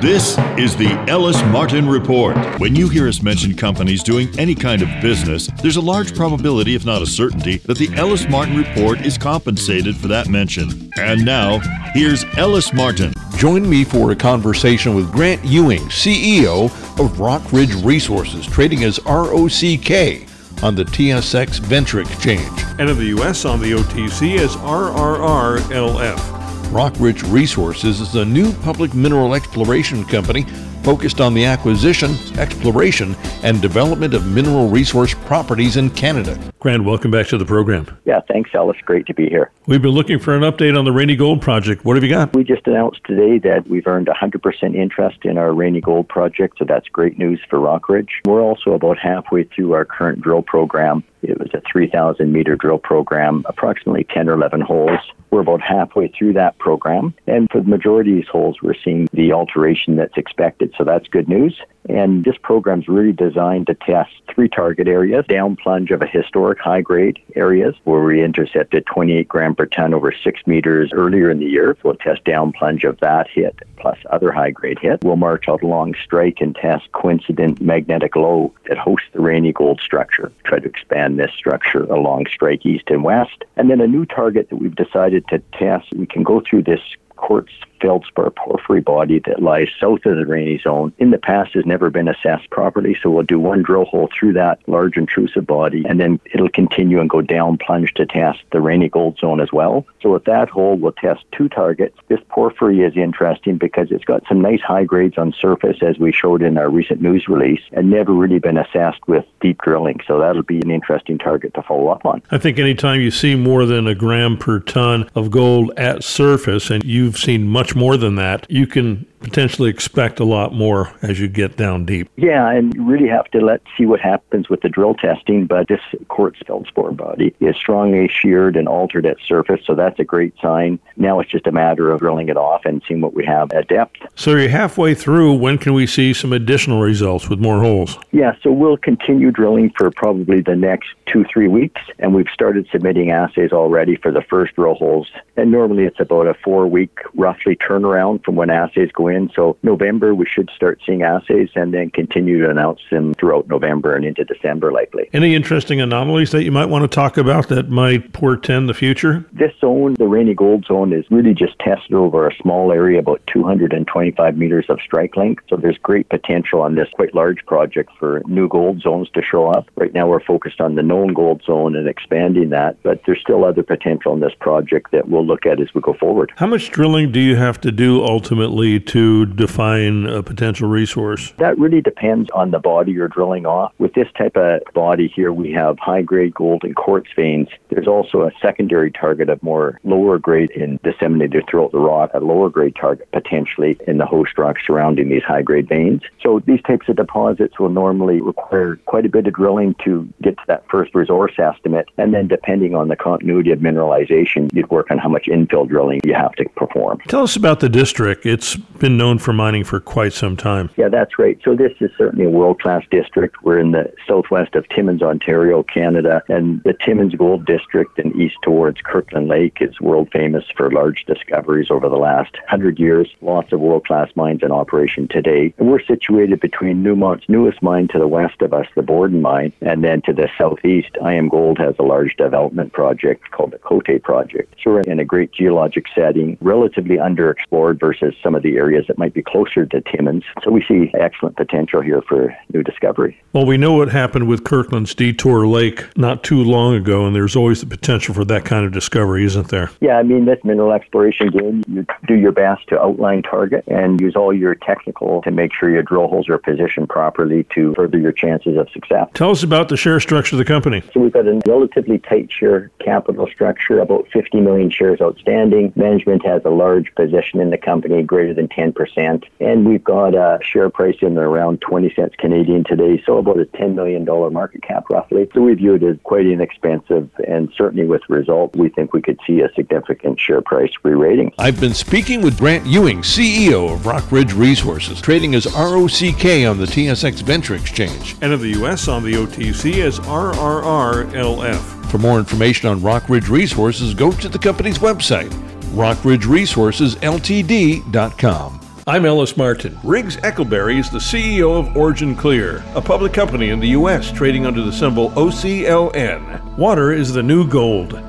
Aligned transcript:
This 0.00 0.38
is 0.56 0.76
the 0.76 0.92
Ellis 1.08 1.42
Martin 1.46 1.88
Report. 1.88 2.36
When 2.60 2.76
you 2.76 2.88
hear 2.88 3.08
us 3.08 3.20
mention 3.20 3.56
companies 3.56 4.04
doing 4.04 4.28
any 4.38 4.54
kind 4.54 4.80
of 4.80 4.88
business, 5.02 5.48
there's 5.60 5.74
a 5.74 5.80
large 5.80 6.14
probability, 6.14 6.76
if 6.76 6.84
not 6.86 7.02
a 7.02 7.06
certainty, 7.06 7.56
that 7.64 7.78
the 7.78 7.92
Ellis 7.96 8.28
Martin 8.28 8.56
Report 8.56 9.00
is 9.00 9.18
compensated 9.18 9.96
for 9.96 10.06
that 10.06 10.28
mention. 10.28 10.88
And 10.98 11.24
now, 11.24 11.58
here's 11.94 12.24
Ellis 12.36 12.72
Martin. 12.72 13.12
Join 13.38 13.68
me 13.68 13.82
for 13.82 14.12
a 14.12 14.16
conversation 14.16 14.94
with 14.94 15.10
Grant 15.10 15.44
Ewing, 15.44 15.82
CEO 15.86 16.66
of 17.00 17.18
Rockridge 17.18 17.84
Resources, 17.84 18.46
trading 18.46 18.84
as 18.84 19.00
ROCK 19.00 20.28
on 20.62 20.76
the 20.76 20.84
TSX 20.84 21.58
Venture 21.58 22.00
Exchange. 22.02 22.62
And 22.78 22.88
in 22.88 22.96
the 22.96 23.06
U.S. 23.06 23.44
on 23.44 23.60
the 23.60 23.72
OTC 23.72 24.38
as 24.38 24.54
RRRLF. 24.54 26.37
Rockridge 26.68 27.22
Resources 27.32 28.02
is 28.02 28.14
a 28.14 28.26
new 28.26 28.52
public 28.52 28.92
mineral 28.92 29.34
exploration 29.34 30.04
company 30.04 30.42
focused 30.82 31.18
on 31.18 31.32
the 31.32 31.44
acquisition, 31.44 32.14
exploration, 32.38 33.16
and 33.42 33.62
development 33.62 34.12
of 34.12 34.26
mineral 34.26 34.68
resource 34.68 35.14
properties 35.24 35.76
in 35.78 35.88
Canada. 35.90 36.38
Grant, 36.60 36.84
welcome 36.84 37.10
back 37.10 37.26
to 37.28 37.38
the 37.38 37.44
program. 37.44 37.86
Yeah, 38.04 38.20
thanks, 38.28 38.50
Ellis. 38.54 38.76
Great 38.84 39.06
to 39.06 39.14
be 39.14 39.30
here. 39.30 39.50
We've 39.66 39.80
been 39.80 39.92
looking 39.92 40.18
for 40.18 40.34
an 40.36 40.42
update 40.42 40.78
on 40.78 40.84
the 40.84 40.92
Raney 40.92 41.16
Gold 41.16 41.40
project. 41.40 41.86
What 41.86 41.96
have 41.96 42.04
you 42.04 42.10
got? 42.10 42.34
We 42.34 42.44
just 42.44 42.66
announced 42.66 43.00
today 43.04 43.38
that 43.48 43.66
we've 43.66 43.86
earned 43.86 44.08
100% 44.08 44.74
interest 44.74 45.18
in 45.24 45.38
our 45.38 45.54
Raney 45.54 45.80
Gold 45.80 46.08
project, 46.08 46.58
so 46.58 46.66
that's 46.66 46.88
great 46.88 47.18
news 47.18 47.40
for 47.48 47.58
Rockridge. 47.58 48.10
We're 48.26 48.42
also 48.42 48.72
about 48.72 48.98
halfway 48.98 49.44
through 49.44 49.72
our 49.72 49.86
current 49.86 50.20
drill 50.20 50.42
program. 50.42 51.02
It 51.22 51.38
was 51.38 51.50
a 51.54 51.62
3,000 51.70 52.32
meter 52.32 52.56
drill 52.56 52.78
program, 52.78 53.44
approximately 53.48 54.04
10 54.04 54.28
or 54.28 54.34
11 54.34 54.60
holes. 54.60 55.00
We're 55.30 55.40
about 55.40 55.60
halfway 55.60 56.08
through 56.08 56.34
that 56.34 56.58
program. 56.58 57.14
And 57.26 57.48
for 57.50 57.60
the 57.60 57.68
majority 57.68 58.12
of 58.12 58.16
these 58.16 58.28
holes, 58.28 58.56
we're 58.62 58.74
seeing 58.82 59.08
the 59.12 59.32
alteration 59.32 59.96
that's 59.96 60.16
expected. 60.16 60.74
So 60.78 60.84
that's 60.84 61.08
good 61.08 61.28
news. 61.28 61.60
And 61.88 62.24
this 62.24 62.36
program 62.42 62.80
is 62.80 62.88
really 62.88 63.12
designed 63.12 63.66
to 63.68 63.74
test 63.74 64.10
three 64.32 64.48
target 64.48 64.88
areas 64.88 65.24
down 65.26 65.56
plunge 65.56 65.90
of 65.90 66.02
a 66.02 66.06
historic 66.06 66.58
high 66.58 66.82
grade 66.82 67.18
areas 67.34 67.74
where 67.84 68.02
we 68.02 68.22
intercepted 68.22 68.84
28 68.86 69.26
gram 69.26 69.54
per 69.54 69.66
ton 69.66 69.94
over 69.94 70.12
six 70.12 70.46
meters 70.46 70.90
earlier 70.92 71.30
in 71.30 71.38
the 71.38 71.46
year. 71.46 71.76
We'll 71.82 71.94
test 71.94 72.24
down 72.24 72.52
plunge 72.52 72.84
of 72.84 73.00
that 73.00 73.28
hit 73.28 73.58
plus 73.78 73.98
other 74.10 74.32
high 74.32 74.50
grade 74.50 74.78
hit. 74.80 75.02
We'll 75.02 75.16
march 75.16 75.48
out 75.48 75.62
along 75.62 75.94
strike 76.02 76.40
and 76.40 76.54
test 76.54 76.90
coincident 76.92 77.60
magnetic 77.60 78.16
low 78.16 78.52
that 78.68 78.76
hosts 78.76 79.08
the 79.12 79.20
Raney 79.20 79.52
Gold 79.52 79.80
structure. 79.80 80.30
Try 80.44 80.58
to 80.58 80.68
expand 80.68 81.07
this 81.16 81.32
structure 81.36 81.84
along 81.84 82.26
strike 82.32 82.64
east 82.64 82.84
and 82.88 83.04
west. 83.04 83.44
And 83.56 83.70
then 83.70 83.80
a 83.80 83.86
new 83.86 84.04
target 84.04 84.50
that 84.50 84.56
we've 84.56 84.74
decided 84.74 85.26
to 85.28 85.38
test, 85.52 85.92
we 85.94 86.06
can 86.06 86.22
go 86.22 86.42
through 86.48 86.62
this 86.64 86.80
quartz 87.16 87.52
feldspar 87.80 88.30
porphyry 88.30 88.80
body 88.80 89.20
that 89.26 89.42
lies 89.42 89.68
south 89.80 90.04
of 90.06 90.16
the 90.16 90.26
Raney 90.26 90.58
zone. 90.58 90.92
In 90.98 91.10
the 91.10 91.18
past 91.18 91.54
has 91.54 91.66
never 91.66 91.90
been 91.90 92.08
assessed 92.08 92.50
properly, 92.50 92.96
so 93.00 93.10
we'll 93.10 93.22
do 93.22 93.38
one 93.38 93.62
drill 93.62 93.84
hole 93.84 94.08
through 94.18 94.34
that 94.34 94.60
large 94.66 94.96
intrusive 94.96 95.46
body, 95.46 95.84
and 95.88 96.00
then 96.00 96.20
it'll 96.32 96.48
continue 96.48 97.00
and 97.00 97.10
go 97.10 97.20
down 97.20 97.58
plunge 97.58 97.94
to 97.94 98.06
test 98.06 98.40
the 98.52 98.60
Raney 98.60 98.88
gold 98.88 99.18
zone 99.18 99.40
as 99.40 99.52
well. 99.52 99.86
So 100.02 100.12
with 100.12 100.24
that 100.24 100.48
hole, 100.48 100.76
we'll 100.76 100.92
test 100.92 101.24
two 101.32 101.48
targets. 101.48 101.96
This 102.08 102.20
porphyry 102.28 102.80
is 102.80 102.96
interesting 102.96 103.58
because 103.58 103.88
it's 103.90 104.04
got 104.04 104.22
some 104.28 104.40
nice 104.40 104.60
high 104.60 104.84
grades 104.84 105.18
on 105.18 105.32
surface, 105.32 105.78
as 105.82 105.98
we 105.98 106.12
showed 106.12 106.42
in 106.42 106.58
our 106.58 106.70
recent 106.70 107.00
news 107.00 107.28
release, 107.28 107.62
and 107.72 107.90
never 107.90 108.12
really 108.12 108.38
been 108.38 108.58
assessed 108.58 109.06
with 109.06 109.24
deep 109.40 109.60
drilling. 109.62 110.00
So 110.06 110.18
that'll 110.18 110.42
be 110.42 110.60
an 110.60 110.70
interesting 110.70 111.18
target 111.18 111.54
to 111.54 111.62
follow 111.62 111.88
up 111.88 112.04
on. 112.04 112.22
I 112.30 112.38
think 112.38 112.58
anytime 112.58 113.00
you 113.00 113.10
see 113.10 113.34
more 113.34 113.66
than 113.66 113.86
a 113.86 113.94
gram 113.94 114.36
per 114.36 114.60
ton 114.60 115.08
of 115.14 115.30
gold 115.30 115.72
at 115.76 116.04
surface, 116.04 116.70
and 116.70 116.84
you've 116.84 117.16
seen 117.16 117.48
much 117.48 117.67
more 117.74 117.96
than 117.96 118.16
that, 118.16 118.46
you 118.50 118.66
can 118.66 119.06
potentially 119.20 119.68
expect 119.68 120.20
a 120.20 120.24
lot 120.24 120.54
more 120.54 120.92
as 121.02 121.18
you 121.18 121.28
get 121.28 121.56
down 121.56 121.84
deep. 121.84 122.08
Yeah, 122.16 122.50
and 122.50 122.74
you 122.74 122.84
really 122.84 123.08
have 123.08 123.26
to 123.32 123.40
let 123.40 123.60
see 123.76 123.84
what 123.84 124.00
happens 124.00 124.48
with 124.48 124.60
the 124.60 124.68
drill 124.68 124.94
testing. 124.94 125.46
But 125.46 125.68
this 125.68 125.80
quartz 126.08 126.38
feldspar 126.46 126.92
body 126.92 127.34
is 127.40 127.56
strongly 127.56 128.08
sheared 128.08 128.56
and 128.56 128.68
altered 128.68 129.06
at 129.06 129.16
surface, 129.26 129.60
so 129.66 129.74
that's 129.74 129.98
a 129.98 130.04
great 130.04 130.34
sign. 130.40 130.78
Now 130.96 131.20
it's 131.20 131.30
just 131.30 131.46
a 131.46 131.52
matter 131.52 131.90
of 131.90 132.00
drilling 132.00 132.28
it 132.28 132.36
off 132.36 132.64
and 132.64 132.82
seeing 132.86 133.00
what 133.00 133.14
we 133.14 133.24
have 133.26 133.52
at 133.52 133.68
depth. 133.68 133.96
So 134.14 134.34
you're 134.36 134.48
halfway 134.48 134.94
through. 134.94 135.34
When 135.34 135.58
can 135.58 135.72
we 135.72 135.86
see 135.86 136.12
some 136.12 136.32
additional 136.32 136.80
results 136.80 137.28
with 137.28 137.38
more 137.38 137.60
holes? 137.60 137.98
Yeah, 138.12 138.34
so 138.42 138.52
we'll 138.52 138.76
continue 138.76 139.30
drilling 139.30 139.70
for 139.76 139.90
probably 139.90 140.40
the 140.40 140.56
next 140.56 140.88
two, 141.06 141.24
three 141.24 141.48
weeks, 141.48 141.80
and 141.98 142.14
we've 142.14 142.28
started 142.32 142.68
submitting 142.70 143.10
assays 143.10 143.52
already 143.52 143.96
for 143.96 144.12
the 144.12 144.22
first 144.22 144.54
drill 144.54 144.74
holes. 144.74 145.10
And 145.36 145.50
normally 145.50 145.84
it's 145.84 146.00
about 146.00 146.26
a 146.26 146.34
four 146.34 146.66
week 146.66 146.98
roughly 147.14 147.56
turnaround 147.58 148.24
from 148.24 148.36
when 148.36 148.50
assays 148.50 148.90
go 148.92 149.08
in. 149.08 149.30
So 149.34 149.56
November 149.62 150.14
we 150.14 150.26
should 150.26 150.50
start 150.54 150.80
seeing 150.84 151.02
assays 151.02 151.50
and 151.54 151.72
then 151.72 151.90
continue 151.90 152.42
to 152.42 152.50
announce 152.50 152.80
them 152.90 153.14
throughout 153.14 153.48
November 153.48 153.94
and 153.94 154.04
into 154.04 154.24
December 154.24 154.72
likely. 154.72 155.08
Any 155.12 155.34
interesting 155.34 155.80
anomalies 155.80 156.30
that 156.32 156.44
you 156.44 156.52
might 156.52 156.66
want 156.66 156.82
to 156.82 156.88
talk 156.88 157.16
about 157.16 157.48
that 157.48 157.68
might 157.68 158.12
portend 158.12 158.68
the 158.68 158.74
future? 158.74 159.24
This 159.32 159.52
zone, 159.60 159.94
the 159.94 160.06
Raney 160.06 160.34
Gold 160.34 160.66
Zone, 160.66 160.92
is 160.92 161.04
really 161.10 161.34
just 161.34 161.58
tested 161.58 161.94
over 161.94 162.26
a 162.26 162.34
small 162.36 162.72
area, 162.72 162.98
about 162.98 163.20
225 163.32 164.36
meters 164.36 164.66
of 164.68 164.80
strike 164.80 165.16
length. 165.16 165.44
So 165.48 165.56
there's 165.56 165.78
great 165.78 166.08
potential 166.08 166.60
on 166.60 166.74
this 166.74 166.88
quite 166.92 167.14
large 167.14 167.44
project 167.46 167.90
for 167.98 168.22
new 168.26 168.48
gold 168.48 168.80
zones 168.80 169.10
to 169.10 169.22
show 169.22 169.46
up. 169.46 169.68
Right 169.76 169.92
now 169.92 170.08
we're 170.08 170.24
focused 170.24 170.60
on 170.60 170.74
the 170.74 170.82
known 170.82 171.12
gold 171.14 171.42
zone 171.44 171.76
and 171.76 171.88
expanding 171.88 172.50
that, 172.50 172.76
but 172.82 173.02
there's 173.06 173.20
still 173.20 173.44
other 173.44 173.62
potential 173.62 174.12
in 174.12 174.20
this 174.20 174.34
project 174.40 174.90
that 174.92 175.08
we'll 175.08 175.26
look 175.26 175.46
at 175.46 175.60
as 175.60 175.72
we 175.74 175.80
go 175.80 175.94
forward. 175.94 176.32
How 176.36 176.46
much 176.46 176.70
drilling 176.70 177.12
do 177.12 177.20
you 177.20 177.36
have 177.36 177.47
to 177.62 177.72
do 177.72 178.04
ultimately 178.04 178.78
to 178.80 179.26
define 179.26 180.06
a 180.06 180.22
potential 180.22 180.68
resource? 180.68 181.32
That 181.38 181.58
really 181.58 181.80
depends 181.80 182.30
on 182.30 182.50
the 182.50 182.58
body 182.58 182.92
you're 182.92 183.08
drilling 183.08 183.46
off. 183.46 183.72
With 183.78 183.94
this 183.94 184.08
type 184.16 184.36
of 184.36 184.60
body 184.74 185.08
here, 185.08 185.32
we 185.32 185.52
have 185.52 185.78
high 185.78 186.02
grade 186.02 186.34
gold 186.34 186.64
and 186.64 186.76
quartz 186.76 187.08
veins. 187.16 187.48
There's 187.70 187.88
also 187.88 188.22
a 188.22 188.30
secondary 188.42 188.90
target 188.90 189.28
of 189.28 189.42
more 189.42 189.80
lower 189.84 190.18
grade 190.18 190.50
in 190.50 190.78
disseminated 190.82 191.44
throughout 191.48 191.72
the 191.72 191.78
rock, 191.78 192.10
a 192.14 192.20
lower 192.20 192.50
grade 192.50 192.76
target 192.76 193.10
potentially 193.12 193.78
in 193.86 193.98
the 193.98 194.06
host 194.06 194.36
rock 194.36 194.56
surrounding 194.64 195.08
these 195.08 195.22
high 195.22 195.42
grade 195.42 195.68
veins. 195.68 196.02
So 196.22 196.40
these 196.46 196.62
types 196.62 196.88
of 196.88 196.96
deposits 196.96 197.58
will 197.58 197.70
normally 197.70 198.20
require 198.20 198.76
quite 198.86 199.06
a 199.06 199.08
bit 199.08 199.26
of 199.26 199.34
drilling 199.34 199.74
to 199.84 200.08
get 200.22 200.36
to 200.36 200.44
that 200.48 200.64
first 200.68 200.94
resource 200.94 201.32
estimate. 201.38 201.88
And 201.96 202.12
then 202.12 202.28
depending 202.28 202.74
on 202.74 202.88
the 202.88 202.96
continuity 202.96 203.50
of 203.52 203.60
mineralization, 203.60 204.52
you'd 204.52 204.70
work 204.70 204.90
on 204.90 204.98
how 204.98 205.08
much 205.08 205.26
infill 205.26 205.68
drilling 205.68 206.00
you 206.04 206.14
have 206.14 206.32
to 206.32 206.48
perform. 206.56 206.98
Tell 207.08 207.22
us 207.22 207.36
about 207.38 207.60
the 207.60 207.68
district. 207.68 208.26
It's 208.26 208.56
been 208.56 208.96
known 208.96 209.18
for 209.18 209.32
mining 209.32 209.64
for 209.64 209.80
quite 209.80 210.12
some 210.12 210.36
time. 210.36 210.70
Yeah, 210.76 210.88
that's 210.88 211.18
right. 211.18 211.38
So 211.44 211.54
this 211.54 211.72
is 211.80 211.90
certainly 211.96 212.26
a 212.26 212.30
world-class 212.30 212.84
district. 212.90 213.42
We're 213.42 213.58
in 213.58 213.70
the 213.70 213.92
southwest 214.06 214.54
of 214.54 214.68
Timmins, 214.68 215.02
Ontario, 215.02 215.62
Canada, 215.62 216.22
and 216.28 216.62
the 216.64 216.74
Timmins 216.84 217.14
Gold 217.14 217.46
District 217.46 217.98
and 217.98 218.14
east 218.16 218.36
towards 218.42 218.80
Kirkland 218.82 219.28
Lake 219.28 219.58
is 219.60 219.80
world 219.80 220.08
famous 220.12 220.44
for 220.56 220.70
large 220.70 221.04
discoveries 221.06 221.70
over 221.70 221.88
the 221.88 221.96
last 221.96 222.34
100 222.34 222.78
years. 222.78 223.08
Lots 223.22 223.52
of 223.52 223.60
world-class 223.60 224.10
mines 224.16 224.42
in 224.42 224.52
operation 224.52 225.08
today. 225.08 225.54
And 225.58 225.70
we're 225.70 225.82
situated 225.82 226.40
between 226.40 226.82
Newmont's 226.82 227.28
newest 227.28 227.62
mine 227.62 227.88
to 227.88 227.98
the 227.98 228.08
west 228.08 228.42
of 228.42 228.52
us, 228.52 228.66
the 228.74 228.82
Borden 228.82 229.22
mine, 229.22 229.52
and 229.60 229.84
then 229.84 230.02
to 230.02 230.12
the 230.12 230.28
southeast, 230.36 230.92
IAMGOLD 231.00 231.58
has 231.58 231.74
a 231.78 231.82
large 231.82 232.16
development 232.16 232.72
project 232.72 233.30
called 233.30 233.52
the 233.52 233.58
Côté 233.58 234.02
project. 234.02 234.54
So 234.62 234.72
we're 234.72 234.80
in 234.80 234.98
a 234.98 235.04
great 235.04 235.32
geologic 235.32 235.86
setting, 235.94 236.36
relatively 236.40 236.98
underexplored 237.28 237.80
versus 237.80 238.14
some 238.22 238.34
of 238.34 238.42
the 238.42 238.56
areas 238.56 238.86
that 238.88 238.98
might 238.98 239.14
be 239.14 239.22
closer 239.22 239.66
to 239.66 239.80
Timmins. 239.80 240.24
So 240.42 240.50
we 240.50 240.64
see 240.66 240.90
excellent 240.98 241.36
potential 241.36 241.80
here 241.80 242.02
for 242.02 242.36
new 242.52 242.62
discovery. 242.62 243.20
Well, 243.32 243.46
we 243.46 243.56
know 243.56 243.72
what 243.74 243.90
happened 243.90 244.28
with 244.28 244.44
Kirkland's 244.44 244.94
Detour 244.94 245.46
Lake 245.46 245.86
not 245.96 246.24
too 246.24 246.42
long 246.42 246.74
ago, 246.74 247.06
and 247.06 247.14
there's 247.14 247.36
always 247.36 247.60
the 247.60 247.66
potential 247.66 248.14
for 248.14 248.24
that 248.26 248.44
kind 248.44 248.64
of 248.64 248.72
discovery, 248.72 249.24
isn't 249.24 249.48
there? 249.48 249.70
Yeah, 249.80 249.98
I 249.98 250.02
mean, 250.02 250.24
this 250.24 250.38
mineral 250.44 250.72
exploration 250.72 251.28
game, 251.28 251.64
you 251.68 251.86
do 252.06 252.14
your 252.14 252.32
best 252.32 252.66
to 252.68 252.80
outline 252.80 253.22
target 253.22 253.64
and 253.66 254.00
use 254.00 254.16
all 254.16 254.32
your 254.32 254.54
technical 254.54 255.22
to 255.22 255.30
make 255.30 255.52
sure 255.52 255.70
your 255.70 255.82
drill 255.82 256.08
holes 256.08 256.28
are 256.28 256.38
positioned 256.38 256.88
properly 256.88 257.46
to 257.54 257.74
further 257.74 257.98
your 257.98 258.12
chances 258.12 258.56
of 258.56 258.68
success. 258.70 259.08
Tell 259.14 259.30
us 259.30 259.42
about 259.42 259.68
the 259.68 259.76
share 259.76 260.00
structure 260.00 260.36
of 260.36 260.38
the 260.38 260.44
company. 260.44 260.82
So 260.92 261.00
we've 261.00 261.12
got 261.12 261.26
a 261.26 261.40
relatively 261.46 261.98
tight 261.98 262.30
share 262.30 262.70
capital 262.80 263.26
structure, 263.26 263.80
about 263.80 264.08
50 264.12 264.40
million 264.40 264.70
shares 264.70 265.00
outstanding. 265.00 265.72
Management 265.76 266.24
has 266.24 266.42
a 266.44 266.50
large 266.50 266.94
position 266.94 267.17
in 267.40 267.50
the 267.50 267.58
company, 267.58 268.02
greater 268.02 268.34
than 268.34 268.48
10%. 268.48 269.24
And 269.40 269.66
we've 269.66 269.84
got 269.84 270.14
a 270.14 270.38
share 270.42 270.70
price 270.70 270.96
in 271.02 271.18
around 271.18 271.60
20 271.60 271.92
cents 271.94 272.14
Canadian 272.18 272.64
today, 272.64 273.02
so 273.04 273.18
about 273.18 273.38
a 273.40 273.44
$10 273.46 273.74
million 273.74 274.04
market 274.32 274.62
cap 274.62 274.88
roughly. 274.90 275.28
So 275.34 275.42
we 275.42 275.54
view 275.54 275.74
it 275.74 275.82
as 275.82 275.96
quite 276.04 276.26
inexpensive, 276.26 277.10
and 277.26 277.52
certainly 277.56 277.86
with 277.86 278.02
result, 278.08 278.56
we 278.56 278.68
think 278.68 278.92
we 278.92 279.02
could 279.02 279.18
see 279.26 279.40
a 279.40 279.52
significant 279.54 280.20
share 280.20 280.40
price 280.40 280.72
re-rating. 280.82 281.32
I've 281.38 281.60
been 281.60 281.74
speaking 281.74 282.22
with 282.22 282.38
Grant 282.38 282.66
Ewing, 282.66 283.02
CEO 283.02 283.72
of 283.72 283.80
Rockridge 283.80 284.36
Resources, 284.36 285.00
trading 285.00 285.34
as 285.34 285.46
ROCK 285.46 286.46
on 286.48 286.58
the 286.58 286.66
TSX 286.66 287.22
Venture 287.22 287.54
Exchange. 287.54 288.16
And 288.20 288.32
in 288.32 288.40
the 288.40 288.50
U.S. 288.60 288.88
on 288.88 289.02
the 289.02 289.12
OTC 289.12 289.84
as 289.84 289.98
RRRLF. 290.00 291.90
For 291.90 291.98
more 291.98 292.18
information 292.18 292.68
on 292.68 292.80
Rockridge 292.80 293.30
Resources, 293.30 293.94
go 293.94 294.12
to 294.12 294.28
the 294.28 294.38
company's 294.38 294.78
website, 294.78 295.32
rockridgeresourcesltd.com. 295.68 298.60
I'm 298.86 299.04
Ellis 299.04 299.36
Martin. 299.36 299.78
Riggs 299.84 300.16
Eckelberry 300.16 300.78
is 300.78 300.88
the 300.88 300.98
CEO 300.98 301.58
of 301.58 301.76
Origin 301.76 302.16
Clear, 302.16 302.64
a 302.74 302.80
public 302.80 303.12
company 303.12 303.50
in 303.50 303.60
the 303.60 303.68
U.S. 303.68 304.10
trading 304.10 304.46
under 304.46 304.62
the 304.62 304.72
symbol 304.72 305.10
OCLN. 305.10 306.56
Water 306.56 306.92
is 306.92 307.12
the 307.12 307.22
new 307.22 307.46
gold. 307.46 308.00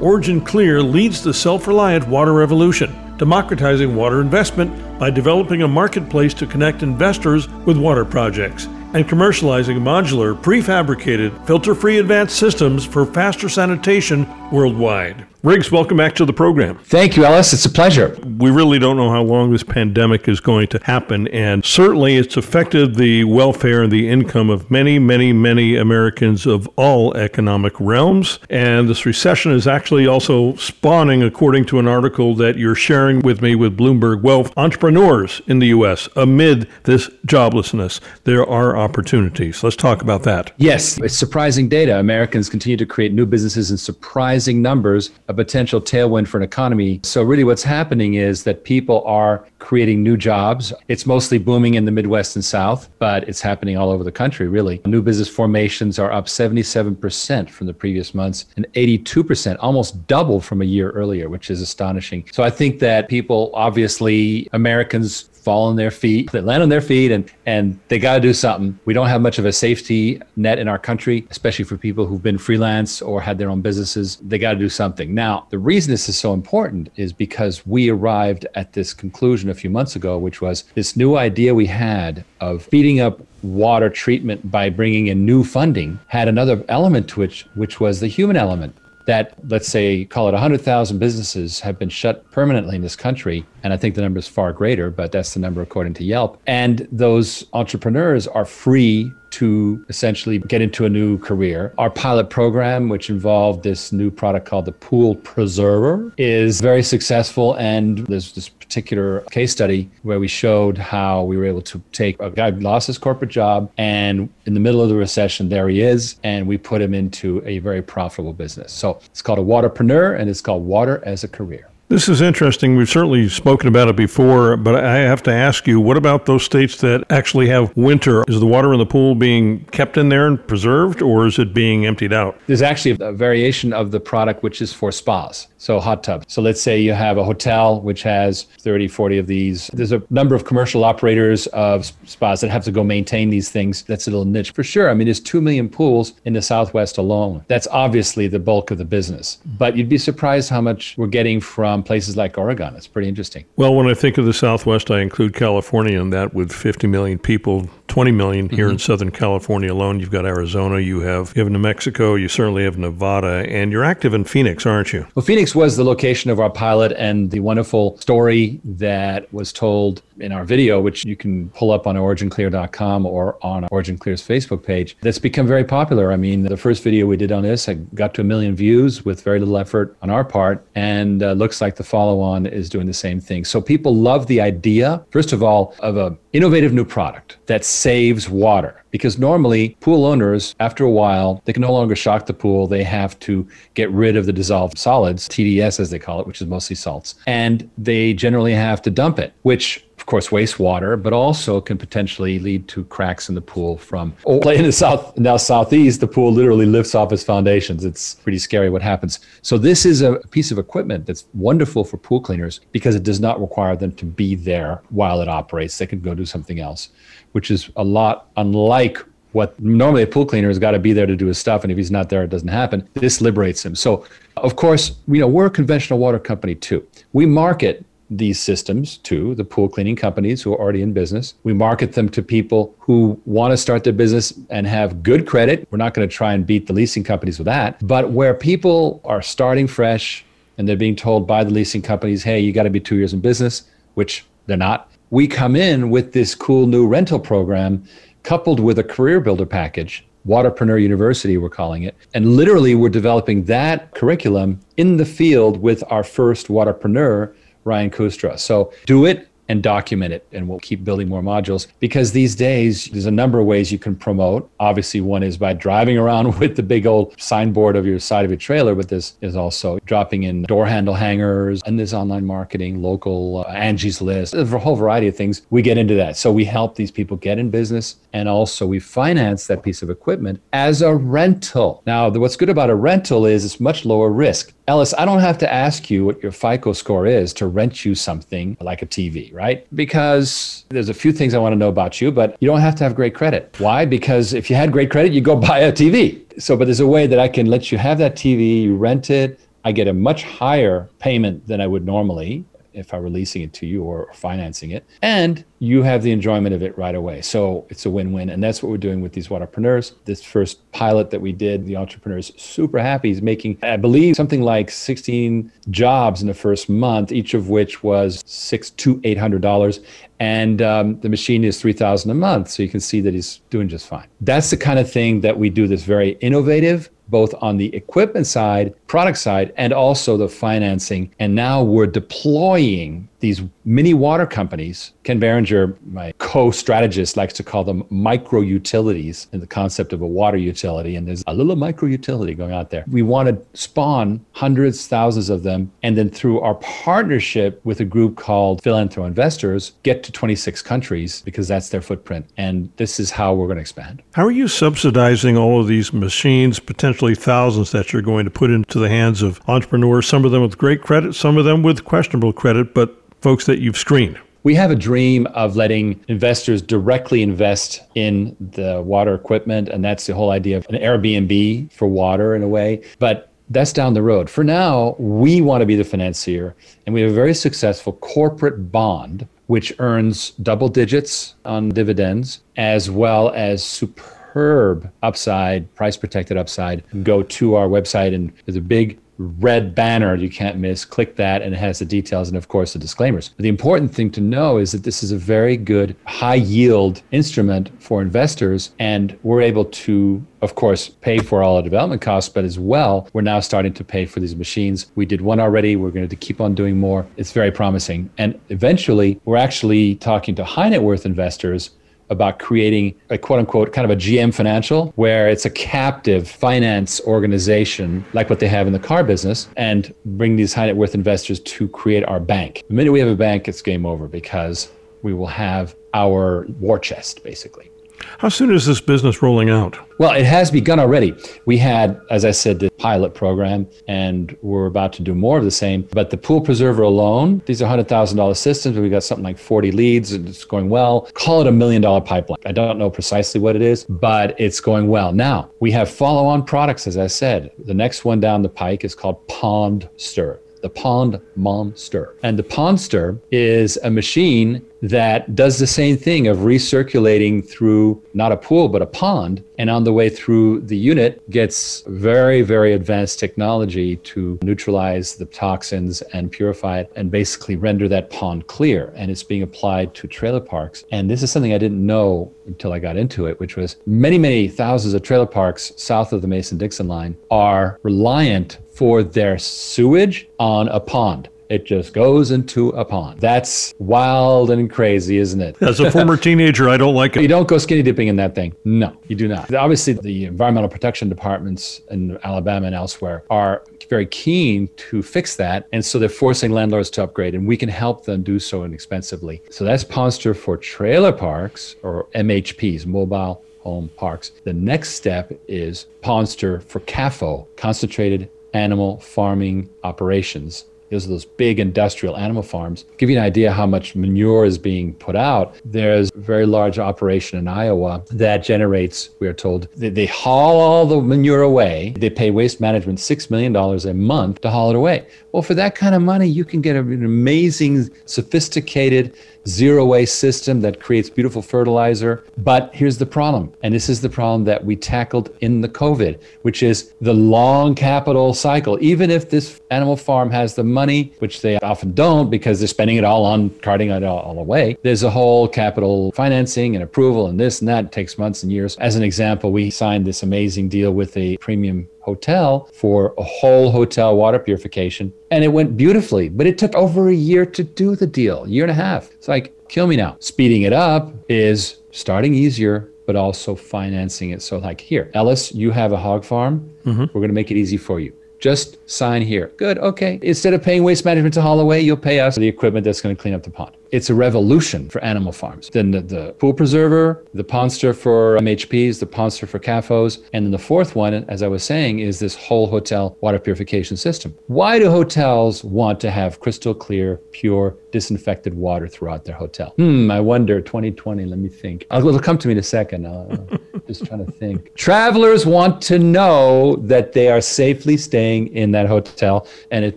Origin 0.00 0.40
Clear 0.40 0.80
leads 0.80 1.24
the 1.24 1.34
self 1.34 1.66
reliant 1.66 2.06
water 2.06 2.32
revolution, 2.32 2.96
democratizing 3.16 3.96
water 3.96 4.20
investment 4.20 5.00
by 5.00 5.10
developing 5.10 5.62
a 5.62 5.68
marketplace 5.68 6.32
to 6.34 6.46
connect 6.46 6.84
investors 6.84 7.48
with 7.66 7.76
water 7.76 8.04
projects 8.04 8.68
and 8.94 9.08
commercializing 9.08 9.80
modular, 9.80 10.40
prefabricated, 10.40 11.46
filter 11.46 11.74
free 11.74 11.98
advanced 11.98 12.36
systems 12.36 12.84
for 12.84 13.04
faster 13.04 13.48
sanitation 13.48 14.26
worldwide. 14.50 15.26
Riggs, 15.44 15.70
welcome 15.70 15.96
back 15.96 16.16
to 16.16 16.24
the 16.24 16.32
program. 16.32 16.78
Thank 16.78 17.16
you, 17.16 17.24
Ellis. 17.24 17.52
It's 17.52 17.64
a 17.64 17.70
pleasure. 17.70 18.18
We 18.38 18.50
really 18.50 18.80
don't 18.80 18.96
know 18.96 19.12
how 19.12 19.22
long 19.22 19.52
this 19.52 19.62
pandemic 19.62 20.26
is 20.26 20.40
going 20.40 20.66
to 20.66 20.80
happen, 20.82 21.28
and 21.28 21.64
certainly 21.64 22.16
it's 22.16 22.36
affected 22.36 22.96
the 22.96 23.22
welfare 23.22 23.84
and 23.84 23.92
the 23.92 24.08
income 24.08 24.50
of 24.50 24.68
many, 24.68 24.98
many, 24.98 25.32
many 25.32 25.76
Americans 25.76 26.44
of 26.44 26.68
all 26.74 27.16
economic 27.16 27.78
realms. 27.78 28.40
And 28.50 28.88
this 28.88 29.06
recession 29.06 29.52
is 29.52 29.68
actually 29.68 30.08
also 30.08 30.56
spawning, 30.56 31.22
according 31.22 31.66
to 31.66 31.78
an 31.78 31.86
article 31.86 32.34
that 32.34 32.58
you're 32.58 32.74
sharing 32.74 33.20
with 33.20 33.40
me 33.40 33.54
with 33.54 33.76
Bloomberg 33.78 34.22
Wealth, 34.22 34.52
entrepreneurs 34.56 35.40
in 35.46 35.60
the 35.60 35.68
U.S. 35.68 36.08
amid 36.16 36.68
this 36.82 37.08
joblessness. 37.28 38.00
There 38.24 38.44
are 38.44 38.76
opportunities. 38.76 39.62
Let's 39.62 39.76
talk 39.76 40.02
about 40.02 40.24
that. 40.24 40.50
Yes, 40.56 40.98
it's 40.98 41.14
surprising 41.14 41.68
data. 41.68 42.00
Americans 42.00 42.50
continue 42.50 42.76
to 42.76 42.86
create 42.86 43.12
new 43.12 43.24
businesses 43.24 43.70
in 43.70 43.76
surprising 43.76 44.60
numbers 44.60 45.12
a 45.28 45.34
potential 45.38 45.80
tailwind 45.80 46.26
for 46.26 46.36
an 46.36 46.42
economy. 46.42 47.00
So, 47.04 47.22
really, 47.22 47.44
what's 47.44 47.62
happening 47.62 48.14
is 48.14 48.42
that 48.44 48.64
people 48.64 49.02
are 49.06 49.46
creating 49.60 50.02
new 50.02 50.16
jobs. 50.16 50.72
It's 50.88 51.06
mostly 51.06 51.38
booming 51.38 51.74
in 51.74 51.84
the 51.84 51.92
Midwest 51.92 52.36
and 52.36 52.44
South, 52.44 52.88
but 52.98 53.28
it's 53.28 53.40
happening 53.40 53.76
all 53.76 53.90
over 53.90 54.02
the 54.02 54.12
country, 54.12 54.48
really. 54.48 54.80
New 54.84 55.00
business 55.00 55.28
formations 55.28 55.98
are 55.98 56.12
up 56.12 56.26
77% 56.26 57.50
from 57.50 57.66
the 57.66 57.74
previous 57.74 58.14
months 58.14 58.46
and 58.56 58.66
82%, 58.74 59.56
almost 59.60 60.06
double 60.08 60.40
from 60.40 60.60
a 60.60 60.64
year 60.64 60.90
earlier, 60.90 61.28
which 61.28 61.50
is 61.50 61.60
astonishing. 61.60 62.28
So, 62.32 62.42
I 62.42 62.50
think 62.50 62.80
that 62.80 63.08
people, 63.08 63.52
obviously, 63.54 64.48
Americans 64.52 65.28
fall 65.48 65.68
on 65.68 65.76
their 65.76 65.90
feet, 65.90 66.30
they 66.30 66.42
land 66.42 66.62
on 66.62 66.68
their 66.68 66.82
feet, 66.82 67.10
and 67.10 67.24
and 67.46 67.80
they 67.88 67.98
got 67.98 68.16
to 68.16 68.20
do 68.20 68.34
something. 68.34 68.78
We 68.84 68.92
don't 68.92 69.08
have 69.08 69.22
much 69.22 69.38
of 69.38 69.46
a 69.46 69.52
safety 69.52 70.20
net 70.36 70.58
in 70.58 70.68
our 70.68 70.78
country, 70.78 71.26
especially 71.30 71.64
for 71.64 71.78
people 71.78 72.04
who've 72.04 72.22
been 72.22 72.36
freelance 72.36 73.00
or 73.00 73.22
had 73.22 73.38
their 73.38 73.48
own 73.48 73.62
businesses. 73.62 74.16
They 74.16 74.36
got 74.36 74.52
to 74.52 74.58
do 74.58 74.68
something. 74.68 75.14
Now, 75.14 75.46
the 75.48 75.58
reason 75.58 75.90
this 75.90 76.06
is 76.06 76.18
so 76.18 76.34
important 76.34 76.90
is 76.96 77.14
because 77.14 77.66
we 77.66 77.88
arrived 77.88 78.46
at 78.56 78.74
this 78.74 78.92
conclusion 78.92 79.48
a 79.48 79.54
few 79.54 79.70
months 79.70 79.96
ago, 79.96 80.18
which 80.18 80.42
was 80.42 80.64
this 80.74 80.96
new 80.96 81.16
idea 81.16 81.54
we 81.54 81.64
had 81.64 82.26
of 82.40 82.62
feeding 82.62 83.00
up 83.00 83.22
water 83.42 83.88
treatment 83.88 84.50
by 84.50 84.68
bringing 84.68 85.06
in 85.06 85.24
new 85.24 85.44
funding 85.44 85.98
had 86.08 86.28
another 86.28 86.62
element 86.68 87.08
to 87.08 87.22
it, 87.22 87.44
which 87.54 87.80
was 87.80 88.00
the 88.00 88.08
human 88.08 88.36
element 88.36 88.76
that, 89.08 89.32
let's 89.48 89.66
say, 89.66 90.04
call 90.04 90.28
it 90.28 90.32
100,000 90.32 90.98
businesses 90.98 91.60
have 91.60 91.78
been 91.78 91.88
shut 91.88 92.30
permanently 92.30 92.76
in 92.76 92.82
this 92.82 92.94
country. 92.94 93.42
And 93.62 93.72
I 93.72 93.78
think 93.78 93.94
the 93.94 94.02
number 94.02 94.18
is 94.18 94.28
far 94.28 94.52
greater, 94.52 94.90
but 94.90 95.12
that's 95.12 95.32
the 95.32 95.40
number 95.40 95.62
according 95.62 95.94
to 95.94 96.04
Yelp. 96.04 96.38
And 96.46 96.86
those 96.92 97.46
entrepreneurs 97.54 98.28
are 98.28 98.44
free 98.44 99.10
to 99.38 99.84
essentially 99.88 100.38
get 100.38 100.60
into 100.60 100.84
a 100.84 100.88
new 100.88 101.16
career. 101.18 101.72
Our 101.78 101.90
pilot 101.90 102.28
program, 102.28 102.88
which 102.88 103.08
involved 103.08 103.62
this 103.62 103.92
new 103.92 104.10
product 104.10 104.46
called 104.46 104.64
the 104.64 104.72
Pool 104.72 105.14
Preserver, 105.14 106.12
is 106.18 106.60
very 106.60 106.82
successful. 106.82 107.54
And 107.54 107.98
there's 108.08 108.32
this 108.32 108.48
particular 108.48 109.20
case 109.30 109.52
study 109.52 109.88
where 110.02 110.18
we 110.18 110.26
showed 110.26 110.76
how 110.76 111.22
we 111.22 111.36
were 111.36 111.44
able 111.44 111.62
to 111.62 111.80
take 111.92 112.20
a 112.20 112.30
guy 112.30 112.50
lost 112.50 112.88
his 112.88 112.98
corporate 112.98 113.30
job 113.30 113.70
and 113.78 114.28
in 114.46 114.54
the 114.54 114.60
middle 114.60 114.82
of 114.82 114.88
the 114.88 114.96
recession, 114.96 115.48
there 115.48 115.68
he 115.68 115.82
is, 115.82 116.16
and 116.24 116.46
we 116.46 116.58
put 116.58 116.82
him 116.82 116.92
into 116.92 117.40
a 117.46 117.60
very 117.60 117.80
profitable 117.80 118.32
business. 118.32 118.72
So 118.72 118.98
it's 119.06 119.22
called 119.22 119.38
a 119.38 119.42
waterpreneur 119.42 120.18
and 120.18 120.28
it's 120.28 120.40
called 120.40 120.66
Water 120.66 121.00
as 121.06 121.22
a 121.22 121.28
Career. 121.28 121.68
This 121.90 122.06
is 122.06 122.20
interesting. 122.20 122.76
We've 122.76 122.86
certainly 122.86 123.30
spoken 123.30 123.66
about 123.66 123.88
it 123.88 123.96
before, 123.96 124.58
but 124.58 124.84
I 124.84 124.96
have 124.96 125.22
to 125.22 125.32
ask 125.32 125.66
you 125.66 125.80
what 125.80 125.96
about 125.96 126.26
those 126.26 126.44
states 126.44 126.76
that 126.82 127.02
actually 127.08 127.48
have 127.48 127.74
winter? 127.78 128.24
Is 128.28 128.40
the 128.40 128.46
water 128.46 128.74
in 128.74 128.78
the 128.78 128.84
pool 128.84 129.14
being 129.14 129.64
kept 129.70 129.96
in 129.96 130.10
there 130.10 130.26
and 130.26 130.46
preserved, 130.46 131.00
or 131.00 131.26
is 131.26 131.38
it 131.38 131.54
being 131.54 131.86
emptied 131.86 132.12
out? 132.12 132.38
There's 132.46 132.60
actually 132.60 132.98
a 133.00 133.12
variation 133.12 133.72
of 133.72 133.90
the 133.90 134.00
product 134.00 134.42
which 134.42 134.60
is 134.60 134.70
for 134.70 134.92
spas, 134.92 135.48
so 135.56 135.80
hot 135.80 136.04
tubs. 136.04 136.26
So 136.28 136.42
let's 136.42 136.60
say 136.60 136.78
you 136.78 136.92
have 136.92 137.16
a 137.16 137.24
hotel 137.24 137.80
which 137.80 138.02
has 138.02 138.42
30, 138.42 138.86
40 138.86 139.16
of 139.16 139.26
these. 139.26 139.68
There's 139.72 139.92
a 139.92 140.02
number 140.10 140.34
of 140.34 140.44
commercial 140.44 140.84
operators 140.84 141.46
of 141.48 141.90
spas 142.04 142.42
that 142.42 142.50
have 142.50 142.64
to 142.64 142.70
go 142.70 142.84
maintain 142.84 143.30
these 143.30 143.50
things. 143.50 143.82
That's 143.84 144.06
a 144.06 144.10
little 144.10 144.26
niche 144.26 144.50
for 144.50 144.62
sure. 144.62 144.90
I 144.90 144.94
mean, 144.94 145.06
there's 145.06 145.20
2 145.20 145.40
million 145.40 145.70
pools 145.70 146.12
in 146.26 146.34
the 146.34 146.42
Southwest 146.42 146.98
alone. 146.98 147.46
That's 147.48 147.66
obviously 147.68 148.28
the 148.28 148.38
bulk 148.38 148.70
of 148.70 148.76
the 148.76 148.84
business. 148.84 149.38
But 149.56 149.74
you'd 149.74 149.88
be 149.88 149.96
surprised 149.96 150.50
how 150.50 150.60
much 150.60 150.94
we're 150.98 151.06
getting 151.06 151.40
from 151.40 151.77
um, 151.78 151.84
places 151.84 152.16
like 152.16 152.36
Oregon. 152.36 152.74
It's 152.76 152.86
pretty 152.86 153.08
interesting. 153.08 153.44
Well, 153.56 153.74
when 153.74 153.86
I 153.86 153.94
think 153.94 154.18
of 154.18 154.26
the 154.26 154.32
Southwest, 154.32 154.90
I 154.90 155.00
include 155.00 155.34
California 155.34 156.00
in 156.00 156.10
that 156.10 156.34
with 156.34 156.52
50 156.52 156.86
million 156.86 157.18
people, 157.18 157.68
20 157.88 158.10
million 158.12 158.48
here 158.48 158.66
mm-hmm. 158.66 158.72
in 158.72 158.78
Southern 158.78 159.10
California 159.10 159.72
alone. 159.72 160.00
You've 160.00 160.10
got 160.10 160.26
Arizona, 160.26 160.80
you 160.80 161.00
have 161.00 161.32
you 161.34 161.42
have 161.42 161.50
New 161.50 161.58
Mexico, 161.58 162.14
you 162.14 162.28
certainly 162.28 162.64
have 162.64 162.78
Nevada, 162.78 163.46
and 163.48 163.72
you're 163.72 163.84
active 163.84 164.14
in 164.14 164.24
Phoenix, 164.24 164.66
aren't 164.66 164.92
you? 164.92 165.06
Well, 165.14 165.24
Phoenix 165.24 165.54
was 165.54 165.76
the 165.76 165.84
location 165.84 166.30
of 166.30 166.40
our 166.40 166.50
pilot 166.50 166.92
and 166.92 167.30
the 167.30 167.40
wonderful 167.40 167.98
story 167.98 168.60
that 168.64 169.32
was 169.32 169.52
told 169.52 170.02
in 170.20 170.32
our 170.32 170.44
video, 170.44 170.80
which 170.80 171.04
you 171.04 171.16
can 171.16 171.48
pull 171.50 171.70
up 171.70 171.86
on 171.86 171.96
originclear.com 171.96 173.06
or 173.06 173.38
on 173.42 173.66
Origin 173.70 173.96
Clear's 173.96 174.26
Facebook 174.26 174.64
page, 174.64 174.96
that's 175.00 175.18
become 175.18 175.46
very 175.46 175.64
popular. 175.64 176.12
I 176.12 176.16
mean, 176.16 176.42
the 176.42 176.56
first 176.56 176.82
video 176.82 177.06
we 177.06 177.16
did 177.16 177.32
on 177.32 177.42
this 177.42 177.68
I 177.68 177.74
got 177.74 178.14
to 178.14 178.20
a 178.20 178.24
million 178.24 178.54
views 178.54 179.04
with 179.04 179.22
very 179.22 179.38
little 179.38 179.56
effort 179.56 179.96
on 180.02 180.10
our 180.10 180.24
part, 180.24 180.66
and 180.74 181.22
uh, 181.22 181.32
looks 181.32 181.60
like 181.60 181.67
the 181.76 181.84
follow 181.84 182.20
on 182.20 182.46
is 182.46 182.68
doing 182.68 182.86
the 182.86 182.94
same 182.94 183.20
thing. 183.20 183.44
So 183.44 183.60
people 183.60 183.94
love 183.94 184.26
the 184.26 184.40
idea, 184.40 185.04
first 185.10 185.32
of 185.32 185.42
all, 185.42 185.74
of 185.80 185.96
an 185.96 186.18
innovative 186.32 186.72
new 186.72 186.84
product 186.84 187.38
that 187.46 187.64
saves 187.64 188.28
water. 188.28 188.82
Because 188.90 189.18
normally, 189.18 189.76
pool 189.80 190.06
owners, 190.06 190.54
after 190.60 190.84
a 190.84 190.90
while, 190.90 191.42
they 191.44 191.52
can 191.52 191.60
no 191.62 191.72
longer 191.72 191.94
shock 191.94 192.26
the 192.26 192.34
pool. 192.34 192.66
They 192.66 192.82
have 192.82 193.18
to 193.20 193.46
get 193.74 193.90
rid 193.90 194.16
of 194.16 194.26
the 194.26 194.32
dissolved 194.32 194.78
solids, 194.78 195.28
TDS 195.28 195.78
as 195.78 195.90
they 195.90 195.98
call 195.98 196.20
it, 196.20 196.26
which 196.26 196.40
is 196.40 196.46
mostly 196.46 196.76
salts. 196.76 197.16
And 197.26 197.70
they 197.76 198.14
generally 198.14 198.54
have 198.54 198.80
to 198.82 198.90
dump 198.90 199.18
it, 199.18 199.34
which 199.42 199.84
course, 200.08 200.28
wastewater, 200.28 201.00
but 201.00 201.12
also 201.12 201.60
can 201.60 201.78
potentially 201.78 202.38
lead 202.38 202.66
to 202.66 202.84
cracks 202.86 203.28
in 203.28 203.34
the 203.34 203.40
pool 203.40 203.76
from 203.76 204.14
oh, 204.26 204.40
in 204.50 204.64
the 204.64 204.72
south 204.72 205.16
now 205.16 205.36
southeast. 205.36 206.00
The 206.00 206.08
pool 206.08 206.32
literally 206.32 206.66
lifts 206.66 206.94
off 206.94 207.12
its 207.12 207.22
foundations. 207.22 207.84
It's 207.84 208.14
pretty 208.16 208.38
scary 208.38 208.70
what 208.70 208.82
happens. 208.82 209.20
So 209.42 209.58
this 209.58 209.84
is 209.86 210.02
a 210.02 210.16
piece 210.30 210.50
of 210.50 210.58
equipment 210.58 211.06
that's 211.06 211.26
wonderful 211.34 211.84
for 211.84 211.98
pool 211.98 212.20
cleaners 212.20 212.60
because 212.72 212.96
it 212.96 213.04
does 213.04 213.20
not 213.20 213.40
require 213.40 213.76
them 213.76 213.92
to 213.92 214.04
be 214.04 214.34
there 214.34 214.82
while 214.88 215.20
it 215.20 215.28
operates. 215.28 215.78
They 215.78 215.86
can 215.86 216.00
go 216.00 216.14
do 216.14 216.24
something 216.24 216.58
else, 216.58 216.88
which 217.32 217.50
is 217.50 217.70
a 217.76 217.84
lot 217.84 218.30
unlike 218.36 219.04
what 219.32 219.60
normally 219.60 220.02
a 220.02 220.06
pool 220.06 220.24
cleaner 220.24 220.48
has 220.48 220.58
got 220.58 220.70
to 220.70 220.78
be 220.78 220.94
there 220.94 221.06
to 221.06 221.14
do 221.14 221.26
his 221.26 221.38
stuff 221.38 221.62
and 221.62 221.70
if 221.70 221.76
he's 221.76 221.90
not 221.90 222.08
there 222.08 222.24
it 222.24 222.30
doesn't 222.30 222.48
happen 222.48 222.88
this 222.94 223.20
liberates 223.20 223.62
him 223.62 223.74
so 223.74 224.06
of 224.38 224.56
course 224.56 224.96
you 225.06 225.20
know 225.20 225.28
we're 225.28 225.46
a 225.46 225.50
conventional 225.50 225.98
water 225.98 226.18
company 226.18 226.54
too 226.54 226.84
we 227.12 227.26
market 227.26 227.84
these 228.10 228.40
systems 228.40 228.98
to 228.98 229.34
the 229.34 229.44
pool 229.44 229.68
cleaning 229.68 229.96
companies 229.96 230.42
who 230.42 230.52
are 230.52 230.58
already 230.58 230.82
in 230.82 230.92
business. 230.92 231.34
We 231.44 231.52
market 231.52 231.92
them 231.92 232.08
to 232.10 232.22
people 232.22 232.74
who 232.78 233.20
want 233.26 233.52
to 233.52 233.56
start 233.56 233.84
their 233.84 233.92
business 233.92 234.32
and 234.50 234.66
have 234.66 235.02
good 235.02 235.26
credit. 235.26 235.68
We're 235.70 235.78
not 235.78 235.94
going 235.94 236.08
to 236.08 236.14
try 236.14 236.32
and 236.32 236.46
beat 236.46 236.66
the 236.66 236.72
leasing 236.72 237.04
companies 237.04 237.38
with 237.38 237.46
that. 237.46 237.86
But 237.86 238.10
where 238.10 238.34
people 238.34 239.00
are 239.04 239.22
starting 239.22 239.66
fresh 239.66 240.24
and 240.56 240.68
they're 240.68 240.76
being 240.76 240.96
told 240.96 241.26
by 241.26 241.44
the 241.44 241.50
leasing 241.50 241.82
companies, 241.82 242.22
hey, 242.22 242.40
you 242.40 242.52
got 242.52 242.64
to 242.64 242.70
be 242.70 242.80
two 242.80 242.96
years 242.96 243.12
in 243.12 243.20
business, 243.20 243.64
which 243.94 244.24
they're 244.46 244.56
not, 244.56 244.90
we 245.10 245.26
come 245.26 245.56
in 245.56 245.90
with 245.90 246.12
this 246.12 246.34
cool 246.34 246.66
new 246.66 246.86
rental 246.86 247.18
program 247.18 247.84
coupled 248.22 248.60
with 248.60 248.78
a 248.78 248.84
career 248.84 249.20
builder 249.20 249.46
package 249.46 250.04
Waterpreneur 250.26 250.80
University, 250.82 251.38
we're 251.38 251.48
calling 251.48 251.84
it. 251.84 251.96
And 252.12 252.36
literally, 252.36 252.74
we're 252.74 252.90
developing 252.90 253.44
that 253.44 253.94
curriculum 253.94 254.60
in 254.76 254.98
the 254.98 255.06
field 255.06 255.62
with 255.62 255.82
our 255.88 256.04
first 256.04 256.48
waterpreneur 256.48 257.34
Ryan 257.68 257.90
Kustra. 257.90 258.38
So 258.38 258.72
do 258.86 259.04
it 259.04 259.27
and 259.48 259.62
document 259.62 260.12
it 260.12 260.26
and 260.32 260.48
we'll 260.48 260.58
keep 260.60 260.84
building 260.84 261.08
more 261.08 261.22
modules. 261.22 261.66
Because 261.80 262.12
these 262.12 262.36
days 262.36 262.86
there's 262.86 263.06
a 263.06 263.10
number 263.10 263.38
of 263.38 263.46
ways 263.46 263.72
you 263.72 263.78
can 263.78 263.96
promote. 263.96 264.50
Obviously 264.60 265.00
one 265.00 265.22
is 265.22 265.36
by 265.36 265.52
driving 265.52 265.98
around 265.98 266.38
with 266.40 266.56
the 266.56 266.62
big 266.62 266.86
old 266.86 267.14
signboard 267.20 267.76
of 267.76 267.86
your 267.86 267.98
side 267.98 268.24
of 268.24 268.30
your 268.30 268.38
trailer 268.38 268.74
but 268.74 268.88
this 268.88 269.14
is 269.20 269.36
also 269.36 269.78
dropping 269.86 270.24
in 270.24 270.42
door 270.42 270.66
handle 270.66 270.94
hangers 270.94 271.62
and 271.64 271.78
this 271.78 271.92
online 271.92 272.24
marketing 272.24 272.82
local 272.82 273.44
uh, 273.46 273.52
angie's 273.52 274.00
list 274.00 274.34
a 274.34 274.44
whole 274.58 274.76
variety 274.76 275.08
of 275.08 275.16
things. 275.16 275.42
We 275.50 275.62
get 275.62 275.78
into 275.78 275.94
that. 275.94 276.16
So 276.16 276.32
we 276.32 276.44
help 276.44 276.74
these 276.74 276.90
people 276.90 277.16
get 277.16 277.38
in 277.38 277.50
business 277.50 277.96
and 278.12 278.28
also 278.28 278.66
we 278.66 278.80
finance 278.80 279.46
that 279.46 279.62
piece 279.62 279.82
of 279.82 279.90
equipment 279.90 280.40
as 280.52 280.82
a 280.82 280.94
rental. 280.94 281.82
Now 281.86 282.10
what's 282.10 282.36
good 282.36 282.48
about 282.48 282.70
a 282.70 282.74
rental 282.74 283.26
is 283.26 283.44
it's 283.44 283.60
much 283.60 283.84
lower 283.84 284.10
risk. 284.10 284.52
Ellis 284.68 284.92
i 284.98 285.06
don't 285.06 285.20
have 285.20 285.38
to 285.38 285.50
ask 285.50 285.90
you 285.90 286.04
what 286.04 286.22
your 286.22 286.30
fico 286.30 286.74
score 286.74 287.06
is 287.06 287.32
to 287.32 287.46
rent 287.46 287.86
you 287.86 287.94
something 287.94 288.54
like 288.60 288.82
a 288.82 288.86
tv 288.86 289.32
right? 289.38 289.64
Because 289.74 290.64
there's 290.68 290.88
a 290.88 290.94
few 290.94 291.12
things 291.12 291.32
I 291.32 291.38
want 291.38 291.52
to 291.52 291.56
know 291.56 291.68
about 291.68 292.00
you, 292.00 292.10
but 292.10 292.36
you 292.40 292.48
don't 292.48 292.60
have 292.60 292.74
to 292.76 292.84
have 292.84 292.96
great 292.96 293.14
credit. 293.14 293.54
Why? 293.58 293.84
Because 293.84 294.34
if 294.34 294.50
you 294.50 294.56
had 294.56 294.72
great 294.72 294.90
credit, 294.90 295.12
you'd 295.12 295.24
go 295.24 295.36
buy 295.50 295.60
a 295.60 295.72
TV. 295.72 296.24
So, 296.42 296.56
but 296.56 296.64
there's 296.64 296.80
a 296.80 296.86
way 296.86 297.06
that 297.06 297.20
I 297.20 297.28
can 297.28 297.46
let 297.46 297.70
you 297.70 297.78
have 297.78 297.98
that 297.98 298.16
TV, 298.16 298.62
you 298.62 298.74
rent 298.76 299.10
it. 299.10 299.38
I 299.64 299.70
get 299.70 299.86
a 299.86 299.92
much 299.92 300.24
higher 300.24 300.88
payment 300.98 301.46
than 301.46 301.60
I 301.60 301.66
would 301.66 301.84
normally 301.84 302.44
if 302.72 302.94
I 302.94 302.98
were 302.98 303.10
leasing 303.10 303.42
it 303.42 303.52
to 303.54 303.66
you 303.66 303.82
or 303.82 304.10
financing 304.14 304.70
it. 304.70 304.84
And 305.02 305.44
you 305.58 305.82
have 305.82 306.02
the 306.02 306.12
enjoyment 306.12 306.54
of 306.54 306.62
it 306.62 306.76
right 306.78 306.94
away. 306.94 307.22
So 307.22 307.66
it's 307.68 307.86
a 307.86 307.90
win 307.90 308.12
win. 308.12 308.30
And 308.30 308.42
that's 308.42 308.62
what 308.62 308.70
we're 308.70 308.78
doing 308.78 309.00
with 309.00 309.12
these 309.12 309.28
waterpreneurs. 309.28 309.94
This 310.04 310.22
first 310.22 310.70
pilot 310.72 311.10
that 311.10 311.20
we 311.20 311.32
did, 311.32 311.66
the 311.66 311.76
entrepreneur's 311.76 312.32
super 312.40 312.78
happy. 312.78 313.08
He's 313.08 313.22
making, 313.22 313.58
I 313.62 313.76
believe, 313.76 314.16
something 314.16 314.42
like 314.42 314.70
16 314.70 315.50
jobs 315.70 316.20
in 316.22 316.28
the 316.28 316.34
first 316.34 316.68
month, 316.68 317.12
each 317.12 317.34
of 317.34 317.48
which 317.48 317.82
was 317.82 318.22
six 318.26 318.70
to 318.70 318.98
$800. 318.98 319.84
And 320.20 320.62
um, 320.62 321.00
the 321.00 321.08
machine 321.08 321.44
is 321.44 321.60
3000 321.60 322.10
a 322.10 322.14
month. 322.14 322.50
So 322.50 322.62
you 322.62 322.68
can 322.68 322.80
see 322.80 323.00
that 323.00 323.14
he's 323.14 323.38
doing 323.50 323.68
just 323.68 323.86
fine. 323.86 324.08
That's 324.20 324.50
the 324.50 324.56
kind 324.56 324.78
of 324.78 324.90
thing 324.90 325.20
that 325.20 325.38
we 325.38 325.50
do 325.50 325.68
that's 325.68 325.84
very 325.84 326.10
innovative 326.20 326.90
both 327.08 327.34
on 327.40 327.56
the 327.56 327.74
equipment 327.74 328.26
side, 328.26 328.74
product 328.86 329.18
side, 329.18 329.52
and 329.56 329.72
also 329.72 330.16
the 330.16 330.28
financing. 330.28 331.12
And 331.18 331.34
now 331.34 331.62
we're 331.62 331.86
deploying 331.86 333.08
these 333.20 333.42
mini 333.64 333.94
water 333.94 334.26
companies. 334.26 334.92
Ken 335.08 335.18
Berenger, 335.18 335.74
my 335.86 336.12
co-strategist, 336.18 337.16
likes 337.16 337.32
to 337.32 337.42
call 337.42 337.64
them 337.64 337.82
micro 337.88 338.42
utilities 338.42 339.26
in 339.32 339.40
the 339.40 339.46
concept 339.46 339.94
of 339.94 340.02
a 340.02 340.06
water 340.06 340.36
utility. 340.36 340.96
And 340.96 341.08
there's 341.08 341.24
a 341.26 341.32
little 341.32 341.56
micro 341.56 341.88
utility 341.88 342.34
going 342.34 342.52
out 342.52 342.68
there. 342.68 342.84
We 342.90 343.00
want 343.00 343.30
to 343.30 343.58
spawn 343.58 344.22
hundreds, 344.32 344.86
thousands 344.86 345.30
of 345.30 345.44
them, 345.44 345.72
and 345.82 345.96
then 345.96 346.10
through 346.10 346.40
our 346.40 346.56
partnership 346.56 347.58
with 347.64 347.80
a 347.80 347.86
group 347.86 348.18
called 348.18 348.62
Philanthro 348.62 349.06
Investors, 349.06 349.72
get 349.82 350.02
to 350.02 350.12
26 350.12 350.60
countries 350.60 351.22
because 351.22 351.48
that's 351.48 351.70
their 351.70 351.80
footprint. 351.80 352.26
And 352.36 352.70
this 352.76 353.00
is 353.00 353.10
how 353.10 353.32
we're 353.32 353.46
going 353.46 353.56
to 353.56 353.62
expand. 353.62 354.02
How 354.12 354.26
are 354.26 354.30
you 354.30 354.46
subsidizing 354.46 355.38
all 355.38 355.58
of 355.58 355.68
these 355.68 355.90
machines, 355.90 356.60
potentially 356.60 357.14
thousands 357.14 357.70
that 357.72 357.94
you're 357.94 358.02
going 358.02 358.26
to 358.26 358.30
put 358.30 358.50
into 358.50 358.78
the 358.78 358.90
hands 358.90 359.22
of 359.22 359.40
entrepreneurs, 359.48 360.06
some 360.06 360.26
of 360.26 360.32
them 360.32 360.42
with 360.42 360.58
great 360.58 360.82
credit, 360.82 361.14
some 361.14 361.38
of 361.38 361.46
them 361.46 361.62
with 361.62 361.86
questionable 361.86 362.34
credit, 362.34 362.74
but 362.74 362.94
folks 363.22 363.46
that 363.46 363.60
you've 363.60 363.78
screened? 363.78 364.18
We 364.44 364.54
have 364.54 364.70
a 364.70 364.76
dream 364.76 365.26
of 365.28 365.56
letting 365.56 366.04
investors 366.08 366.62
directly 366.62 367.22
invest 367.22 367.82
in 367.94 368.36
the 368.40 368.80
water 368.82 369.14
equipment. 369.14 369.68
And 369.68 369.84
that's 369.84 370.06
the 370.06 370.14
whole 370.14 370.30
idea 370.30 370.56
of 370.56 370.66
an 370.68 370.76
Airbnb 370.76 371.72
for 371.72 371.88
water 371.88 372.34
in 372.34 372.42
a 372.42 372.48
way. 372.48 372.82
But 372.98 373.32
that's 373.50 373.72
down 373.72 373.94
the 373.94 374.02
road. 374.02 374.28
For 374.28 374.44
now, 374.44 374.94
we 374.98 375.40
want 375.40 375.62
to 375.62 375.66
be 375.66 375.74
the 375.74 375.84
financier. 375.84 376.54
And 376.86 376.94
we 376.94 377.00
have 377.00 377.10
a 377.10 377.14
very 377.14 377.34
successful 377.34 377.94
corporate 377.94 378.70
bond, 378.70 379.26
which 379.46 379.72
earns 379.78 380.30
double 380.42 380.68
digits 380.68 381.34
on 381.44 381.70
dividends, 381.70 382.42
as 382.56 382.90
well 382.90 383.30
as 383.30 383.64
superb 383.64 384.92
upside, 385.02 385.74
price 385.74 385.96
protected 385.96 386.36
upside. 386.36 386.84
Go 387.02 387.22
to 387.22 387.54
our 387.54 387.68
website, 387.68 388.14
and 388.14 388.32
there's 388.44 388.56
a 388.56 388.60
big 388.60 388.98
red 389.18 389.74
banner 389.74 390.14
you 390.14 390.30
can't 390.30 390.58
miss. 390.58 390.84
Click 390.84 391.16
that, 391.16 391.42
and 391.42 391.52
it 391.52 391.58
has 391.58 391.80
the 391.80 391.84
details 391.84 392.28
and, 392.28 392.36
of 392.36 392.48
course, 392.48 392.72
the 392.72 392.78
disclaimers. 392.78 393.30
But 393.30 393.42
the 393.42 393.48
important 393.48 393.94
thing 393.94 394.10
to 394.12 394.20
know 394.20 394.58
is 394.58 394.72
that 394.72 394.84
this 394.84 395.02
is 395.02 395.12
a 395.12 395.18
very 395.18 395.56
good 395.56 395.96
high 396.06 396.36
yield 396.36 397.02
instrument 397.10 397.70
for 397.82 398.00
investors, 398.00 398.72
and 398.78 399.18
we're 399.22 399.42
able 399.42 399.64
to, 399.64 400.24
of 400.42 400.54
course, 400.54 400.88
pay 400.88 401.18
for 401.18 401.42
all 401.42 401.56
the 401.56 401.62
development 401.62 402.00
costs, 402.00 402.28
but 402.28 402.44
as 402.44 402.58
well, 402.58 403.08
we're 403.12 403.22
now 403.22 403.40
starting 403.40 403.74
to 403.74 403.84
pay 403.84 404.06
for 404.06 404.20
these 404.20 404.36
machines. 404.36 404.90
We 404.94 405.04
did 405.04 405.20
one 405.20 405.40
already. 405.40 405.76
We're 405.76 405.90
going 405.90 406.08
to 406.08 406.16
keep 406.16 406.40
on 406.40 406.54
doing 406.54 406.78
more. 406.78 407.06
It's 407.16 407.32
very 407.32 407.50
promising. 407.50 408.10
And 408.18 408.40
eventually, 408.48 409.20
we're 409.24 409.36
actually 409.36 409.96
talking 409.96 410.34
to 410.36 410.44
high 410.44 410.68
net 410.68 410.82
worth 410.82 411.04
investors 411.04 411.70
about 412.10 412.38
creating 412.38 412.94
a 413.10 413.18
quote 413.18 413.38
unquote 413.38 413.72
kind 413.72 413.84
of 413.84 413.90
a 413.90 414.00
GM 414.00 414.32
financial 414.34 414.92
where 414.96 415.28
it's 415.28 415.44
a 415.44 415.50
captive 415.50 416.28
finance 416.28 417.00
organization 417.02 418.04
like 418.12 418.30
what 418.30 418.40
they 418.40 418.48
have 418.48 418.66
in 418.66 418.72
the 418.72 418.78
car 418.78 419.04
business 419.04 419.48
and 419.56 419.94
bring 420.04 420.36
these 420.36 420.54
high 420.54 420.66
net 420.66 420.76
worth 420.76 420.94
investors 420.94 421.40
to 421.40 421.68
create 421.68 422.04
our 422.04 422.20
bank. 422.20 422.62
The 422.68 422.74
minute 422.74 422.92
we 422.92 423.00
have 423.00 423.08
a 423.08 423.16
bank, 423.16 423.48
it's 423.48 423.62
game 423.62 423.84
over 423.86 424.08
because 424.08 424.70
we 425.02 425.14
will 425.14 425.26
have 425.26 425.76
our 425.94 426.46
war 426.60 426.78
chest 426.78 427.22
basically. 427.22 427.70
How 428.16 428.28
soon 428.28 428.52
is 428.52 428.66
this 428.66 428.80
business 428.80 429.22
rolling 429.22 429.50
out? 429.50 429.78
Well, 429.98 430.12
it 430.12 430.24
has 430.24 430.50
begun 430.50 430.80
already. 430.80 431.14
We 431.44 431.58
had, 431.58 432.00
as 432.10 432.24
I 432.24 432.30
said, 432.30 432.58
the 432.58 432.70
pilot 432.70 433.14
program, 433.14 433.68
and 433.86 434.36
we're 434.42 434.66
about 434.66 434.92
to 434.94 435.02
do 435.02 435.14
more 435.14 435.38
of 435.38 435.44
the 435.44 435.50
same. 435.50 435.82
But 435.92 436.10
the 436.10 436.16
pool 436.16 436.40
preserver 436.40 436.82
alone, 436.82 437.42
these 437.46 437.60
are 437.60 437.76
$100,000 437.76 438.36
systems. 438.36 438.78
We've 438.78 438.90
got 438.90 439.02
something 439.02 439.24
like 439.24 439.38
40 439.38 439.72
leads, 439.72 440.12
and 440.12 440.28
it's 440.28 440.44
going 440.44 440.68
well. 440.68 441.02
Call 441.14 441.40
it 441.40 441.46
a 441.46 441.52
million 441.52 441.82
dollar 441.82 442.00
pipeline. 442.00 442.38
I 442.46 442.52
don't 442.52 442.78
know 442.78 442.90
precisely 442.90 443.40
what 443.40 443.56
it 443.56 443.62
is, 443.62 443.84
but 443.84 444.38
it's 444.40 444.60
going 444.60 444.88
well. 444.88 445.12
Now, 445.12 445.50
we 445.60 445.70
have 445.72 445.90
follow 445.90 446.26
on 446.26 446.44
products, 446.44 446.86
as 446.86 446.96
I 446.96 447.08
said. 447.08 447.50
The 447.58 447.74
next 447.74 448.04
one 448.04 448.20
down 448.20 448.42
the 448.42 448.48
pike 448.48 448.84
is 448.84 448.94
called 448.94 449.26
Pondster 449.28 450.38
the 450.68 450.80
Pond 450.80 451.18
Monster. 451.34 452.14
And 452.22 452.38
the 452.38 452.42
Pondster 452.42 453.18
is 453.30 453.78
a 453.82 453.90
machine 453.90 454.62
that 454.82 455.34
does 455.34 455.58
the 455.58 455.66
same 455.66 455.96
thing 455.96 456.28
of 456.28 456.38
recirculating 456.38 457.46
through 457.46 458.00
not 458.14 458.30
a 458.30 458.36
pool 458.36 458.68
but 458.68 458.82
a 458.82 458.86
pond 458.86 459.42
and 459.58 459.68
on 459.68 459.82
the 459.82 459.92
way 459.92 460.08
through 460.08 460.60
the 460.60 460.76
unit 460.76 461.28
gets 461.30 461.82
very 461.88 462.42
very 462.42 462.72
advanced 462.74 463.18
technology 463.18 463.96
to 463.96 464.38
neutralize 464.42 465.16
the 465.16 465.24
toxins 465.26 466.00
and 466.12 466.30
purify 466.30 466.78
it 466.80 466.92
and 466.94 467.10
basically 467.10 467.56
render 467.56 467.88
that 467.88 468.08
pond 468.10 468.46
clear 468.46 468.92
and 468.94 469.10
it's 469.10 469.24
being 469.24 469.42
applied 469.42 469.92
to 469.94 470.06
trailer 470.06 470.40
parks 470.40 470.84
and 470.92 471.10
this 471.10 471.22
is 471.22 471.32
something 471.32 471.52
I 471.52 471.58
didn't 471.58 471.84
know 471.84 472.32
until 472.46 472.72
I 472.72 472.78
got 472.78 472.96
into 472.96 473.26
it 473.26 473.40
which 473.40 473.56
was 473.56 473.76
many 473.84 474.18
many 474.18 474.46
thousands 474.46 474.94
of 474.94 475.02
trailer 475.02 475.26
parks 475.26 475.72
south 475.76 476.12
of 476.12 476.22
the 476.22 476.28
Mason-Dixon 476.28 476.86
line 476.86 477.16
are 477.30 477.80
reliant 477.82 478.58
for 478.78 479.02
their 479.02 479.36
sewage 479.38 480.28
on 480.38 480.68
a 480.68 480.78
pond. 480.78 481.28
It 481.48 481.64
just 481.64 481.92
goes 481.92 482.30
into 482.30 482.68
a 482.70 482.84
pond. 482.84 483.18
That's 483.20 483.74
wild 483.78 484.52
and 484.52 484.70
crazy, 484.70 485.18
isn't 485.18 485.40
it? 485.40 485.60
As 485.60 485.80
a 485.80 485.90
former 485.90 486.16
teenager, 486.28 486.68
I 486.68 486.76
don't 486.76 486.94
like 486.94 487.16
it. 487.16 487.22
You 487.22 487.28
don't 487.28 487.48
go 487.48 487.58
skinny 487.58 487.82
dipping 487.82 488.06
in 488.06 488.14
that 488.16 488.36
thing. 488.36 488.54
No, 488.64 488.96
you 489.08 489.16
do 489.16 489.26
not. 489.26 489.52
Obviously, 489.52 489.94
the 489.94 490.26
environmental 490.26 490.68
protection 490.70 491.08
departments 491.08 491.80
in 491.90 492.18
Alabama 492.22 492.66
and 492.66 492.74
elsewhere 492.76 493.24
are 493.30 493.64
very 493.88 494.06
keen 494.06 494.68
to 494.76 495.02
fix 495.02 495.34
that. 495.34 495.66
And 495.72 495.84
so 495.84 495.98
they're 495.98 496.08
forcing 496.08 496.52
landlords 496.52 496.88
to 496.90 497.02
upgrade, 497.02 497.34
and 497.34 497.48
we 497.48 497.56
can 497.56 497.68
help 497.68 498.04
them 498.04 498.22
do 498.22 498.38
so 498.38 498.62
inexpensively. 498.62 499.42
So 499.50 499.64
that's 499.64 499.82
Pondster 499.82 500.36
for 500.36 500.56
trailer 500.56 501.10
parks 501.10 501.74
or 501.82 502.06
MHPs, 502.14 502.86
mobile 502.86 503.42
home 503.60 503.90
parks. 503.96 504.32
The 504.44 504.52
next 504.52 504.90
step 504.90 505.32
is 505.48 505.86
Pondster 506.02 506.62
for 506.62 506.80
CAFO, 506.80 507.46
concentrated 507.56 508.30
animal 508.52 508.98
farming 509.00 509.70
operations. 509.84 510.64
Those 510.90 511.06
are 511.06 511.10
those 511.10 511.24
big 511.24 511.60
industrial 511.60 512.16
animal 512.16 512.42
farms. 512.42 512.84
Give 512.96 513.10
you 513.10 513.18
an 513.18 513.22
idea 513.22 513.52
how 513.52 513.66
much 513.66 513.94
manure 513.94 514.44
is 514.44 514.58
being 514.58 514.94
put 514.94 515.16
out. 515.16 515.54
There's 515.64 516.10
a 516.14 516.18
very 516.18 516.46
large 516.46 516.78
operation 516.78 517.38
in 517.38 517.48
Iowa 517.48 518.02
that 518.10 518.38
generates, 518.38 519.10
we 519.18 519.28
are 519.28 519.32
told, 519.32 519.68
they, 519.76 519.90
they 519.90 520.06
haul 520.06 520.60
all 520.60 520.86
the 520.86 521.00
manure 521.00 521.42
away. 521.42 521.94
They 521.98 522.10
pay 522.10 522.30
waste 522.30 522.60
management 522.60 522.98
$6 522.98 523.30
million 523.30 523.54
a 523.54 523.94
month 523.94 524.40
to 524.42 524.50
haul 524.50 524.70
it 524.70 524.76
away. 524.76 525.06
Well, 525.32 525.42
for 525.42 525.54
that 525.54 525.74
kind 525.74 525.94
of 525.94 526.02
money, 526.02 526.26
you 526.26 526.44
can 526.44 526.60
get 526.60 526.76
an 526.76 527.04
amazing, 527.04 527.90
sophisticated 528.06 529.14
zero 529.48 529.84
waste 529.84 530.18
system 530.18 530.60
that 530.60 530.80
creates 530.80 531.08
beautiful 531.08 531.42
fertilizer. 531.42 532.24
But 532.38 532.70
here's 532.74 532.98
the 532.98 533.06
problem, 533.06 533.52
and 533.62 533.74
this 533.74 533.88
is 533.88 534.00
the 534.00 534.08
problem 534.08 534.44
that 534.44 534.64
we 534.64 534.76
tackled 534.76 535.34
in 535.40 535.60
the 535.60 535.68
COVID, 535.68 536.20
which 536.42 536.62
is 536.62 536.92
the 537.00 537.14
long 537.14 537.74
capital 537.74 538.34
cycle. 538.34 538.78
Even 538.80 539.10
if 539.10 539.30
this 539.30 539.60
animal 539.70 539.96
farm 539.96 540.30
has 540.30 540.54
the 540.54 540.64
money, 540.82 541.00
which 541.18 541.36
they 541.44 541.54
often 541.72 541.90
don't 542.04 542.28
because 542.30 542.56
they're 542.58 542.76
spending 542.78 542.96
it 542.96 543.04
all 543.10 543.24
on 543.24 543.50
carting 543.68 543.90
it 543.90 544.04
all, 544.04 544.20
all 544.20 544.38
away, 544.38 544.76
there's 544.82 545.02
a 545.02 545.10
whole 545.18 545.48
capital 545.62 546.12
financing 546.12 546.70
and 546.76 546.82
approval 546.88 547.26
and 547.28 547.36
this 547.42 547.60
and 547.60 547.68
that 547.68 547.86
it 547.86 547.92
takes 547.92 548.12
months 548.24 548.42
and 548.42 548.52
years. 548.52 548.76
As 548.88 548.94
an 548.96 549.02
example, 549.02 549.50
we 549.50 549.70
signed 549.70 550.04
this 550.06 550.22
amazing 550.22 550.68
deal 550.68 550.92
with 551.00 551.16
a 551.16 551.36
premium 551.38 551.88
hotel 552.00 552.70
for 552.72 553.14
a 553.18 553.22
whole 553.22 553.70
hotel 553.70 554.16
water 554.16 554.38
purification. 554.38 555.12
And 555.30 555.44
it 555.44 555.52
went 555.58 555.76
beautifully, 555.76 556.28
but 556.28 556.46
it 556.46 556.56
took 556.62 556.74
over 556.74 557.08
a 557.08 557.14
year 557.30 557.44
to 557.44 557.62
do 557.64 557.96
the 557.96 558.06
deal, 558.06 558.48
year 558.48 558.64
and 558.64 558.70
a 558.70 558.80
half. 558.86 559.10
It's 559.12 559.28
like, 559.28 559.52
kill 559.68 559.86
me 559.86 559.96
now. 559.96 560.16
Speeding 560.20 560.62
it 560.62 560.72
up 560.72 561.12
is 561.28 561.58
starting 561.90 562.32
easier, 562.34 562.76
but 563.06 563.16
also 563.16 563.54
financing 563.54 564.30
it. 564.30 564.40
So, 564.42 564.58
like, 564.58 564.80
here, 564.80 565.10
Ellis, 565.14 565.54
you 565.54 565.70
have 565.70 565.92
a 565.92 565.96
hog 565.96 566.24
farm. 566.24 566.70
Mm-hmm. 566.84 567.06
We're 567.12 567.22
going 567.24 567.34
to 567.34 567.40
make 567.42 567.50
it 567.50 567.56
easy 567.56 567.76
for 567.76 568.00
you. 568.00 568.12
Just 568.38 568.78
sign 568.88 569.22
here. 569.22 569.52
Good. 569.56 569.78
Okay. 569.78 570.18
Instead 570.22 570.54
of 570.54 570.62
paying 570.62 570.84
waste 570.84 571.04
management 571.04 571.34
to 571.34 571.42
haul 571.42 571.60
away, 571.60 571.80
you'll 571.80 571.96
pay 571.96 572.20
us 572.20 572.34
for 572.34 572.40
the 572.40 572.48
equipment 572.48 572.84
that's 572.84 573.00
going 573.00 573.14
to 573.14 573.20
clean 573.20 573.34
up 573.34 573.42
the 573.42 573.50
pond. 573.50 573.76
It's 573.90 574.10
a 574.10 574.14
revolution 574.14 574.88
for 574.90 575.02
animal 575.02 575.32
farms. 575.32 575.70
Then 575.70 575.90
the, 575.90 576.00
the 576.00 576.32
pool 576.34 576.52
preserver, 576.52 577.24
the 577.32 577.44
Pondster 577.44 577.94
for 577.94 578.36
MHPs, 578.38 579.00
the 579.00 579.06
Pondster 579.06 579.48
for 579.48 579.58
CAFOs, 579.58 580.24
and 580.32 580.44
then 580.44 580.50
the 580.50 580.58
fourth 580.58 580.94
one, 580.94 581.14
as 581.28 581.42
I 581.42 581.48
was 581.48 581.62
saying, 581.62 582.00
is 582.00 582.18
this 582.18 582.34
whole 582.34 582.66
hotel 582.66 583.16
water 583.20 583.38
purification 583.38 583.96
system. 583.96 584.34
Why 584.46 584.78
do 584.78 584.90
hotels 584.90 585.64
want 585.64 586.00
to 586.00 586.10
have 586.10 586.40
crystal 586.40 586.74
clear, 586.74 587.16
pure, 587.32 587.76
disinfected 587.90 588.54
water 588.54 588.88
throughout 588.88 589.24
their 589.24 589.36
hotel? 589.36 589.70
Hmm, 589.76 590.10
I 590.10 590.20
wonder. 590.20 590.60
2020. 590.60 591.24
Let 591.24 591.38
me 591.38 591.48
think. 591.48 591.86
It'll 591.90 592.18
come 592.18 592.38
to 592.38 592.48
me 592.48 592.52
in 592.52 592.58
a 592.58 592.62
second. 592.62 593.06
Uh, 593.06 593.58
just 593.86 594.04
trying 594.04 594.24
to 594.24 594.30
think. 594.32 594.74
Travelers 594.74 595.46
want 595.46 595.80
to 595.82 595.98
know 595.98 596.76
that 596.76 597.12
they 597.12 597.30
are 597.30 597.40
safely 597.40 597.96
staying 597.96 598.48
in 598.54 598.70
that 598.72 598.86
hotel, 598.86 599.46
and 599.70 599.84
it 599.84 599.96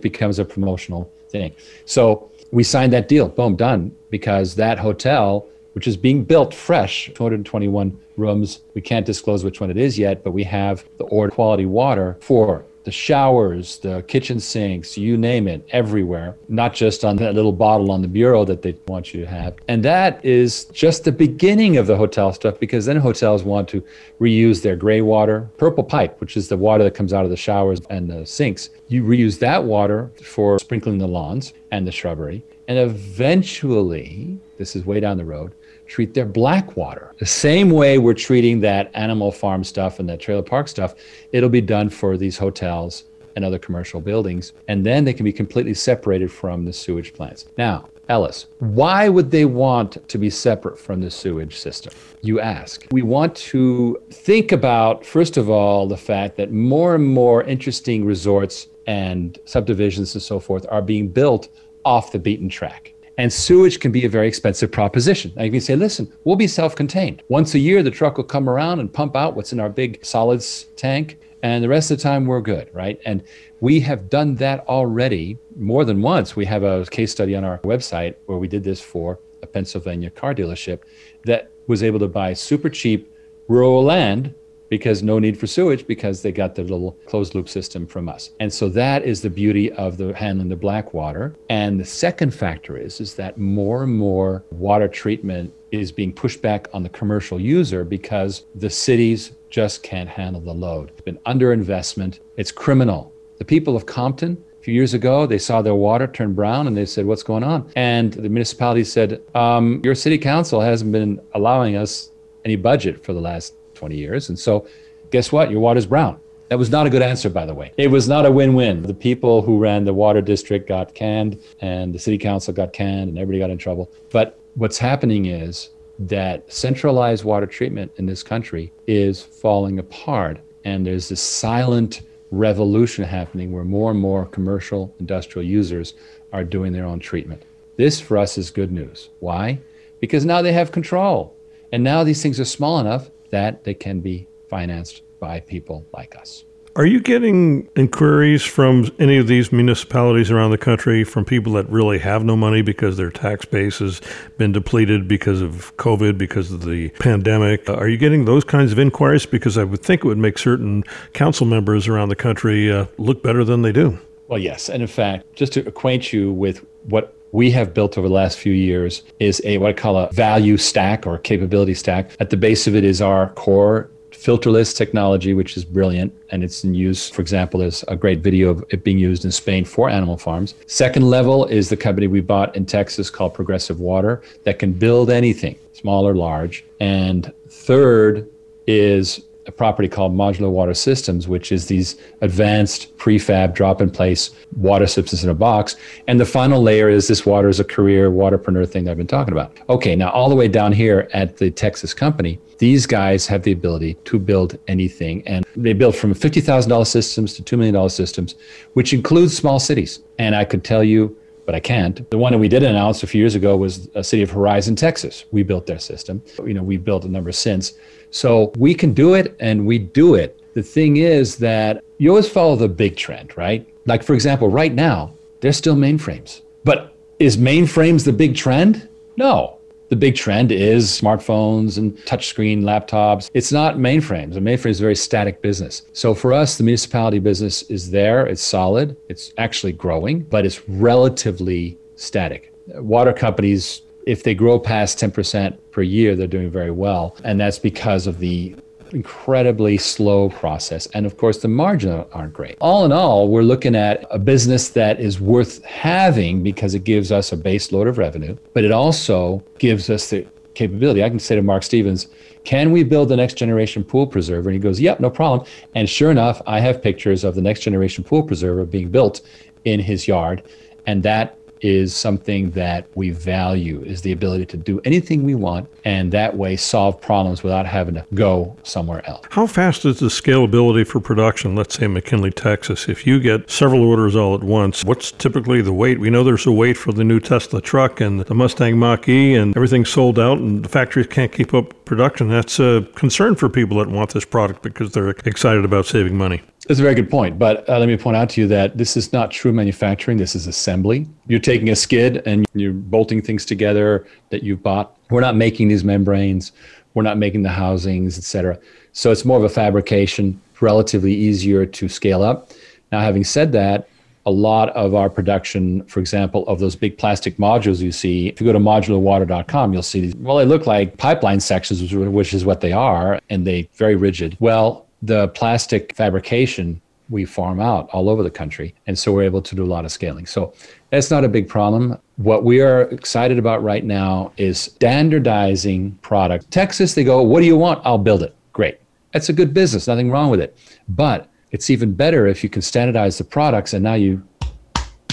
becomes 0.00 0.38
a 0.38 0.44
promotional 0.44 1.12
thing. 1.28 1.54
So 1.84 2.30
we 2.52 2.62
signed 2.62 2.92
that 2.92 3.08
deal. 3.08 3.28
Boom, 3.28 3.56
done. 3.56 3.96
Because 4.10 4.54
that 4.54 4.78
hotel, 4.78 5.48
which 5.72 5.88
is 5.88 5.96
being 5.96 6.22
built 6.22 6.54
fresh, 6.54 7.10
221 7.14 7.98
rooms. 8.16 8.60
We 8.74 8.80
can't 8.80 9.06
disclose 9.06 9.42
which 9.42 9.60
one 9.60 9.70
it 9.70 9.76
is 9.76 9.98
yet, 9.98 10.22
but 10.22 10.32
we 10.32 10.44
have 10.44 10.84
the 10.98 11.04
order 11.04 11.32
quality 11.32 11.66
water 11.66 12.18
for 12.20 12.64
the 12.84 12.90
showers, 12.90 13.78
the 13.78 14.02
kitchen 14.08 14.40
sinks, 14.40 14.98
you 14.98 15.16
name 15.16 15.46
it, 15.48 15.66
everywhere, 15.70 16.36
not 16.48 16.74
just 16.74 17.04
on 17.04 17.16
that 17.16 17.34
little 17.34 17.52
bottle 17.52 17.90
on 17.90 18.02
the 18.02 18.08
bureau 18.08 18.44
that 18.44 18.62
they 18.62 18.76
want 18.88 19.14
you 19.14 19.20
to 19.20 19.26
have. 19.26 19.54
And 19.68 19.84
that 19.84 20.24
is 20.24 20.64
just 20.66 21.04
the 21.04 21.12
beginning 21.12 21.76
of 21.76 21.86
the 21.86 21.96
hotel 21.96 22.32
stuff 22.32 22.58
because 22.58 22.86
then 22.86 22.96
hotels 22.96 23.42
want 23.42 23.68
to 23.68 23.84
reuse 24.20 24.62
their 24.62 24.76
gray 24.76 25.00
water, 25.00 25.48
purple 25.58 25.84
pipe, 25.84 26.20
which 26.20 26.36
is 26.36 26.48
the 26.48 26.56
water 26.56 26.84
that 26.84 26.94
comes 26.94 27.12
out 27.12 27.24
of 27.24 27.30
the 27.30 27.36
showers 27.36 27.80
and 27.90 28.10
the 28.10 28.26
sinks. 28.26 28.70
You 28.88 29.04
reuse 29.04 29.38
that 29.38 29.64
water 29.64 30.10
for 30.22 30.58
sprinkling 30.58 30.98
the 30.98 31.08
lawns 31.08 31.54
and 31.70 31.86
the 31.86 31.92
shrubbery. 31.92 32.42
And 32.68 32.78
eventually, 32.78 34.38
this 34.58 34.76
is 34.76 34.84
way 34.86 35.00
down 35.00 35.16
the 35.16 35.24
road, 35.24 35.52
treat 35.92 36.14
their 36.14 36.24
black 36.24 36.74
water. 36.74 37.12
The 37.18 37.26
same 37.26 37.68
way 37.68 37.98
we're 37.98 38.14
treating 38.14 38.60
that 38.60 38.90
animal 38.94 39.30
farm 39.30 39.62
stuff 39.62 39.98
and 39.98 40.08
that 40.08 40.20
trailer 40.20 40.40
park 40.40 40.66
stuff, 40.68 40.94
it'll 41.32 41.50
be 41.50 41.60
done 41.60 41.90
for 41.90 42.16
these 42.16 42.38
hotels 42.38 43.04
and 43.36 43.44
other 43.44 43.58
commercial 43.58 44.00
buildings. 44.00 44.54
And 44.68 44.86
then 44.86 45.04
they 45.04 45.12
can 45.12 45.24
be 45.24 45.34
completely 45.34 45.74
separated 45.74 46.32
from 46.32 46.64
the 46.64 46.72
sewage 46.72 47.12
plants. 47.12 47.44
Now, 47.58 47.90
Ellis, 48.08 48.46
why 48.58 49.10
would 49.10 49.30
they 49.30 49.44
want 49.44 50.08
to 50.08 50.16
be 50.16 50.30
separate 50.30 50.78
from 50.78 51.02
the 51.02 51.10
sewage 51.10 51.58
system? 51.58 51.92
You 52.22 52.40
ask. 52.40 52.86
We 52.90 53.02
want 53.02 53.36
to 53.52 54.02
think 54.10 54.50
about, 54.50 55.04
first 55.04 55.36
of 55.36 55.50
all, 55.50 55.86
the 55.86 55.98
fact 55.98 56.38
that 56.38 56.52
more 56.52 56.94
and 56.94 57.06
more 57.06 57.42
interesting 57.42 58.02
resorts 58.02 58.68
and 58.86 59.38
subdivisions 59.44 60.14
and 60.14 60.22
so 60.22 60.40
forth 60.40 60.64
are 60.70 60.80
being 60.80 61.08
built 61.08 61.50
off 61.84 62.12
the 62.12 62.18
beaten 62.18 62.48
track. 62.48 62.91
And 63.18 63.32
sewage 63.32 63.78
can 63.80 63.92
be 63.92 64.04
a 64.04 64.08
very 64.08 64.26
expensive 64.26 64.72
proposition. 64.72 65.32
Now 65.36 65.42
you 65.42 65.50
can 65.50 65.60
say, 65.60 65.76
listen, 65.76 66.12
we'll 66.24 66.36
be 66.36 66.46
self 66.46 66.74
contained. 66.74 67.22
Once 67.28 67.54
a 67.54 67.58
year, 67.58 67.82
the 67.82 67.90
truck 67.90 68.16
will 68.16 68.24
come 68.24 68.48
around 68.48 68.80
and 68.80 68.92
pump 68.92 69.16
out 69.16 69.36
what's 69.36 69.52
in 69.52 69.60
our 69.60 69.68
big 69.68 70.04
solids 70.04 70.66
tank. 70.76 71.18
And 71.42 71.62
the 71.62 71.68
rest 71.68 71.90
of 71.90 71.98
the 71.98 72.02
time, 72.02 72.26
we're 72.26 72.40
good, 72.40 72.70
right? 72.72 73.00
And 73.04 73.22
we 73.60 73.80
have 73.80 74.08
done 74.08 74.36
that 74.36 74.66
already 74.68 75.38
more 75.56 75.84
than 75.84 76.00
once. 76.00 76.36
We 76.36 76.44
have 76.46 76.62
a 76.62 76.86
case 76.86 77.10
study 77.10 77.34
on 77.34 77.44
our 77.44 77.58
website 77.58 78.14
where 78.26 78.38
we 78.38 78.46
did 78.46 78.62
this 78.62 78.80
for 78.80 79.18
a 79.42 79.46
Pennsylvania 79.46 80.10
car 80.10 80.34
dealership 80.34 80.82
that 81.24 81.50
was 81.66 81.82
able 81.82 81.98
to 81.98 82.08
buy 82.08 82.32
super 82.32 82.70
cheap 82.70 83.12
rural 83.48 83.82
land 83.82 84.34
because 84.72 85.02
no 85.02 85.18
need 85.18 85.38
for 85.38 85.46
sewage 85.46 85.86
because 85.86 86.22
they 86.22 86.32
got 86.32 86.54
the 86.54 86.62
little 86.62 86.92
closed 87.04 87.34
loop 87.34 87.46
system 87.46 87.86
from 87.86 88.08
us. 88.08 88.30
And 88.40 88.50
so 88.50 88.70
that 88.70 89.02
is 89.02 89.20
the 89.20 89.28
beauty 89.28 89.70
of 89.72 89.98
the 89.98 90.14
handling 90.14 90.48
the 90.48 90.56
black 90.56 90.94
water. 90.94 91.36
And 91.50 91.78
the 91.78 91.84
second 91.84 92.30
factor 92.32 92.78
is 92.78 92.98
is 92.98 93.14
that 93.16 93.36
more 93.36 93.82
and 93.82 93.94
more 93.94 94.46
water 94.50 94.88
treatment 94.88 95.52
is 95.72 95.92
being 95.92 96.10
pushed 96.10 96.40
back 96.40 96.68
on 96.72 96.82
the 96.82 96.88
commercial 96.88 97.38
user 97.38 97.84
because 97.84 98.46
the 98.54 98.70
cities 98.70 99.32
just 99.50 99.82
can't 99.82 100.08
handle 100.08 100.40
the 100.40 100.54
load. 100.54 100.88
It's 100.88 101.02
been 101.02 101.18
underinvestment. 101.26 102.20
It's 102.38 102.50
criminal. 102.50 103.12
The 103.36 103.44
people 103.44 103.76
of 103.76 103.84
Compton 103.84 104.42
a 104.58 104.62
few 104.62 104.72
years 104.72 104.94
ago, 104.94 105.26
they 105.26 105.36
saw 105.36 105.60
their 105.60 105.74
water 105.74 106.06
turn 106.06 106.32
brown 106.32 106.66
and 106.66 106.74
they 106.74 106.86
said, 106.86 107.04
What's 107.04 107.22
going 107.22 107.44
on? 107.44 107.70
And 107.76 108.14
the 108.14 108.30
municipality 108.30 108.84
said, 108.84 109.20
um, 109.34 109.82
Your 109.84 109.94
city 109.94 110.16
council 110.16 110.62
hasn't 110.62 110.92
been 110.92 111.20
allowing 111.34 111.76
us 111.76 112.10
any 112.46 112.56
budget 112.56 113.04
for 113.04 113.12
the 113.12 113.20
last 113.20 113.54
20 113.82 113.96
years. 113.96 114.28
And 114.28 114.38
so, 114.38 114.64
guess 115.10 115.32
what? 115.32 115.50
Your 115.50 115.58
water's 115.58 115.86
brown. 115.86 116.20
That 116.50 116.58
was 116.58 116.70
not 116.70 116.86
a 116.86 116.90
good 116.90 117.02
answer, 117.02 117.28
by 117.28 117.44
the 117.44 117.54
way. 117.54 117.72
It 117.76 117.90
was 117.90 118.08
not 118.08 118.24
a 118.24 118.30
win 118.30 118.54
win. 118.54 118.82
The 118.82 118.94
people 118.94 119.42
who 119.42 119.58
ran 119.58 119.84
the 119.84 119.92
water 119.92 120.20
district 120.20 120.68
got 120.68 120.94
canned, 120.94 121.40
and 121.60 121.92
the 121.92 121.98
city 121.98 122.16
council 122.16 122.54
got 122.54 122.72
canned, 122.72 123.08
and 123.08 123.18
everybody 123.18 123.40
got 123.40 123.50
in 123.50 123.58
trouble. 123.58 123.90
But 124.10 124.38
what's 124.54 124.78
happening 124.78 125.26
is 125.26 125.70
that 125.98 126.52
centralized 126.52 127.24
water 127.24 127.46
treatment 127.46 127.90
in 127.96 128.06
this 128.06 128.22
country 128.22 128.72
is 128.86 129.20
falling 129.20 129.80
apart. 129.80 130.38
And 130.64 130.86
there's 130.86 131.08
this 131.08 131.20
silent 131.20 132.02
revolution 132.30 133.02
happening 133.02 133.50
where 133.50 133.64
more 133.64 133.90
and 133.90 133.98
more 133.98 134.26
commercial 134.26 134.94
industrial 135.00 135.44
users 135.44 135.94
are 136.32 136.44
doing 136.44 136.72
their 136.72 136.86
own 136.86 137.00
treatment. 137.00 137.42
This 137.76 138.00
for 138.00 138.16
us 138.16 138.38
is 138.38 138.52
good 138.52 138.70
news. 138.70 139.08
Why? 139.18 139.58
Because 139.98 140.24
now 140.24 140.40
they 140.40 140.52
have 140.52 140.70
control. 140.70 141.34
And 141.72 141.82
now 141.82 142.04
these 142.04 142.22
things 142.22 142.38
are 142.38 142.44
small 142.44 142.78
enough 142.78 143.10
that 143.32 143.64
they 143.64 143.74
can 143.74 144.00
be 144.00 144.28
financed 144.48 145.02
by 145.18 145.40
people 145.40 145.84
like 145.92 146.14
us. 146.16 146.44
Are 146.74 146.86
you 146.86 147.00
getting 147.00 147.68
inquiries 147.76 148.42
from 148.42 148.90
any 148.98 149.18
of 149.18 149.26
these 149.26 149.52
municipalities 149.52 150.30
around 150.30 150.52
the 150.52 150.58
country 150.58 151.04
from 151.04 151.26
people 151.26 151.52
that 151.54 151.68
really 151.68 151.98
have 151.98 152.24
no 152.24 152.34
money 152.34 152.62
because 152.62 152.96
their 152.96 153.10
tax 153.10 153.44
base 153.44 153.80
has 153.80 154.00
been 154.38 154.52
depleted 154.52 155.06
because 155.06 155.42
of 155.42 155.76
COVID, 155.76 156.16
because 156.16 156.50
of 156.50 156.64
the 156.64 156.88
pandemic? 157.00 157.68
Are 157.68 157.88
you 157.88 157.98
getting 157.98 158.24
those 158.24 158.42
kinds 158.42 158.72
of 158.72 158.78
inquiries? 158.78 159.26
Because 159.26 159.58
I 159.58 159.64
would 159.64 159.82
think 159.82 160.02
it 160.02 160.06
would 160.06 160.16
make 160.16 160.38
certain 160.38 160.82
council 161.12 161.46
members 161.46 161.88
around 161.88 162.08
the 162.08 162.16
country 162.16 162.72
uh, 162.72 162.86
look 162.96 163.22
better 163.22 163.44
than 163.44 163.60
they 163.60 163.72
do. 163.72 163.98
Well, 164.28 164.38
yes. 164.38 164.70
And 164.70 164.80
in 164.80 164.88
fact, 164.88 165.30
just 165.34 165.52
to 165.52 165.68
acquaint 165.68 166.10
you 166.10 166.32
with 166.32 166.64
what 166.84 167.14
we 167.32 167.50
have 167.50 167.74
built 167.74 167.98
over 167.98 168.06
the 168.06 168.14
last 168.14 168.38
few 168.38 168.52
years 168.52 169.02
is 169.18 169.42
a 169.44 169.58
what 169.58 169.70
I 169.70 169.72
call 169.72 169.96
a 169.96 170.12
value 170.12 170.56
stack 170.56 171.06
or 171.06 171.18
capability 171.18 171.74
stack. 171.74 172.10
At 172.20 172.30
the 172.30 172.36
base 172.36 172.66
of 172.66 172.76
it 172.76 172.84
is 172.84 173.00
our 173.00 173.30
core 173.30 173.90
filterless 174.10 174.76
technology, 174.76 175.34
which 175.34 175.56
is 175.56 175.64
brilliant. 175.64 176.14
And 176.30 176.44
it's 176.44 176.62
in 176.62 176.74
use, 176.74 177.08
for 177.08 177.20
example, 177.22 177.60
there's 177.60 177.82
a 177.88 177.96
great 177.96 178.20
video 178.20 178.50
of 178.50 178.64
it 178.70 178.84
being 178.84 178.98
used 178.98 179.24
in 179.24 179.32
Spain 179.32 179.64
for 179.64 179.90
animal 179.90 180.16
farms. 180.16 180.54
Second 180.66 181.08
level 181.08 181.46
is 181.46 181.70
the 181.70 181.76
company 181.76 182.06
we 182.06 182.20
bought 182.20 182.54
in 182.54 182.66
Texas 182.66 183.10
called 183.10 183.34
Progressive 183.34 183.80
Water 183.80 184.22
that 184.44 184.58
can 184.58 184.72
build 184.72 185.10
anything, 185.10 185.56
small 185.72 186.06
or 186.06 186.14
large. 186.14 186.64
And 186.78 187.32
third 187.48 188.28
is 188.66 189.22
a 189.46 189.52
property 189.52 189.88
called 189.88 190.14
Modular 190.14 190.50
Water 190.50 190.74
Systems, 190.74 191.26
which 191.26 191.52
is 191.52 191.66
these 191.66 191.96
advanced 192.20 192.96
prefab 192.96 193.54
drop 193.54 193.80
in 193.80 193.90
place 193.90 194.30
water 194.56 194.86
systems 194.86 195.24
in 195.24 195.30
a 195.30 195.34
box. 195.34 195.76
And 196.06 196.20
the 196.20 196.26
final 196.26 196.62
layer 196.62 196.88
is 196.88 197.08
this 197.08 197.26
water 197.26 197.48
as 197.48 197.60
a 197.60 197.64
career 197.64 198.10
waterpreneur 198.10 198.68
thing 198.68 198.84
that 198.84 198.92
I've 198.92 198.96
been 198.96 199.06
talking 199.06 199.32
about. 199.32 199.56
Okay, 199.68 199.96
now 199.96 200.10
all 200.10 200.28
the 200.28 200.36
way 200.36 200.48
down 200.48 200.72
here 200.72 201.08
at 201.12 201.36
the 201.36 201.50
Texas 201.50 201.92
company, 201.94 202.38
these 202.58 202.86
guys 202.86 203.26
have 203.26 203.42
the 203.42 203.52
ability 203.52 203.94
to 204.04 204.18
build 204.18 204.58
anything. 204.68 205.26
And 205.26 205.44
they 205.56 205.72
build 205.72 205.96
from 205.96 206.14
$50,000 206.14 206.86
systems 206.86 207.34
to 207.34 207.42
$2 207.42 207.58
million 207.58 207.88
systems, 207.88 208.36
which 208.74 208.92
includes 208.92 209.36
small 209.36 209.58
cities. 209.58 210.00
And 210.18 210.36
I 210.36 210.44
could 210.44 210.62
tell 210.62 210.84
you, 210.84 211.16
but 211.44 211.54
I 211.54 211.60
can't. 211.60 212.08
The 212.10 212.18
one 212.18 212.32
that 212.32 212.38
we 212.38 212.48
did 212.48 212.62
announce 212.62 213.02
a 213.02 213.06
few 213.06 213.20
years 213.20 213.34
ago 213.34 213.56
was 213.56 213.88
a 213.94 214.04
city 214.04 214.22
of 214.22 214.30
Horizon, 214.30 214.76
Texas. 214.76 215.24
We 215.30 215.42
built 215.42 215.66
their 215.66 215.78
system. 215.78 216.22
You 216.44 216.54
know, 216.54 216.62
we've 216.62 216.84
built 216.84 217.04
a 217.04 217.08
number 217.08 217.32
since. 217.32 217.74
So 218.10 218.52
we 218.56 218.74
can 218.74 218.92
do 218.92 219.14
it 219.14 219.36
and 219.40 219.66
we 219.66 219.78
do 219.78 220.14
it. 220.14 220.38
The 220.54 220.62
thing 220.62 220.98
is 220.98 221.36
that 221.36 221.82
you 221.98 222.10
always 222.10 222.28
follow 222.28 222.56
the 222.56 222.68
big 222.68 222.96
trend, 222.96 223.36
right? 223.36 223.66
Like, 223.86 224.02
for 224.02 224.14
example, 224.14 224.48
right 224.48 224.72
now, 224.72 225.14
there's 225.40 225.56
still 225.56 225.76
mainframes. 225.76 226.42
But 226.64 226.94
is 227.18 227.36
mainframes 227.36 228.04
the 228.04 228.12
big 228.12 228.36
trend? 228.36 228.88
No. 229.16 229.58
The 229.92 229.96
big 229.96 230.14
trend 230.14 230.52
is 230.52 230.88
smartphones 230.88 231.76
and 231.76 231.94
touchscreen 232.06 232.62
laptops. 232.62 233.28
It's 233.34 233.52
not 233.52 233.76
mainframes. 233.76 234.38
A 234.38 234.40
mainframe 234.40 234.70
is 234.70 234.80
a 234.80 234.84
very 234.84 234.96
static 234.96 235.42
business. 235.42 235.82
So 235.92 236.14
for 236.14 236.32
us, 236.32 236.56
the 236.56 236.64
municipality 236.64 237.18
business 237.18 237.60
is 237.64 237.90
there, 237.90 238.24
it's 238.24 238.40
solid, 238.40 238.96
it's 239.10 239.34
actually 239.36 239.72
growing, 239.72 240.20
but 240.20 240.46
it's 240.46 240.66
relatively 240.66 241.76
static. 241.96 242.54
Water 242.68 243.12
companies 243.12 243.82
if 244.06 244.22
they 244.22 244.34
grow 244.34 244.58
past 244.58 244.98
10% 244.98 245.58
per 245.72 245.82
year, 245.82 246.16
they're 246.16 246.26
doing 246.26 246.50
very 246.50 246.70
well. 246.70 247.14
And 247.22 247.38
that's 247.38 247.58
because 247.58 248.06
of 248.06 248.18
the 248.18 248.56
incredibly 248.92 249.78
slow 249.78 250.28
process. 250.30 250.86
And 250.94 251.06
of 251.06 251.16
course, 251.16 251.38
the 251.38 251.48
margins 251.48 252.06
aren't 252.12 252.32
great. 252.32 252.56
All 252.60 252.84
in 252.84 252.92
all, 252.92 253.28
we're 253.28 253.42
looking 253.42 253.74
at 253.74 254.06
a 254.10 254.18
business 254.18 254.70
that 254.70 255.00
is 255.00 255.20
worth 255.20 255.64
having 255.64 256.42
because 256.42 256.74
it 256.74 256.84
gives 256.84 257.10
us 257.10 257.32
a 257.32 257.36
base 257.36 257.72
load 257.72 257.86
of 257.86 257.98
revenue, 257.98 258.36
but 258.54 258.64
it 258.64 258.72
also 258.72 259.42
gives 259.58 259.90
us 259.90 260.10
the 260.10 260.26
capability. 260.54 261.02
I 261.02 261.08
can 261.08 261.18
say 261.18 261.36
to 261.36 261.42
Mark 261.42 261.62
Stevens, 261.62 262.08
can 262.44 262.72
we 262.72 262.82
build 262.82 263.08
the 263.08 263.16
next 263.16 263.34
generation 263.34 263.84
pool 263.84 264.06
preserver? 264.06 264.48
And 264.48 264.54
he 264.54 264.60
goes, 264.60 264.80
yep, 264.80 265.00
no 265.00 265.10
problem. 265.10 265.46
And 265.74 265.88
sure 265.88 266.10
enough, 266.10 266.42
I 266.46 266.60
have 266.60 266.82
pictures 266.82 267.24
of 267.24 267.34
the 267.34 267.42
next 267.42 267.60
generation 267.60 268.04
pool 268.04 268.22
preserver 268.22 268.64
being 268.64 268.90
built 268.90 269.22
in 269.64 269.80
his 269.80 270.08
yard. 270.08 270.42
And 270.86 271.02
that 271.04 271.38
is 271.62 271.94
something 271.94 272.50
that 272.50 272.86
we 272.94 273.10
value 273.10 273.80
is 273.82 274.02
the 274.02 274.12
ability 274.12 274.44
to 274.46 274.56
do 274.56 274.80
anything 274.84 275.22
we 275.22 275.34
want 275.34 275.68
and 275.84 276.12
that 276.12 276.36
way 276.36 276.56
solve 276.56 277.00
problems 277.00 277.42
without 277.42 277.64
having 277.64 277.94
to 277.94 278.04
go 278.14 278.54
somewhere 278.64 279.08
else. 279.08 279.24
How 279.30 279.46
fast 279.46 279.84
is 279.84 280.00
the 280.00 280.06
scalability 280.06 280.86
for 280.86 281.00
production? 281.00 281.54
Let's 281.54 281.76
say 281.76 281.86
McKinney, 281.86 282.34
Texas. 282.34 282.88
If 282.88 283.06
you 283.06 283.20
get 283.20 283.48
several 283.48 283.82
orders 283.84 284.16
all 284.16 284.34
at 284.34 284.42
once, 284.42 284.84
what's 284.84 285.12
typically 285.12 285.62
the 285.62 285.72
wait? 285.72 286.00
We 286.00 286.10
know 286.10 286.24
there's 286.24 286.46
a 286.46 286.52
wait 286.52 286.76
for 286.76 286.92
the 286.92 287.04
new 287.04 287.20
Tesla 287.20 287.60
truck 287.60 288.00
and 288.00 288.20
the 288.20 288.34
Mustang 288.34 288.78
Mach 288.78 289.08
E 289.08 289.34
and 289.34 289.56
everything's 289.56 289.90
sold 289.90 290.18
out 290.18 290.38
and 290.38 290.64
the 290.64 290.68
factories 290.68 291.06
can't 291.06 291.32
keep 291.32 291.54
up 291.54 291.74
production. 291.92 292.30
That's 292.30 292.58
a 292.58 292.88
concern 292.94 293.34
for 293.34 293.50
people 293.50 293.76
that 293.76 293.88
want 293.90 294.14
this 294.14 294.24
product 294.24 294.62
because 294.62 294.92
they're 294.92 295.10
excited 295.10 295.62
about 295.62 295.84
saving 295.84 296.16
money. 296.16 296.40
That's 296.66 296.80
a 296.80 296.82
very 296.82 296.94
good 296.94 297.10
point. 297.10 297.38
But 297.38 297.68
uh, 297.68 297.78
let 297.78 297.86
me 297.86 297.98
point 297.98 298.16
out 298.16 298.30
to 298.30 298.40
you 298.40 298.46
that 298.46 298.78
this 298.78 298.96
is 298.96 299.12
not 299.12 299.30
true 299.30 299.52
manufacturing. 299.52 300.16
This 300.16 300.34
is 300.34 300.46
assembly. 300.46 301.06
You're 301.26 301.38
taking 301.38 301.68
a 301.68 301.76
skid 301.76 302.22
and 302.24 302.46
you're 302.54 302.72
bolting 302.72 303.20
things 303.20 303.44
together 303.44 304.06
that 304.30 304.42
you've 304.42 304.62
bought. 304.62 304.96
We're 305.10 305.20
not 305.20 305.36
making 305.36 305.68
these 305.68 305.84
membranes. 305.84 306.52
We're 306.94 307.02
not 307.02 307.18
making 307.18 307.42
the 307.42 307.50
housings, 307.50 308.16
et 308.16 308.24
cetera. 308.24 308.58
So 308.92 309.10
it's 309.10 309.26
more 309.26 309.36
of 309.36 309.44
a 309.44 309.50
fabrication, 309.50 310.40
relatively 310.62 311.12
easier 311.12 311.66
to 311.66 311.88
scale 311.90 312.22
up. 312.22 312.52
Now, 312.90 313.00
having 313.00 313.24
said 313.24 313.52
that, 313.52 313.86
a 314.24 314.30
lot 314.30 314.68
of 314.70 314.94
our 314.94 315.10
production, 315.10 315.84
for 315.84 316.00
example, 316.00 316.46
of 316.46 316.60
those 316.60 316.76
big 316.76 316.96
plastic 316.96 317.36
modules 317.36 317.80
you 317.80 317.92
see, 317.92 318.28
if 318.28 318.40
you 318.40 318.46
go 318.46 318.52
to 318.52 318.58
modularwater.com, 318.58 319.72
you'll 319.72 319.82
see 319.82 320.00
these. 320.00 320.14
Well, 320.16 320.36
they 320.36 320.44
look 320.44 320.66
like 320.66 320.96
pipeline 320.96 321.40
sections, 321.40 321.92
which 321.92 322.34
is 322.34 322.44
what 322.44 322.60
they 322.60 322.72
are, 322.72 323.20
and 323.30 323.46
they 323.46 323.68
very 323.74 323.96
rigid. 323.96 324.36
Well, 324.40 324.86
the 325.02 325.28
plastic 325.28 325.94
fabrication 325.96 326.80
we 327.12 327.24
farm 327.24 327.60
out 327.60 327.88
all 327.90 328.08
over 328.08 328.22
the 328.22 328.30
country. 328.30 328.74
And 328.86 328.98
so 328.98 329.12
we're 329.12 329.24
able 329.24 329.42
to 329.42 329.54
do 329.54 329.62
a 329.62 329.66
lot 329.66 329.84
of 329.84 329.92
scaling. 329.92 330.26
So 330.26 330.54
that's 330.90 331.10
not 331.10 331.24
a 331.24 331.28
big 331.28 331.48
problem. 331.48 331.98
What 332.16 332.42
we 332.42 332.60
are 332.60 332.82
excited 332.82 333.38
about 333.38 333.62
right 333.62 333.84
now 333.84 334.32
is 334.38 334.58
standardizing 334.58 335.92
product. 336.02 336.50
Texas, 336.50 336.94
they 336.94 337.04
go, 337.04 337.22
What 337.22 337.40
do 337.40 337.46
you 337.46 337.56
want? 337.56 337.82
I'll 337.84 337.98
build 337.98 338.22
it. 338.22 338.34
Great. 338.52 338.78
That's 339.12 339.28
a 339.28 339.32
good 339.32 339.52
business, 339.52 339.86
nothing 339.86 340.10
wrong 340.10 340.30
with 340.30 340.40
it. 340.40 340.56
But 340.88 341.28
it's 341.52 341.70
even 341.70 341.94
better 341.94 342.26
if 342.26 342.42
you 342.42 342.50
can 342.50 342.62
standardize 342.62 343.18
the 343.18 343.24
products 343.24 343.72
and 343.74 343.84
now 343.84 343.94
you 343.94 344.26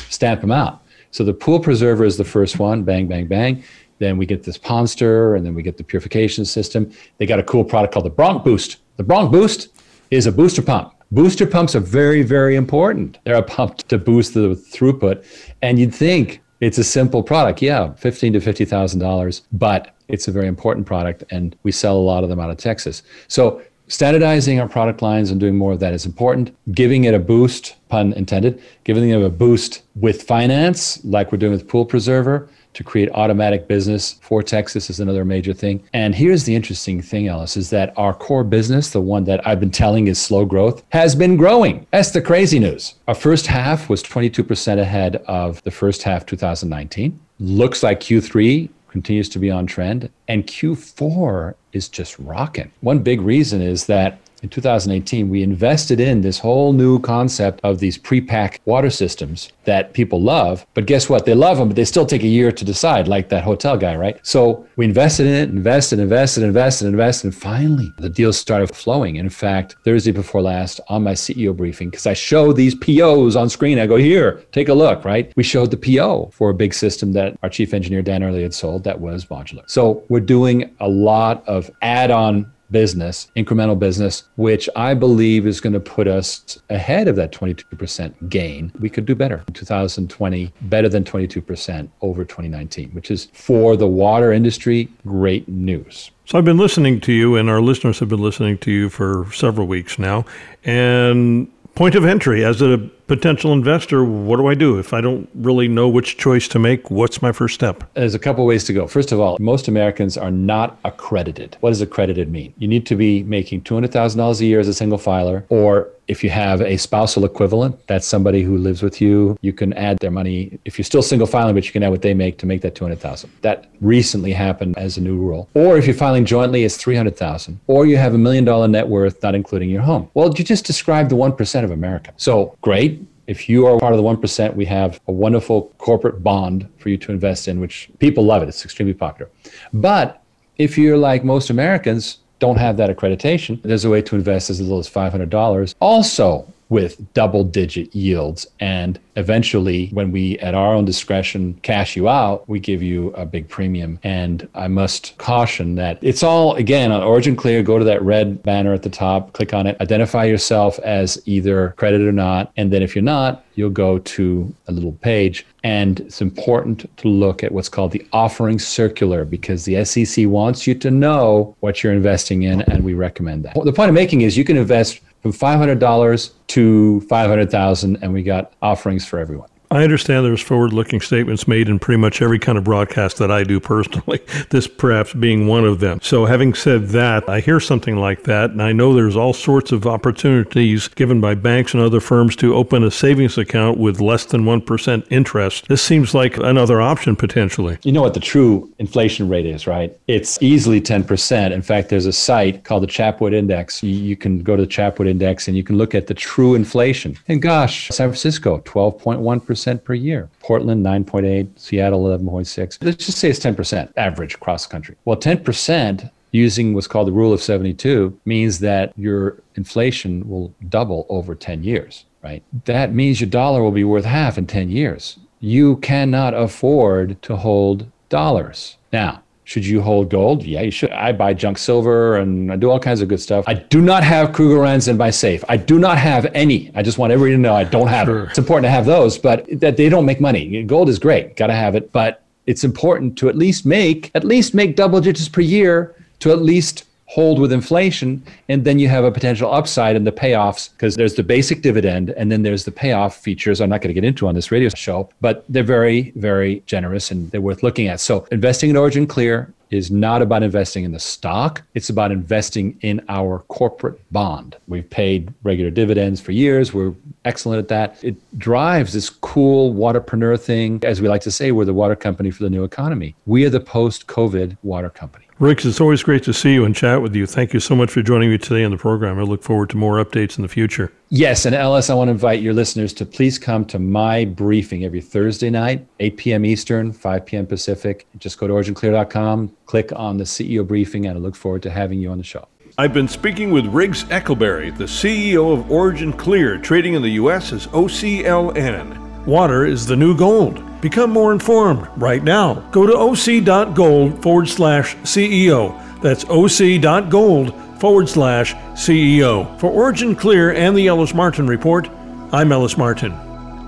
stamp 0.10 0.42
them 0.42 0.52
out. 0.52 0.84
So 1.12 1.24
the 1.24 1.34
pool 1.34 1.60
preserver 1.60 2.06
is 2.06 2.18
the 2.18 2.24
first 2.24 2.60
one, 2.60 2.84
bang, 2.84 3.08
bang, 3.08 3.28
bang. 3.28 3.64
Then 4.00 4.18
we 4.18 4.26
get 4.26 4.44
this 4.44 4.58
Pondster, 4.58 5.36
and 5.36 5.46
then 5.46 5.54
we 5.54 5.62
get 5.62 5.78
the 5.78 5.84
purification 5.84 6.46
system. 6.46 6.90
They 7.18 7.26
got 7.26 7.40
a 7.40 7.44
cool 7.44 7.66
product 7.66 7.94
called 7.94 8.06
the 8.06 8.12
Bronc 8.12 8.46
Boost. 8.46 8.78
The 8.96 9.04
Bronc 9.04 9.32
Boost 9.32 9.70
is 10.10 10.26
a 10.26 10.32
booster 10.32 10.62
pump. 10.62 10.94
Booster 11.12 11.46
pumps 11.46 11.76
are 11.76 11.82
very, 11.82 12.24
very 12.24 12.56
important. 12.56 13.18
They're 13.26 13.36
a 13.36 13.44
pump 13.44 13.80
to 13.90 13.98
boost 13.98 14.36
the 14.36 14.56
throughput. 14.56 15.26
And 15.62 15.78
you'd 15.80 15.94
think 15.94 16.42
it's 16.62 16.78
a 16.78 16.84
simple 16.84 17.24
product. 17.24 17.62
Yeah, 17.62 17.94
fifteen 17.96 18.32
to 18.34 18.40
fifty 18.40 18.64
thousand 18.64 19.00
dollars, 19.00 19.42
but 19.52 19.96
it's 20.08 20.28
a 20.28 20.32
very 20.32 20.48
important 20.48 20.86
product, 20.86 21.24
and 21.30 21.56
we 21.64 21.72
sell 21.72 21.98
a 21.98 22.00
lot 22.00 22.24
of 22.24 22.30
them 22.30 22.40
out 22.40 22.50
of 22.50 22.58
Texas. 22.58 23.04
So 23.28 23.62
standardizing 23.90 24.60
our 24.60 24.70
product 24.70 25.02
lines 25.02 25.32
and 25.32 25.40
doing 25.40 25.58
more 25.58 25.74
of 25.74 25.80
that 25.82 25.94
is 25.94 26.06
important. 26.06 26.56
Giving 26.72 27.04
it 27.04 27.14
a 27.14 27.20
boost, 27.20 27.76
pun 27.90 28.14
intended, 28.14 28.62
giving 28.86 29.10
it 29.10 29.22
a 29.22 29.30
boost 29.30 29.82
with 29.96 30.24
finance, 30.24 31.04
like 31.04 31.32
we're 31.32 31.38
doing 31.38 31.52
with 31.52 31.68
Pool 31.68 31.86
Preserver, 31.86 32.48
to 32.74 32.84
create 32.84 33.10
automatic 33.12 33.68
business 33.68 34.14
for 34.22 34.44
Texas 34.44 34.90
is 34.90 35.00
another 35.00 35.26
major 35.26 35.54
thing. 35.54 35.84
And 35.94 36.14
here's 36.14 36.44
the 36.44 36.56
interesting 36.56 37.02
thing, 37.02 37.28
Ellis, 37.28 37.58
is 37.58 37.72
that 37.72 37.94
our 37.98 38.14
core 38.14 38.44
business, 38.44 38.92
the 38.92 39.02
one 39.02 39.24
that 39.26 39.46
I've 39.46 39.60
been 39.60 39.72
telling 39.72 40.08
is 40.08 40.22
slow 40.22 40.46
growth, 40.46 40.84
has 40.92 41.16
been 41.16 41.36
growing. 41.36 41.88
That's 41.92 42.12
the 42.12 42.22
crazy 42.22 42.60
news. 42.60 42.94
Our 43.08 43.16
first 43.16 43.48
half 43.48 43.90
was 43.90 44.04
22% 44.04 44.80
ahead 44.80 45.18
of 45.28 45.62
the 45.64 45.72
first 45.72 46.04
half 46.04 46.26
2019. 46.28 47.20
Looks 47.40 47.82
like 47.82 48.00
Q3 48.02 48.70
continues 48.90 49.30
to 49.30 49.40
be 49.40 49.50
on 49.50 49.66
trend 49.66 50.10
and 50.28 50.46
Q4 50.46 51.56
is 51.74 51.88
just 51.88 52.18
rocking. 52.20 52.72
One 52.82 53.00
big 53.00 53.22
reason 53.22 53.62
is 53.62 53.86
that 53.86 54.20
in 54.42 54.50
2018, 54.50 55.30
we 55.30 55.44
invested 55.44 56.00
in 56.00 56.22
this 56.22 56.40
whole 56.40 56.74
new 56.74 57.00
concept 57.00 57.60
of 57.64 57.80
these 57.80 57.98
pre-packed 57.98 58.62
water 58.66 58.90
systems 58.90 59.52
that 59.66 59.94
people 59.94 60.22
love. 60.22 60.66
But 60.74 60.86
guess 60.86 61.10
what? 61.10 61.26
They 61.26 61.36
love 61.36 61.58
them, 61.58 61.70
but 61.70 61.76
they 61.76 61.86
still 61.86 62.06
take 62.06 62.24
a 62.24 62.28
year 62.28 62.52
to 62.52 62.66
decide, 62.66 63.08
like 63.08 63.30
that 63.30 63.44
hotel 63.44 63.78
guy, 63.78 63.96
right? 63.96 64.20
So 64.26 64.68
we 64.76 64.86
invested 64.86 65.28
in 65.28 65.34
it, 65.34 65.50
invested, 65.50 66.00
invested, 66.00 66.44
invested, 66.44 66.88
invested, 66.88 67.28
and 67.28 67.36
finally 67.36 67.92
the 67.98 68.10
deals 68.10 68.38
started 68.38 68.74
flowing. 68.74 69.18
In 69.18 69.30
fact, 69.30 69.76
Thursday 69.84 70.12
before 70.12 70.42
last 70.42 70.80
on 70.88 71.04
my 71.04 71.14
CEO 71.14 71.56
briefing, 71.56 71.90
because 71.90 72.08
I 72.08 72.14
show 72.14 72.54
these 72.54 72.76
POs 72.76 73.36
on 73.36 73.50
screen, 73.50 73.80
I 73.80 73.88
go, 73.88 73.98
here, 73.98 74.44
take 74.52 74.70
a 74.70 74.74
look, 74.74 75.06
right? 75.06 75.32
We 75.36 75.44
showed 75.44 75.72
the 75.72 75.78
PO 75.78 76.32
for 76.34 76.50
a 76.50 76.54
big 76.54 76.74
system 76.74 77.14
that 77.14 77.38
our 77.44 77.50
chief 77.50 77.74
engineer, 77.74 78.02
Dan 78.02 78.24
Early, 78.24 78.44
had 78.44 78.54
sold 78.54 78.84
that 78.86 79.00
was 79.00 79.26
modular. 79.26 79.70
So 79.70 80.04
we're 80.10 80.20
doing 80.20 80.76
a 80.80 80.88
lot 80.88 81.48
of 81.48 81.70
add-on 81.82 82.52
business, 82.72 83.32
incremental 83.36 83.78
business, 83.78 84.24
which 84.36 84.70
I 84.76 84.94
believe 84.94 85.48
is 85.48 85.60
going 85.60 85.74
to 85.74 85.80
put 85.80 86.08
us 86.08 86.60
ahead 86.70 87.08
of 87.08 87.16
that 87.16 87.32
22% 87.32 88.30
gain. 88.30 88.72
We 88.80 88.90
could 88.90 89.06
do 89.06 89.16
better 89.16 89.44
in 89.48 89.54
2020, 89.54 90.54
better 90.62 90.90
than 90.90 91.04
22% 91.04 91.90
over 92.02 92.24
2019, 92.24 92.92
which 92.92 93.12
is 93.12 93.28
for 93.34 93.76
the 93.76 93.88
water 93.88 94.32
industry 94.32 94.90
great 95.06 95.48
news. 95.48 96.12
So 96.26 96.38
I've 96.38 96.46
been 96.46 96.60
listening 96.60 97.00
to 97.02 97.12
you, 97.12 97.36
and 97.36 97.50
our 97.50 97.62
listeners 97.62 98.00
have 98.00 98.10
been 98.10 98.22
listening 98.22 98.60
to 98.60 98.72
you 98.72 98.90
for 98.90 99.26
several 99.34 99.66
weeks 99.66 99.98
now. 99.98 100.26
And 100.64 101.52
point 101.74 101.96
of 101.96 102.06
entry 102.06 102.46
as 102.46 102.62
a 102.62 102.90
potential 103.10 103.52
investor, 103.52 104.06
what 104.06 104.38
do 104.38 104.48
I 104.48 104.54
do 104.54 104.78
if 104.78 104.94
I 104.94 105.02
don't 105.02 105.28
really 105.34 105.68
know 105.68 105.90
which 105.90 106.16
choice 106.16 106.48
to 106.50 106.60
make? 106.60 106.90
What's 106.92 107.22
my 107.22 107.32
first 107.32 107.56
step? 107.56 107.84
There's 107.96 108.14
a 108.14 108.20
couple 108.20 108.46
ways 108.46 108.64
to 108.66 108.74
go. 108.74 108.88
First 108.88 109.12
of 109.12 109.20
all, 109.20 109.36
most 109.40 109.68
Americans 109.68 110.16
are 110.16 110.32
not 110.32 110.80
accredited. 110.86 111.58
What 111.60 111.72
does 111.72 111.82
accredited 111.82 112.32
mean? 112.32 112.54
You 112.60 112.68
need 112.68 112.86
to 112.86 112.96
be 112.96 113.24
making 113.24 113.64
$200,000 113.64 114.40
a 114.40 114.46
year 114.46 114.60
as 114.60 114.68
a 114.68 114.74
single 114.74 115.00
filer, 115.00 115.44
or 115.50 115.90
if 116.10 116.24
you 116.24 116.30
have 116.32 116.60
a 116.62 116.76
spousal 116.76 117.24
equivalent, 117.24 117.88
that's 117.88 118.08
somebody 118.08 118.42
who 118.42 118.58
lives 118.58 118.82
with 118.82 119.00
you, 119.00 119.38
you 119.42 119.54
can 119.54 119.72
add 119.74 120.00
their 120.00 120.10
money. 120.10 120.60
If 120.66 120.80
you're 120.80 120.84
still 120.84 121.04
single 121.04 121.28
filing, 121.28 121.54
but 121.54 121.68
you 121.68 121.72
can 121.72 121.84
add 121.84 121.92
what 121.92 122.02
they 122.02 122.16
make 122.16 122.40
to 122.40 122.48
make 122.48 122.62
that 122.62 122.74
200,000. 122.74 123.32
That 123.42 123.68
recently 123.80 124.34
happened 124.34 124.76
as 124.80 124.98
a 124.98 125.02
new 125.02 125.18
rule. 125.18 125.48
Or 125.54 125.78
if 125.78 125.86
you're 125.86 125.96
filing 125.96 126.26
jointly, 126.26 126.64
it's 126.64 126.78
300,000. 126.78 127.60
Or 127.68 127.86
you 127.86 127.98
have 127.98 128.16
a 128.16 128.18
million 128.18 128.44
dollar 128.44 128.68
net 128.68 128.88
worth, 128.88 129.22
not 129.22 129.36
including 129.36 129.70
your 129.70 129.84
home. 129.84 130.10
Well, 130.16 130.34
you 130.36 130.44
just 130.44 130.66
described 130.66 131.12
the 131.12 131.16
1% 131.16 131.64
of 131.64 131.70
America. 131.70 132.12
So 132.18 132.58
great 132.62 133.06
if 133.28 133.48
you 133.48 133.68
are 133.68 133.78
part 133.78 133.94
of 133.94 133.98
the 133.98 134.04
1%, 134.04 134.56
we 134.56 134.66
have 134.66 135.00
a 135.08 135.12
wonderful 135.12 135.72
corporate 135.78 136.24
bond 136.24 136.68
for 136.80 136.90
you 136.90 136.98
to 136.98 137.12
invest 137.12 137.48
in, 137.48 137.60
which 137.60 137.88
people 138.00 138.26
love 138.26 138.42
it. 138.42 138.50
It's 138.50 138.66
extremely 138.66 138.96
popular. 138.96 139.30
But 139.72 140.24
if 140.58 140.80
you're 140.80 140.98
like 140.98 141.24
most 141.24 141.52
Americans, 141.52 142.18
don't 142.40 142.58
have 142.58 142.78
that 142.78 142.90
accreditation, 142.96 143.62
there's 143.62 143.86
a 143.86 143.90
way 143.90 144.02
to 144.02 144.16
invest 144.16 144.50
as 144.50 144.60
little 144.62 144.80
as 144.80 144.90
$500. 144.90 145.76
Also, 145.80 146.52
with 146.70 147.14
double 147.14 147.44
digit 147.44 147.94
yields. 147.96 148.48
And 148.60 149.00
eventually, 149.16 149.88
when 149.88 150.12
we, 150.12 150.38
at 150.40 150.54
our 150.54 150.74
own 150.74 150.86
discretion, 150.86 151.56
cash 151.64 151.96
you 151.96 152.08
out, 152.08 152.48
we 152.48 152.60
give 152.60 152.82
you 152.82 153.10
a 153.10 153.26
big 153.26 153.50
premium. 153.50 154.00
And 154.04 154.48
I 154.54 154.68
must 154.68 155.18
caution 155.18 155.76
that 155.76 155.98
it's 156.02 156.24
all, 156.24 156.56
again, 156.56 156.92
on 156.92 157.02
Origin 157.02 157.36
Clear. 157.36 157.64
Go 157.64 157.80
to 157.80 157.86
that 157.86 158.02
red 158.04 158.42
banner 158.44 158.74
at 158.74 158.84
the 158.84 158.90
top, 158.90 159.34
click 159.34 159.54
on 159.54 159.66
it, 159.68 159.82
identify 159.82 160.26
yourself 160.26 160.80
as 160.80 161.22
either 161.26 161.74
credit 161.78 162.02
or 162.02 162.12
not. 162.12 162.52
And 162.56 162.72
then 162.72 162.84
if 162.84 162.96
you're 162.96 163.04
not, 163.04 163.44
you'll 163.56 163.70
go 163.70 164.00
to 164.00 164.56
a 164.68 164.72
little 164.72 164.94
page. 164.94 165.46
And 165.64 166.00
it's 166.00 166.22
important 166.22 166.96
to 166.98 167.08
look 167.10 167.44
at 167.44 167.52
what's 167.52 167.68
called 167.68 167.92
the 167.92 168.06
offering 168.14 168.60
circular 168.60 169.26
because 169.26 169.66
the 169.66 169.84
SEC 169.84 170.28
wants 170.28 170.66
you 170.66 170.76
to 170.76 170.90
know 170.90 171.56
what 171.60 171.84
you're 171.84 171.94
investing 171.94 172.44
in, 172.44 172.62
and 172.62 172.84
we 172.84 172.94
recommend 172.94 173.44
that. 173.44 173.56
The 173.56 173.74
point 173.74 173.90
I'm 173.90 173.96
making 173.96 174.22
is 174.22 174.38
you 174.38 174.46
can 174.46 174.56
invest 174.56 175.02
from 175.22 175.34
$500 175.34 176.32
to 176.48 177.02
500,000 177.02 177.98
and 178.02 178.14
we 178.14 178.24
got 178.24 178.54
offerings 178.62 179.06
for 179.06 179.20
everyone. 179.20 179.50
I 179.72 179.84
understand 179.84 180.26
there's 180.26 180.42
forward 180.42 180.74
looking 180.74 181.00
statements 181.00 181.48
made 181.48 181.70
in 181.70 181.78
pretty 181.78 182.00
much 182.00 182.24
every 182.24 182.40
kind 182.40 182.58
of 182.58 182.64
broadcast 182.64 183.18
that 183.18 183.30
I 183.30 183.44
do 183.44 183.60
personally, 183.60 184.20
this 184.50 184.68
perhaps 184.68 185.14
being 185.14 185.46
one 185.46 185.64
of 185.64 185.80
them. 185.80 186.00
So, 186.02 186.26
having 186.26 186.56
said 186.56 186.88
that, 186.88 187.30
I 187.30 187.40
hear 187.40 187.60
something 187.60 187.96
like 187.96 188.24
that, 188.24 188.50
and 188.50 188.64
I 188.64 188.72
know 188.72 188.96
there's 188.96 189.16
all 189.16 189.32
sorts 189.32 189.72
of 189.72 189.86
opportunities 189.86 190.88
given 190.88 191.22
by 191.22 191.36
banks 191.36 191.76
and 191.76 191.84
other 191.84 192.00
firms 192.00 192.36
to 192.38 192.56
open 192.56 192.84
a 192.84 192.90
savings 192.90 193.38
account 193.38 193.78
with 193.78 194.02
less 194.02 194.26
than 194.26 194.44
1% 194.44 195.06
interest. 195.12 195.68
This 195.68 195.84
seems 195.84 196.16
like 196.16 196.38
another 196.38 196.82
option 196.82 197.16
potentially. 197.16 197.78
You 197.84 197.92
know 197.92 198.02
what 198.02 198.16
the 198.16 198.20
true 198.20 198.74
inflation 198.80 199.30
rate 199.30 199.46
is, 199.46 199.68
right? 199.68 199.96
It's 200.08 200.42
easily 200.42 200.82
10%. 200.82 201.52
In 201.52 201.62
fact, 201.62 201.90
there's 201.90 202.08
a 202.08 202.14
site 202.14 202.64
called 202.64 202.82
the 202.82 202.88
Chapwood 202.88 203.36
Index. 203.36 203.84
You 203.84 204.16
can 204.16 204.40
go 204.42 204.56
to 204.56 204.64
the 204.64 204.68
Chapwood 204.68 205.08
Index 205.08 205.48
and 205.48 205.56
you 205.56 205.64
can 205.64 205.78
look 205.78 205.94
at 205.94 206.08
the 206.08 206.16
true 206.16 206.56
inflation. 206.56 207.16
And 207.28 207.40
gosh, 207.40 207.90
San 207.90 208.10
Francisco, 208.10 208.62
12.1% 208.62 209.59
10% 209.66 209.84
per 209.84 209.94
year. 209.94 210.30
Portland, 210.40 210.86
9.8, 210.86 211.60
Seattle, 211.60 212.04
11.6. 212.04 212.78
Let's 212.82 213.06
just 213.06 213.18
say 213.18 213.30
it's 213.30 213.40
10% 213.40 213.92
average 213.98 214.36
across 214.36 214.66
the 214.66 214.72
country. 214.72 214.96
Well, 215.06 215.18
10% 215.18 216.10
using 216.32 216.74
what's 216.74 216.88
called 216.88 217.08
the 217.08 217.12
rule 217.12 217.34
of 217.34 217.42
72 217.42 218.18
means 218.26 218.60
that 218.60 218.94
your 218.98 219.42
inflation 219.56 220.28
will 220.30 220.54
double 220.70 221.06
over 221.10 221.36
10 221.36 221.64
years, 221.64 222.06
right? 222.24 222.44
That 222.66 222.94
means 222.94 223.20
your 223.20 223.30
dollar 223.30 223.64
will 223.64 223.72
be 223.72 223.84
worth 223.84 224.06
half 224.06 224.38
in 224.38 224.46
10 224.48 224.70
years. 224.70 225.18
You 225.40 225.78
cannot 225.78 226.34
afford 226.34 227.22
to 227.24 227.36
hold 227.36 227.90
dollars. 228.10 228.78
Now, 228.92 229.24
should 229.50 229.66
you 229.66 229.82
hold 229.82 230.12
gold? 230.12 230.44
Yeah, 230.44 230.62
you 230.62 230.70
should. 230.70 230.92
I 230.92 231.12
buy 231.12 231.34
junk 231.34 231.58
silver 231.58 232.18
and 232.18 232.54
I 232.54 232.56
do 232.56 232.70
all 232.70 232.80
kinds 232.80 233.02
of 233.02 233.08
good 233.08 233.20
stuff. 233.20 233.46
I 233.48 233.56
do 233.56 233.82
not 233.82 234.04
have 234.04 234.30
Krugerrands 234.30 234.88
in 234.88 234.96
my 234.96 235.10
safe. 235.10 235.44
I 235.50 235.58
do 235.58 235.80
not 235.80 235.98
have 235.98 236.28
any. 236.36 236.70
I 236.76 236.84
just 236.84 237.00
want 237.00 237.12
everybody 237.12 237.32
to 237.32 237.42
know 237.42 237.56
I 237.56 237.64
don't 237.64 237.88
have 237.88 238.06
sure. 238.06 238.26
it. 238.26 238.30
It's 238.30 238.38
important 238.38 238.66
to 238.66 238.70
have 238.70 238.86
those, 238.86 239.18
but 239.18 239.48
that 239.60 239.76
they 239.76 239.90
don't 239.90 240.06
make 240.06 240.22
money. 240.22 240.62
Gold 240.66 240.88
is 240.88 241.00
great. 241.00 241.36
Got 241.36 241.48
to 241.48 241.56
have 241.56 241.74
it, 241.74 241.92
but 241.92 242.22
it's 242.46 242.64
important 242.64 243.18
to 243.18 243.28
at 243.28 243.36
least 243.36 243.66
make 243.66 244.12
at 244.14 244.24
least 244.24 244.54
make 244.54 244.76
double 244.76 245.02
digits 245.02 245.28
per 245.28 245.42
year 245.42 245.96
to 246.20 246.32
at 246.32 246.44
least 246.44 246.84
hold 247.10 247.40
with 247.40 247.52
inflation. 247.52 248.24
And 248.50 248.64
then 248.66 248.78
you 248.78 248.88
have 248.88 249.04
a 249.04 249.12
potential 249.12 249.52
upside 249.52 249.96
in 249.96 250.04
the 250.04 250.12
payoffs 250.12 250.72
because 250.72 250.96
there's 250.96 251.16
the 251.16 251.24
basic 251.24 251.64
dividend 251.64 252.12
and 252.12 252.32
then 252.32 252.44
there's 252.44 252.66
the 252.66 252.72
payoff 252.72 253.18
features 253.18 253.60
I'm 253.60 253.70
not 253.70 253.82
going 253.82 253.90
to 253.90 254.00
get 254.00 254.08
into 254.08 254.28
on 254.28 254.36
this 254.36 254.52
radio 254.52 254.70
show, 254.70 255.10
but 255.20 255.44
they're 255.50 255.64
very, 255.64 256.12
very 256.16 256.62
generous 256.68 257.10
and 257.10 257.32
they're 257.32 257.42
worth 257.42 257.64
looking 257.64 257.88
at. 257.88 258.00
So 258.00 258.28
investing 258.32 258.70
in 258.70 258.78
Origin 258.78 259.08
Clear 259.08 259.52
is 259.72 259.90
not 259.90 260.22
about 260.22 260.44
investing 260.44 260.84
in 260.84 260.92
the 260.92 261.00
stock. 261.00 261.64
It's 261.74 261.90
about 261.90 262.12
investing 262.12 262.78
in 262.82 263.04
our 263.10 263.40
corporate 263.48 264.00
bond. 264.12 264.56
We've 264.68 264.88
paid 264.88 265.34
regular 265.42 265.72
dividends 265.72 266.22
for 266.22 266.32
years. 266.32 266.76
We're 266.76 266.94
excellent 267.26 267.58
at 267.58 267.68
that. 267.70 268.04
It 268.04 268.18
drives 268.38 268.94
this 268.94 269.10
cool 269.10 269.74
waterpreneur 269.74 270.40
thing. 270.40 270.80
As 270.84 271.02
we 271.02 271.10
like 271.10 271.22
to 271.22 271.32
say, 271.32 271.52
we're 271.52 271.66
the 271.66 271.74
water 271.74 271.96
company 271.96 272.30
for 272.30 272.44
the 272.44 272.52
new 272.52 272.64
economy. 272.64 273.16
We 273.26 273.46
are 273.46 273.50
the 273.50 273.60
post 273.60 274.06
COVID 274.06 274.58
water 274.62 274.92
company. 274.92 275.26
Rick, 275.40 275.64
it's 275.64 275.80
always 275.80 276.04
great 276.04 276.24
to 276.24 276.34
see 276.34 276.54
you 276.54 276.66
and 276.66 276.76
chat 276.76 277.02
with 277.02 277.16
you. 277.16 277.26
Thank 277.26 277.54
you 277.54 277.62
so 277.62 277.74
much 277.74 277.92
for 277.92 278.02
joining 278.02 278.30
me 278.30 278.38
today 278.38 278.66
on 278.66 278.72
the 278.72 278.78
program. 278.78 279.18
I 279.18 279.22
look 279.22 279.42
forward 279.42 279.70
to 279.70 279.78
more 279.78 280.04
updates 280.04 280.38
in 280.38 280.42
the 280.42 280.50
future. 280.50 280.92
Yes, 281.08 281.46
and 281.46 281.56
Ellis, 281.56 281.90
I 281.90 281.94
want 281.94 282.10
to 282.10 282.12
invite 282.12 282.42
your 282.42 282.54
listeners 282.54 282.92
to 282.96 283.06
please 283.06 283.40
come 283.40 283.64
to 283.68 283.80
my 283.80 284.26
briefing 284.26 284.84
every 284.84 285.00
Thursday 285.00 285.50
night, 285.50 285.88
8 286.02 286.18
p.m. 286.18 286.46
Eastern, 286.46 286.92
5 286.92 287.26
p.m. 287.26 287.48
Pacific. 287.48 288.06
Just 288.18 288.38
go 288.38 288.48
to 288.48 288.54
originclear.com, 288.54 289.56
click 289.66 289.94
on 289.96 290.18
the 290.18 290.26
CEO 290.26 290.68
briefing, 290.68 291.06
and 291.06 291.18
I 291.18 291.22
look 291.22 291.38
forward 291.38 291.64
to 291.64 291.70
having 291.70 292.00
you 292.00 292.12
on 292.12 292.18
the 292.18 292.24
show. 292.26 292.46
I've 292.78 292.94
been 292.94 293.08
speaking 293.08 293.52
with 293.52 293.66
Riggs 293.68 294.04
Eckelberry, 294.06 294.78
the 294.78 294.84
CEO 294.84 295.54
of 295.54 295.72
Origin 295.72 296.12
Clear, 296.12 296.58
trading 296.58 296.96
in 296.96 297.02
the 297.02 297.12
U.S. 297.12 297.54
as 297.54 297.68
OCLN. 297.68 299.26
Water 299.26 299.66
is 299.66 299.86
the 299.86 299.96
new 299.96 300.18
gold. 300.18 300.62
Become 300.82 301.12
more 301.12 301.34
informed 301.34 301.88
right 301.98 302.24
now. 302.24 302.56
Go 302.72 302.86
to 302.86 302.96
oc.gold 302.96 304.22
forward 304.24 304.48
slash 304.48 304.96
CEO. 304.98 305.76
That's 306.02 306.24
oc.gold 306.26 307.54
forward 307.80 308.08
slash 308.08 308.54
CEO. 308.74 309.60
For 309.60 309.70
Origin 309.70 310.16
Clear 310.16 310.54
and 310.54 310.78
the 310.78 310.88
Ellis 310.88 311.14
Martin 311.14 311.48
Report, 311.48 311.90
I'm 312.32 312.52
Ellis 312.52 312.78
Martin. 312.78 313.18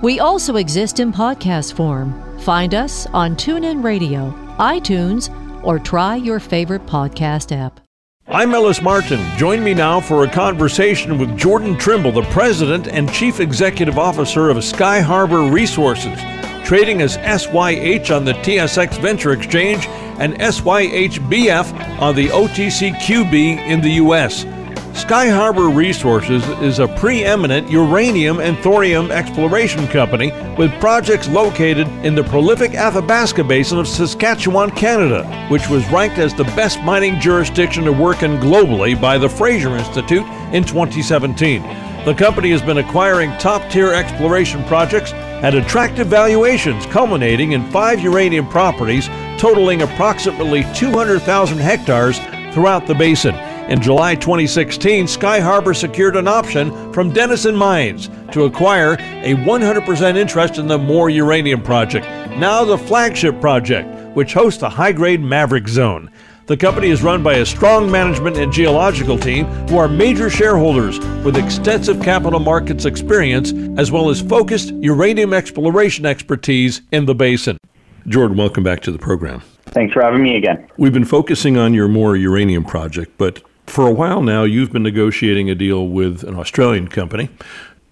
We 0.00 0.20
also 0.20 0.56
exist 0.56 1.00
in 1.00 1.12
podcast 1.12 1.74
form. 1.74 2.38
Find 2.40 2.74
us 2.74 3.06
on 3.12 3.36
TuneIn 3.36 3.84
Radio, 3.84 4.32
iTunes, 4.58 5.30
or 5.62 5.78
try 5.78 6.16
your 6.16 6.40
favorite 6.40 6.86
podcast 6.86 7.56
app. 7.56 7.80
I'm 8.26 8.54
Ellis 8.54 8.80
Martin. 8.80 9.20
Join 9.36 9.62
me 9.62 9.74
now 9.74 10.00
for 10.00 10.24
a 10.24 10.30
conversation 10.30 11.18
with 11.18 11.36
Jordan 11.36 11.76
Trimble, 11.76 12.12
the 12.12 12.22
President 12.22 12.88
and 12.88 13.12
Chief 13.12 13.40
Executive 13.40 13.98
Officer 13.98 14.48
of 14.48 14.56
SkyHarbour 14.56 15.52
Resources 15.52 16.18
trading 16.64 17.02
as 17.02 17.14
SYH 17.14 18.10
on 18.10 18.24
the 18.24 18.34
TSX 18.34 19.00
Venture 19.00 19.32
Exchange 19.32 19.86
and 20.18 20.34
SYHBF 20.34 22.00
on 22.00 22.14
the 22.14 22.28
OTCQB 22.28 23.58
in 23.58 23.80
the 23.80 23.92
U.S. 23.92 24.44
SkyHarbour 24.92 25.74
Resources 25.74 26.46
is 26.60 26.78
a 26.78 26.86
preeminent 26.86 27.70
uranium 27.70 28.40
and 28.40 28.58
thorium 28.58 29.10
exploration 29.10 29.88
company 29.88 30.30
with 30.58 30.70
projects 30.80 31.28
located 31.28 31.88
in 32.04 32.14
the 32.14 32.22
prolific 32.24 32.74
Athabasca 32.74 33.42
Basin 33.42 33.78
of 33.78 33.88
Saskatchewan, 33.88 34.70
Canada, 34.70 35.24
which 35.48 35.66
was 35.68 35.86
ranked 35.90 36.18
as 36.18 36.34
the 36.34 36.44
best 36.44 36.78
mining 36.82 37.18
jurisdiction 37.20 37.84
to 37.84 37.92
work 37.92 38.22
in 38.22 38.32
globally 38.32 38.98
by 39.00 39.16
the 39.16 39.28
Fraser 39.28 39.76
Institute 39.76 40.26
in 40.52 40.62
2017. 40.62 41.62
The 42.04 42.14
company 42.14 42.50
has 42.50 42.60
been 42.60 42.78
acquiring 42.78 43.30
top 43.38 43.70
tier 43.70 43.94
exploration 43.94 44.62
projects 44.64 45.12
at 45.42 45.54
attractive 45.54 46.06
valuations, 46.06 46.86
culminating 46.86 47.52
in 47.52 47.68
five 47.70 48.00
uranium 48.00 48.48
properties 48.48 49.08
totaling 49.38 49.82
approximately 49.82 50.64
200,000 50.74 51.58
hectares 51.58 52.18
throughout 52.54 52.86
the 52.86 52.94
basin. 52.94 53.34
In 53.68 53.80
July 53.80 54.14
2016, 54.14 55.06
SkyHarbour 55.06 55.74
secured 55.74 56.16
an 56.16 56.28
option 56.28 56.92
from 56.92 57.12
Denison 57.12 57.56
Mines 57.56 58.08
to 58.32 58.44
acquire 58.44 58.94
a 58.94 59.34
100% 59.34 60.16
interest 60.16 60.58
in 60.58 60.66
the 60.66 60.78
Moore 60.78 61.10
Uranium 61.10 61.62
Project, 61.62 62.06
now 62.38 62.64
the 62.64 62.78
flagship 62.78 63.40
project, 63.40 63.88
which 64.16 64.34
hosts 64.34 64.60
the 64.60 64.68
high 64.68 64.92
grade 64.92 65.20
Maverick 65.20 65.68
Zone. 65.68 66.10
The 66.46 66.56
company 66.56 66.90
is 66.90 67.04
run 67.04 67.22
by 67.22 67.34
a 67.34 67.46
strong 67.46 67.88
management 67.88 68.36
and 68.36 68.52
geological 68.52 69.16
team 69.16 69.44
who 69.68 69.78
are 69.78 69.86
major 69.86 70.28
shareholders 70.28 70.98
with 71.24 71.36
extensive 71.36 72.02
capital 72.02 72.40
markets 72.40 72.84
experience 72.84 73.52
as 73.78 73.92
well 73.92 74.10
as 74.10 74.20
focused 74.20 74.72
uranium 74.74 75.32
exploration 75.32 76.04
expertise 76.04 76.82
in 76.90 77.06
the 77.06 77.14
basin. 77.14 77.58
Jordan, 78.08 78.36
welcome 78.36 78.64
back 78.64 78.80
to 78.80 78.90
the 78.90 78.98
program. 78.98 79.40
Thanks 79.66 79.92
for 79.92 80.02
having 80.02 80.20
me 80.20 80.36
again. 80.36 80.68
We've 80.76 80.92
been 80.92 81.04
focusing 81.04 81.56
on 81.56 81.74
your 81.74 81.86
Moore 81.86 82.16
uranium 82.16 82.64
project, 82.64 83.12
but 83.18 83.40
for 83.68 83.86
a 83.86 83.92
while 83.92 84.20
now, 84.20 84.42
you've 84.42 84.72
been 84.72 84.82
negotiating 84.82 85.48
a 85.48 85.54
deal 85.54 85.86
with 85.86 86.24
an 86.24 86.34
Australian 86.34 86.88
company 86.88 87.30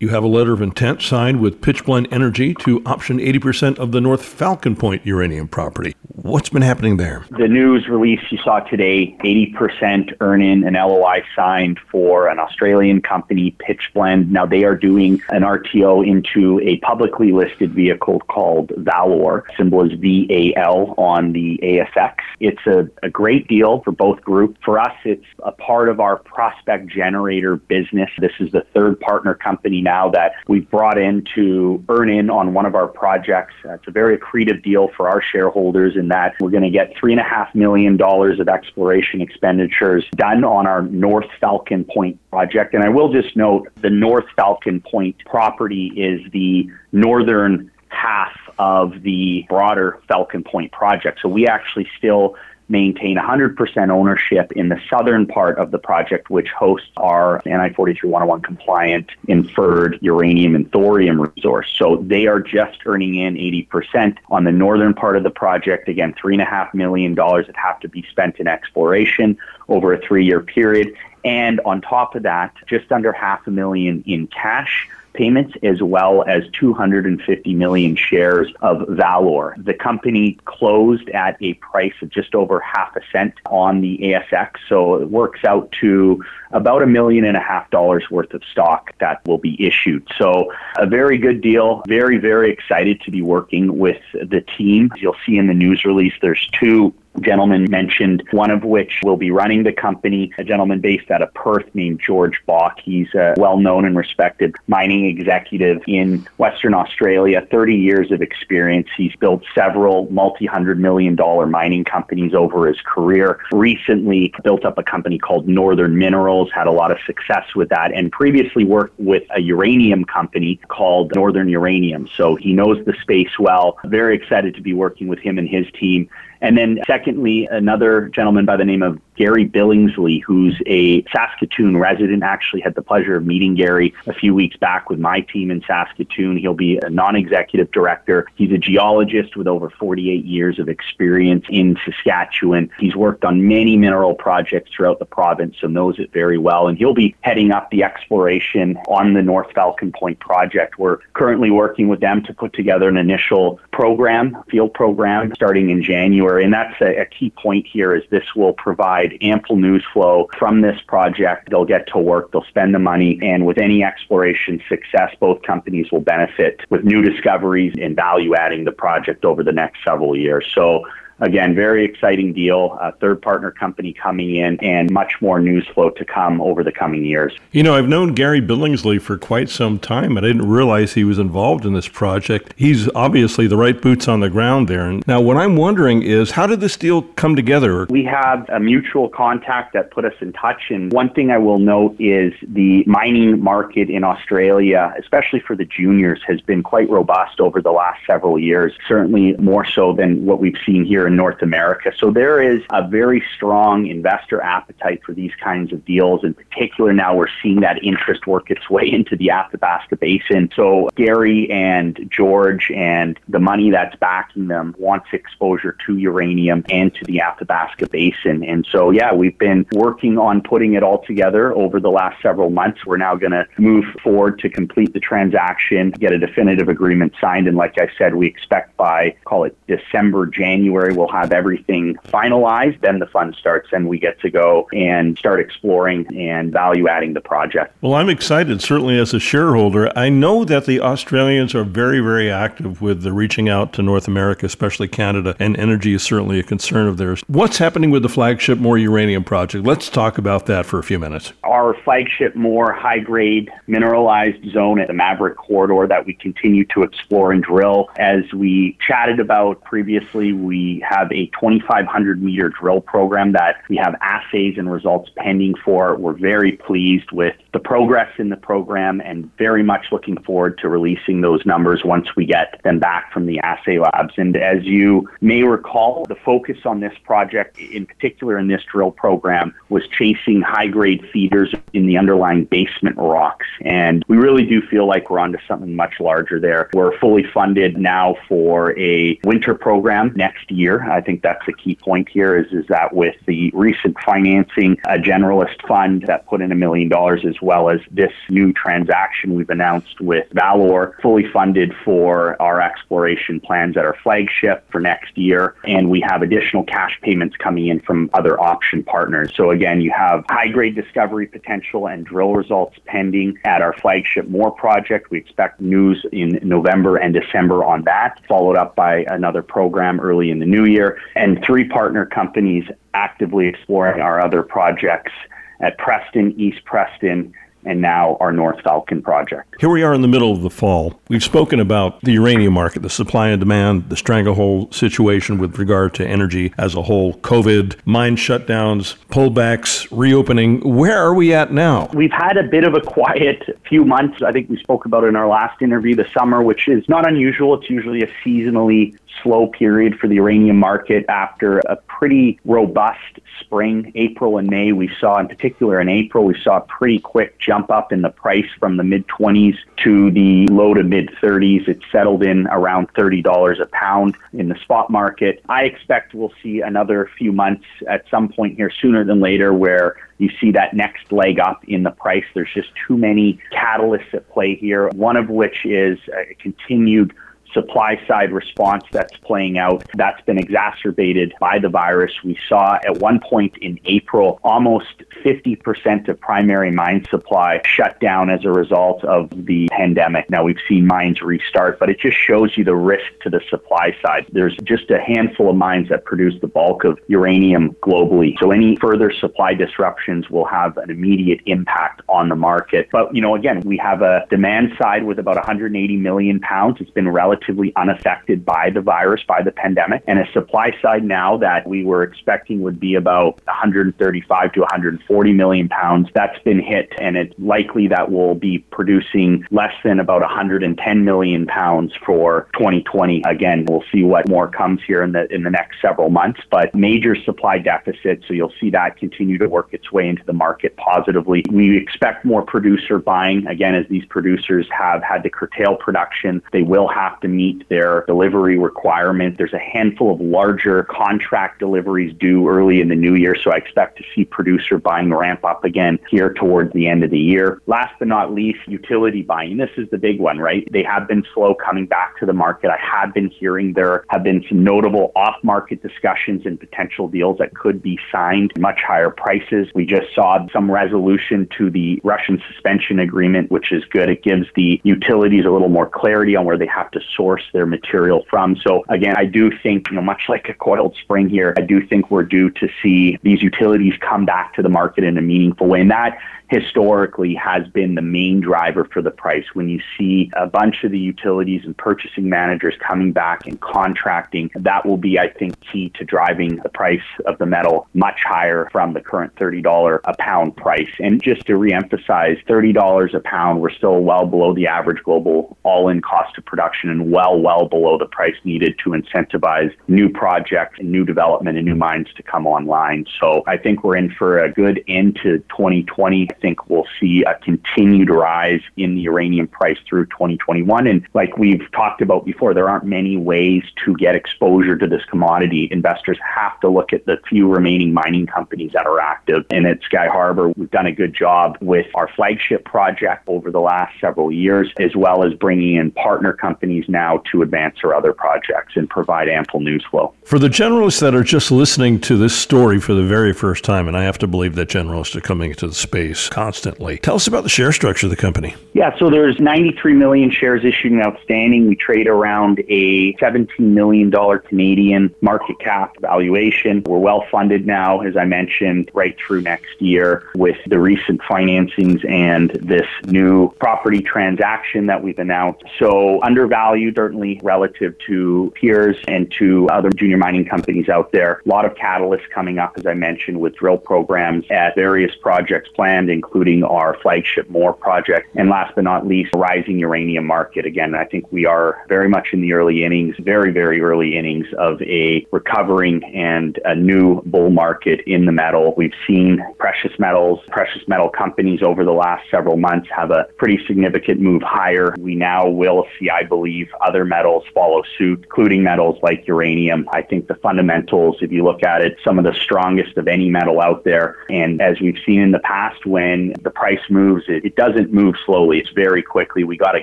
you 0.00 0.08
have 0.08 0.24
a 0.24 0.26
letter 0.26 0.54
of 0.54 0.62
intent 0.62 1.02
signed 1.02 1.42
with 1.42 1.60
Pitchblende 1.60 2.10
Energy 2.10 2.54
to 2.54 2.82
option 2.86 3.18
80% 3.18 3.78
of 3.78 3.92
the 3.92 4.00
North 4.00 4.24
Falcon 4.24 4.74
Point 4.74 5.04
uranium 5.04 5.46
property. 5.46 5.94
What's 6.14 6.48
been 6.48 6.62
happening 6.62 6.96
there? 6.96 7.26
The 7.30 7.48
news 7.48 7.86
release 7.86 8.20
you 8.30 8.38
saw 8.38 8.60
today 8.60 9.14
80% 9.22 10.16
earn 10.20 10.40
in 10.40 10.64
an 10.64 10.72
LOI 10.72 11.22
signed 11.36 11.78
for 11.90 12.28
an 12.28 12.38
Australian 12.38 13.02
company, 13.02 13.54
Pitchblende. 13.60 14.30
Now 14.30 14.46
they 14.46 14.64
are 14.64 14.74
doing 14.74 15.22
an 15.28 15.42
RTO 15.42 16.06
into 16.06 16.60
a 16.60 16.78
publicly 16.78 17.32
listed 17.32 17.74
vehicle 17.74 18.20
called 18.20 18.72
Valor. 18.78 19.44
Symbol 19.58 19.84
is 19.84 19.98
VAL 19.98 20.94
on 20.96 21.32
the 21.32 21.60
ASX. 21.62 22.14
It's 22.40 22.66
a, 22.66 22.88
a 23.02 23.10
great 23.10 23.48
deal 23.48 23.82
for 23.82 23.92
both 23.92 24.22
groups. 24.22 24.58
For 24.64 24.78
us, 24.78 24.94
it's 25.04 25.26
a 25.42 25.52
part 25.52 25.90
of 25.90 26.00
our 26.00 26.16
prospect 26.16 26.88
generator 26.88 27.56
business. 27.56 28.08
This 28.18 28.32
is 28.40 28.50
the 28.52 28.64
third 28.72 28.98
partner 29.00 29.34
company 29.34 29.82
now 29.82 29.89
that 30.12 30.33
we've 30.48 30.68
brought 30.70 30.98
in 30.98 31.24
to 31.35 31.83
earn 31.88 32.09
in 32.09 32.31
on 32.31 32.55
one 32.55 32.66
of 32.66 32.74
our 32.74 32.87
projects. 32.87 33.55
It's 33.64 33.88
a 33.88 33.90
very 33.90 34.16
accretive 34.16 34.62
deal 34.62 34.88
for 34.96 35.09
our 35.09 35.20
shareholders 35.20 35.96
in 35.96 36.09
that 36.09 36.35
we're 36.40 36.50
going 36.50 36.62
to 36.62 36.70
get 36.70 36.94
$3.5 36.94 37.55
million 37.55 38.00
of 38.00 38.48
exploration 38.48 39.20
expenditures 39.20 40.05
done 40.16 40.44
on 40.44 40.66
our 40.66 40.83
North 40.83 41.26
Falcon 41.40 41.85
Point 41.85 42.18
project. 42.31 42.74
And 42.74 42.85
I 42.85 42.88
will 42.88 43.12
just 43.12 43.37
note 43.37 43.68
the 43.81 43.90
North 43.90 44.26
Falcon 44.37 44.81
Point 44.81 45.16
property 45.26 45.92
is 45.96 46.20
the 46.33 46.70
northern 46.92 47.70
half 47.88 48.37
of 48.59 49.03
the 49.03 49.44
broader 49.48 50.00
Falcon 50.07 50.44
Point 50.44 50.72
project. 50.72 51.18
So 51.22 51.29
we 51.29 51.46
actually 51.46 51.88
still 51.98 52.37
maintain 52.70 53.16
100% 53.16 53.90
ownership 53.90 54.52
in 54.52 54.68
the 54.68 54.80
southern 54.88 55.26
part 55.26 55.59
of 55.59 55.72
the 55.72 55.78
project, 55.78 56.30
which 56.30 56.48
hosts 56.50 56.90
our 56.96 57.42
NI 57.44 57.70
43-101 57.70 58.42
compliant 58.42 59.11
inferred 59.26 59.98
uranium 60.00 60.54
and 60.54 60.70
thorium 60.70 61.20
resource. 61.20 61.68
So 61.76 61.96
they 62.06 62.26
are 62.26 62.40
just 62.40 62.78
earning 62.87 63.16
in 63.16 63.35
80% 63.35 64.18
on 64.28 64.44
the 64.44 64.52
northern 64.52 64.94
part 64.94 65.16
of 65.16 65.24
the 65.24 65.30
project. 65.30 65.88
Again, 65.88 66.14
$3.5 66.14 66.72
million 66.72 67.14
that 67.14 67.56
have 67.56 67.80
to 67.80 67.88
be 67.88 68.06
spent 68.11 68.37
in 68.38 68.46
exploration 68.46 69.37
over 69.68 69.92
a 69.92 70.00
three 70.00 70.24
year 70.24 70.40
period. 70.40 70.94
And 71.24 71.61
on 71.66 71.80
top 71.80 72.14
of 72.14 72.22
that, 72.22 72.54
just 72.66 72.90
under 72.92 73.12
half 73.12 73.46
a 73.46 73.50
million 73.50 74.02
in 74.06 74.28
cash 74.28 74.88
payments 75.20 75.52
as 75.62 75.83
well 75.83 76.24
as 76.26 76.44
250 76.59 77.52
million 77.52 77.94
shares 77.94 78.50
of 78.62 78.88
Valor. 78.88 79.54
The 79.59 79.74
company 79.74 80.38
closed 80.46 81.11
at 81.11 81.37
a 81.42 81.52
price 81.54 81.92
of 82.00 82.09
just 82.09 82.35
over 82.35 82.59
half 82.61 82.96
a 82.96 83.02
cent 83.12 83.35
on 83.44 83.83
the 83.83 83.98
ASX, 83.98 84.52
so 84.66 84.94
it 84.94 85.11
works 85.11 85.44
out 85.44 85.70
to 85.83 86.24
about 86.52 86.83
a 86.83 86.87
million 86.87 87.26
and 87.26 87.37
a 87.37 87.40
half 87.40 87.68
dollars 87.68 88.11
worth 88.11 88.33
of 88.33 88.42
stock 88.50 88.92
that 88.98 89.20
will 89.26 89.37
be 89.37 89.62
issued. 89.62 90.09
So 90.16 90.50
a 90.78 90.87
very 90.87 91.18
good 91.18 91.42
deal. 91.42 91.83
Very, 91.87 92.16
very 92.16 92.50
excited 92.50 93.02
to 93.02 93.11
be 93.11 93.20
working 93.20 93.78
with 93.78 94.00
the 94.14 94.40
team. 94.56 94.90
You'll 94.96 95.20
see 95.26 95.37
in 95.37 95.48
the 95.48 95.54
news 95.54 95.85
release 95.85 96.14
there's 96.22 96.48
two 96.59 96.94
gentlemen 97.20 97.66
mentioned, 97.70 98.22
one 98.30 98.50
of 98.50 98.64
which 98.64 99.00
will 99.02 99.16
be 99.16 99.30
running 99.30 99.64
the 99.64 99.72
company, 99.72 100.32
a 100.38 100.44
gentleman 100.44 100.80
based 100.80 101.10
out 101.10 101.22
of 101.22 101.32
Perth 101.34 101.66
named 101.74 102.00
George 102.04 102.40
Bauk. 102.46 102.78
He's 102.80 103.12
a 103.14 103.34
well 103.36 103.58
known 103.58 103.84
and 103.84 103.96
respected 103.96 104.54
mining 104.68 105.06
executive 105.06 105.82
in 105.86 106.26
Western 106.38 106.74
Australia, 106.74 107.46
30 107.50 107.74
years 107.74 108.12
of 108.12 108.22
experience. 108.22 108.88
He's 108.96 109.14
built 109.16 109.42
several 109.54 110.10
multi 110.10 110.46
hundred 110.46 110.78
million 110.78 111.16
dollar 111.16 111.46
mining 111.46 111.84
companies 111.84 112.34
over 112.34 112.66
his 112.66 112.80
career. 112.82 113.40
Recently 113.52 114.32
built 114.42 114.64
up 114.64 114.78
a 114.78 114.82
company 114.82 115.18
called 115.18 115.48
Northern 115.48 115.98
Minerals, 115.98 116.50
had 116.54 116.66
a 116.66 116.72
lot 116.72 116.90
of 116.90 116.98
success 117.06 117.54
with 117.54 117.68
that, 117.70 117.92
and 117.94 118.10
previously 118.10 118.64
worked 118.64 118.98
with 118.98 119.24
a 119.34 119.40
uranium 119.40 120.04
company 120.04 120.60
called 120.68 121.14
Northern 121.14 121.48
Uranium. 121.48 122.08
So 122.16 122.36
he 122.36 122.52
knows 122.52 122.84
the 122.84 122.94
space 123.02 123.38
well. 123.38 123.78
Very 123.84 124.14
excited 124.16 124.54
to 124.54 124.62
be 124.62 124.72
working 124.72 125.08
with 125.08 125.18
him 125.18 125.38
and 125.38 125.48
his 125.48 125.66
team. 125.78 126.08
And 126.40 126.57
then, 126.57 126.81
secondly, 126.87 127.48
another 127.50 128.09
gentleman 128.09 128.46
by 128.46 128.57
the 128.57 128.64
name 128.64 128.83
of 128.83 128.98
Gary 129.20 129.46
Billingsley, 129.46 130.22
who's 130.22 130.59
a 130.64 131.04
Saskatoon 131.12 131.76
resident. 131.76 132.22
Actually, 132.22 132.62
had 132.62 132.74
the 132.74 132.80
pleasure 132.80 133.16
of 133.16 133.26
meeting 133.26 133.54
Gary 133.54 133.92
a 134.06 134.14
few 134.14 134.35
weeks 134.35 134.56
back 134.56 134.88
with 134.88 134.98
my 134.98 135.20
team 135.20 135.50
in 135.50 135.62
Saskatoon. 135.66 136.38
He'll 136.38 136.54
be 136.54 136.78
a 136.83 136.88
non 136.88 137.16
executive 137.16 137.70
director. 137.70 138.26
He's 138.37 138.50
a 138.50 138.56
geologist 138.56 139.37
with 139.37 139.46
over 139.46 139.68
48 139.68 140.24
years 140.24 140.59
of 140.59 140.70
experience 140.70 141.44
in 141.50 141.76
Saskatchewan. 141.85 142.70
He's 142.78 142.96
worked 142.96 143.26
on 143.26 143.46
many 143.46 143.76
mineral 143.76 144.14
projects 144.14 144.70
throughout 144.74 145.00
the 145.00 145.04
province, 145.04 145.56
so 145.61 145.66
knows 145.66 145.98
it 145.98 146.11
very 146.14 146.38
well. 146.38 146.68
And 146.68 146.78
he'll 146.78 146.94
be 146.94 147.14
heading 147.20 147.52
up 147.52 147.70
the 147.70 147.83
exploration 147.83 148.78
on 148.88 149.12
the 149.12 149.20
North 149.20 149.52
Falcon 149.54 149.92
Point 149.92 150.18
project. 150.18 150.78
We're 150.78 150.96
currently 151.12 151.50
working 151.50 151.88
with 151.88 152.00
them 152.00 152.22
to 152.22 152.33
put 152.33 152.54
together 152.54 152.88
an 152.88 152.96
initial 152.96 153.61
program, 153.70 154.42
field 154.50 154.72
program, 154.72 155.35
starting 155.35 155.68
in 155.68 155.83
January. 155.83 156.42
And 156.42 156.54
that's 156.54 156.80
a, 156.80 157.02
a 157.02 157.04
key 157.04 157.28
point 157.37 157.66
here 157.66 157.94
is 157.94 158.02
this 158.09 158.35
will 158.35 158.54
provide 158.54 159.09
ample 159.20 159.56
news 159.56 159.84
flow 159.92 160.28
from 160.38 160.60
this 160.60 160.80
project. 160.86 161.50
They'll 161.50 161.64
get 161.64 161.86
to 161.88 161.98
work, 161.98 162.32
they'll 162.32 162.44
spend 162.44 162.74
the 162.74 162.78
money, 162.78 163.18
and 163.22 163.46
with 163.46 163.58
any 163.58 163.82
exploration 163.82 164.62
success, 164.68 165.14
both 165.20 165.42
companies 165.42 165.90
will 165.92 166.00
benefit 166.00 166.60
with 166.70 166.84
new 166.84 167.02
discoveries 167.02 167.74
and 167.80 167.96
value 167.96 168.34
adding 168.34 168.64
the 168.64 168.72
project 168.72 169.24
over 169.24 169.42
the 169.42 169.52
next 169.52 169.78
several 169.84 170.16
years. 170.16 170.50
So 170.54 170.84
again, 171.20 171.54
very 171.54 171.85
exciting 171.85 172.33
deal. 172.33 172.78
A 172.80 172.92
third 172.92 173.22
partner 173.22 173.50
company 173.50 173.92
coming 173.92 174.37
in 174.37 174.59
and 174.64 174.90
much 174.90 175.14
more 175.20 175.40
news 175.40 175.66
flow 175.68 175.90
to 175.90 176.04
come 176.04 176.40
over 176.40 176.64
the 176.64 176.72
coming 176.72 177.04
years. 177.04 177.33
You 177.52 177.62
know, 177.62 177.74
I've 177.74 177.88
known 177.88 178.14
Gary 178.14 178.40
Billingsley 178.40 179.00
for 179.00 179.18
quite 179.18 179.48
some 179.48 179.78
time, 179.78 180.16
and 180.16 180.24
I 180.24 180.30
didn't 180.30 180.48
realize 180.48 180.94
he 180.94 181.04
was 181.04 181.18
involved 181.18 181.66
in 181.66 181.74
this 181.74 181.88
project. 181.88 182.54
He's 182.56 182.88
obviously 182.94 183.46
the 183.46 183.56
right 183.56 183.80
boots 183.80 184.09
on 184.09 184.20
the 184.20 184.30
ground 184.30 184.68
there. 184.68 184.80
Now, 185.06 185.20
what 185.20 185.37
I'm 185.37 185.56
wondering 185.56 186.02
is 186.02 186.30
how 186.30 186.46
did 186.46 186.61
this 186.61 186.76
deal 186.76 187.02
come 187.02 187.37
together? 187.37 187.87
We 187.90 188.04
have 188.04 188.48
a 188.48 188.59
mutual 188.59 189.09
contact 189.09 189.74
that 189.74 189.90
put 189.90 190.04
us 190.04 190.14
in 190.20 190.33
touch. 190.33 190.70
And 190.70 190.92
one 190.92 191.11
thing 191.11 191.30
I 191.30 191.38
will 191.38 191.59
note 191.59 191.96
is 192.00 192.33
the 192.42 192.83
mining 192.87 193.42
market 193.42 193.90
in 193.90 194.04
Australia, 194.04 194.94
especially 194.98 195.40
for 195.40 195.54
the 195.54 195.64
juniors, 195.64 196.20
has 196.26 196.40
been 196.40 196.62
quite 196.62 196.88
robust 196.88 197.40
over 197.40 197.61
the 197.61 197.70
last 197.70 198.00
several 198.06 198.38
years, 198.38 198.72
certainly 198.88 199.35
more 199.35 199.66
so 199.66 199.92
than 199.92 200.24
what 200.24 200.40
we've 200.40 200.56
seen 200.64 200.85
here 200.85 201.09
in 201.10 201.16
North 201.16 201.42
America. 201.42 201.92
So 201.98 202.10
there 202.10 202.40
is 202.40 202.62
a 202.70 202.86
very 202.86 203.22
strong 203.34 203.86
investor 203.86 204.40
appetite 204.40 205.02
for 205.04 205.12
these 205.12 205.32
kinds 205.42 205.72
of 205.72 205.84
deals. 205.84 206.24
In 206.24 206.34
particular, 206.34 206.92
now 206.92 207.14
we're 207.14 207.34
seeing 207.42 207.60
that 207.60 207.82
interest 207.82 208.26
work 208.26 208.50
its 208.50 208.70
way 208.70 208.90
into 208.90 209.16
the 209.16 209.30
Athabasca 209.30 209.96
Basin. 209.96 210.50
So 210.54 210.88
Gary 210.94 211.50
and 211.50 212.08
George 212.10 212.70
and 212.74 213.18
the 213.28 213.38
money 213.38 213.70
that's 213.70 213.96
backing 213.96 214.48
them 214.48 214.74
wants 214.78 215.08
exposure 215.12 215.76
to 215.86 215.96
uranium 215.96 216.64
and 216.70 216.94
to 216.94 217.04
the 217.04 217.20
Athabasca 217.20 217.88
Basin. 217.88 218.44
And 218.44 218.66
so, 218.70 218.90
yeah, 218.90 219.12
we've 219.12 219.38
been 219.38 219.66
working 219.72 220.18
on 220.18 220.40
putting 220.42 220.74
it 220.74 220.82
all 220.82 221.04
together 221.04 221.52
over 221.54 221.80
the 221.80 221.90
last 221.90 222.22
several 222.22 222.50
months. 222.50 222.86
We're 222.86 222.96
now 222.96 223.16
going 223.16 223.32
to 223.32 223.46
move 223.58 223.84
forward 224.02 224.38
to 224.40 224.48
complete 224.48 224.92
the 224.92 225.00
transaction, 225.00 225.90
get 225.90 226.12
a 226.12 226.18
definitive 226.18 226.68
agreement 226.68 227.14
signed. 227.20 227.48
And 227.48 227.56
like 227.56 227.78
I 227.78 227.88
said, 227.98 228.14
we 228.14 228.26
expect 228.26 228.76
by, 228.76 229.16
call 229.24 229.44
it 229.44 229.56
December, 229.66 230.26
January, 230.26 230.94
we'll 231.00 231.08
have 231.08 231.32
everything 231.32 231.96
finalized. 232.04 232.80
Then 232.82 232.98
the 232.98 233.06
fund 233.06 233.34
starts 233.38 233.70
and 233.72 233.88
we 233.88 233.98
get 233.98 234.20
to 234.20 234.30
go 234.30 234.68
and 234.72 235.18
start 235.18 235.40
exploring 235.40 236.06
and 236.14 236.52
value 236.52 236.88
adding 236.88 237.14
the 237.14 237.20
project. 237.20 237.74
Well, 237.80 237.94
I'm 237.94 238.10
excited, 238.10 238.60
certainly 238.60 238.98
as 238.98 239.14
a 239.14 239.20
shareholder. 239.20 239.90
I 239.96 240.10
know 240.10 240.44
that 240.44 240.66
the 240.66 240.80
Australians 240.80 241.54
are 241.54 241.64
very, 241.64 242.00
very 242.00 242.30
active 242.30 242.82
with 242.82 243.02
the 243.02 243.12
reaching 243.12 243.48
out 243.48 243.72
to 243.74 243.82
North 243.82 244.06
America, 244.06 244.44
especially 244.44 244.88
Canada, 244.88 245.34
and 245.38 245.56
energy 245.56 245.94
is 245.94 246.02
certainly 246.02 246.38
a 246.38 246.42
concern 246.42 246.86
of 246.86 246.98
theirs. 246.98 247.22
What's 247.28 247.58
happening 247.58 247.90
with 247.90 248.02
the 248.02 248.08
flagship 248.08 248.58
Moore 248.58 248.76
Uranium 248.76 249.24
project? 249.24 249.64
Let's 249.64 249.88
talk 249.88 250.18
about 250.18 250.46
that 250.46 250.66
for 250.66 250.78
a 250.78 250.82
few 250.82 250.98
minutes. 250.98 251.32
Our 251.44 251.74
flagship 251.82 252.36
Moore 252.36 252.72
high 252.72 252.98
grade 252.98 253.50
mineralized 253.66 254.50
zone 254.52 254.80
at 254.80 254.88
the 254.88 254.92
Maverick 254.94 255.36
corridor 255.36 255.86
that 255.88 256.04
we 256.04 256.14
continue 256.14 256.66
to 256.66 256.82
explore 256.82 257.32
and 257.32 257.42
drill. 257.42 257.88
As 257.98 258.30
we 258.34 258.76
chatted 258.86 259.18
about 259.20 259.62
previously, 259.64 260.32
we 260.32 260.84
have 260.90 261.11
a 261.12 261.26
2,500 261.40 262.22
meter 262.22 262.48
drill 262.48 262.81
program 262.81 263.33
that 263.33 263.62
we 263.68 263.76
have 263.76 263.94
assays 264.00 264.57
and 264.59 264.70
results 264.70 265.11
pending 265.16 265.55
for. 265.64 265.96
We're 265.96 266.18
very 266.18 266.53
pleased 266.53 267.12
with 267.12 267.37
the 267.52 267.58
progress 267.58 268.10
in 268.18 268.28
the 268.28 268.36
program 268.36 269.00
and 269.04 269.30
very 269.36 269.62
much 269.62 269.86
looking 269.90 270.16
forward 270.22 270.58
to 270.58 270.68
releasing 270.68 271.20
those 271.20 271.44
numbers 271.44 271.84
once 271.84 272.14
we 272.16 272.24
get 272.24 272.60
them 272.64 272.78
back 272.78 273.12
from 273.12 273.26
the 273.26 273.38
assay 273.40 273.78
labs. 273.78 274.14
And 274.16 274.36
as 274.36 274.64
you 274.64 275.08
may 275.20 275.42
recall, 275.42 276.04
the 276.08 276.14
focus 276.14 276.58
on 276.64 276.80
this 276.80 276.92
project, 277.04 277.58
in 277.58 277.86
particular 277.86 278.38
in 278.38 278.48
this 278.48 278.62
drill 278.70 278.90
program, 278.90 279.54
was 279.68 279.86
chasing 279.88 280.42
high 280.42 280.68
grade 280.68 281.04
feeders 281.12 281.54
in 281.72 281.86
the 281.86 281.98
underlying 281.98 282.44
basement 282.44 282.96
rocks. 282.96 283.46
And 283.62 284.04
we 284.08 284.16
really 284.16 284.44
do 284.44 284.62
feel 284.62 284.86
like 284.86 285.10
we're 285.10 285.18
onto 285.18 285.38
something 285.48 285.74
much 285.74 285.94
larger 286.00 286.38
there. 286.38 286.70
We're 286.72 286.96
fully 286.98 287.24
funded 287.32 287.76
now 287.76 288.16
for 288.28 288.78
a 288.78 289.18
winter 289.24 289.54
program 289.54 290.12
next 290.14 290.50
year. 290.50 290.82
I 290.90 291.00
think 291.00 291.22
that's 291.22 291.44
the 291.46 291.52
key 291.52 291.74
point 291.74 292.08
here 292.08 292.38
is, 292.38 292.52
is 292.52 292.66
that 292.68 292.94
with 292.94 293.16
the 293.26 293.50
recent 293.54 293.96
financing, 294.04 294.78
a 294.84 294.98
generalist 294.98 295.66
fund 295.66 296.04
that 296.06 296.26
put 296.26 296.40
in 296.40 296.52
a 296.52 296.54
million 296.54 296.88
dollars 296.88 297.24
as 297.40 297.46
well 297.46 297.70
as 297.70 297.81
this 297.90 298.12
new 298.29 298.53
transaction 298.53 299.35
we've 299.35 299.50
announced 299.50 300.00
with 300.00 300.26
Valour, 300.33 300.96
fully 301.03 301.26
funded 301.33 301.74
for 301.85 302.40
our 302.40 302.61
exploration 302.61 303.40
plans 303.40 303.76
at 303.76 303.85
our 303.85 303.96
flagship 304.03 304.70
for 304.70 304.81
next 304.81 305.16
year. 305.16 305.55
And 305.64 305.90
we 305.90 306.00
have 306.00 306.22
additional 306.22 306.64
cash 306.64 306.98
payments 307.03 307.37
coming 307.37 307.68
in 307.68 307.81
from 307.81 308.11
other 308.14 308.40
option 308.40 308.83
partners. 308.83 309.33
So 309.35 309.50
again, 309.50 309.81
you 309.81 309.92
have 309.96 310.24
high 310.29 310.48
grade 310.48 310.74
discovery 310.74 311.26
potential 311.26 311.87
and 311.87 312.05
drill 312.05 312.35
results 312.35 312.79
pending 312.87 313.38
at 313.44 313.62
our 313.62 313.72
flagship 313.74 314.29
Moore 314.29 314.53
project. 314.53 315.11
We 315.11 315.18
expect 315.18 315.61
news 315.61 316.05
in 316.12 316.38
November 316.42 316.96
and 316.96 317.14
December 317.14 317.64
on 317.64 317.83
that, 317.85 318.20
followed 318.29 318.57
up 318.57 318.76
by 318.76 319.05
another 319.09 319.42
program 319.42 320.00
early 320.00 320.31
in 320.31 320.38
the 320.38 320.46
new 320.46 320.64
year, 320.64 320.98
and 321.14 321.42
three 321.44 321.66
partner 321.66 322.05
companies 322.07 322.64
actively 322.92 323.46
exploring 323.46 324.00
our 324.00 324.22
other 324.22 324.42
projects 324.42 325.12
at 325.60 325.78
Preston, 325.78 326.38
East 326.40 326.64
Preston, 326.64 327.32
and 327.64 327.80
now 327.80 328.16
our 328.20 328.32
North 328.32 328.60
Falcon 328.62 329.02
project. 329.02 329.56
Here 329.60 329.68
we 329.68 329.82
are 329.82 329.92
in 329.92 330.00
the 330.00 330.08
middle 330.08 330.32
of 330.32 330.42
the 330.42 330.50
fall. 330.50 330.98
We've 331.08 331.22
spoken 331.22 331.60
about 331.60 332.00
the 332.00 332.12
uranium 332.12 332.54
market, 332.54 332.80
the 332.80 332.90
supply 332.90 333.28
and 333.28 333.40
demand, 333.40 333.90
the 333.90 333.96
stranglehold 333.96 334.74
situation 334.74 335.38
with 335.38 335.58
regard 335.58 335.94
to 335.94 336.06
energy 336.06 336.52
as 336.56 336.74
a 336.74 336.82
whole, 336.82 337.14
COVID, 337.18 337.76
mine 337.84 338.16
shutdowns, 338.16 338.96
pullbacks, 339.10 339.86
reopening. 339.90 340.60
Where 340.60 340.96
are 340.96 341.14
we 341.14 341.34
at 341.34 341.52
now? 341.52 341.90
We've 341.92 342.12
had 342.12 342.36
a 342.36 342.44
bit 342.44 342.64
of 342.64 342.74
a 342.74 342.80
quiet 342.80 343.42
few 343.68 343.84
months. 343.84 344.22
I 344.22 344.32
think 344.32 344.48
we 344.48 344.58
spoke 344.58 344.86
about 344.86 345.04
in 345.04 345.16
our 345.16 345.28
last 345.28 345.60
interview 345.60 345.94
the 345.94 346.08
summer, 346.16 346.42
which 346.42 346.68
is 346.68 346.88
not 346.88 347.06
unusual. 347.06 347.60
It's 347.60 347.68
usually 347.68 348.02
a 348.02 348.08
seasonally 348.24 348.96
slow 349.22 349.46
period 349.46 349.98
for 349.98 350.09
the 350.09 350.16
uranium 350.16 350.56
market 350.56 351.04
after 351.09 351.59
a 351.61 351.76
pretty 351.76 352.38
robust 352.44 353.18
spring, 353.40 353.92
April 353.94 354.38
and 354.38 354.48
May. 354.48 354.72
We 354.72 354.90
saw, 355.00 355.18
in 355.18 355.28
particular 355.28 355.80
in 355.80 355.88
April, 355.88 356.24
we 356.24 356.40
saw 356.42 356.59
a 356.59 356.61
pretty 356.62 356.98
quick 356.98 357.38
jump 357.38 357.70
up 357.70 357.92
in 357.92 358.02
the 358.02 358.11
price 358.11 358.48
from 358.59 358.76
the 358.76 358.85
mid 358.85 359.06
20s 359.09 359.56
to 359.85 360.11
the 360.11 360.46
low 360.48 360.74
to 360.74 360.83
mid 360.83 361.11
30s. 361.22 361.68
It 361.68 361.80
settled 361.90 362.22
in 362.22 362.46
around 362.48 362.92
$30 362.94 363.61
a 363.61 363.66
pound 363.66 364.16
in 364.33 364.48
the 364.48 364.56
spot 364.56 364.90
market. 364.90 365.42
I 365.48 365.64
expect 365.64 366.14
we'll 366.14 366.33
see 366.42 366.61
another 366.61 367.11
few 367.18 367.33
months 367.33 367.64
at 367.88 368.04
some 368.11 368.28
point 368.28 368.56
here 368.56 368.70
sooner 368.80 369.04
than 369.04 369.20
later 369.20 369.52
where 369.52 369.96
you 370.18 370.30
see 370.40 370.52
that 370.52 370.74
next 370.74 371.11
leg 371.11 371.40
up 371.40 371.64
in 371.66 371.83
the 371.83 371.90
price. 371.90 372.24
There's 372.35 372.52
just 372.52 372.68
too 372.87 372.96
many 372.96 373.38
catalysts 373.52 374.12
at 374.12 374.30
play 374.30 374.54
here, 374.54 374.88
one 374.90 375.16
of 375.16 375.30
which 375.30 375.64
is 375.64 375.98
a 376.14 376.35
continued 376.35 377.14
supply 377.52 378.00
side 378.06 378.32
response 378.32 378.84
that's 378.92 379.16
playing 379.18 379.58
out. 379.58 379.84
That's 379.94 380.20
been 380.22 380.38
exacerbated 380.38 381.34
by 381.40 381.58
the 381.58 381.68
virus. 381.68 382.12
We 382.24 382.38
saw 382.48 382.74
at 382.74 382.98
one 382.98 383.20
point 383.20 383.56
in 383.58 383.78
April 383.84 384.40
almost 384.44 385.02
50% 385.24 386.08
of 386.08 386.20
primary 386.20 386.70
mine 386.70 387.04
supply 387.10 387.60
shut 387.64 387.98
down 388.00 388.30
as 388.30 388.44
a 388.44 388.50
result 388.50 389.04
of 389.04 389.30
the 389.30 389.68
pandemic. 389.70 390.30
Now 390.30 390.44
we've 390.44 390.60
seen 390.68 390.86
mines 390.86 391.20
restart, 391.22 391.78
but 391.78 391.90
it 391.90 391.98
just 391.98 392.16
shows 392.16 392.57
you 392.57 392.64
the 392.64 392.74
risk 392.74 393.07
to 393.22 393.30
the 393.30 393.40
supply 393.51 393.96
side. 394.03 394.26
There's 394.32 394.57
just 394.64 394.90
a 394.90 395.01
handful 395.01 395.51
of 395.51 395.57
mines 395.57 395.88
that 395.88 396.05
produce 396.05 396.40
the 396.40 396.46
bulk 396.46 396.84
of 396.84 396.98
uranium 397.09 397.72
globally. 397.82 398.34
So 398.40 398.51
any 398.51 398.76
further 398.76 399.12
supply 399.12 399.55
disruptions 399.55 400.30
will 400.30 400.46
have 400.46 400.76
an 400.76 400.90
immediate 400.90 401.40
impact 401.46 402.03
on 402.09 402.28
the 402.28 402.36
market. 402.36 402.88
But, 402.92 403.14
you 403.14 403.20
know, 403.20 403.34
again, 403.34 403.61
we 403.61 403.76
have 403.78 404.03
a 404.03 404.26
demand 404.30 404.72
side 404.80 405.05
with 405.05 405.18
about 405.18 405.36
180 405.36 405.96
million 405.96 406.40
pounds. 406.40 406.78
It's 406.80 406.90
been 406.90 407.09
relatively 407.09 407.39
unaffected 407.76 408.45
by 408.45 408.70
the 408.70 408.80
virus, 408.80 409.22
by 409.26 409.43
the 409.43 409.51
pandemic, 409.51 410.03
and 410.07 410.18
a 410.18 410.30
supply 410.32 410.72
side 410.82 411.05
now 411.05 411.36
that 411.38 411.66
we 411.66 411.84
were 411.84 412.03
expecting 412.03 412.61
would 412.62 412.80
be 412.80 412.95
about 412.95 413.41
135 413.47 414.53
to 414.53 414.61
140 414.61 415.32
million 415.32 415.68
pounds. 415.68 416.09
That's 416.14 416.38
been 416.45 416.61
hit, 416.61 416.93
and 417.01 417.16
it's 417.16 417.34
likely 417.38 417.88
that 417.88 418.11
we'll 418.11 418.34
be 418.34 418.59
producing 418.70 419.45
less 419.51 419.74
than 419.84 420.01
about 420.01 420.20
110 420.20 421.05
million 421.05 421.47
pounds 421.47 421.93
for 422.05 422.49
2020. 422.55 423.22
Again, 423.26 423.64
we'll 423.68 423.84
see 423.93 424.03
what 424.03 424.28
more 424.28 424.49
comes 424.49 424.80
here 424.86 425.03
in 425.03 425.12
the 425.12 425.32
in 425.32 425.43
the 425.43 425.51
next 425.51 425.80
several 425.80 426.11
months, 426.11 426.41
but 426.51 426.74
major 426.74 427.16
supply 427.24 427.59
deficit. 427.59 428.22
So 428.26 428.34
you'll 428.34 428.53
see 428.61 428.70
that 428.70 428.97
continue 428.97 429.38
to 429.38 429.49
work 429.49 429.68
its 429.72 429.93
way 429.93 430.09
into 430.09 430.24
the 430.24 430.32
market 430.32 430.76
positively. 430.76 431.45
We 431.51 431.76
expect 431.76 432.24
more 432.24 432.43
producer 432.43 432.99
buying 432.99 433.47
again 433.47 433.74
as 433.74 433.86
these 433.88 434.05
producers 434.07 434.66
have 434.76 435.03
had 435.03 435.22
to 435.22 435.30
curtail 435.30 435.76
production. 435.76 436.43
They 436.53 436.62
will 436.62 436.88
have 436.88 437.20
to 437.20 437.28
meet 437.31 437.68
their 437.68 438.05
delivery 438.07 438.59
requirement. 438.59 439.39
There's 439.39 439.53
a 439.53 439.59
handful 439.59 440.12
of 440.12 440.20
larger 440.20 440.85
contract 440.85 441.59
deliveries 441.59 442.14
due 442.18 442.49
early 442.49 442.81
in 442.81 442.89
the 442.89 442.97
new 442.97 443.14
year, 443.14 443.37
so 443.43 443.51
I 443.53 443.57
expect 443.57 443.99
to 443.99 444.05
see 444.14 444.24
producer 444.24 444.78
buying 444.78 445.12
ramp 445.12 445.45
up 445.45 445.64
again 445.64 445.99
here 446.11 446.33
towards 446.35 446.72
the 446.72 446.89
end 446.89 447.05
of 447.05 447.11
the 447.11 447.18
year. 447.18 447.61
Last 447.66 447.95
but 447.99 448.09
not 448.09 448.33
least, 448.33 448.61
utility 448.66 449.22
buying. 449.22 449.57
This 449.57 449.70
is 449.76 449.89
the 449.91 449.99
big 449.99 450.20
one, 450.20 450.39
right? 450.39 450.66
They 450.70 450.83
have 450.83 451.09
been 451.09 451.24
slow 451.35 451.55
coming 451.55 451.87
back 451.87 452.18
to 452.18 452.26
the 452.26 452.33
market. 452.33 452.70
I 452.70 452.78
have 452.78 453.14
been 453.14 453.31
hearing 453.31 453.72
there 453.72 454.05
have 454.09 454.22
been 454.22 454.45
some 454.49 454.64
notable 454.64 455.12
off-market 455.16 455.83
discussions 455.83 456.43
and 456.45 456.59
potential 456.59 457.09
deals 457.09 457.39
that 457.39 457.55
could 457.55 457.83
be 457.83 457.99
signed 458.12 458.53
at 458.55 458.61
much 458.61 458.81
higher 458.87 459.11
prices. 459.11 459.68
We 459.74 459.87
just 459.87 460.14
saw 460.14 460.47
some 460.53 460.70
resolution 460.70 461.49
to 461.59 461.70
the 461.70 462.01
Russian 462.05 462.43
suspension 462.51 462.99
agreement, 462.99 463.51
which 463.51 463.72
is 463.72 463.85
good. 463.91 464.09
It 464.09 464.22
gives 464.22 464.47
the 464.55 464.81
utilities 464.85 465.45
a 465.45 465.51
little 465.51 465.68
more 465.68 465.89
clarity 465.89 466.37
on 466.37 466.45
where 466.45 466.59
they 466.59 466.66
have 466.66 466.91
to 466.93 467.01
source 467.20 467.42
their 467.52 467.66
material 467.66 468.24
from. 468.30 468.56
So 468.56 468.82
again, 468.88 469.14
I 469.18 469.26
do 469.26 469.50
think, 469.62 469.90
you 469.90 469.96
know, 469.96 470.02
much 470.02 470.22
like 470.30 470.48
a 470.48 470.54
coiled 470.54 470.96
spring 471.02 471.28
here, 471.28 471.52
I 471.58 471.60
do 471.60 471.86
think 471.86 472.10
we're 472.10 472.22
due 472.22 472.48
to 472.52 472.68
see 472.82 473.18
these 473.22 473.42
utilities 473.42 473.92
come 474.00 474.24
back 474.24 474.54
to 474.54 474.62
the 474.62 474.70
market 474.70 475.04
in 475.04 475.18
a 475.18 475.20
meaningful 475.20 475.66
way. 475.66 475.82
And 475.82 475.90
that 475.90 476.18
historically 476.51 477.34
has 477.34 477.66
been 477.68 477.94
the 477.94 478.03
main 478.03 478.40
driver 478.40 478.84
for 478.92 479.01
the 479.01 479.11
price. 479.11 479.44
When 479.55 479.68
you 479.68 479.80
see 479.96 480.30
a 480.34 480.46
bunch 480.46 480.82
of 480.82 480.90
the 480.90 480.98
utilities 480.98 481.64
and 481.64 481.76
purchasing 481.76 482.28
managers 482.28 482.74
coming 482.86 483.12
back 483.12 483.46
and 483.46 483.59
contracting, 483.61 484.51
that 484.57 484.84
will 484.84 484.96
be, 484.96 485.18
I 485.18 485.28
think, 485.28 485.55
key 485.61 485.90
to 485.94 486.05
driving 486.05 486.57
the 486.57 486.68
price 486.68 487.01
of 487.26 487.38
the 487.38 487.46
metal 487.46 487.88
much 487.94 488.20
higher 488.24 488.68
from 488.72 488.94
the 488.94 489.01
current 489.01 489.34
$30 489.36 490.01
a 490.05 490.16
pound 490.18 490.57
price. 490.57 490.90
And 490.98 491.22
just 491.22 491.46
to 491.46 491.53
reemphasize, 491.53 492.44
$30 492.46 493.14
a 493.14 493.20
pound, 493.20 493.61
we're 493.61 493.70
still 493.70 494.01
well 494.01 494.26
below 494.26 494.53
the 494.53 494.66
average 494.66 495.03
global 495.05 495.57
all 495.62 495.88
in 495.88 496.01
cost 496.01 496.36
of 496.36 496.44
production 496.44 496.90
and 496.90 497.12
well, 497.12 497.40
well 497.40 497.68
below 497.68 497.96
the 497.96 498.07
price 498.07 498.34
needed 498.44 498.78
to 498.82 498.90
incentivize 498.90 499.72
new 499.86 500.09
projects 500.09 500.78
and 500.80 500.90
new 500.90 501.05
development 501.05 501.57
and 501.57 501.66
new 501.66 501.76
mines 501.76 502.09
to 502.16 502.22
come 502.22 502.46
online. 502.46 503.07
So 503.20 503.44
I 503.46 503.57
think 503.57 503.84
we're 503.84 503.96
in 503.96 504.11
for 504.11 504.38
a 504.38 504.53
good 504.53 504.82
end 504.88 505.18
to 505.22 505.38
2020 505.57 506.28
think 506.41 506.68
we'll 506.68 506.86
see 506.99 507.22
a 507.22 507.34
continued 507.36 508.11
rise 508.11 508.61
in 508.76 508.95
the 508.95 509.03
uranium 509.03 509.47
price 509.47 509.78
through 509.88 510.07
2021. 510.07 510.86
And 510.86 511.07
like 511.14 511.36
we've 511.36 511.70
talked 511.72 512.03
about 512.03 512.24
before, 512.24 512.55
there 512.55 512.68
aren't 512.68 512.84
many 512.84 513.16
ways 513.16 513.62
to 513.84 513.95
get 513.97 514.14
exposure 514.14 514.76
to 514.76 514.86
this 514.86 515.05
commodity. 515.05 515.68
Investors 515.70 516.18
have 516.24 516.59
to 516.61 516.68
look 516.68 516.93
at 516.93 517.07
the 517.07 517.18
few 517.28 517.49
remaining 517.49 517.93
mining 517.93 518.26
companies 518.26 518.72
that 518.72 518.86
are 518.86 519.01
active. 519.01 519.45
And 519.51 519.66
at 519.66 519.80
SkyHarbour, 519.82 520.57
we've 520.57 520.70
done 520.70 520.86
a 520.86 520.93
good 520.93 521.14
job 521.14 521.59
with 521.61 521.86
our 521.95 522.09
flagship 522.14 522.64
project 522.64 523.24
over 523.26 523.51
the 523.51 523.61
last 523.61 523.99
several 524.01 524.32
years, 524.32 524.72
as 524.78 524.97
well 524.97 525.24
as 525.24 525.34
bringing 525.34 525.76
in 525.76 525.91
partner 525.91 526.32
companies 526.32 526.84
now 526.88 527.22
to 527.30 527.43
advance 527.43 527.76
our 527.84 527.95
other 527.95 528.12
projects 528.12 528.74
and 528.76 528.88
provide 528.88 529.28
ample 529.28 529.61
news 529.61 529.84
flow. 529.91 530.14
For 530.24 530.38
the 530.38 530.49
generalists 530.49 531.01
that 531.01 531.14
are 531.14 531.22
just 531.22 531.51
listening 531.51 532.01
to 532.03 532.16
this 532.16 532.36
story 532.36 532.80
for 532.80 532.95
the 532.95 533.03
very 533.03 533.32
first 533.32 533.64
time, 533.64 533.88
and 533.88 533.97
I 533.97 534.05
have 534.05 534.18
to 534.18 534.26
believe 534.26 534.55
that 534.55 534.68
generalists 534.68 535.14
are 535.16 535.20
coming 535.20 535.51
into 535.51 535.66
the 535.66 535.74
space 535.74 536.30
constantly. 536.31 536.99
Tell 536.99 537.16
us 537.16 537.26
about 537.26 537.43
the 537.43 537.49
share 537.49 537.72
structure 537.72 538.07
of 538.07 538.11
the 538.11 538.16
company. 538.16 538.55
Yeah, 538.72 538.97
so 538.99 539.11
there's 539.11 539.39
93 539.39 539.95
million 539.95 540.31
shares 540.31 540.64
issued 540.64 540.93
and 540.93 541.03
outstanding. 541.03 541.66
We 541.66 541.76
trade 541.76 542.07
around 542.07 542.62
a 542.68 543.14
17 543.16 543.74
million 543.74 544.11
dollar 544.11 544.39
Canadian 544.39 545.14
market 545.20 545.59
cap 545.59 545.97
valuation. 546.01 546.83
We're 546.85 546.99
well 546.99 547.26
funded 547.31 547.66
now, 547.66 548.01
as 548.01 548.16
I 548.16 548.24
mentioned, 548.24 548.91
right 548.95 549.16
through 549.18 549.43
next 549.43 549.81
year 549.81 550.28
with 550.35 550.57
the 550.66 550.78
recent 550.78 551.20
financings 551.22 552.09
and 552.09 552.51
this 552.62 552.87
new 553.07 553.51
property 553.61 554.01
transaction 554.01 554.87
that 554.87 555.03
we've 555.03 555.18
announced. 555.18 555.64
So 555.78 556.22
undervalued 556.22 556.97
certainly 556.97 557.41
relative 557.43 557.95
to 558.07 558.53
peers 558.55 558.97
and 559.09 559.33
to 559.39 559.68
other 559.70 559.91
junior 559.91 560.16
mining 560.16 560.45
companies 560.45 560.89
out 560.89 561.12
there. 561.12 561.43
A 561.45 561.49
lot 561.49 561.64
of 561.64 561.74
catalysts 561.74 562.28
coming 562.31 562.59
up, 562.59 562.74
as 562.76 562.87
I 562.87 562.95
mentioned, 562.95 563.41
with 563.41 563.57
drill 563.57 563.78
programs 563.78 564.45
at 564.51 564.74
various 564.74 565.14
projects 565.16 565.70
planned, 565.74 566.11
including 566.20 566.62
our 566.62 566.98
flagship 567.00 567.48
Moore 567.48 567.72
project. 567.72 568.28
And 568.34 568.50
last 568.50 568.74
but 568.74 568.84
not 568.84 569.06
least, 569.06 569.30
rising 569.34 569.78
uranium 569.78 570.26
market. 570.26 570.66
Again, 570.66 570.94
I 570.94 571.06
think 571.06 571.24
we 571.32 571.46
are 571.46 571.82
very 571.88 572.10
much 572.10 572.28
in 572.34 572.42
the 572.42 572.52
early 572.52 572.84
innings, 572.84 573.14
very, 573.20 573.52
very 573.52 573.80
early 573.80 574.18
innings 574.18 574.46
of 574.58 574.82
a 574.82 575.26
recovering 575.30 575.96
and 576.04 576.60
a 576.66 576.74
new 576.74 577.22
bull 577.22 577.48
market 577.48 578.00
in 578.06 578.26
the 578.26 578.32
metal. 578.32 578.74
We've 578.76 579.00
seen 579.06 579.42
precious 579.58 579.92
metals, 579.98 580.40
precious 580.48 580.82
metal 580.86 581.08
companies 581.08 581.62
over 581.62 581.84
the 581.84 581.98
last 582.04 582.22
several 582.30 582.58
months 582.58 582.88
have 582.94 583.10
a 583.10 583.22
pretty 583.38 583.58
significant 583.66 584.20
move 584.20 584.42
higher. 584.42 584.94
We 584.98 585.14
now 585.14 585.48
will 585.48 585.86
see, 585.98 586.10
I 586.10 586.22
believe, 586.24 586.68
other 586.86 587.06
metals 587.06 587.44
follow 587.54 587.82
suit, 587.96 588.20
including 588.24 588.62
metals 588.62 588.98
like 589.02 589.26
uranium. 589.26 589.88
I 589.90 590.02
think 590.02 590.26
the 590.26 590.34
fundamentals, 590.34 591.16
if 591.22 591.32
you 591.32 591.44
look 591.44 591.62
at 591.62 591.80
it, 591.80 591.96
some 592.04 592.18
of 592.18 592.24
the 592.24 592.34
strongest 592.34 592.98
of 592.98 593.08
any 593.08 593.30
metal 593.30 593.58
out 593.60 593.84
there. 593.84 594.06
And 594.28 594.60
as 594.60 594.74
we've 594.82 595.00
seen 595.06 595.20
in 595.26 595.30
the 595.30 595.44
past, 595.54 595.86
when 595.86 596.09
when 596.11 596.32
the 596.42 596.50
price 596.50 596.80
moves, 596.88 597.24
it, 597.28 597.44
it 597.44 597.56
doesn't 597.56 597.92
move 597.92 598.14
slowly. 598.26 598.58
It's 598.58 598.70
very 598.70 599.02
quickly. 599.02 599.44
We 599.44 599.56
got 599.56 599.76
a 599.76 599.82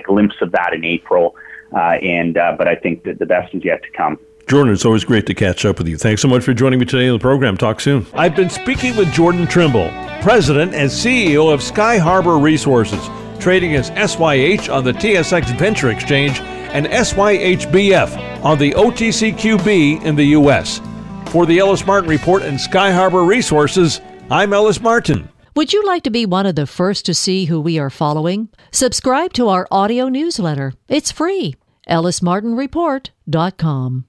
glimpse 0.00 0.36
of 0.40 0.52
that 0.52 0.72
in 0.74 0.84
April, 0.84 1.36
uh, 1.72 1.96
and 2.02 2.36
uh, 2.36 2.54
but 2.56 2.68
I 2.68 2.74
think 2.74 3.04
that 3.04 3.18
the 3.18 3.26
best 3.26 3.54
is 3.54 3.64
yet 3.64 3.82
to 3.82 3.90
come. 3.90 4.18
Jordan, 4.46 4.72
it's 4.72 4.84
always 4.84 5.04
great 5.04 5.26
to 5.26 5.34
catch 5.34 5.64
up 5.64 5.78
with 5.78 5.88
you. 5.88 5.98
Thanks 5.98 6.22
so 6.22 6.28
much 6.28 6.42
for 6.42 6.54
joining 6.54 6.78
me 6.78 6.86
today 6.86 7.08
on 7.08 7.14
the 7.14 7.18
program. 7.18 7.56
Talk 7.56 7.80
soon. 7.80 8.06
I've 8.14 8.34
been 8.34 8.48
speaking 8.48 8.96
with 8.96 9.12
Jordan 9.12 9.46
Trimble, 9.46 9.90
President 10.22 10.74
and 10.74 10.90
CEO 10.90 11.52
of 11.52 11.60
SkyHarbour 11.60 12.42
Resources, 12.42 13.00
trading 13.38 13.74
as 13.74 13.88
SYH 13.88 14.70
on 14.70 14.84
the 14.84 14.92
TSX 14.92 15.58
Venture 15.58 15.90
Exchange 15.90 16.40
and 16.40 16.86
SYHBF 16.86 18.42
on 18.44 18.58
the 18.58 18.72
OTCQB 18.72 20.02
in 20.02 20.16
the 20.16 20.24
U.S. 20.38 20.80
For 21.30 21.44
the 21.44 21.58
Ellis 21.58 21.84
Martin 21.86 22.08
Report 22.08 22.42
and 22.42 22.58
SkyHarbour 22.58 23.26
Resources, 23.26 24.00
I'm 24.30 24.54
Ellis 24.54 24.80
Martin. 24.80 25.28
Would 25.58 25.72
you 25.72 25.82
like 25.84 26.04
to 26.04 26.10
be 26.10 26.24
one 26.24 26.46
of 26.46 26.54
the 26.54 26.68
first 26.68 27.04
to 27.06 27.14
see 27.14 27.46
who 27.46 27.60
we 27.60 27.80
are 27.80 27.90
following? 27.90 28.48
Subscribe 28.70 29.32
to 29.32 29.48
our 29.48 29.66
audio 29.72 30.08
newsletter. 30.08 30.74
It's 30.86 31.10
free. 31.10 31.56
EllisMartinReport.com. 31.88 34.04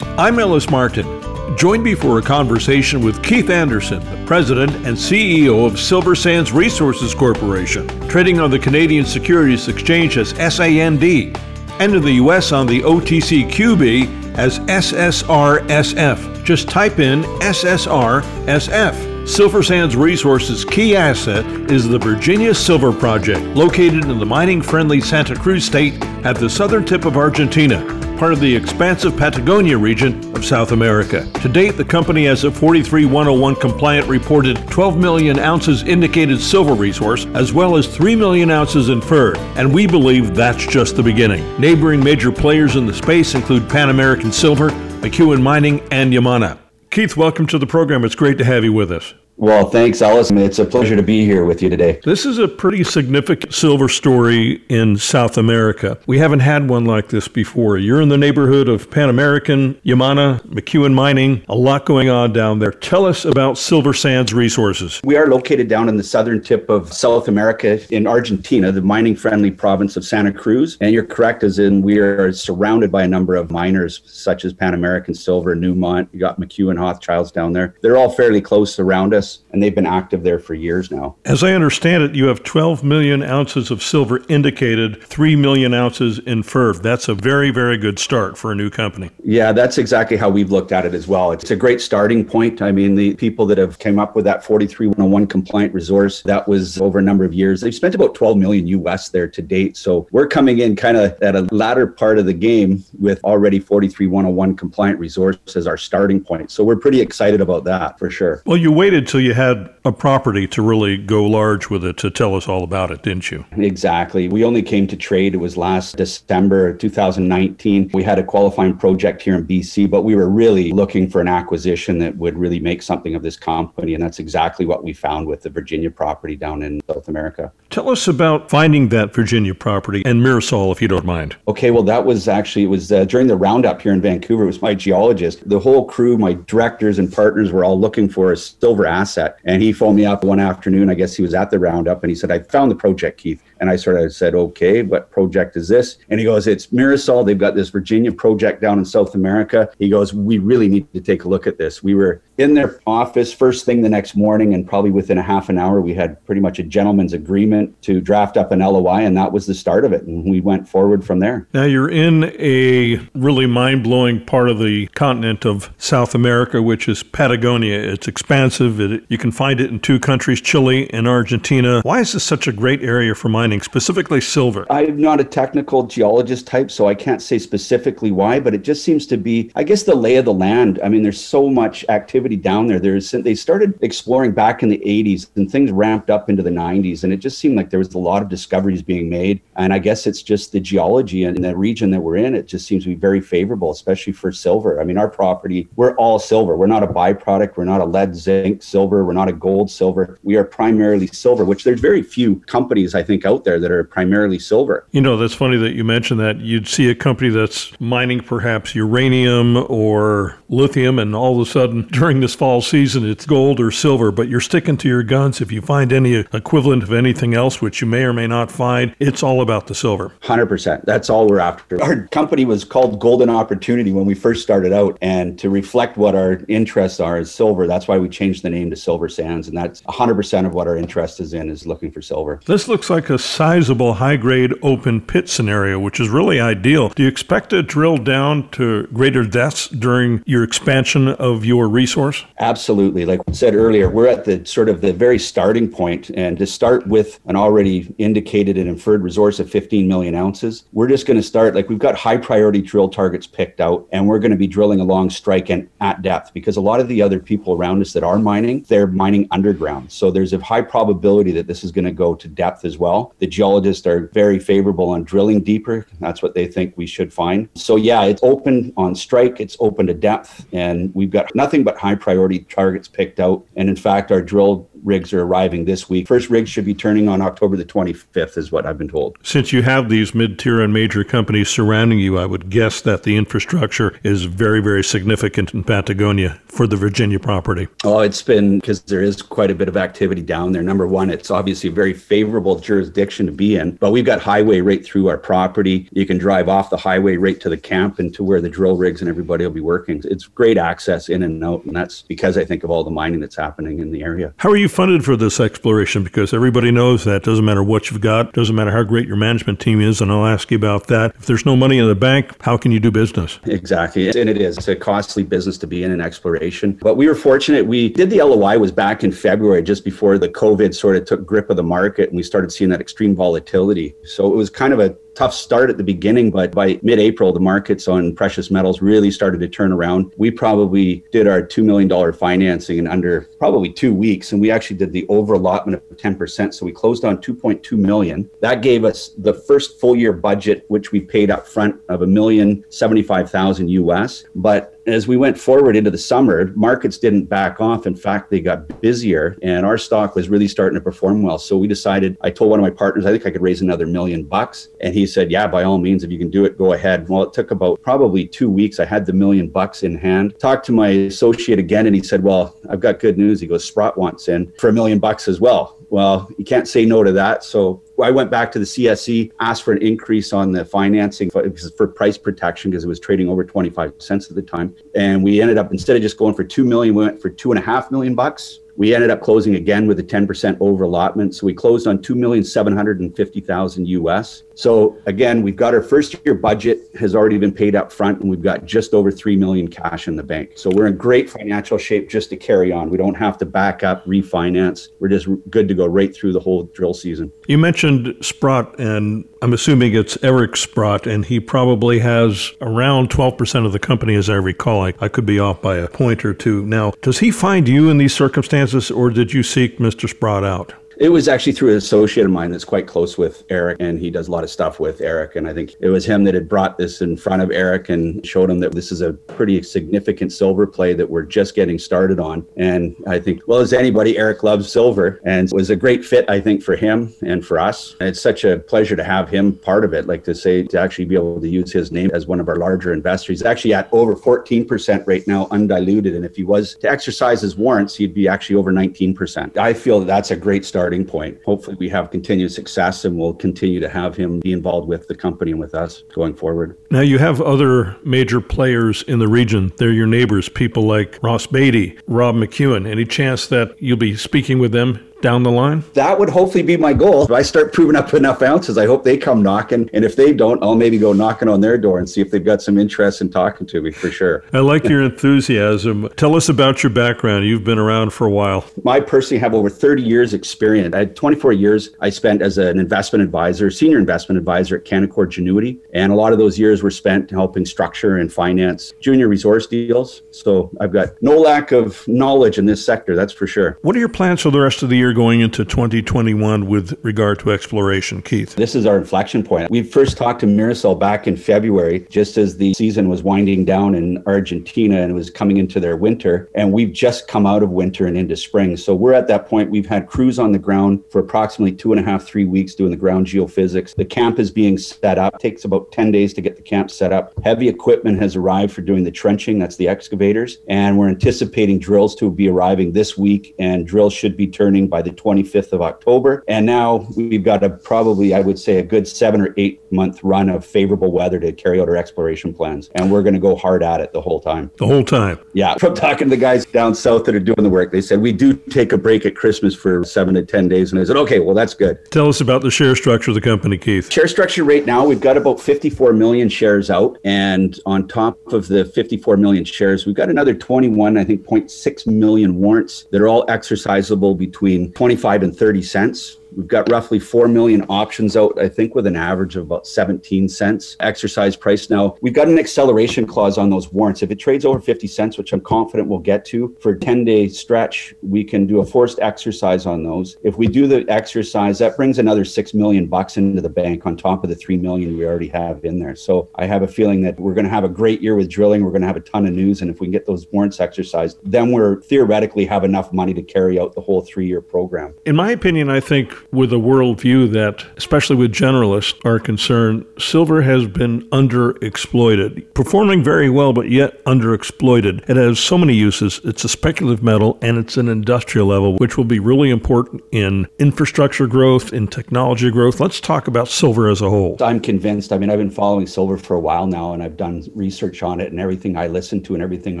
I'm 0.00 0.38
Ellis 0.38 0.70
Martin. 0.70 1.56
Join 1.56 1.82
me 1.82 1.96
for 1.96 2.20
a 2.20 2.22
conversation 2.22 3.04
with 3.04 3.24
Keith 3.24 3.50
Anderson, 3.50 3.98
the 3.98 4.24
President 4.24 4.70
and 4.86 4.96
CEO 4.96 5.66
of 5.66 5.80
Silver 5.80 6.14
Sands 6.14 6.52
Resources 6.52 7.12
Corporation, 7.12 7.88
trading 8.08 8.38
on 8.38 8.52
the 8.52 8.58
Canadian 8.60 9.04
Securities 9.04 9.66
Exchange 9.66 10.16
as 10.16 10.28
SAND, 10.28 11.02
and 11.02 11.96
in 11.96 12.02
the 12.02 12.12
U.S. 12.12 12.52
on 12.52 12.68
the 12.68 12.82
OTCQB 12.82 14.38
as 14.38 14.60
SSRSF. 14.60 16.44
Just 16.44 16.68
type 16.68 17.00
in 17.00 17.24
SSRSF. 17.40 19.17
Silver 19.28 19.62
Sands 19.62 19.94
Resources' 19.94 20.64
key 20.64 20.96
asset 20.96 21.44
is 21.70 21.86
the 21.86 21.98
Virginia 21.98 22.54
Silver 22.54 22.90
Project, 22.92 23.44
located 23.54 24.06
in 24.06 24.18
the 24.18 24.24
mining 24.24 24.62
friendly 24.62 25.02
Santa 25.02 25.36
Cruz 25.36 25.66
state 25.66 26.02
at 26.24 26.36
the 26.36 26.48
southern 26.48 26.82
tip 26.84 27.04
of 27.04 27.18
Argentina. 27.18 27.84
part 28.18 28.32
of 28.32 28.40
the 28.40 28.56
expansive 28.56 29.16
Patagonia 29.16 29.78
region 29.78 30.34
of 30.34 30.44
South 30.44 30.72
America. 30.72 31.24
To 31.40 31.48
date, 31.48 31.76
the 31.76 31.84
company 31.84 32.24
has 32.24 32.42
a 32.42 32.50
43101 32.50 33.54
compliant 33.56 34.08
reported 34.08 34.56
12 34.68 34.98
million 34.98 35.38
ounces 35.38 35.84
indicated 35.84 36.40
silver 36.40 36.74
resource, 36.74 37.26
as 37.34 37.52
well 37.52 37.76
as 37.76 37.86
3 37.86 38.16
million 38.16 38.50
ounces 38.50 38.88
inferred, 38.88 39.38
and 39.56 39.72
we 39.72 39.86
believe 39.86 40.34
that's 40.34 40.66
just 40.66 40.96
the 40.96 41.02
beginning. 41.02 41.44
Neighboring 41.60 42.02
major 42.02 42.32
players 42.32 42.74
in 42.74 42.86
the 42.86 42.94
space 42.94 43.36
include 43.36 43.70
Pan 43.70 43.90
American 43.90 44.32
Silver, 44.32 44.70
McEwen 45.00 45.40
Mining, 45.40 45.80
and 45.92 46.12
Yamana. 46.12 46.58
Keith, 46.90 47.16
welcome 47.16 47.46
to 47.46 47.58
the 47.58 47.66
program. 47.66 48.02
It's 48.02 48.16
great 48.16 48.38
to 48.38 48.44
have 48.44 48.64
you 48.64 48.72
with 48.72 48.90
us. 48.90 49.14
Well, 49.40 49.70
thanks, 49.70 50.02
Ellis. 50.02 50.32
It's 50.32 50.58
a 50.58 50.64
pleasure 50.64 50.96
to 50.96 51.02
be 51.02 51.24
here 51.24 51.44
with 51.44 51.62
you 51.62 51.70
today. 51.70 52.00
This 52.02 52.26
is 52.26 52.38
a 52.38 52.48
pretty 52.48 52.82
significant 52.82 53.54
silver 53.54 53.88
story 53.88 54.60
in 54.68 54.96
South 54.96 55.38
America. 55.38 55.96
We 56.08 56.18
haven't 56.18 56.40
had 56.40 56.68
one 56.68 56.86
like 56.86 57.10
this 57.10 57.28
before. 57.28 57.78
You're 57.78 58.00
in 58.00 58.08
the 58.08 58.18
neighborhood 58.18 58.68
of 58.68 58.90
Pan 58.90 59.08
American, 59.08 59.74
Yamana, 59.86 60.40
McEwen 60.48 60.92
Mining, 60.92 61.44
a 61.48 61.54
lot 61.54 61.86
going 61.86 62.08
on 62.08 62.32
down 62.32 62.58
there. 62.58 62.72
Tell 62.72 63.06
us 63.06 63.24
about 63.24 63.58
Silver 63.58 63.94
Sands 63.94 64.34
Resources. 64.34 65.00
We 65.04 65.14
are 65.14 65.28
located 65.28 65.68
down 65.68 65.88
in 65.88 65.96
the 65.96 66.02
southern 66.02 66.42
tip 66.42 66.68
of 66.68 66.92
South 66.92 67.28
America 67.28 67.78
in 67.94 68.08
Argentina, 68.08 68.72
the 68.72 68.82
mining 68.82 69.14
friendly 69.14 69.52
province 69.52 69.96
of 69.96 70.04
Santa 70.04 70.32
Cruz. 70.32 70.76
And 70.80 70.92
you're 70.92 71.06
correct, 71.06 71.44
as 71.44 71.60
in 71.60 71.80
we 71.82 71.98
are 71.98 72.32
surrounded 72.32 72.90
by 72.90 73.04
a 73.04 73.08
number 73.08 73.36
of 73.36 73.52
miners, 73.52 74.00
such 74.04 74.44
as 74.44 74.52
Pan 74.52 74.74
American 74.74 75.14
Silver, 75.14 75.54
Newmont, 75.54 76.08
you 76.12 76.18
got 76.18 76.40
McEwen 76.40 76.76
Hochschild 76.76 77.32
down 77.32 77.52
there. 77.52 77.76
They're 77.82 77.96
all 77.96 78.10
fairly 78.10 78.40
close 78.40 78.80
around 78.80 79.14
us 79.14 79.27
and 79.52 79.62
they've 79.62 79.74
been 79.74 79.86
active 79.86 80.22
there 80.22 80.38
for 80.38 80.54
years 80.54 80.90
now. 80.90 81.16
As 81.24 81.42
I 81.42 81.52
understand 81.52 82.02
it, 82.02 82.14
you 82.14 82.26
have 82.26 82.42
12 82.42 82.84
million 82.84 83.22
ounces 83.22 83.70
of 83.70 83.82
silver 83.82 84.22
indicated, 84.28 85.02
3 85.02 85.36
million 85.36 85.74
ounces 85.74 86.18
inferred. 86.20 86.82
That's 86.82 87.08
a 87.08 87.14
very, 87.14 87.50
very 87.50 87.78
good 87.78 87.98
start 87.98 88.36
for 88.36 88.52
a 88.52 88.54
new 88.54 88.70
company. 88.70 89.10
Yeah, 89.22 89.52
that's 89.52 89.78
exactly 89.78 90.16
how 90.16 90.30
we've 90.30 90.50
looked 90.50 90.72
at 90.72 90.84
it 90.84 90.94
as 90.94 91.06
well. 91.08 91.32
It's 91.32 91.50
a 91.50 91.56
great 91.56 91.80
starting 91.80 92.24
point. 92.24 92.62
I 92.62 92.72
mean, 92.72 92.94
the 92.94 93.14
people 93.14 93.46
that 93.46 93.58
have 93.58 93.78
came 93.78 93.98
up 93.98 94.14
with 94.14 94.24
that 94.24 94.44
43101 94.44 95.26
compliant 95.26 95.74
resource, 95.74 96.22
that 96.22 96.46
was 96.46 96.80
over 96.80 96.98
a 96.98 97.02
number 97.02 97.24
of 97.24 97.34
years. 97.34 97.60
They've 97.60 97.74
spent 97.74 97.94
about 97.94 98.14
12 98.14 98.36
million 98.36 98.66
US 98.68 99.08
there 99.08 99.28
to 99.28 99.42
date. 99.42 99.76
So 99.76 100.06
we're 100.12 100.28
coming 100.28 100.58
in 100.58 100.76
kind 100.76 100.96
of 100.96 101.20
at 101.22 101.34
a 101.34 101.42
latter 101.52 101.86
part 101.86 102.18
of 102.18 102.26
the 102.26 102.34
game 102.34 102.84
with 102.98 103.22
already 103.24 103.58
43101 103.58 104.56
compliant 104.56 104.98
resource 104.98 105.38
as 105.56 105.66
our 105.66 105.76
starting 105.76 106.22
point. 106.22 106.50
So 106.50 106.64
we're 106.64 106.76
pretty 106.76 107.00
excited 107.00 107.40
about 107.40 107.64
that 107.64 107.98
for 107.98 108.10
sure. 108.10 108.42
Well, 108.46 108.56
you 108.56 108.72
waited 108.72 109.06
till 109.18 109.26
you 109.26 109.34
had 109.34 109.68
a 109.84 109.90
property 109.90 110.46
to 110.46 110.62
really 110.62 110.96
go 110.96 111.24
large 111.24 111.68
with 111.68 111.84
it 111.84 111.96
to 111.96 112.08
tell 112.08 112.36
us 112.36 112.46
all 112.46 112.62
about 112.62 112.92
it, 112.92 113.02
didn't 113.02 113.32
you? 113.32 113.44
Exactly. 113.56 114.28
We 114.28 114.44
only 114.44 114.62
came 114.62 114.86
to 114.86 114.96
trade, 114.96 115.34
it 115.34 115.38
was 115.38 115.56
last 115.56 115.96
December 115.96 116.72
2019. 116.74 117.90
We 117.92 118.04
had 118.04 118.20
a 118.20 118.22
qualifying 118.22 118.76
project 118.76 119.20
here 119.22 119.34
in 119.34 119.44
BC, 119.44 119.90
but 119.90 120.02
we 120.02 120.14
were 120.14 120.28
really 120.28 120.70
looking 120.70 121.10
for 121.10 121.20
an 121.20 121.26
acquisition 121.26 121.98
that 121.98 122.16
would 122.16 122.38
really 122.38 122.60
make 122.60 122.80
something 122.80 123.16
of 123.16 123.22
this 123.24 123.36
company. 123.36 123.94
And 123.94 124.02
that's 124.02 124.20
exactly 124.20 124.66
what 124.66 124.84
we 124.84 124.92
found 124.92 125.26
with 125.26 125.42
the 125.42 125.50
Virginia 125.50 125.90
property 125.90 126.36
down 126.36 126.62
in 126.62 126.80
South 126.88 127.08
America. 127.08 127.50
Tell 127.70 127.90
us 127.90 128.08
about 128.08 128.48
finding 128.48 128.88
that 128.88 129.12
Virginia 129.12 129.54
property 129.54 130.02
and 130.06 130.22
Mirasol, 130.22 130.72
if 130.72 130.80
you 130.80 130.88
don't 130.88 131.04
mind. 131.04 131.36
Okay, 131.46 131.70
well, 131.70 131.82
that 131.82 132.06
was 132.06 132.26
actually, 132.26 132.64
it 132.64 132.68
was 132.68 132.90
uh, 132.90 133.04
during 133.04 133.26
the 133.26 133.36
roundup 133.36 133.82
here 133.82 133.92
in 133.92 134.00
Vancouver. 134.00 134.44
It 134.44 134.46
was 134.46 134.62
my 134.62 134.74
geologist. 134.74 135.46
The 135.46 135.58
whole 135.58 135.84
crew, 135.84 136.16
my 136.16 136.32
directors 136.46 136.98
and 136.98 137.12
partners 137.12 137.52
were 137.52 137.64
all 137.64 137.78
looking 137.78 138.08
for 138.08 138.32
a 138.32 138.36
silver 138.36 138.86
asset. 138.86 139.38
And 139.44 139.62
he 139.62 139.72
phoned 139.72 139.96
me 139.96 140.06
up 140.06 140.24
one 140.24 140.40
afternoon. 140.40 140.88
I 140.88 140.94
guess 140.94 141.14
he 141.14 141.22
was 141.22 141.34
at 141.34 141.50
the 141.50 141.58
roundup 141.58 142.02
and 142.02 142.10
he 142.10 142.16
said, 142.16 142.30
I 142.30 142.38
found 142.38 142.70
the 142.70 142.76
project, 142.76 143.18
Keith. 143.18 143.42
And 143.60 143.70
I 143.70 143.76
sort 143.76 143.96
of 143.96 144.12
said, 144.12 144.34
okay, 144.34 144.82
what 144.82 145.10
project 145.10 145.56
is 145.56 145.68
this? 145.68 145.98
And 146.08 146.20
he 146.20 146.24
goes, 146.24 146.46
it's 146.46 146.68
Mirasol. 146.68 147.24
They've 147.24 147.38
got 147.38 147.54
this 147.54 147.70
Virginia 147.70 148.12
project 148.12 148.60
down 148.60 148.78
in 148.78 148.84
South 148.84 149.14
America. 149.14 149.70
He 149.78 149.88
goes, 149.88 150.14
we 150.14 150.38
really 150.38 150.68
need 150.68 150.92
to 150.92 151.00
take 151.00 151.24
a 151.24 151.28
look 151.28 151.46
at 151.46 151.58
this. 151.58 151.82
We 151.82 151.94
were 151.94 152.22
in 152.38 152.54
their 152.54 152.80
office 152.86 153.32
first 153.32 153.66
thing 153.66 153.82
the 153.82 153.88
next 153.88 154.14
morning, 154.14 154.54
and 154.54 154.66
probably 154.66 154.90
within 154.90 155.18
a 155.18 155.22
half 155.22 155.48
an 155.48 155.58
hour, 155.58 155.80
we 155.80 155.92
had 155.92 156.24
pretty 156.24 156.40
much 156.40 156.58
a 156.58 156.62
gentleman's 156.62 157.12
agreement 157.12 157.80
to 157.82 158.00
draft 158.00 158.36
up 158.36 158.52
an 158.52 158.60
LOI, 158.60 159.04
and 159.04 159.16
that 159.16 159.32
was 159.32 159.46
the 159.46 159.54
start 159.54 159.84
of 159.84 159.92
it. 159.92 160.02
And 160.02 160.24
we 160.30 160.40
went 160.40 160.68
forward 160.68 161.04
from 161.04 161.18
there. 161.18 161.48
Now, 161.52 161.64
you're 161.64 161.90
in 161.90 162.24
a 162.38 163.00
really 163.14 163.46
mind 163.46 163.82
blowing 163.82 164.24
part 164.24 164.48
of 164.48 164.58
the 164.60 164.86
continent 164.88 165.44
of 165.44 165.72
South 165.78 166.14
America, 166.14 166.62
which 166.62 166.88
is 166.88 167.02
Patagonia. 167.02 167.78
It's 167.78 168.06
expansive. 168.06 168.80
It, 168.80 169.04
you 169.08 169.18
can 169.18 169.32
find 169.32 169.60
it 169.60 169.70
in 169.70 169.80
two 169.80 169.98
countries, 169.98 170.40
Chile 170.40 170.88
and 170.92 171.08
Argentina. 171.08 171.80
Why 171.82 172.00
is 172.00 172.12
this 172.12 172.24
such 172.24 172.46
a 172.46 172.52
great 172.52 172.82
area 172.82 173.14
for 173.14 173.28
mining, 173.28 173.47
specifically 173.62 174.20
silver? 174.20 174.66
I'm 174.70 175.00
not 175.00 175.20
a 175.20 175.24
technical 175.24 175.84
geologist 175.84 176.46
type, 176.46 176.70
so 176.70 176.86
I 176.86 176.94
can't 176.94 177.22
say 177.22 177.38
specifically 177.38 178.10
why, 178.10 178.40
but 178.40 178.54
it 178.54 178.62
just 178.62 178.84
seems 178.84 179.06
to 179.08 179.16
be, 179.16 179.50
I 179.54 179.64
guess, 179.64 179.82
the 179.82 179.94
lay 179.94 180.16
of 180.16 180.24
the 180.24 180.34
land. 180.34 180.78
I 180.84 180.88
mean, 180.88 181.02
there's 181.02 181.22
so 181.22 181.48
much 181.48 181.84
activity 181.88 182.36
down 182.36 182.66
there. 182.66 182.78
There's 182.78 183.10
they 183.10 183.34
started 183.34 183.78
exploring 183.82 184.32
back 184.32 184.62
in 184.62 184.68
the 184.68 184.78
80s, 184.78 185.28
and 185.36 185.50
things 185.50 185.72
ramped 185.72 186.10
up 186.10 186.28
into 186.30 186.42
the 186.42 186.50
90s, 186.50 187.04
and 187.04 187.12
it 187.12 187.18
just 187.18 187.38
seemed 187.38 187.56
like 187.56 187.70
there 187.70 187.78
was 187.78 187.94
a 187.94 187.98
lot 187.98 188.22
of 188.22 188.28
discoveries 188.28 188.82
being 188.82 189.08
made. 189.08 189.40
And 189.56 189.72
I 189.72 189.78
guess 189.78 190.06
it's 190.06 190.22
just 190.22 190.52
the 190.52 190.60
geology 190.60 191.24
in 191.24 191.40
the 191.40 191.56
region 191.56 191.90
that 191.90 192.00
we're 192.00 192.16
in. 192.16 192.34
It 192.34 192.46
just 192.46 192.66
seems 192.66 192.84
to 192.84 192.90
be 192.90 192.94
very 192.94 193.20
favorable, 193.20 193.70
especially 193.70 194.12
for 194.12 194.30
silver. 194.32 194.80
I 194.80 194.84
mean, 194.84 194.98
our 194.98 195.08
property, 195.08 195.68
we're 195.76 195.94
all 195.96 196.18
silver. 196.18 196.56
We're 196.56 196.66
not 196.66 196.82
a 196.82 196.86
byproduct. 196.86 197.56
We're 197.56 197.64
not 197.64 197.80
a 197.80 197.84
lead, 197.84 198.14
zinc, 198.14 198.62
silver. 198.62 199.04
We're 199.04 199.12
not 199.12 199.28
a 199.28 199.32
gold, 199.32 199.70
silver. 199.70 200.18
We 200.22 200.36
are 200.36 200.44
primarily 200.44 201.06
silver, 201.08 201.44
which 201.44 201.64
there's 201.64 201.80
very 201.80 202.02
few 202.02 202.36
companies 202.40 202.94
I 202.94 203.02
think 203.02 203.24
out 203.24 203.37
there 203.44 203.58
that 203.60 203.70
are 203.70 203.84
primarily 203.84 204.38
silver. 204.38 204.86
You 204.90 205.00
know, 205.00 205.16
that's 205.16 205.34
funny 205.34 205.56
that 205.58 205.74
you 205.74 205.84
mentioned 205.84 206.20
that. 206.20 206.38
You'd 206.38 206.68
see 206.68 206.90
a 206.90 206.94
company 206.94 207.30
that's 207.30 207.78
mining 207.80 208.20
perhaps 208.20 208.74
uranium 208.74 209.56
or 209.68 210.36
lithium, 210.48 210.98
and 210.98 211.14
all 211.14 211.40
of 211.40 211.46
a 211.46 211.50
sudden 211.50 211.82
during 211.92 212.20
this 212.20 212.34
fall 212.34 212.60
season 212.62 213.08
it's 213.08 213.26
gold 213.26 213.60
or 213.60 213.70
silver, 213.70 214.10
but 214.10 214.28
you're 214.28 214.40
sticking 214.40 214.76
to 214.78 214.88
your 214.88 215.02
guns. 215.02 215.40
If 215.40 215.52
you 215.52 215.60
find 215.60 215.92
any 215.92 216.14
equivalent 216.14 216.82
of 216.82 216.92
anything 216.92 217.34
else, 217.34 217.60
which 217.60 217.80
you 217.80 217.86
may 217.86 218.02
or 218.02 218.12
may 218.12 218.26
not 218.26 218.50
find, 218.50 218.94
it's 218.98 219.22
all 219.22 219.40
about 219.40 219.66
the 219.66 219.74
silver. 219.74 220.12
100%. 220.22 220.84
That's 220.84 221.10
all 221.10 221.28
we're 221.28 221.38
after. 221.38 221.82
Our 221.82 222.06
company 222.08 222.44
was 222.44 222.64
called 222.64 222.98
Golden 223.00 223.30
Opportunity 223.30 223.92
when 223.92 224.06
we 224.06 224.14
first 224.14 224.42
started 224.42 224.72
out, 224.72 224.98
and 225.00 225.38
to 225.38 225.50
reflect 225.50 225.96
what 225.96 226.14
our 226.14 226.40
interests 226.48 227.00
are 227.00 227.18
is 227.18 227.30
silver. 227.30 227.66
That's 227.66 227.88
why 227.88 227.98
we 227.98 228.08
changed 228.08 228.42
the 228.42 228.50
name 228.50 228.70
to 228.70 228.76
Silver 228.76 229.08
Sands, 229.08 229.48
and 229.48 229.56
that's 229.56 229.82
100% 229.82 230.46
of 230.46 230.54
what 230.54 230.66
our 230.66 230.76
interest 230.76 231.20
is 231.20 231.34
in 231.34 231.50
is 231.50 231.66
looking 231.66 231.90
for 231.90 232.02
silver. 232.02 232.40
This 232.46 232.68
looks 232.68 232.90
like 232.90 233.10
a 233.10 233.18
sizable 233.28 233.94
high 233.94 234.16
grade 234.16 234.52
open 234.62 235.00
pit 235.00 235.28
scenario, 235.28 235.78
which 235.78 236.00
is 236.00 236.08
really 236.08 236.40
ideal. 236.40 236.88
Do 236.88 237.02
you 237.02 237.08
expect 237.08 237.50
to 237.50 237.62
drill 237.62 237.98
down 237.98 238.48
to 238.50 238.86
greater 238.88 239.24
depths 239.24 239.68
during 239.68 240.22
your 240.26 240.42
expansion 240.42 241.08
of 241.08 241.44
your 241.44 241.68
resource? 241.68 242.24
Absolutely. 242.40 243.04
Like 243.04 243.20
I 243.28 243.32
said 243.32 243.54
earlier, 243.54 243.88
we're 243.88 244.08
at 244.08 244.24
the 244.24 244.44
sort 244.44 244.68
of 244.68 244.80
the 244.80 244.92
very 244.92 245.18
starting 245.18 245.68
point, 245.70 246.10
and 246.10 246.38
to 246.38 246.46
start 246.46 246.86
with 246.86 247.20
an 247.26 247.36
already 247.36 247.94
indicated 247.98 248.56
and 248.56 248.68
inferred 248.68 249.02
resource 249.02 249.38
of 249.38 249.50
15 249.50 249.86
million 249.86 250.14
ounces, 250.14 250.64
we're 250.72 250.88
just 250.88 251.06
going 251.06 251.16
to 251.16 251.22
start 251.22 251.54
like 251.54 251.68
we've 251.68 251.78
got 251.78 251.94
high 251.94 252.16
priority 252.16 252.62
drill 252.62 252.88
targets 252.88 253.26
picked 253.26 253.60
out, 253.60 253.86
and 253.92 254.08
we're 254.08 254.18
going 254.18 254.30
to 254.30 254.36
be 254.36 254.46
drilling 254.46 254.80
along 254.80 255.10
strike 255.10 255.50
and 255.50 255.68
at 255.80 256.02
depth 256.02 256.32
because 256.32 256.56
a 256.56 256.60
lot 256.60 256.80
of 256.80 256.88
the 256.88 257.02
other 257.02 257.18
people 257.18 257.54
around 257.54 257.80
us 257.80 257.92
that 257.92 258.02
are 258.02 258.18
mining, 258.18 258.64
they're 258.68 258.86
mining 258.86 259.28
underground. 259.30 259.90
So 259.90 260.10
there's 260.10 260.32
a 260.32 260.40
high 260.40 260.62
probability 260.62 261.32
that 261.32 261.46
this 261.46 261.64
is 261.64 261.72
going 261.72 261.84
to 261.84 261.92
go 261.92 262.14
to 262.14 262.28
depth 262.28 262.64
as 262.64 262.78
well. 262.78 263.14
The 263.18 263.26
geologists 263.26 263.86
are 263.86 264.08
very 264.12 264.38
favorable 264.38 264.90
on 264.90 265.04
drilling 265.04 265.42
deeper. 265.42 265.86
That's 266.00 266.22
what 266.22 266.34
they 266.34 266.46
think 266.46 266.74
we 266.76 266.86
should 266.86 267.12
find. 267.12 267.48
So 267.54 267.76
yeah, 267.76 268.04
it's 268.04 268.22
open 268.22 268.72
on 268.76 268.94
strike, 268.94 269.40
it's 269.40 269.56
open 269.60 269.86
to 269.88 269.94
depth, 269.94 270.46
and 270.52 270.94
we've 270.94 271.10
got 271.10 271.34
nothing 271.34 271.64
but 271.64 271.76
high 271.78 271.96
priority 271.96 272.40
targets 272.40 272.88
picked 272.88 273.20
out. 273.20 273.44
And 273.56 273.68
in 273.68 273.76
fact, 273.76 274.12
our 274.12 274.22
drill 274.22 274.68
rigs 274.84 275.12
are 275.12 275.22
arriving 275.22 275.64
this 275.64 275.88
week. 275.88 276.08
First 276.08 276.30
rigs 276.30 276.50
should 276.50 276.64
be 276.64 276.74
turning 276.74 277.08
on 277.08 277.20
October 277.20 277.56
the 277.56 277.64
25th, 277.64 278.36
is 278.36 278.52
what 278.52 278.66
I've 278.66 278.78
been 278.78 278.88
told. 278.88 279.16
Since 279.22 279.52
you 279.52 279.62
have 279.62 279.88
these 279.88 280.14
mid 280.14 280.38
tier 280.38 280.60
and 280.60 280.72
major 280.72 281.04
companies 281.04 281.48
surrounding 281.48 281.98
you, 281.98 282.18
I 282.18 282.26
would 282.26 282.50
guess 282.50 282.80
that 282.82 283.02
the 283.02 283.16
infrastructure 283.16 283.98
is 284.02 284.24
very, 284.24 284.60
very 284.60 284.84
significant 284.84 285.54
in 285.54 285.64
Patagonia 285.64 286.40
for 286.46 286.66
the 286.66 286.76
Virginia 286.76 287.18
property. 287.18 287.68
Oh, 287.84 288.00
it's 288.00 288.22
been 288.22 288.58
because 288.58 288.82
there 288.82 289.02
is 289.02 289.22
quite 289.22 289.50
a 289.50 289.54
bit 289.54 289.68
of 289.68 289.76
activity 289.76 290.22
down 290.22 290.52
there. 290.52 290.62
Number 290.62 290.86
one, 290.86 291.10
it's 291.10 291.30
obviously 291.30 291.70
a 291.70 291.72
very 291.72 291.92
favorable 291.92 292.58
jurisdiction 292.58 293.26
to 293.26 293.32
be 293.32 293.56
in, 293.56 293.72
but 293.72 293.90
we've 293.90 294.04
got 294.04 294.20
highway 294.20 294.60
right 294.60 294.84
through 294.84 295.08
our 295.08 295.18
property. 295.18 295.88
You 295.92 296.06
can 296.06 296.18
drive 296.18 296.48
off 296.48 296.70
the 296.70 296.76
highway 296.76 297.16
right 297.16 297.40
to 297.40 297.48
the 297.48 297.56
camp 297.56 297.98
and 297.98 298.14
to 298.14 298.24
where 298.24 298.40
the 298.40 298.48
drill 298.48 298.76
rigs 298.76 299.00
and 299.00 299.08
everybody 299.08 299.44
will 299.44 299.52
be 299.52 299.60
working. 299.60 300.02
It's 300.04 300.26
great 300.26 300.58
access 300.58 301.08
in 301.08 301.22
and 301.22 301.42
out, 301.44 301.64
and 301.64 301.74
that's 301.74 302.02
because 302.02 302.36
I 302.36 302.44
think 302.44 302.64
of 302.64 302.70
all 302.70 302.84
the 302.84 302.90
mining 302.90 303.20
that's 303.20 303.36
happening 303.36 303.80
in 303.80 303.90
the 303.90 304.02
area. 304.02 304.34
How 304.38 304.50
are 304.50 304.56
you 304.56 304.67
funded 304.68 305.04
for 305.04 305.16
this 305.16 305.40
exploration? 305.40 306.04
Because 306.04 306.32
everybody 306.32 306.70
knows 306.70 307.04
that 307.04 307.22
doesn't 307.22 307.44
matter 307.44 307.62
what 307.62 307.90
you've 307.90 308.00
got, 308.00 308.32
doesn't 308.32 308.54
matter 308.54 308.70
how 308.70 308.82
great 308.82 309.06
your 309.06 309.16
management 309.16 309.60
team 309.60 309.80
is, 309.80 310.00
and 310.00 310.12
I'll 310.12 310.26
ask 310.26 310.50
you 310.50 310.56
about 310.56 310.86
that. 310.88 311.14
If 311.16 311.26
there's 311.26 311.44
no 311.44 311.56
money 311.56 311.78
in 311.78 311.86
the 311.86 311.94
bank, 311.94 312.32
how 312.40 312.56
can 312.56 312.72
you 312.72 312.80
do 312.80 312.90
business? 312.90 313.38
Exactly, 313.44 314.08
and 314.08 314.28
it 314.28 314.40
is. 314.40 314.58
It's 314.58 314.68
a 314.68 314.76
costly 314.76 315.24
business 315.24 315.58
to 315.58 315.66
be 315.66 315.82
in 315.84 315.90
an 315.90 316.00
exploration, 316.00 316.78
but 316.80 316.96
we 316.96 317.08
were 317.08 317.14
fortunate. 317.14 317.66
We 317.66 317.88
did 317.88 318.10
the 318.10 318.22
LOI 318.22 318.58
was 318.58 318.72
back 318.72 319.04
in 319.04 319.12
February, 319.12 319.62
just 319.62 319.84
before 319.84 320.18
the 320.18 320.28
COVID 320.28 320.74
sort 320.74 320.96
of 320.96 321.04
took 321.04 321.26
grip 321.26 321.50
of 321.50 321.56
the 321.56 321.62
market, 321.62 322.08
and 322.08 322.16
we 322.16 322.22
started 322.22 322.52
seeing 322.52 322.70
that 322.70 322.80
extreme 322.80 323.14
volatility. 323.14 323.94
So 324.04 324.32
it 324.32 324.36
was 324.36 324.50
kind 324.50 324.72
of 324.72 324.80
a 324.80 324.96
tough 325.18 325.34
start 325.34 325.68
at 325.68 325.76
the 325.76 325.82
beginning, 325.82 326.30
but 326.30 326.52
by 326.52 326.78
mid 326.82 327.00
April, 327.00 327.32
the 327.32 327.40
markets 327.40 327.88
on 327.88 328.14
precious 328.14 328.52
metals 328.52 328.80
really 328.80 329.10
started 329.10 329.40
to 329.40 329.48
turn 329.48 329.72
around. 329.72 330.12
We 330.16 330.30
probably 330.30 331.02
did 331.10 331.26
our 331.26 331.42
$2 331.42 331.64
million 331.64 332.12
financing 332.12 332.78
in 332.78 332.86
under 332.86 333.22
probably 333.40 333.72
two 333.72 333.92
weeks. 333.92 334.30
And 334.30 334.40
we 334.40 334.52
actually 334.52 334.76
did 334.76 334.92
the 334.92 335.04
over 335.08 335.34
allotment 335.34 335.82
of 335.90 335.96
10%. 335.96 336.54
So 336.54 336.64
we 336.64 336.70
closed 336.70 337.04
on 337.04 337.18
2.2 337.18 337.72
million. 337.76 338.30
That 338.42 338.62
gave 338.62 338.84
us 338.84 339.08
the 339.18 339.34
first 339.34 339.80
full 339.80 339.96
year 339.96 340.12
budget, 340.12 340.64
which 340.68 340.92
we 340.92 341.00
paid 341.00 341.32
up 341.32 341.48
front 341.48 341.80
of 341.88 342.02
a 342.02 342.06
million 342.06 342.64
seventy-five 342.68 343.28
thousand 343.28 343.68
US. 343.70 344.24
But 344.36 344.77
as 344.88 345.08
we 345.08 345.16
went 345.16 345.38
forward 345.38 345.76
into 345.76 345.90
the 345.90 345.98
summer, 345.98 346.52
markets 346.54 346.98
didn't 346.98 347.24
back 347.24 347.60
off. 347.60 347.86
In 347.86 347.94
fact, 347.94 348.30
they 348.30 348.40
got 348.40 348.80
busier 348.80 349.36
and 349.42 349.64
our 349.64 349.78
stock 349.78 350.14
was 350.14 350.28
really 350.28 350.48
starting 350.48 350.78
to 350.78 350.80
perform 350.82 351.22
well. 351.22 351.38
So 351.38 351.56
we 351.56 351.66
decided, 351.66 352.16
I 352.20 352.30
told 352.30 352.50
one 352.50 352.60
of 352.60 352.62
my 352.62 352.70
partners, 352.70 353.06
I 353.06 353.10
think 353.10 353.26
I 353.26 353.30
could 353.30 353.42
raise 353.42 353.60
another 353.60 353.86
million 353.86 354.24
bucks. 354.24 354.68
And 354.80 354.94
he 354.94 355.06
said, 355.06 355.30
Yeah, 355.30 355.46
by 355.46 355.64
all 355.64 355.78
means, 355.78 356.04
if 356.04 356.10
you 356.10 356.18
can 356.18 356.30
do 356.30 356.44
it, 356.44 356.58
go 356.58 356.72
ahead. 356.72 357.08
Well, 357.08 357.22
it 357.22 357.32
took 357.32 357.50
about 357.50 357.80
probably 357.82 358.26
two 358.26 358.50
weeks. 358.50 358.80
I 358.80 358.84
had 358.84 359.06
the 359.06 359.12
million 359.12 359.48
bucks 359.48 359.82
in 359.82 359.96
hand. 359.96 360.38
Talked 360.38 360.66
to 360.66 360.72
my 360.72 360.88
associate 360.88 361.58
again 361.58 361.86
and 361.86 361.94
he 361.94 362.02
said, 362.02 362.22
Well, 362.22 362.56
I've 362.68 362.80
got 362.80 362.98
good 362.98 363.18
news. 363.18 363.40
He 363.40 363.46
goes, 363.46 363.64
Sprott 363.64 363.96
wants 363.96 364.28
in 364.28 364.52
for 364.58 364.68
a 364.68 364.72
million 364.72 364.98
bucks 364.98 365.28
as 365.28 365.40
well. 365.40 365.78
Well, 365.90 366.28
you 366.36 366.44
can't 366.44 366.68
say 366.68 366.84
no 366.84 367.02
to 367.02 367.12
that. 367.12 367.44
So 367.44 367.82
I 368.02 368.10
went 368.10 368.30
back 368.30 368.52
to 368.52 368.58
the 368.58 368.64
CSE, 368.64 369.32
asked 369.40 369.64
for 369.64 369.72
an 369.72 369.82
increase 369.82 370.32
on 370.32 370.52
the 370.52 370.64
financing 370.64 371.30
for, 371.30 371.50
for 371.76 371.88
price 371.88 372.16
protection 372.16 372.70
because 372.70 372.84
it 372.84 372.88
was 372.88 373.00
trading 373.00 373.28
over 373.28 373.44
25 373.44 373.94
cents 373.98 374.30
at 374.30 374.36
the 374.36 374.42
time. 374.42 374.74
And 374.94 375.24
we 375.24 375.40
ended 375.40 375.58
up, 375.58 375.72
instead 375.72 375.96
of 375.96 376.02
just 376.02 376.16
going 376.16 376.34
for 376.34 376.44
2 376.44 376.64
million, 376.64 376.94
we 376.94 377.04
went 377.04 377.20
for 377.20 377.30
two 377.30 377.50
and 377.50 377.58
a 377.58 377.62
half 377.62 377.90
million 377.90 378.14
bucks. 378.14 378.60
We 378.78 378.94
ended 378.94 379.10
up 379.10 379.22
closing 379.22 379.56
again 379.56 379.88
with 379.88 379.98
a 379.98 380.04
10% 380.04 380.56
over 380.60 380.84
allotment. 380.84 381.34
So 381.34 381.46
we 381.46 381.52
closed 381.52 381.88
on 381.88 381.98
2,750,000 381.98 383.86
US. 383.88 384.44
So 384.54 384.96
again, 385.06 385.42
we've 385.42 385.56
got 385.56 385.74
our 385.74 385.82
first 385.82 386.14
year 386.24 386.36
budget 386.36 386.88
has 386.94 387.16
already 387.16 387.38
been 387.38 387.52
paid 387.52 387.74
up 387.74 387.90
front 387.90 388.20
and 388.20 388.30
we've 388.30 388.40
got 388.40 388.66
just 388.66 388.94
over 388.94 389.10
3 389.10 389.36
million 389.36 389.66
cash 389.66 390.06
in 390.06 390.14
the 390.14 390.22
bank. 390.22 390.52
So 390.54 390.70
we're 390.70 390.86
in 390.86 390.96
great 390.96 391.28
financial 391.28 391.76
shape 391.76 392.08
just 392.08 392.30
to 392.30 392.36
carry 392.36 392.70
on. 392.70 392.88
We 392.88 392.98
don't 392.98 393.16
have 393.16 393.36
to 393.38 393.46
back 393.46 393.82
up, 393.82 394.06
refinance. 394.06 394.90
We're 395.00 395.08
just 395.08 395.26
good 395.50 395.66
to 395.66 395.74
go 395.74 395.86
right 395.86 396.14
through 396.14 396.32
the 396.32 396.40
whole 396.40 396.62
drill 396.62 396.94
season. 396.94 397.32
You 397.48 397.58
mentioned 397.58 398.14
Sprott 398.20 398.78
and 398.78 399.28
I'm 399.40 399.52
assuming 399.52 399.94
it's 399.94 400.18
Eric 400.22 400.56
Sprott 400.56 401.06
and 401.06 401.24
he 401.24 401.38
probably 401.38 402.00
has 402.00 402.52
around 402.60 403.10
12% 403.10 403.66
of 403.66 403.72
the 403.72 403.78
company 403.78 404.14
as 404.14 404.28
I 404.28 404.34
recall. 404.34 404.84
I, 404.84 404.94
I 405.00 405.08
could 405.08 405.26
be 405.26 405.38
off 405.38 405.62
by 405.62 405.76
a 405.76 405.88
point 405.88 406.24
or 406.24 406.34
two. 406.34 406.66
Now, 406.66 406.92
does 407.02 407.20
he 407.20 407.30
find 407.30 407.68
you 407.68 407.88
in 407.88 407.98
these 407.98 408.14
circumstances 408.14 408.90
or 408.90 409.10
did 409.10 409.32
you 409.32 409.42
seek 409.42 409.78
Mr. 409.78 410.08
Sprott 410.08 410.44
out? 410.44 410.74
It 411.00 411.10
was 411.10 411.28
actually 411.28 411.52
through 411.52 411.70
an 411.70 411.76
associate 411.76 412.24
of 412.24 412.32
mine 412.32 412.50
that's 412.50 412.64
quite 412.64 412.88
close 412.88 413.16
with 413.16 413.44
Eric, 413.50 413.76
and 413.78 414.00
he 414.00 414.10
does 414.10 414.26
a 414.26 414.32
lot 414.32 414.42
of 414.42 414.50
stuff 414.50 414.80
with 414.80 415.00
Eric. 415.00 415.36
And 415.36 415.46
I 415.46 415.54
think 415.54 415.76
it 415.78 415.90
was 415.90 416.04
him 416.04 416.24
that 416.24 416.34
had 416.34 416.48
brought 416.48 416.76
this 416.76 417.00
in 417.02 417.16
front 417.16 417.40
of 417.40 417.52
Eric 417.52 417.88
and 417.88 418.26
showed 418.26 418.50
him 418.50 418.58
that 418.60 418.72
this 418.72 418.90
is 418.90 419.00
a 419.00 419.12
pretty 419.12 419.62
significant 419.62 420.32
silver 420.32 420.66
play 420.66 420.94
that 420.94 421.08
we're 421.08 421.22
just 421.22 421.54
getting 421.54 421.78
started 421.78 422.18
on. 422.18 422.44
And 422.56 422.96
I 423.06 423.20
think, 423.20 423.42
well, 423.46 423.60
as 423.60 423.72
anybody, 423.72 424.18
Eric 424.18 424.42
loves 424.42 424.72
silver 424.72 425.20
and 425.24 425.48
was 425.52 425.70
a 425.70 425.76
great 425.76 426.04
fit, 426.04 426.28
I 426.28 426.40
think, 426.40 426.64
for 426.64 426.74
him 426.74 427.14
and 427.22 427.46
for 427.46 427.60
us. 427.60 427.94
And 428.00 428.08
it's 428.08 428.20
such 428.20 428.42
a 428.42 428.58
pleasure 428.58 428.96
to 428.96 429.04
have 429.04 429.28
him 429.28 429.52
part 429.52 429.84
of 429.84 429.94
it, 429.94 430.08
like 430.08 430.24
to 430.24 430.34
say, 430.34 430.64
to 430.64 430.80
actually 430.80 431.04
be 431.04 431.14
able 431.14 431.40
to 431.40 431.48
use 431.48 431.70
his 431.70 431.92
name 431.92 432.10
as 432.12 432.26
one 432.26 432.40
of 432.40 432.48
our 432.48 432.56
larger 432.56 432.92
investors. 432.92 433.38
He's 433.38 433.46
actually 433.46 433.72
at 433.72 433.88
over 433.92 434.16
14% 434.16 435.06
right 435.06 435.24
now, 435.28 435.46
undiluted. 435.52 436.16
And 436.16 436.24
if 436.24 436.34
he 436.34 436.42
was 436.42 436.74
to 436.76 436.90
exercise 436.90 437.40
his 437.40 437.56
warrants, 437.56 437.94
he'd 437.94 438.14
be 438.14 438.26
actually 438.26 438.56
over 438.56 438.72
19%. 438.72 439.56
I 439.56 439.72
feel 439.72 440.00
that 440.00 440.06
that's 440.06 440.32
a 440.32 440.36
great 440.36 440.64
start 440.64 440.87
starting 440.88 441.04
point. 441.04 441.38
Hopefully, 441.44 441.76
we 441.78 441.86
have 441.90 442.10
continued 442.10 442.50
success 442.50 443.04
and 443.04 443.18
we'll 443.18 443.34
continue 443.34 443.78
to 443.78 443.90
have 443.90 444.16
him 444.16 444.40
be 444.40 444.52
involved 444.52 444.88
with 444.88 445.06
the 445.06 445.14
company 445.14 445.50
and 445.50 445.60
with 445.60 445.74
us 445.74 446.02
going 446.14 446.32
forward. 446.32 446.78
Now, 446.90 447.00
you 447.00 447.18
have 447.18 447.42
other 447.42 447.94
major 448.04 448.40
players 448.40 449.02
in 449.02 449.18
the 449.18 449.28
region. 449.28 449.70
They're 449.76 449.92
your 449.92 450.06
neighbors, 450.06 450.48
people 450.48 450.84
like 450.84 451.18
Ross 451.22 451.46
Beatty, 451.46 451.98
Rob 452.06 452.36
McEwen. 452.36 452.88
Any 452.88 453.04
chance 453.04 453.48
that 453.48 453.74
you'll 453.78 453.98
be 453.98 454.16
speaking 454.16 454.58
with 454.58 454.72
them 454.72 454.98
down 455.20 455.42
the 455.42 455.50
line? 455.50 455.84
That 455.94 456.18
would 456.18 456.28
hopefully 456.30 456.62
be 456.62 456.76
my 456.76 456.92
goal. 456.92 457.24
If 457.24 457.30
I 457.30 457.42
start 457.42 457.72
proving 457.72 457.96
up 457.96 458.12
enough 458.14 458.42
ounces, 458.42 458.78
I 458.78 458.86
hope 458.86 459.04
they 459.04 459.16
come 459.16 459.42
knocking. 459.42 459.90
And 459.92 460.04
if 460.04 460.16
they 460.16 460.32
don't, 460.32 460.62
I'll 460.62 460.74
maybe 460.74 460.98
go 460.98 461.12
knocking 461.12 461.48
on 461.48 461.60
their 461.60 461.78
door 461.78 461.98
and 461.98 462.08
see 462.08 462.20
if 462.20 462.30
they've 462.30 462.44
got 462.44 462.62
some 462.62 462.78
interest 462.78 463.20
in 463.20 463.30
talking 463.30 463.66
to 463.66 463.80
me 463.80 463.90
for 463.90 464.10
sure. 464.10 464.44
I 464.52 464.58
like 464.58 464.84
your 464.84 465.02
enthusiasm. 465.02 466.08
Tell 466.16 466.36
us 466.36 466.48
about 466.48 466.82
your 466.82 466.90
background. 466.90 467.46
You've 467.46 467.64
been 467.64 467.78
around 467.78 468.10
for 468.12 468.26
a 468.26 468.30
while. 468.30 468.64
I 468.86 469.00
personally 469.00 469.40
have 469.40 469.54
over 469.54 469.68
30 469.68 470.02
years 470.02 470.34
experience. 470.34 470.94
I 470.94 470.98
had 470.98 471.16
24 471.16 471.52
years 471.52 471.90
I 472.00 472.10
spent 472.10 472.42
as 472.42 472.58
an 472.58 472.78
investment 472.78 473.22
advisor, 473.22 473.70
senior 473.70 473.98
investment 473.98 474.38
advisor 474.38 474.76
at 474.76 474.84
Canaccord 474.84 475.28
Genuity. 475.28 475.80
And 475.92 476.12
a 476.12 476.16
lot 476.16 476.32
of 476.32 476.38
those 476.38 476.58
years 476.58 476.82
were 476.82 476.90
spent 476.90 477.30
helping 477.30 477.64
structure 477.64 478.18
and 478.18 478.32
finance 478.32 478.92
junior 479.00 479.28
resource 479.28 479.66
deals. 479.66 480.22
So 480.30 480.70
I've 480.80 480.92
got 480.92 481.20
no 481.20 481.36
lack 481.36 481.72
of 481.72 482.06
knowledge 482.06 482.58
in 482.58 482.66
this 482.66 482.84
sector, 482.84 483.16
that's 483.16 483.32
for 483.32 483.46
sure. 483.46 483.78
What 483.82 483.96
are 483.96 483.98
your 483.98 484.08
plans 484.08 484.42
for 484.42 484.50
the 484.50 484.60
rest 484.60 484.82
of 484.82 484.88
the 484.88 484.96
year? 484.96 485.07
Year 485.08 485.14
going 485.14 485.40
into 485.40 485.64
2021 485.64 486.66
with 486.66 486.98
regard 487.02 487.38
to 487.38 487.50
exploration, 487.50 488.20
Keith? 488.20 488.54
This 488.56 488.74
is 488.74 488.84
our 488.84 488.98
inflection 488.98 489.42
point. 489.42 489.70
We 489.70 489.82
first 489.82 490.18
talked 490.18 490.40
to 490.40 490.46
Mirasol 490.46 490.98
back 490.98 491.26
in 491.26 491.34
February, 491.34 492.06
just 492.10 492.36
as 492.36 492.58
the 492.58 492.74
season 492.74 493.08
was 493.08 493.22
winding 493.22 493.64
down 493.64 493.94
in 493.94 494.22
Argentina 494.26 495.00
and 495.00 495.14
was 495.14 495.30
coming 495.30 495.56
into 495.56 495.80
their 495.80 495.96
winter. 495.96 496.50
And 496.54 496.72
we've 496.72 496.92
just 496.92 497.26
come 497.26 497.46
out 497.46 497.62
of 497.62 497.70
winter 497.70 498.06
and 498.06 498.18
into 498.18 498.36
spring. 498.36 498.76
So 498.76 498.94
we're 498.94 499.14
at 499.14 499.28
that 499.28 499.48
point. 499.48 499.70
We've 499.70 499.86
had 499.86 500.08
crews 500.08 500.38
on 500.38 500.52
the 500.52 500.58
ground 500.58 501.02
for 501.08 501.20
approximately 501.20 501.74
two 501.74 501.92
and 501.92 502.00
a 502.00 502.04
half, 502.04 502.24
three 502.24 502.44
weeks 502.44 502.74
doing 502.74 502.90
the 502.90 502.96
ground 502.96 503.26
geophysics. 503.26 503.94
The 503.94 504.04
camp 504.04 504.38
is 504.38 504.50
being 504.50 504.76
set 504.76 505.16
up. 505.16 505.36
It 505.36 505.40
takes 505.40 505.64
about 505.64 505.90
10 505.92 506.12
days 506.12 506.34
to 506.34 506.42
get 506.42 506.56
the 506.56 506.62
camp 506.62 506.90
set 506.90 507.12
up. 507.12 507.32
Heavy 507.42 507.68
equipment 507.68 508.20
has 508.20 508.36
arrived 508.36 508.72
for 508.72 508.82
doing 508.82 509.04
the 509.04 509.10
trenching. 509.10 509.58
That's 509.58 509.76
the 509.76 509.88
excavators. 509.88 510.58
And 510.68 510.98
we're 510.98 511.08
anticipating 511.08 511.78
drills 511.78 512.14
to 512.16 512.30
be 512.30 512.48
arriving 512.48 512.92
this 512.92 513.16
week 513.16 513.54
and 513.58 513.86
drills 513.86 514.12
should 514.12 514.36
be 514.36 514.46
turning 514.46 514.86
by 514.86 514.97
by 514.98 515.02
the 515.02 515.12
25th 515.12 515.72
of 515.72 515.80
October. 515.80 516.42
And 516.48 516.66
now 516.66 517.06
we've 517.16 517.44
got 517.44 517.62
a 517.62 517.70
probably, 517.70 518.34
I 518.34 518.40
would 518.40 518.58
say, 518.58 518.78
a 518.78 518.82
good 518.82 519.06
seven 519.06 519.40
or 519.40 519.54
eight 519.56 519.80
month 519.92 520.24
run 520.24 520.48
of 520.48 520.66
favorable 520.66 521.12
weather 521.12 521.38
to 521.38 521.52
carry 521.52 521.80
out 521.80 521.88
our 521.88 521.96
exploration 521.96 522.52
plans. 522.52 522.90
And 522.96 523.12
we're 523.12 523.22
going 523.22 523.34
to 523.34 523.40
go 523.40 523.54
hard 523.54 523.84
at 523.84 524.00
it 524.00 524.12
the 524.12 524.20
whole 524.20 524.40
time. 524.40 524.72
The 524.78 524.86
whole 524.86 525.04
time. 525.04 525.38
Yeah. 525.52 525.76
From 525.76 525.94
talking 525.94 526.28
to 526.28 526.30
the 526.30 526.40
guys 526.40 526.66
down 526.66 526.96
south 526.96 527.24
that 527.26 527.34
are 527.36 527.40
doing 527.40 527.62
the 527.62 527.70
work, 527.70 527.92
they 527.92 528.00
said, 528.00 528.20
we 528.20 528.32
do 528.32 528.54
take 528.54 528.92
a 528.92 528.98
break 528.98 529.24
at 529.24 529.36
Christmas 529.36 529.72
for 529.72 530.02
seven 530.02 530.34
to 530.34 530.44
10 530.44 530.66
days. 530.66 530.90
And 530.90 531.00
I 531.00 531.04
said, 531.04 531.16
okay, 531.16 531.38
well, 531.38 531.54
that's 531.54 531.74
good. 531.74 531.98
Tell 532.10 532.28
us 532.28 532.40
about 532.40 532.62
the 532.62 532.70
share 532.70 532.96
structure 532.96 533.30
of 533.30 533.36
the 533.36 533.40
company, 533.40 533.78
Keith. 533.78 534.10
Share 534.12 534.26
structure 534.26 534.64
right 534.64 534.84
now, 534.84 535.06
we've 535.06 535.20
got 535.20 535.36
about 535.36 535.60
54 535.60 536.12
million 536.12 536.48
shares 536.48 536.90
out. 536.90 537.18
And 537.22 537.78
on 537.86 538.08
top 538.08 538.36
of 538.52 538.66
the 538.66 538.84
54 538.84 539.36
million 539.36 539.64
shares, 539.64 540.06
we've 540.06 540.16
got 540.16 540.28
another 540.28 540.54
21, 540.54 541.16
I 541.16 541.22
think, 541.22 541.44
0.6 541.44 542.06
million 542.08 542.56
warrants 542.56 543.04
that 543.12 543.20
are 543.20 543.28
all 543.28 543.46
exercisable 543.46 544.36
between 544.36 544.87
25 544.94 545.42
and 545.42 545.56
30 545.56 545.82
cents. 545.82 546.37
We've 546.56 546.66
got 546.66 546.90
roughly 546.90 547.18
4 547.18 547.48
million 547.48 547.84
options 547.88 548.36
out, 548.36 548.58
I 548.58 548.68
think, 548.68 548.94
with 548.94 549.06
an 549.06 549.16
average 549.16 549.56
of 549.56 549.64
about 549.64 549.86
17 549.86 550.48
cents 550.48 550.96
exercise 551.00 551.56
price. 551.56 551.90
Now, 551.90 552.16
we've 552.20 552.34
got 552.34 552.48
an 552.48 552.58
acceleration 552.58 553.26
clause 553.26 553.58
on 553.58 553.70
those 553.70 553.92
warrants. 553.92 554.22
If 554.22 554.30
it 554.30 554.36
trades 554.36 554.64
over 554.64 554.80
50 554.80 555.06
cents, 555.06 555.38
which 555.38 555.52
I'm 555.52 555.60
confident 555.60 556.08
we'll 556.08 556.18
get 556.18 556.44
to, 556.46 556.76
for 556.80 556.92
a 556.92 556.98
10 556.98 557.24
day 557.24 557.48
stretch, 557.48 558.14
we 558.22 558.44
can 558.44 558.66
do 558.66 558.80
a 558.80 558.86
forced 558.86 559.18
exercise 559.20 559.86
on 559.86 560.02
those. 560.02 560.36
If 560.42 560.56
we 560.56 560.66
do 560.66 560.86
the 560.86 561.04
exercise, 561.08 561.78
that 561.78 561.96
brings 561.96 562.18
another 562.18 562.44
6 562.44 562.74
million 562.74 563.06
bucks 563.06 563.36
into 563.36 563.60
the 563.60 563.68
bank 563.68 564.06
on 564.06 564.16
top 564.16 564.44
of 564.44 564.50
the 564.50 564.56
3 564.56 564.76
million 564.76 565.16
we 565.16 565.26
already 565.26 565.48
have 565.48 565.84
in 565.84 565.98
there. 565.98 566.16
So 566.16 566.48
I 566.54 566.66
have 566.66 566.82
a 566.82 566.88
feeling 566.88 567.22
that 567.22 567.38
we're 567.38 567.54
going 567.54 567.64
to 567.64 567.70
have 567.70 567.84
a 567.84 567.88
great 567.88 568.20
year 568.20 568.36
with 568.36 568.48
drilling. 568.48 568.84
We're 568.84 568.90
going 568.90 569.02
to 569.02 569.06
have 569.06 569.16
a 569.16 569.20
ton 569.20 569.46
of 569.46 569.52
news. 569.52 569.82
And 569.82 569.90
if 569.90 570.00
we 570.00 570.06
can 570.06 570.12
get 570.12 570.26
those 570.26 570.46
warrants 570.52 570.80
exercised, 570.80 571.38
then 571.42 571.72
we're 571.72 572.00
theoretically 572.02 572.64
have 572.66 572.84
enough 572.84 573.12
money 573.12 573.34
to 573.34 573.42
carry 573.42 573.78
out 573.78 573.94
the 573.94 574.00
whole 574.00 574.22
three 574.22 574.46
year 574.46 574.60
program. 574.60 575.14
In 575.26 575.36
my 575.36 575.50
opinion, 575.50 575.90
I 575.90 576.00
think 576.00 576.37
with 576.52 576.72
a 576.72 576.76
worldview 576.76 577.52
that, 577.52 577.84
especially 577.96 578.36
with 578.36 578.52
generalists, 578.52 579.14
are 579.24 579.38
concerned, 579.38 580.04
silver 580.18 580.62
has 580.62 580.86
been 580.86 581.22
underexploited, 581.30 582.72
performing 582.74 583.22
very 583.22 583.50
well, 583.50 583.72
but 583.72 583.90
yet 583.90 584.24
underexploited. 584.24 585.28
It 585.28 585.36
has 585.36 585.58
so 585.58 585.78
many 585.78 585.94
uses. 585.94 586.40
It's 586.44 586.64
a 586.64 586.68
speculative 586.68 587.22
metal 587.22 587.58
and 587.62 587.78
it's 587.78 587.96
an 587.96 588.08
industrial 588.08 588.66
level, 588.66 588.96
which 588.96 589.16
will 589.16 589.24
be 589.24 589.38
really 589.38 589.70
important 589.70 590.22
in 590.32 590.66
infrastructure 590.78 591.46
growth, 591.46 591.92
in 591.92 592.06
technology 592.08 592.70
growth. 592.70 593.00
Let's 593.00 593.20
talk 593.20 593.48
about 593.48 593.68
silver 593.68 594.08
as 594.08 594.20
a 594.20 594.30
whole. 594.30 594.56
I'm 594.60 594.80
convinced. 594.80 595.32
I 595.32 595.38
mean, 595.38 595.50
I've 595.50 595.58
been 595.58 595.70
following 595.70 596.06
silver 596.06 596.36
for 596.38 596.54
a 596.54 596.60
while 596.60 596.86
now 596.86 597.12
and 597.12 597.22
I've 597.22 597.36
done 597.36 597.64
research 597.74 598.22
on 598.22 598.40
it 598.40 598.50
and 598.50 598.60
everything 598.60 598.96
I 598.96 599.06
listen 599.06 599.42
to 599.44 599.54
and 599.54 599.62
everything 599.62 600.00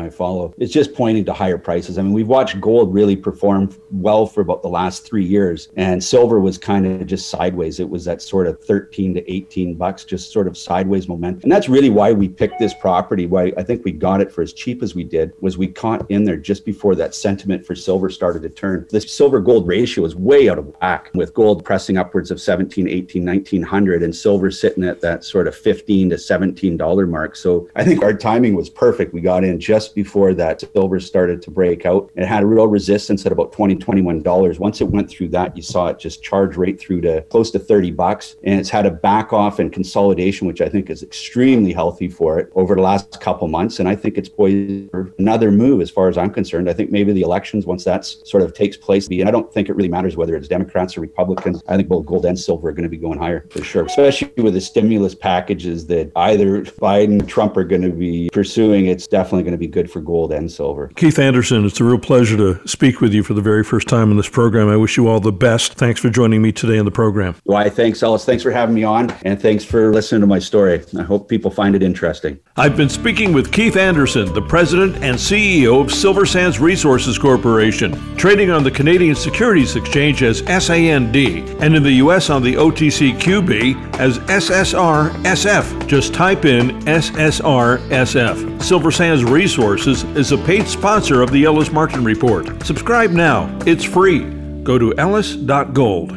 I 0.00 0.10
follow. 0.10 0.54
It's 0.58 0.72
just 0.72 0.94
pointing 0.94 1.24
to 1.26 1.32
higher 1.32 1.58
prices. 1.58 1.98
I 1.98 2.02
mean, 2.02 2.12
we've 2.12 2.28
watched 2.28 2.60
gold 2.60 2.92
really 2.92 3.16
perform 3.16 3.74
well 3.90 4.26
for 4.26 4.40
about 4.40 4.62
the 4.62 4.68
last 4.68 5.04
three 5.04 5.24
years 5.24 5.68
and 5.76 6.02
silver 6.02 6.27
silver 6.28 6.40
was 6.40 6.58
kind 6.58 6.86
of 6.86 7.06
just 7.06 7.30
sideways. 7.30 7.80
It 7.80 7.88
was 7.88 8.04
that 8.04 8.20
sort 8.20 8.46
of 8.46 8.62
13 8.62 9.14
to 9.14 9.32
18 9.32 9.76
bucks, 9.76 10.04
just 10.04 10.30
sort 10.30 10.46
of 10.46 10.58
sideways 10.58 11.08
momentum. 11.08 11.44
And 11.44 11.52
that's 11.52 11.70
really 11.70 11.88
why 11.88 12.12
we 12.12 12.28
picked 12.28 12.58
this 12.58 12.74
property. 12.74 13.24
Why 13.24 13.50
I 13.56 13.62
think 13.62 13.82
we 13.82 13.92
got 13.92 14.20
it 14.20 14.30
for 14.30 14.42
as 14.42 14.52
cheap 14.52 14.82
as 14.82 14.94
we 14.94 15.04
did 15.04 15.32
was 15.40 15.56
we 15.56 15.68
caught 15.68 16.10
in 16.10 16.24
there 16.24 16.36
just 16.36 16.66
before 16.66 16.94
that 16.96 17.14
sentiment 17.14 17.64
for 17.64 17.74
silver 17.74 18.10
started 18.10 18.42
to 18.42 18.50
turn. 18.50 18.86
The 18.90 19.00
silver 19.00 19.40
gold 19.40 19.66
ratio 19.66 20.04
is 20.04 20.14
way 20.14 20.50
out 20.50 20.58
of 20.58 20.66
whack 20.82 21.10
with 21.14 21.32
gold 21.32 21.64
pressing 21.64 21.96
upwards 21.96 22.30
of 22.30 22.42
17, 22.42 22.86
18, 22.86 23.24
1900 23.24 24.02
and 24.02 24.14
silver 24.14 24.50
sitting 24.50 24.84
at 24.84 25.00
that 25.00 25.24
sort 25.24 25.48
of 25.48 25.56
15 25.56 26.10
to 26.10 26.18
17 26.18 26.76
dollar 26.76 27.06
mark. 27.06 27.36
So 27.36 27.70
I 27.74 27.84
think 27.84 28.02
our 28.02 28.12
timing 28.12 28.54
was 28.54 28.68
perfect. 28.68 29.14
We 29.14 29.22
got 29.22 29.44
in 29.44 29.58
just 29.58 29.94
before 29.94 30.34
that 30.34 30.60
silver 30.60 31.00
started 31.00 31.40
to 31.42 31.50
break 31.50 31.86
out. 31.86 32.10
It 32.16 32.26
had 32.26 32.42
a 32.42 32.46
real 32.46 32.66
resistance 32.66 33.24
at 33.24 33.32
about 33.32 33.52
20, 33.52 33.76
21 33.76 34.20
dollars. 34.22 34.58
Once 34.58 34.82
it 34.82 34.90
went 34.90 35.08
through 35.08 35.28
that, 35.28 35.56
you 35.56 35.62
saw 35.62 35.86
it 35.86 35.98
just 35.98 36.17
charge 36.22 36.56
right 36.56 36.78
through 36.78 37.00
to 37.02 37.22
close 37.22 37.50
to 37.52 37.58
30 37.58 37.90
bucks. 37.92 38.36
And 38.42 38.58
it's 38.58 38.70
had 38.70 38.86
a 38.86 38.90
back 38.90 39.32
off 39.32 39.58
and 39.58 39.72
consolidation, 39.72 40.46
which 40.46 40.60
I 40.60 40.68
think 40.68 40.90
is 40.90 41.02
extremely 41.02 41.72
healthy 41.72 42.08
for 42.08 42.38
it 42.38 42.50
over 42.54 42.74
the 42.74 42.82
last 42.82 43.20
couple 43.20 43.48
months. 43.48 43.80
And 43.80 43.88
I 43.88 43.96
think 43.96 44.18
it's 44.18 44.28
poised 44.28 44.90
for 44.90 45.12
another 45.18 45.50
move 45.50 45.80
as 45.80 45.90
far 45.90 46.08
as 46.08 46.18
I'm 46.18 46.30
concerned. 46.30 46.68
I 46.68 46.72
think 46.72 46.90
maybe 46.90 47.12
the 47.12 47.22
elections, 47.22 47.66
once 47.66 47.84
that 47.84 48.04
sort 48.04 48.42
of 48.42 48.54
takes 48.54 48.76
place, 48.76 49.08
and 49.08 49.28
I 49.28 49.30
don't 49.30 49.52
think 49.52 49.68
it 49.68 49.74
really 49.74 49.88
matters 49.88 50.16
whether 50.16 50.36
it's 50.36 50.48
Democrats 50.48 50.96
or 50.96 51.00
Republicans. 51.00 51.62
I 51.68 51.76
think 51.76 51.88
both 51.88 52.06
gold 52.06 52.24
and 52.24 52.38
silver 52.38 52.68
are 52.68 52.72
going 52.72 52.84
to 52.84 52.88
be 52.88 52.96
going 52.96 53.18
higher 53.18 53.46
for 53.50 53.62
sure, 53.62 53.84
especially 53.84 54.32
with 54.38 54.54
the 54.54 54.60
stimulus 54.60 55.14
packages 55.14 55.86
that 55.86 56.10
either 56.16 56.62
Biden 56.62 57.26
Trump 57.26 57.56
are 57.56 57.64
going 57.64 57.82
to 57.82 57.90
be 57.90 58.30
pursuing. 58.32 58.86
It's 58.86 59.06
definitely 59.06 59.42
going 59.42 59.52
to 59.52 59.58
be 59.58 59.66
good 59.66 59.90
for 59.90 60.00
gold 60.00 60.32
and 60.32 60.50
silver. 60.50 60.88
Keith 60.96 61.18
Anderson, 61.18 61.64
it's 61.64 61.80
a 61.80 61.84
real 61.84 61.98
pleasure 61.98 62.36
to 62.36 62.66
speak 62.66 63.00
with 63.00 63.12
you 63.12 63.22
for 63.22 63.34
the 63.34 63.40
very 63.40 63.64
first 63.64 63.88
time 63.88 64.10
in 64.10 64.16
this 64.16 64.28
program. 64.28 64.68
I 64.68 64.76
wish 64.76 64.96
you 64.96 65.08
all 65.08 65.20
the 65.20 65.32
best. 65.32 65.74
Thanks 65.74 66.00
for 66.00 66.07
joining 66.10 66.42
me 66.42 66.52
today 66.52 66.78
in 66.78 66.84
the 66.84 66.90
program. 66.90 67.34
Why, 67.44 67.68
thanks, 67.68 68.02
Ellis. 68.02 68.24
Thanks 68.24 68.42
for 68.42 68.50
having 68.50 68.74
me 68.74 68.84
on, 68.84 69.10
and 69.22 69.40
thanks 69.40 69.64
for 69.64 69.92
listening 69.92 70.20
to 70.22 70.26
my 70.26 70.38
story. 70.38 70.84
I 70.98 71.02
hope 71.02 71.28
people 71.28 71.50
find 71.50 71.74
it 71.74 71.82
interesting. 71.82 72.38
I've 72.56 72.76
been 72.76 72.88
speaking 72.88 73.32
with 73.32 73.52
Keith 73.52 73.76
Anderson, 73.76 74.32
the 74.34 74.42
president 74.42 74.96
and 74.96 75.16
CEO 75.16 75.80
of 75.80 75.92
Silver 75.92 76.26
Sands 76.26 76.58
Resources 76.58 77.18
Corporation, 77.18 78.16
trading 78.16 78.50
on 78.50 78.64
the 78.64 78.70
Canadian 78.70 79.14
Securities 79.14 79.76
Exchange 79.76 80.22
as 80.22 80.38
SAND 80.64 81.16
and 81.16 81.76
in 81.76 81.82
the 81.82 81.92
U.S. 81.92 82.30
on 82.30 82.42
the 82.42 82.54
OTCQB 82.54 83.98
as 83.98 84.18
SSRSF. 84.20 85.86
Just 85.86 86.14
type 86.14 86.44
in 86.44 86.70
SSRSF. 86.80 88.62
Silver 88.62 88.90
Sands 88.90 89.24
Resources 89.24 90.04
is 90.04 90.32
a 90.32 90.38
paid 90.38 90.66
sponsor 90.66 91.22
of 91.22 91.30
the 91.32 91.44
Ellis 91.44 91.72
Martin 91.72 92.04
Report. 92.04 92.46
Subscribe 92.64 93.10
now, 93.10 93.48
it's 93.66 93.84
free. 93.84 94.37
Go 94.68 94.76
to 94.76 94.94
ellis.gold. 94.98 96.12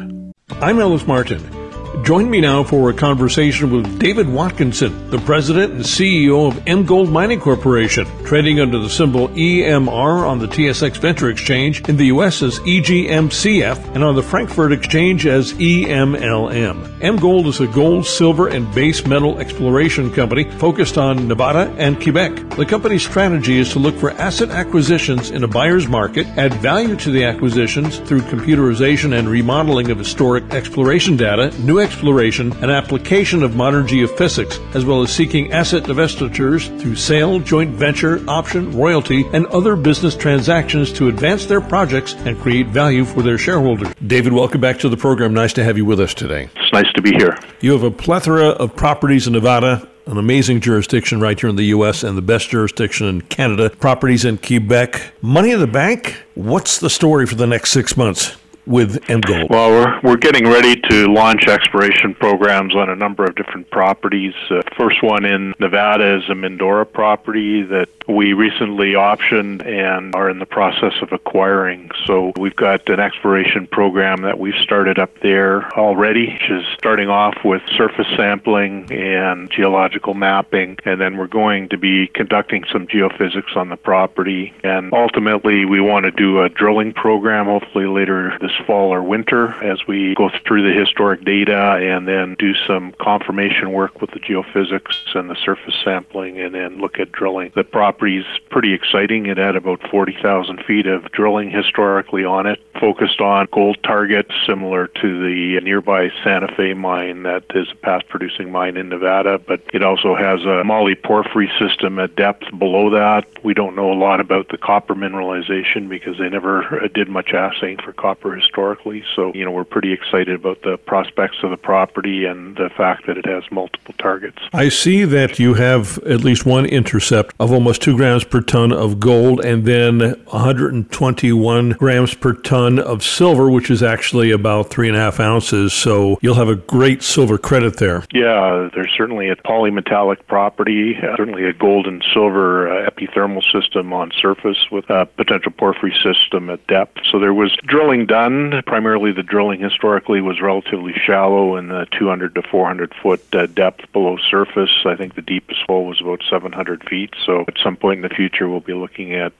I'm 0.60 0.78
Ellis 0.78 1.06
Martin. 1.06 1.61
Join 2.00 2.30
me 2.30 2.40
now 2.40 2.64
for 2.64 2.88
a 2.88 2.94
conversation 2.94 3.70
with 3.70 4.00
David 4.00 4.26
Watkinson, 4.26 5.10
the 5.10 5.18
president 5.18 5.74
and 5.74 5.84
CEO 5.84 6.48
of 6.48 6.54
Emgold 6.64 7.12
Mining 7.12 7.38
Corporation, 7.38 8.06
trading 8.24 8.58
under 8.58 8.78
the 8.78 8.88
symbol 8.88 9.28
EMR 9.28 10.26
on 10.26 10.38
the 10.38 10.48
TSX 10.48 10.96
Venture 10.96 11.28
Exchange 11.28 11.86
in 11.88 11.98
the 11.98 12.06
US 12.06 12.42
as 12.42 12.58
EGMCF 12.60 13.94
and 13.94 14.02
on 14.02 14.16
the 14.16 14.22
Frankfurt 14.22 14.72
Exchange 14.72 15.26
as 15.26 15.52
EMLM. 15.52 16.98
Emgold 17.00 17.46
is 17.46 17.60
a 17.60 17.66
gold, 17.66 18.06
silver, 18.06 18.48
and 18.48 18.74
base 18.74 19.06
metal 19.06 19.38
exploration 19.38 20.10
company 20.10 20.50
focused 20.52 20.96
on 20.96 21.28
Nevada 21.28 21.72
and 21.76 22.02
Quebec. 22.02 22.56
The 22.56 22.66
company's 22.66 23.06
strategy 23.06 23.58
is 23.58 23.70
to 23.72 23.78
look 23.78 23.96
for 23.96 24.12
asset 24.12 24.48
acquisitions 24.48 25.30
in 25.30 25.44
a 25.44 25.48
buyer's 25.48 25.86
market, 25.86 26.26
add 26.38 26.54
value 26.54 26.96
to 26.96 27.10
the 27.10 27.24
acquisitions 27.24 27.98
through 27.98 28.22
computerization 28.22 29.16
and 29.16 29.28
remodeling 29.28 29.90
of 29.90 29.98
historic 29.98 30.50
exploration 30.54 31.18
data, 31.18 31.50
new 31.60 31.81
exploration 31.82 32.52
and 32.62 32.70
application 32.70 33.42
of 33.42 33.56
modern 33.56 33.86
geophysics, 33.86 34.58
as 34.74 34.84
well 34.84 35.02
as 35.02 35.12
seeking 35.12 35.52
asset 35.52 35.82
divestitures 35.82 36.68
through 36.80 36.96
sale, 36.96 37.40
joint 37.40 37.74
venture, 37.74 38.24
option, 38.28 38.72
royalty, 38.72 39.26
and 39.32 39.46
other 39.46 39.76
business 39.76 40.16
transactions 40.16 40.92
to 40.92 41.08
advance 41.08 41.44
their 41.46 41.60
projects 41.60 42.14
and 42.24 42.38
create 42.38 42.68
value 42.68 43.04
for 43.04 43.22
their 43.22 43.36
shareholders. 43.36 43.92
David, 44.06 44.32
welcome 44.32 44.60
back 44.60 44.78
to 44.78 44.88
the 44.88 44.96
program. 44.96 45.34
Nice 45.34 45.52
to 45.54 45.64
have 45.64 45.76
you 45.76 45.84
with 45.84 46.00
us 46.00 46.14
today. 46.14 46.48
It's 46.56 46.72
nice 46.72 46.90
to 46.94 47.02
be 47.02 47.10
here. 47.10 47.36
You 47.60 47.72
have 47.72 47.82
a 47.82 47.90
plethora 47.90 48.48
of 48.48 48.74
properties 48.74 49.26
in 49.26 49.32
Nevada 49.32 49.88
an 50.06 50.18
amazing 50.18 50.60
jurisdiction 50.60 51.20
right 51.20 51.38
here 51.38 51.48
in 51.48 51.54
the 51.54 51.66
U.S. 51.66 52.02
and 52.02 52.18
the 52.18 52.22
best 52.22 52.50
jurisdiction 52.50 53.06
in 53.06 53.20
Canada, 53.22 53.70
properties 53.70 54.24
in 54.24 54.36
Quebec. 54.36 55.12
Money 55.22 55.52
in 55.52 55.60
the 55.60 55.66
bank? 55.66 56.24
What's 56.34 56.80
the 56.80 56.90
story 56.90 57.24
for 57.24 57.36
the 57.36 57.46
next 57.46 57.70
six 57.70 57.96
months? 57.96 58.36
With 58.64 59.04
Gold? 59.08 59.50
Well, 59.50 59.70
we're, 59.70 60.00
we're 60.02 60.16
getting 60.16 60.44
ready 60.44 60.76
to 60.76 61.12
launch 61.12 61.48
exploration 61.48 62.14
programs 62.14 62.76
on 62.76 62.88
a 62.88 62.94
number 62.94 63.24
of 63.24 63.34
different 63.34 63.70
properties. 63.70 64.34
Uh, 64.48 64.62
first 64.76 65.02
one 65.02 65.24
in 65.24 65.52
Nevada 65.58 66.18
is 66.18 66.30
a 66.30 66.34
Mindora 66.34 66.90
property 66.90 67.62
that 67.62 67.88
we 68.08 68.32
recently 68.34 68.92
optioned 68.92 69.66
and 69.66 70.14
are 70.14 70.30
in 70.30 70.38
the 70.38 70.46
process 70.46 70.92
of 71.02 71.12
acquiring. 71.12 71.90
So 72.06 72.32
we've 72.36 72.54
got 72.54 72.88
an 72.88 73.00
exploration 73.00 73.66
program 73.66 74.22
that 74.22 74.38
we've 74.38 74.54
started 74.62 74.98
up 74.98 75.18
there 75.20 75.68
already, 75.76 76.32
which 76.32 76.50
is 76.50 76.64
starting 76.78 77.08
off 77.08 77.44
with 77.44 77.62
surface 77.76 78.06
sampling 78.16 78.92
and 78.92 79.50
geological 79.50 80.14
mapping, 80.14 80.78
and 80.84 81.00
then 81.00 81.16
we're 81.16 81.26
going 81.26 81.68
to 81.70 81.78
be 81.78 82.06
conducting 82.06 82.64
some 82.72 82.86
geophysics 82.86 83.56
on 83.56 83.68
the 83.70 83.76
property. 83.76 84.54
And 84.62 84.92
ultimately, 84.92 85.64
we 85.64 85.80
want 85.80 86.04
to 86.04 86.12
do 86.12 86.42
a 86.42 86.48
drilling 86.48 86.92
program, 86.92 87.46
hopefully 87.46 87.86
later 87.86 88.38
this 88.40 88.51
fall 88.66 88.92
or 88.92 89.02
winter, 89.02 89.54
as 89.64 89.86
we 89.86 90.14
go 90.14 90.30
through 90.46 90.62
the 90.62 90.78
historic 90.78 91.24
data 91.24 91.78
and 91.82 92.06
then 92.06 92.36
do 92.38 92.54
some 92.66 92.92
confirmation 93.00 93.72
work 93.72 94.00
with 94.00 94.10
the 94.10 94.20
geophysics 94.20 95.14
and 95.14 95.30
the 95.30 95.36
surface 95.36 95.74
sampling, 95.84 96.40
and 96.40 96.54
then 96.54 96.78
look 96.78 96.98
at 96.98 97.12
drilling 97.12 97.52
the 97.54 97.64
property 97.64 98.02
property's 98.02 98.40
pretty 98.50 98.72
exciting. 98.72 99.26
It 99.26 99.36
had 99.36 99.54
about 99.54 99.80
40,000 99.88 100.64
feet 100.64 100.86
of 100.86 101.10
drilling 101.12 101.50
historically 101.50 102.24
on 102.24 102.46
it, 102.46 102.58
focused 102.80 103.20
on 103.20 103.46
gold 103.52 103.78
targets 103.84 104.30
similar 104.46 104.88
to 104.88 105.22
the 105.22 105.60
nearby 105.60 106.10
Santa 106.24 106.48
Fe 106.56 106.74
mine 106.74 107.22
that 107.22 107.44
is 107.54 107.68
a 107.70 107.76
past 107.76 108.08
producing 108.08 108.50
mine 108.50 108.76
in 108.76 108.88
Nevada, 108.88 109.38
but 109.38 109.62
it 109.72 109.82
also 109.82 110.14
has 110.16 110.44
a 110.44 110.64
moly 110.64 110.94
porphyry 110.94 111.50
system 111.58 111.98
at 111.98 112.16
depth 112.16 112.44
below 112.58 112.90
that. 112.90 113.26
We 113.44 113.54
don't 113.54 113.76
know 113.76 113.92
a 113.92 113.94
lot 113.94 114.20
about 114.20 114.48
the 114.48 114.58
copper 114.58 114.94
mineralization 114.94 115.88
because 115.88 116.18
they 116.18 116.28
never 116.28 116.82
uh, 116.82 116.88
did 116.88 117.08
much 117.08 117.32
assaying 117.32 117.78
for 117.84 117.92
copper 117.92 118.36
historically. 118.42 119.04
So, 119.14 119.32
you 119.34 119.44
know, 119.44 119.50
we're 119.50 119.64
pretty 119.64 119.92
excited 119.92 120.34
about 120.34 120.62
the 120.62 120.76
prospects 120.76 121.38
of 121.42 121.50
the 121.50 121.56
property 121.56 122.24
and 122.24 122.56
the 122.56 122.70
fact 122.76 123.06
that 123.06 123.16
it 123.16 123.26
has 123.26 123.44
multiple 123.50 123.94
targets. 123.98 124.38
I 124.52 124.68
see 124.68 125.04
that 125.04 125.38
you 125.38 125.54
have 125.54 125.98
at 125.98 126.20
least 126.20 126.44
one 126.44 126.66
intercept 126.66 127.34
of 127.38 127.52
almost 127.52 127.82
two 127.82 127.96
grams 127.96 128.24
per 128.24 128.40
ton 128.40 128.72
of 128.72 129.00
gold 129.00 129.44
and 129.44 129.64
then 129.64 130.00
121 130.00 131.70
grams 131.70 132.14
per 132.14 132.34
ton 132.34 132.78
of 132.78 133.02
silver, 133.02 133.50
which 133.50 133.70
is 133.70 133.82
actually 133.82 134.30
about 134.30 134.70
three 134.70 134.88
and 134.88 134.96
a 134.96 135.00
half 135.00 135.20
ounces. 135.20 135.72
So 135.72 136.18
you'll 136.20 136.34
have 136.34 136.48
a 136.48 136.56
great 136.56 137.02
silver 137.02 137.38
credit 137.38 137.76
there. 137.76 138.04
Yeah, 138.12 138.68
there's 138.74 138.92
certainly 138.96 139.28
a 139.28 139.36
polymetallic 139.36 140.26
property, 140.26 140.98
certainly 141.16 141.44
a 141.44 141.52
gold 141.52 141.86
and 141.86 142.04
silver 142.12 142.68
uh, 142.68 142.90
epithermal 142.90 143.42
system 143.52 143.92
on 143.92 144.10
surface 144.20 144.70
with 144.70 144.88
a 144.90 145.06
potential 145.06 145.52
porphyry 145.52 145.94
system 146.02 146.50
at 146.50 146.66
depth. 146.66 146.98
So 147.10 147.18
there 147.18 147.34
was 147.34 147.56
drilling 147.64 148.06
done. 148.06 148.31
Primarily, 148.66 149.12
the 149.12 149.22
drilling 149.22 149.60
historically 149.60 150.20
was 150.20 150.40
relatively 150.40 150.94
shallow 150.94 151.56
in 151.56 151.68
the 151.68 151.86
200 151.98 152.34
to 152.36 152.42
400 152.42 152.94
foot 153.02 153.22
uh, 153.34 153.46
depth 153.46 153.90
below 153.92 154.18
surface. 154.30 154.70
I 154.84 154.94
think 154.94 155.14
the 155.14 155.22
deepest 155.22 155.60
hole 155.66 155.86
was 155.86 156.00
about 156.00 156.22
700 156.30 156.88
feet. 156.88 157.14
So 157.26 157.44
at 157.48 157.58
some 157.62 157.72
some 157.72 157.80
point 157.80 158.04
in 158.04 158.08
the 158.08 158.14
future, 158.14 158.48
we'll 158.48 158.60
be 158.60 158.74
looking 158.74 159.14
at 159.14 159.32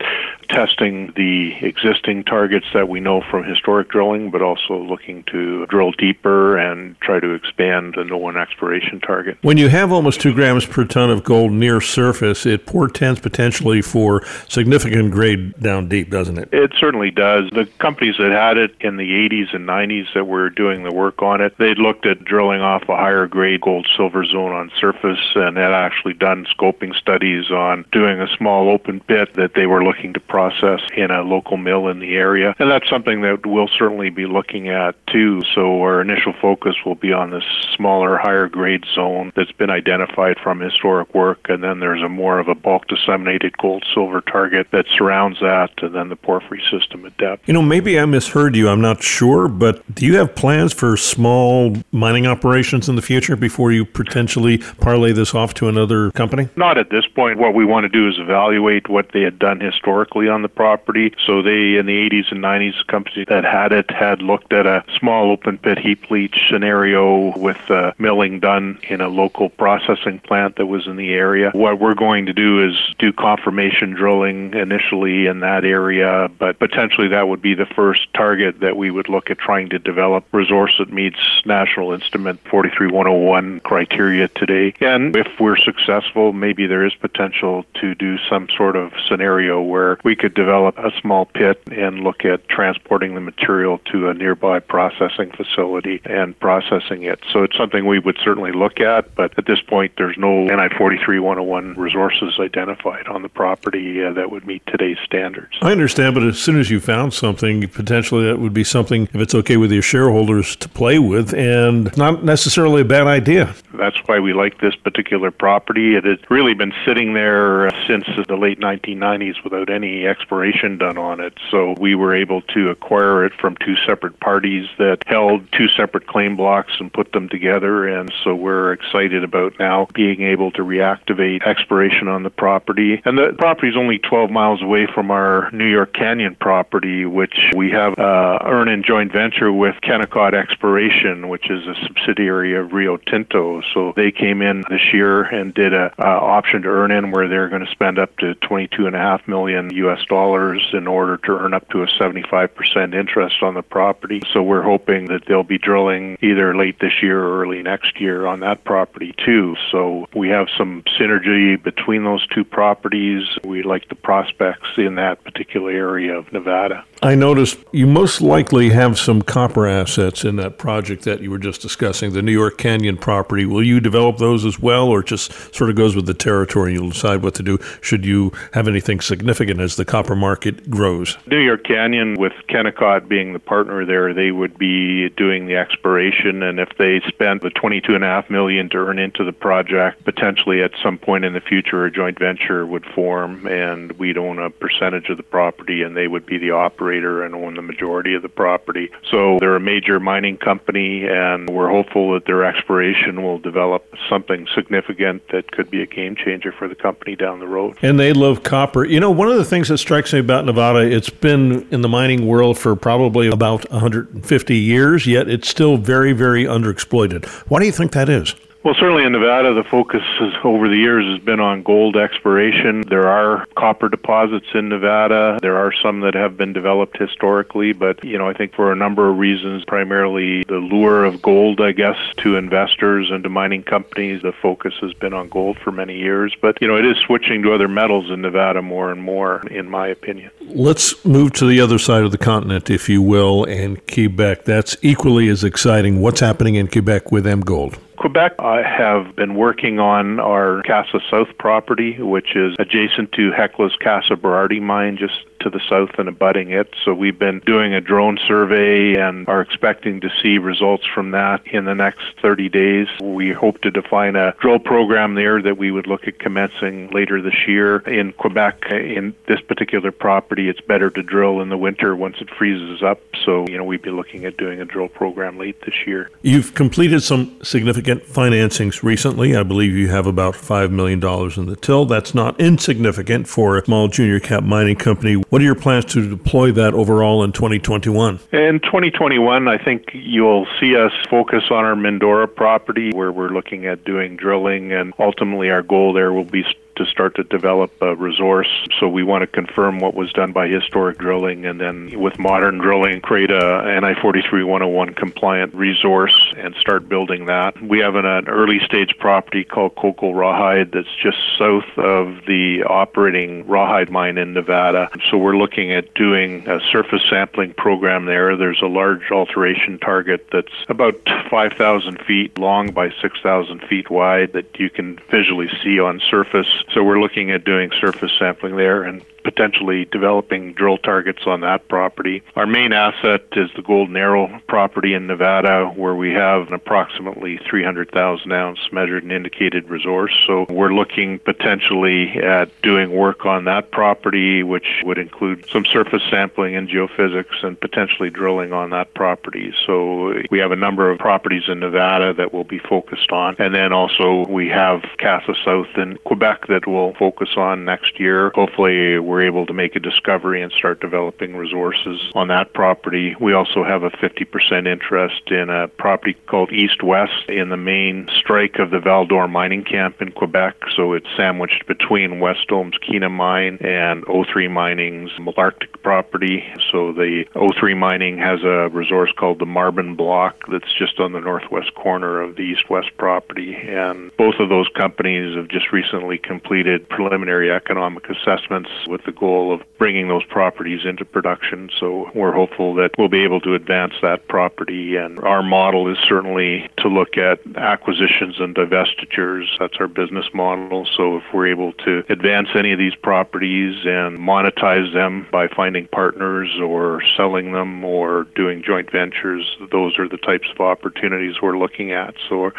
testing 0.49 1.13
the 1.17 1.55
existing 1.61 2.25
targets 2.25 2.67
that 2.73 2.89
we 2.89 3.01
know 3.01 3.23
from 3.31 3.45
historic 3.45 3.89
drilling, 3.89 4.31
but 4.31 4.41
also 4.41 4.79
looking 4.79 5.23
to 5.25 5.67
drill 5.67 5.93
deeper 5.93 6.57
and 6.57 6.99
try 7.01 7.21
to 7.21 7.33
expand 7.33 7.95
the 7.97 8.05
known 8.05 8.37
exploration 8.37 9.01
target. 9.01 9.37
When 9.43 9.59
you 9.59 9.69
have 9.69 9.93
almost 9.93 10.21
two 10.21 10.35
grams 10.35 10.65
per 10.65 10.85
ton 10.85 11.11
of 11.11 11.25
gold 11.25 11.53
near 11.53 11.81
surface, 11.81 12.47
it 12.47 12.67
portends 12.67 13.21
potentially 13.21 13.83
for 13.83 14.25
significant 14.49 15.11
grade 15.11 15.55
down 15.61 15.89
deep, 15.89 16.11
doesn't 16.11 16.39
it? 16.39 16.49
It 16.53 16.73
certainly 16.79 17.11
does. 17.11 17.51
The 17.51 17.67
companies 17.79 18.17
that 18.19 18.31
had 18.31 18.57
it 18.57 18.79
in 18.85 18.97
the 18.97 19.11
80s 19.29 19.55
and 19.55 19.67
90s 19.69 20.13
that 20.15 20.27
were 20.27 20.51
doing 20.51 20.83
the 20.83 20.93
work 20.93 21.23
on 21.23 21.41
it, 21.41 21.57
they'd 21.59 21.79
looked 21.79 22.07
at 22.07 22.25
drilling 22.25 22.61
off 22.61 22.89
a 22.89 22.97
higher 22.97 23.27
grade 23.27 23.61
gold 23.61 23.89
silver 23.97 24.25
zone 24.25 24.53
on 24.53 24.71
surface 24.79 25.21
and 25.35 25.57
had 25.57 25.73
actually 25.73 26.15
done 26.15 26.47
scoping 26.47 26.95
studies 26.95 27.51
on 27.51 27.85
doing 27.93 28.21
a 28.21 28.29
small 28.37 28.69
open 28.69 29.01
pit 29.01 29.35
that 29.35 29.55
they 29.55 29.67
were 29.67 29.85
looking 29.85 30.13
to 30.13 30.21
process 30.21 30.81
in 30.97 31.11
a 31.11 31.23
local 31.23 31.57
mill 31.57 31.89
in 31.89 31.99
the 31.99 32.17
area. 32.17 32.55
And 32.59 32.71
that's 32.71 32.89
something 32.89 33.23
that 33.23 33.47
we'll 33.47 33.69
certainly 33.69 34.11
be 34.11 34.27
looking 34.27 34.69
at 34.69 34.95
too. 35.07 35.43
So 35.55 35.81
our 35.83 36.01
initial 36.01 36.33
focus 36.33 36.77
will 36.85 36.95
be 36.95 37.13
on 37.13 37.31
this 37.31 37.45
smaller, 37.77 38.17
higher 38.17 38.49
grade 38.49 38.85
zone 38.95 39.33
that's 39.35 39.53
been 39.53 39.71
identified 39.71 40.39
from 40.43 40.61
historic 40.61 41.15
work. 41.15 41.49
And 41.49 41.63
then 41.63 41.81
there's 41.81 42.03
a 42.03 42.09
more 42.09 42.39
of 42.39 42.49
a 42.49 42.55
bulk 42.55 42.89
disseminated 42.89 43.57
gold 43.59 43.85
silver 43.93 44.21
target 44.21 44.69
that 44.73 44.87
surrounds 44.89 45.41
that, 45.41 45.71
and 45.83 45.95
then 45.95 46.09
the 46.09 46.17
porphyry 46.17 46.63
system 46.71 47.05
at 47.07 47.17
depth. 47.17 47.47
You 47.47 47.55
know, 47.55 47.63
maybe 47.63 47.99
I 47.99 48.05
misheard 48.07 48.57
you. 48.57 48.69
I'm 48.73 48.81
not 48.81 49.03
sure, 49.03 49.49
but 49.49 49.83
do 49.95 50.07
you 50.07 50.17
have 50.17 50.35
plans 50.35 50.73
for 50.73 50.97
small 50.97 51.77
mining 51.93 52.27
operations 52.27 52.89
in 52.89 52.97
the 52.97 53.03
future 53.03 53.37
before 53.37 53.71
you 53.71 53.85
potentially 53.85 54.59
parlay 54.81 55.13
this 55.13 55.35
off 55.35 55.53
to 55.55 55.69
another 55.69 56.11
company? 56.13 56.49
Not 56.57 56.79
at 56.79 56.89
this 56.89 57.07
point. 57.07 57.39
What 57.39 57.53
we 57.55 57.67
want 57.67 57.85
to 57.85 57.91
do 57.91 58.09
is 58.09 58.19
evaluate 58.19 58.89
what 58.89 59.13
they 59.13 59.21
had 59.21 59.39
done 59.39 59.61
historically 59.61 60.27
on 60.27 60.41
the 60.41 60.49
property. 60.49 61.15
So 61.27 61.43
they, 61.43 61.77
in 61.77 61.85
the 61.85 62.09
80s 62.09 62.33
and 62.33 62.43
90s, 62.43 62.87
companies 62.87 63.27
that 63.29 63.45
had 63.45 63.73
it 63.73 63.91
had 63.91 64.23
looked 64.23 64.55
at 64.55 64.67
a 64.67 64.85
small 64.99 65.31
open 65.31 65.59
pit 65.59 65.79
heap 65.79 66.11
leach 66.11 66.39
scenario 66.51 67.37
with 67.39 67.71
uh, 67.71 67.93
milling 67.99 68.41
done 68.41 68.79
in 68.89 69.03
a 69.03 69.09
local 69.09 69.51
processing 69.51 70.19
plant 70.21 70.57
that 70.57 70.67
was 70.67 70.87
in 70.87 70.97
the 70.97 71.13
area. 71.13 71.51
What 71.51 71.79
we're 71.79 71.95
going 71.95 72.25
to 72.25 72.33
do 72.33 72.67
is 72.67 72.75
do 72.99 73.13
confirmation 73.13 73.91
drilling 73.91 74.55
initially 74.55 75.27
in 75.27 75.41
that 75.41 75.67
area, 75.67 76.31
but 76.39 76.59
potentially 76.59 77.09
that 77.09 77.29
would 77.29 77.43
be 77.43 77.55
the 77.55 77.67
first 77.67 78.13
target 78.15 78.61
that 78.63 78.77
we 78.77 78.91
would 78.91 79.09
look 79.09 79.31
at 79.31 79.39
trying 79.39 79.69
to 79.69 79.79
develop 79.79 80.25
resource 80.33 80.75
that 80.79 80.93
meets 80.93 81.19
National 81.45 81.93
Instrument 81.93 82.41
43101 82.51 83.61
criteria 83.61 84.29
today. 84.29 84.75
And 84.81 85.15
if 85.15 85.29
we're 85.39 85.57
successful, 85.57 86.33
maybe 86.33 86.67
there 86.67 86.85
is 86.85 86.95
potential 86.95 87.65
to 87.81 87.95
do 87.95 88.17
some 88.31 88.49
sort 88.57 88.77
of 88.77 88.93
scenario 89.09 89.61
where 89.61 89.99
we 90.05 90.17
could 90.17 90.35
develop 90.35 90.79
a 90.79 90.91
small 91.01 91.27
pit 91.27 91.63
and 91.71 92.01
look 92.01 92.25
at 92.25 92.49
transporting 92.49 93.15
the 93.15 93.21
material 93.21 93.79
to 93.93 94.09
a 94.09 94.15
nearby 94.15 94.61
processing 94.61 95.31
facility 95.33 96.01
and 96.05 96.39
processing 96.39 97.03
it. 97.03 97.21
So 97.33 97.43
it's 97.43 97.57
something 97.57 97.87
we 97.87 97.99
would 97.99 98.19
certainly 98.25 98.53
look 98.53 98.81
at, 98.81 99.15
but 99.15 99.37
at 99.39 99.47
this 99.47 99.61
point 99.61 99.93
there's 99.97 100.17
no 100.17 100.45
NI 100.45 100.69
43101 100.69 101.75
resources 101.75 102.39
identified 102.39 103.07
on 103.09 103.23
the 103.23 103.29
property 103.29 104.03
uh, 104.03 104.13
that 104.13 104.31
would 104.31 104.47
meet 104.47 104.63
today's 104.67 104.99
standards. 105.05 105.57
I 105.61 105.73
understand, 105.73 106.15
but 106.15 106.25
as 106.25 106.39
soon 106.39 106.59
as 106.59 106.71
you 106.71 106.81
found 106.81 107.15
something, 107.15 107.69
potentially 107.69 108.25
that 108.27 108.39
would 108.39 108.52
be 108.53 108.65
something, 108.65 109.09
if 109.13 109.17
it's 109.17 109.35
okay 109.35 109.57
with 109.57 109.73
your 109.73 109.83
shareholders, 109.83 110.57
to 110.57 110.69
play 110.69 110.99
with, 110.99 111.35
and 111.35 111.97
not 111.97 112.25
necessarily 112.25 112.83
a 112.83 112.85
bad 112.85 113.07
idea. 113.07 113.55
That's 113.75 113.97
why 114.07 114.21
we 114.21 114.33
like 114.33 114.61
this 114.61 114.75
particular 114.77 115.31
property. 115.31 115.97
It 115.97 116.05
has 116.05 116.19
really 116.31 116.55
been 116.55 116.73
sitting 116.85 117.15
there 117.15 117.71
since 117.87 118.05
the 118.29 118.37
late 118.37 118.61
1990s 118.61 119.43
without 119.45 119.71
any 119.71 120.07
exploration 120.07 120.79
done 120.79 120.99
on 120.99 121.21
it. 121.21 121.35
So 121.51 121.75
we 121.79 121.95
were 121.95 122.15
able 122.15 122.43
to 122.43 122.71
acquire 122.71 123.25
it 123.25 123.33
from 123.35 123.57
two 123.57 123.77
separate 123.87 124.21
parties 124.21 124.69
that 124.79 125.03
held 125.07 125.51
two 125.53 125.69
separate 125.69 126.07
claim 126.07 126.37
blocks 126.37 126.73
and 126.79 126.93
put 126.93 127.13
them 127.13 127.29
together. 127.29 127.87
And 127.87 128.13
so 128.23 128.35
we're 128.35 128.73
excited 128.73 129.25
about 129.25 129.59
now 129.59 129.89
being 129.95 130.23
able 130.23 130.51
to 130.53 130.63
reactivate 130.63 131.47
exploration 131.47 132.09
on 132.09 132.23
the 132.23 132.31
property. 132.31 133.01
And 133.05 133.19
the 133.19 133.35
property 133.39 133.69
is 133.69 133.77
only 133.77 133.99
12 133.99 134.31
miles 134.31 134.63
away 134.63 134.87
from 134.87 135.11
our 135.11 135.51
New 135.53 135.67
York 135.69 135.93
Canyon 135.95 136.37
property, 136.37 137.07
which 137.07 137.51
we 137.55 137.71
have 137.71 137.99
uh, 137.99 138.32
earn 138.45 138.69
in 138.69 138.83
joint 138.83 139.13
venture 139.13 139.53
with 139.53 139.75
Kennecott 139.83 140.35
Exploration, 140.35 141.29
which 141.29 141.51
is 141.51 141.67
a 141.67 141.75
subsidiary 141.87 142.55
of 142.55 142.73
Rio 142.73 142.97
Tinto. 142.97 143.63
So 143.75 143.93
they 143.97 144.11
came 144.11 144.43
in 144.43 144.65
this 144.71 144.93
year 144.93 145.23
and 145.23 145.53
did 145.55 145.75
a 145.75 145.93
uh, 145.99 146.05
option 146.05 146.63
to 146.63 146.69
earn 146.69 146.91
in 146.91 147.11
where 147.11 147.29
they're 147.29 147.49
going 147.49 147.65
to 147.65 147.71
spend 147.71 147.99
up 147.99 148.17
to 148.19 148.35
22.5 148.37 149.29
million 149.29 149.73
US 149.75 150.05
dollars 150.07 150.63
in 150.73 150.87
order 150.87 151.17
to 151.19 151.33
earn 151.33 151.55
up 151.55 151.69
to 151.71 151.83
a 151.83 151.87
75% 151.87 152.95
interest 152.95 153.43
on 153.43 153.55
the 153.55 153.63
property. 153.63 154.23
So 154.33 154.43
we're 154.43 154.63
hoping 154.63 155.07
that 155.07 155.23
they'll 155.27 155.43
be 155.43 155.59
drilling 155.59 156.17
either 156.21 156.57
late 156.57 156.79
this 156.81 157.03
year 157.03 157.23
or 157.23 157.43
early 157.43 157.63
next 157.63 158.01
year 158.01 158.27
on 158.27 158.41
that 158.41 158.65
property 158.65 159.15
too. 159.25 159.57
So 159.71 160.07
we 160.15 160.29
have 160.29 160.49
some 160.57 160.83
synergy 160.99 161.63
between 161.63 162.05
those 162.05 162.27
two 162.29 162.45
properties. 162.45 163.25
We 163.45 163.63
like 163.63 163.89
the 163.89 163.95
prospects 163.95 164.71
in 164.77 164.95
that 164.97 165.23
particular 165.25 165.71
area 165.71 166.17
of 166.17 166.33
Nevada. 166.33 166.85
I 167.03 167.15
noticed 167.15 167.59
you 167.73 167.87
most 167.87 168.21
likely 168.23 168.71
have 168.71 168.99
some 168.99 169.21
copper 169.21 169.67
assets 169.67 170.25
in 170.25 170.37
that 170.37 170.57
project 170.57 171.03
that 171.05 171.21
you 171.21 171.31
were 171.31 171.39
just 171.39 171.61
discussing, 171.61 172.13
the 172.13 172.23
New 172.23 172.33
York 172.33 172.57
Canyon 172.57 172.97
property. 172.97 173.45
Will 173.45 173.63
you 173.63 173.81
develop 173.81 174.19
those 174.19 174.45
as 174.45 174.59
well, 174.59 174.89
or 174.89 175.03
just 175.03 175.33
sort 175.55 175.69
of 175.69 175.77
goes 175.77 175.97
with 175.97 176.07
the 176.07 176.15
territory? 176.15 176.75
You'll 176.75 176.91
decide 176.91 177.23
what 177.23 177.35
to 177.35 177.43
do 177.43 177.59
should 177.81 178.05
you 178.05 178.33
have 178.53 178.69
anything 178.69 179.01
significant 179.01 179.61
as 179.61 179.77
the 179.77 179.85
copper 179.85 180.15
market 180.15 180.71
grows. 180.71 181.19
New 181.27 181.41
York 181.41 181.65
Canyon, 181.65 182.15
with 182.15 182.33
Kennecott 182.49 183.09
being 183.09 183.33
the 183.33 183.39
partner 183.39 183.85
there, 183.85 184.15
they 184.15 184.31
would 184.31 184.57
be 184.57 185.09
doing 185.11 185.47
the 185.47 185.57
exploration, 185.57 186.43
and 186.43 186.61
if 186.61 186.71
they 186.79 187.01
spent 187.09 187.43
the 187.43 187.51
twenty-two 187.51 187.95
and 187.95 188.05
a 188.05 188.07
half 188.07 188.31
million 188.31 188.69
to 188.71 188.79
earn 188.79 188.99
into 188.99 189.25
the 189.25 189.33
project, 189.33 190.05
potentially 190.05 190.63
at 190.63 190.73
some 190.83 190.99
point 190.99 191.25
in 191.25 191.33
the 191.33 191.41
future, 191.41 191.85
a 191.85 191.91
joint 191.91 192.19
venture 192.19 192.65
would 192.65 192.87
form, 192.87 193.47
and 193.47 193.93
we'd 193.93 194.19
own 194.19 194.39
a 194.39 194.51
percentage 194.51 195.09
of 195.09 195.17
the 195.17 195.23
property, 195.23 195.83
and 195.83 195.97
they 195.97 196.07
would 196.07 196.25
be 196.25 196.39
the 196.39 196.53
operator 196.53 197.25
and 197.25 197.35
own 197.35 197.55
the 197.55 197.63
majority 197.63 198.12
of 198.15 198.23
the 198.23 198.29
property. 198.29 198.91
So 199.11 199.39
they're 199.41 199.57
a 199.57 199.61
major 199.61 200.01
mining 200.01 200.37
company, 200.37 201.07
and 201.07 201.49
we're 201.49 201.71
hopeful 201.71 202.15
that 202.15 202.27
their 202.27 202.45
exploration 202.45 203.23
will 203.23 203.39
develop 203.39 203.87
something 204.09 204.47
significant 204.55 205.29
that 205.29 205.51
could 205.53 205.71
be 205.71 205.83
a 205.83 205.87
game 205.87 206.17
changer 206.17 206.53
for 206.53 206.69
the 206.69 206.75
company 206.75 207.17
down 207.17 207.41
the 207.41 207.49
road. 207.49 207.77
And 207.83 207.99
they 207.99 208.13
love 208.13 208.43
copper. 208.43 208.85
You 208.85 209.01
know, 209.01 209.11
one 209.11 209.29
of 209.29 209.37
the 209.37 209.45
things 209.45 209.69
that 209.69 209.79
strikes 209.79 210.13
me 210.13 210.19
about 210.19 210.45
Nevada, 210.45 210.81
it's 210.81 211.11
been 211.11 211.67
in 211.71 211.83
the 211.83 211.89
mining 211.89 212.27
world 212.27 212.59
for 212.59 212.75
probably 212.77 213.29
about 213.29 213.71
150 213.71 214.57
years, 214.57 215.07
yet 215.07 215.29
it's 215.29 215.49
still 215.49 215.77
very, 215.77 216.13
very 216.13 216.45
underexploited. 216.45 217.27
Why 217.49 217.61
do 217.61 217.67
you 217.67 217.73
think 217.73 217.93
that 217.93 218.09
is? 218.09 218.35
Well, 218.65 218.77
certainly 218.79 219.03
in 219.03 219.11
Nevada, 219.11 219.55
the 219.55 219.65
focus 219.65 220.03
over 220.45 220.69
the 220.69 220.77
years 220.77 221.05
has 221.05 221.19
been 221.19 221.41
on 221.41 221.65
gold 221.65 221.97
exploration. 221.97 222.83
There 222.89 223.09
are 223.09 223.45
copper 223.57 223.89
deposits 223.89 224.47
in 224.55 224.69
Nevada. 224.69 225.41
There 225.43 225.57
are 225.57 225.73
some 225.83 226.01
that 226.01 226.15
have 226.15 226.37
been 226.37 226.53
developed 226.53 226.97
historically, 226.97 227.73
but 227.73 228.05
you 228.05 228.17
know, 228.17 228.29
I 228.29 228.35
think 228.35 228.55
for 228.55 228.71
a 228.71 228.77
number 228.77 229.11
of 229.11 229.19
reasons, 229.19 229.65
primarily 229.65 230.45
the 230.45 230.59
lure 230.59 231.05
of 231.05 231.21
gold, 231.21 231.61
I 231.61 231.73
guess, 231.73 231.97
to 232.19 232.37
investors 232.37 233.11
and 233.11 233.25
to 233.25 233.29
mining 233.29 233.65
companies, 233.65 234.23
the 234.23 234.33
focus 234.33 234.75
has 234.81 234.93
been 234.95 235.13
on 235.13 235.29
gold 235.29 235.59
for 235.59 235.73
many 235.73 235.99
years. 235.99 236.33
But 236.41 236.63
you 236.63 236.69
know, 236.69 236.77
it 236.77 236.85
is 236.85 236.97
switching 236.99 237.43
to 237.43 237.53
other 237.53 237.67
metals 237.67 238.13
in 238.13 238.21
Nevada 238.21 238.63
more 238.63 238.93
and 238.93 239.03
more, 239.03 239.45
in 239.49 239.69
my 239.69 239.89
opinion. 239.89 240.31
Let's 240.41 241.05
move 241.05 241.33
to 241.33 241.47
the 241.47 241.61
other 241.61 241.79
side 241.79 242.05
of 242.05 242.13
the 242.13 242.19
continent, 242.19 242.71
if 242.71 242.89
you 242.89 243.03
will, 243.03 243.43
and 243.45 243.85
Quebec. 243.89 244.45
That's 244.45 244.77
equally 244.83 245.29
as 245.29 245.43
exciting. 245.43 246.01
What's 246.01 246.21
happening 246.21 246.55
in 246.55 246.69
Quebec 246.69 247.11
with 247.11 247.27
Emgold? 247.27 247.77
Quebec, 248.03 248.33
I 248.41 248.63
have 248.63 249.15
been 249.15 249.37
working 249.37 249.79
on 249.79 250.19
our 250.19 250.61
Casa 250.67 250.99
South 251.09 251.29
property, 251.39 252.03
which 252.03 252.35
is 252.35 252.57
adjacent 252.59 253.13
to 253.13 253.31
Hecla's 253.31 253.77
Casa 253.81 254.17
Berardi 254.17 254.61
mine, 254.61 254.97
just 254.97 255.25
to 255.43 255.51
the 255.51 255.61
south 255.69 255.99
and 255.99 256.09
abutting 256.09 256.51
it. 256.51 256.75
So 256.85 256.95
we've 256.95 257.19
been 257.19 257.41
doing 257.41 257.75
a 257.75 257.81
drone 257.81 258.19
survey 258.27 258.95
and 258.95 259.29
are 259.29 259.41
expecting 259.41 260.01
to 260.01 260.11
see 260.23 260.39
results 260.39 260.85
from 260.87 261.13
that 261.13 261.47
in 261.47 261.65
the 261.65 261.75
next 261.75 262.05
30 262.21 262.49
days. 262.49 262.89
We 263.01 263.33
hope 263.33 263.61
to 263.63 263.71
define 263.71 264.17
a 264.17 264.35
drill 264.41 264.59
program 264.59 265.15
there 265.15 265.43
that 265.43 265.59
we 265.59 265.71
would 265.71 265.87
look 265.87 266.09
at 266.09 266.19
commencing 266.19 266.89
later 266.91 267.21
this 267.21 267.47
year. 267.47 267.79
In 267.79 268.13
Quebec, 268.13 268.67
in 268.71 269.15
this 269.27 269.41
particular 269.41 269.93
property, 269.93 270.49
it's 270.49 270.61
better 270.61 270.91
to 270.91 271.03
drill 271.03 271.41
in 271.41 271.49
the 271.49 271.59
winter 271.59 271.95
once 271.95 272.17
it 272.21 272.31
freezes 272.31 272.83
up. 272.83 273.01
So, 273.25 273.47
you 273.49 273.57
know, 273.57 273.65
we'd 273.65 273.83
be 273.83 273.91
looking 273.91 274.25
at 274.25 274.37
doing 274.37 274.61
a 274.61 274.65
drill 274.65 274.89
program 274.89 275.39
late 275.39 275.61
this 275.63 275.87
year. 275.87 276.11
You've 276.23 276.55
completed 276.55 277.03
some 277.03 277.43
significant 277.43 278.05
financings 278.05 278.83
recently. 278.83 279.37
I 279.37 279.43
believe 279.43 279.73
you 279.75 279.89
have 279.89 280.07
about 280.07 280.35
$5 280.35 280.71
million 280.71 280.99
in 281.03 281.47
the 281.47 281.57
till. 281.61 281.85
That's 281.85 282.15
not 282.15 282.41
insignificant 282.41 283.29
for 283.29 283.59
a 283.59 283.65
small 283.65 283.89
junior 283.89 284.21
cap 284.21 284.43
mining 284.43 284.77
company. 284.77 285.17
What 285.33 285.41
are 285.41 285.47
your 285.47 285.55
plans 285.55 285.87
to 285.87 286.11
deploy 286.11 286.53
that 286.53 286.75
overall 286.75 287.25
in 287.25 287.33
2021? 287.33 288.21
In 288.33 288.61
2021, 288.61 289.49
I 289.49 289.57
think 289.57 289.89
you'll 289.95 290.47
see 290.61 290.77
us 290.77 290.93
focus 291.09 291.45
on 291.51 291.65
our 291.65 291.75
Mindora 291.75 292.27
property 292.27 292.91
where 292.93 293.11
we're 293.11 293.31
looking 293.31 293.65
at 293.65 293.83
doing 293.83 294.17
drilling, 294.17 294.73
and 294.73 294.93
ultimately 294.99 295.49
our 295.49 295.63
goal 295.63 295.95
there 295.95 296.13
will 296.13 296.27
be 296.27 296.45
to 296.85 296.91
start 296.91 297.15
to 297.17 297.25
develop 297.25 297.71
a 297.81 297.95
resource. 297.95 298.49
So 298.79 298.89
we 298.89 299.03
want 299.03 299.23
to 299.23 299.27
confirm 299.27 299.79
what 299.79 299.95
was 299.95 300.13
done 300.13 300.33
by 300.33 300.49
historic 300.49 300.99
drilling 300.99 301.47
and 301.47 301.61
then 301.61 301.99
with 301.99 302.19
modern 302.19 302.59
drilling 302.59 303.01
create 303.01 303.31
a 303.31 303.81
NI 303.81 303.95
43101 304.01 304.95
compliant 304.95 305.55
resource 305.55 306.15
and 306.37 306.55
start 306.57 306.89
building 306.89 307.27
that. 307.27 307.61
We 307.63 307.79
have 307.81 307.95
an, 307.95 308.07
an 308.07 308.29
early 308.29 308.61
stage 308.65 308.97
property 308.99 309.45
called 309.45 309.75
Koegel 309.77 310.15
Rawhide 310.15 310.73
that's 310.73 310.95
just 311.03 311.19
south 311.39 311.69
of 311.77 312.25
the 312.27 312.65
operating 312.65 313.47
rawhide 313.47 313.91
mine 313.91 314.19
in 314.19 314.33
Nevada. 314.33 314.91
So 315.11 315.19
we're 315.19 315.37
looking 315.37 315.73
at 315.73 315.95
doing 315.95 316.49
a 316.49 316.61
surface 316.71 317.03
sampling 317.09 317.55
program 317.55 318.07
there. 318.07 318.37
There's 318.37 318.63
a 318.63 318.67
large 318.67 319.11
alteration 319.11 319.79
target 319.79 320.29
that's 320.33 320.53
about 320.69 321.01
5,000 321.31 322.03
feet 322.07 322.39
long 322.39 322.73
by 322.73 322.91
6,000 323.01 323.63
feet 323.69 323.91
wide 323.91 324.33
that 324.33 324.59
you 324.59 324.71
can 324.71 324.99
visually 325.11 325.49
see 325.63 325.79
on 325.79 326.01
surface 326.11 326.49
So 326.75 326.83
we're 326.83 327.01
looking 327.01 327.31
at 327.31 327.45
doing 327.45 327.71
surface 327.81 328.13
sampling 328.19 328.57
there 328.57 328.83
and 328.83 329.05
potentially 329.23 329.85
developing 329.87 330.53
drill 330.53 330.79
targets 330.79 331.23
on 331.27 331.41
that 331.41 331.69
property. 331.69 332.23
Our 332.37 332.47
main 332.47 332.73
asset 332.73 333.23
is 333.33 333.51
the 333.55 333.63
Golden 333.63 333.97
Arrow 333.97 334.41
property 334.49 334.95
in 334.95 335.07
Nevada, 335.07 335.67
where 335.77 335.95
we 335.95 336.13
have 336.13 336.49
an 336.49 336.55
approximately 336.55 337.39
300,000 337.49 338.33
ounce 338.33 338.59
measured 338.73 339.03
and 339.03 339.13
indicated 339.13 339.69
resource. 339.69 340.13
So 340.27 340.47
we're 340.49 340.75
looking 340.75 341.19
potentially 341.21 342.11
at 342.19 342.51
doing 342.63 342.91
work 342.91 343.25
on 343.25 343.45
that 343.45 343.71
property, 343.71 344.43
which 344.43 344.83
would 344.85 344.99
include 344.99 345.49
some 345.51 345.65
surface 345.65 346.03
sampling 346.11 346.57
and 346.57 346.69
geophysics 346.69 347.43
and 347.43 347.59
potentially 347.61 348.11
drilling 348.11 348.53
on 348.53 348.71
that 348.71 348.95
property. 348.95 349.55
So 349.67 350.15
we 350.31 350.39
have 350.41 350.53
a 350.53 350.57
number 350.57 350.91
of 350.91 350.99
properties 350.99 351.45
in 351.49 351.61
Nevada 351.61 352.13
that 352.15 352.33
we'll 352.33 352.45
be 352.45 352.59
focused 352.59 353.13
on. 353.13 353.37
And 353.39 353.55
then 353.55 353.73
also 353.73 354.27
we 354.27 354.49
have 354.49 354.83
Casa 354.99 355.35
South 355.45 355.69
in 355.77 355.99
Quebec 356.05 356.47
that 356.53 356.67
we'll 356.67 356.93
focus 356.99 357.31
on 357.37 357.65
next 357.65 357.99
year. 357.99 358.31
Hopefully 358.35 358.99
we're 358.99 359.23
able 359.23 359.47
to 359.47 359.55
make 359.55 359.75
a 359.75 359.81
discovery 359.81 360.43
and 360.43 360.53
start 360.53 360.81
developing 360.81 361.35
resources 361.35 361.99
on 362.15 362.29
that 362.29 362.53
property. 362.53 363.17
We 363.19 363.33
also 363.33 363.65
have 363.65 363.83
a 363.83 363.91
50% 363.91 364.67
interest 364.67 365.31
in 365.31 365.49
a 365.49 365.69
property 365.69 366.15
called 366.27 366.53
East 366.53 366.83
West 366.83 367.29
in 367.29 367.49
the 367.49 367.57
main 367.57 368.09
strike 368.15 368.59
of 368.59 368.71
the 368.71 368.81
Val 368.81 369.07
d'Or 369.07 369.29
mining 369.29 369.65
camp 369.65 370.03
in 370.03 370.13
Quebec. 370.13 370.57
So 370.77 370.93
it's 370.93 371.07
sandwiched 371.17 371.67
between 371.67 372.21
Wesdome's 372.21 372.77
Kiena 372.79 373.11
mine 373.11 373.59
and 373.61 374.05
O3 374.05 374.51
Mining's 374.51 375.11
Malartic 375.13 375.81
property. 375.83 376.45
So 376.71 376.93
the 376.93 377.25
O3 377.35 377.77
Mining 377.77 378.19
has 378.19 378.43
a 378.45 378.69
resource 378.69 379.11
called 379.17 379.39
the 379.39 379.47
Marban 379.47 379.97
Block 379.97 380.37
that's 380.51 380.73
just 380.79 381.01
on 381.01 381.13
the 381.13 381.21
northwest 381.21 381.75
corner 381.75 382.21
of 382.21 382.37
the 382.37 382.43
East 382.43 382.69
West 382.69 382.91
property. 382.99 383.55
And 383.55 384.15
both 384.17 384.35
of 384.39 384.51
those 384.51 384.69
companies 384.77 385.35
have 385.37 385.49
just 385.49 385.73
recently 385.73 386.19
completed 386.19 386.42
preliminary 386.89 387.51
economic 387.51 388.05
assessments 388.09 388.71
with 388.87 389.03
with 389.03 389.15
the 389.15 389.19
goal 389.19 389.53
of 389.53 389.61
bringing 389.79 390.09
those 390.09 390.25
properties 390.25 390.81
into 390.85 391.05
production. 391.05 391.71
So 391.79 392.11
we're 392.15 392.33
hopeful 392.33 392.75
that 392.75 392.91
we'll 392.99 393.09
be 393.09 393.25
able 393.25 393.41
to 393.41 393.55
advance 393.55 393.95
that 394.03 394.29
property. 394.29 394.97
And 394.97 395.19
our 395.21 395.43
model 395.43 395.91
is 395.91 395.99
certainly 396.09 396.71
to 396.79 396.89
look 396.89 397.17
at 397.17 397.41
acquisitions 397.57 398.37
and 398.39 398.55
divestitures. 398.55 399.47
That's 399.59 399.77
our 399.81 399.89
business 399.89 400.27
model. 400.33 400.87
So 400.97 401.17
if 401.17 401.25
we're 401.33 401.49
able 401.49 401.73
to 401.85 402.05
advance 402.09 402.49
any 402.55 402.73
of 402.73 402.79
these 402.79 402.95
properties 402.95 403.85
and 403.85 404.19
monetize 404.19 404.93
them 404.93 405.27
by 405.33 405.49
finding 405.49 405.89
partners 405.89 406.51
or 406.63 407.03
selling 407.17 407.53
them 407.53 407.85
or 407.85 408.25
doing 408.35 408.63
joint 408.65 408.91
ventures, 408.91 409.57
those 409.71 409.99
are 409.99 410.09
the 410.09 410.19
types 410.19 410.49
of 410.55 410.61
opportunities 410.61 411.37
we're 411.43 411.59
looking 411.59 411.93
at. 411.93 412.15
So 412.29 412.53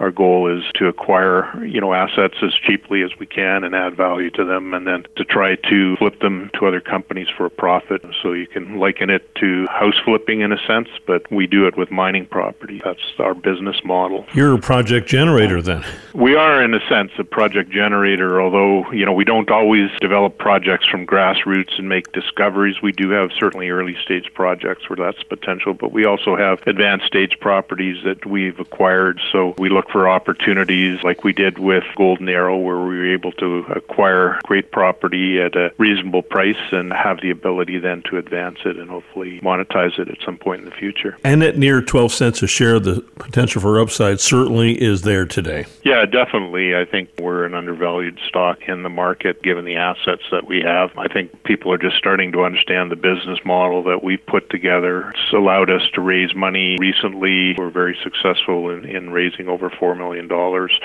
our 0.00 0.10
goal 0.10 0.54
is 0.54 0.64
to 0.74 0.88
acquire, 0.88 1.64
you 1.64 1.80
know, 1.80 1.94
assets 1.94 2.34
as 2.42 2.52
cheaply 2.54 3.02
as 3.02 3.10
we 3.18 3.25
can 3.26 3.64
and 3.64 3.74
add 3.74 3.96
value 3.96 4.30
to 4.30 4.44
them 4.44 4.74
and 4.74 4.86
then 4.86 5.04
to 5.16 5.24
try 5.24 5.56
to 5.56 5.96
flip 5.96 6.20
them 6.20 6.50
to 6.54 6.66
other 6.66 6.80
companies 6.80 7.28
for 7.36 7.46
a 7.46 7.50
profit. 7.50 8.04
So 8.22 8.32
you 8.32 8.46
can 8.46 8.78
liken 8.78 9.10
it 9.10 9.34
to 9.36 9.66
house 9.66 9.98
flipping 10.04 10.40
in 10.40 10.52
a 10.52 10.58
sense, 10.66 10.88
but 11.06 11.30
we 11.30 11.46
do 11.46 11.66
it 11.66 11.76
with 11.76 11.90
mining 11.90 12.26
property. 12.26 12.80
That's 12.84 13.00
our 13.18 13.34
business 13.34 13.76
model. 13.84 14.26
You're 14.34 14.54
a 14.54 14.58
project 14.58 15.08
generator 15.08 15.62
then. 15.62 15.84
We 16.14 16.34
are 16.34 16.62
in 16.62 16.74
a 16.74 16.80
sense 16.88 17.12
a 17.18 17.24
project 17.24 17.70
generator, 17.70 18.40
although, 18.40 18.90
you 18.92 19.04
know, 19.04 19.12
we 19.12 19.24
don't 19.24 19.50
always 19.50 19.90
develop 20.00 20.38
projects 20.38 20.86
from 20.86 21.06
grassroots 21.06 21.78
and 21.78 21.88
make 21.88 22.12
discoveries. 22.12 22.82
We 22.82 22.92
do 22.92 23.10
have 23.10 23.30
certainly 23.38 23.70
early 23.70 23.96
stage 24.02 24.32
projects 24.34 24.88
where 24.88 24.96
that's 24.96 25.22
potential, 25.22 25.74
but 25.74 25.92
we 25.92 26.04
also 26.04 26.36
have 26.36 26.62
advanced 26.66 27.06
stage 27.06 27.38
properties 27.40 28.02
that 28.04 28.26
we've 28.26 28.58
acquired. 28.58 29.20
So 29.32 29.54
we 29.58 29.68
look 29.68 29.90
for 29.90 30.08
opportunities 30.08 31.02
like 31.02 31.24
we 31.24 31.32
did 31.32 31.58
with 31.58 31.84
Golden 31.96 32.28
Arrow 32.28 32.56
where 32.56 32.78
we 32.78 32.98
were 32.98 33.06
able 33.16 33.32
to 33.32 33.64
acquire 33.74 34.38
great 34.44 34.70
property 34.70 35.40
at 35.40 35.56
a 35.56 35.72
reasonable 35.78 36.22
price 36.22 36.56
and 36.70 36.92
have 36.92 37.20
the 37.22 37.30
ability 37.30 37.78
then 37.78 38.02
to 38.10 38.18
advance 38.18 38.58
it 38.64 38.76
and 38.76 38.90
hopefully 38.90 39.40
monetize 39.40 39.98
it 39.98 40.08
at 40.08 40.18
some 40.24 40.36
point 40.36 40.60
in 40.60 40.68
the 40.68 40.74
future. 40.74 41.16
And 41.24 41.42
at 41.42 41.56
near 41.56 41.80
12 41.80 42.12
cents 42.12 42.42
a 42.42 42.46
share, 42.46 42.78
the 42.78 43.00
potential 43.18 43.60
for 43.60 43.80
upside 43.80 44.20
certainly 44.20 44.80
is 44.80 45.02
there 45.02 45.24
today. 45.24 45.66
Yeah, 45.82 46.04
definitely. 46.04 46.76
I 46.76 46.84
think 46.84 47.10
we're 47.18 47.44
an 47.44 47.54
undervalued 47.54 48.18
stock 48.28 48.58
in 48.68 48.82
the 48.82 48.88
market 48.88 49.42
given 49.42 49.64
the 49.64 49.76
assets 49.76 50.22
that 50.30 50.46
we 50.46 50.60
have. 50.60 50.90
I 50.98 51.08
think 51.08 51.42
people 51.44 51.72
are 51.72 51.78
just 51.78 51.96
starting 51.96 52.32
to 52.32 52.44
understand 52.44 52.90
the 52.90 52.96
business 52.96 53.38
model 53.44 53.82
that 53.84 54.02
we've 54.04 54.24
put 54.26 54.50
together. 54.50 55.10
It's 55.10 55.32
allowed 55.32 55.70
us 55.70 55.82
to 55.94 56.00
raise 56.00 56.34
money 56.34 56.76
recently. 56.78 57.54
We're 57.56 57.70
very 57.70 57.98
successful 58.02 58.70
in, 58.70 58.84
in 58.84 59.10
raising 59.10 59.48
over 59.48 59.70
$4 59.70 59.96
million. 59.96 60.30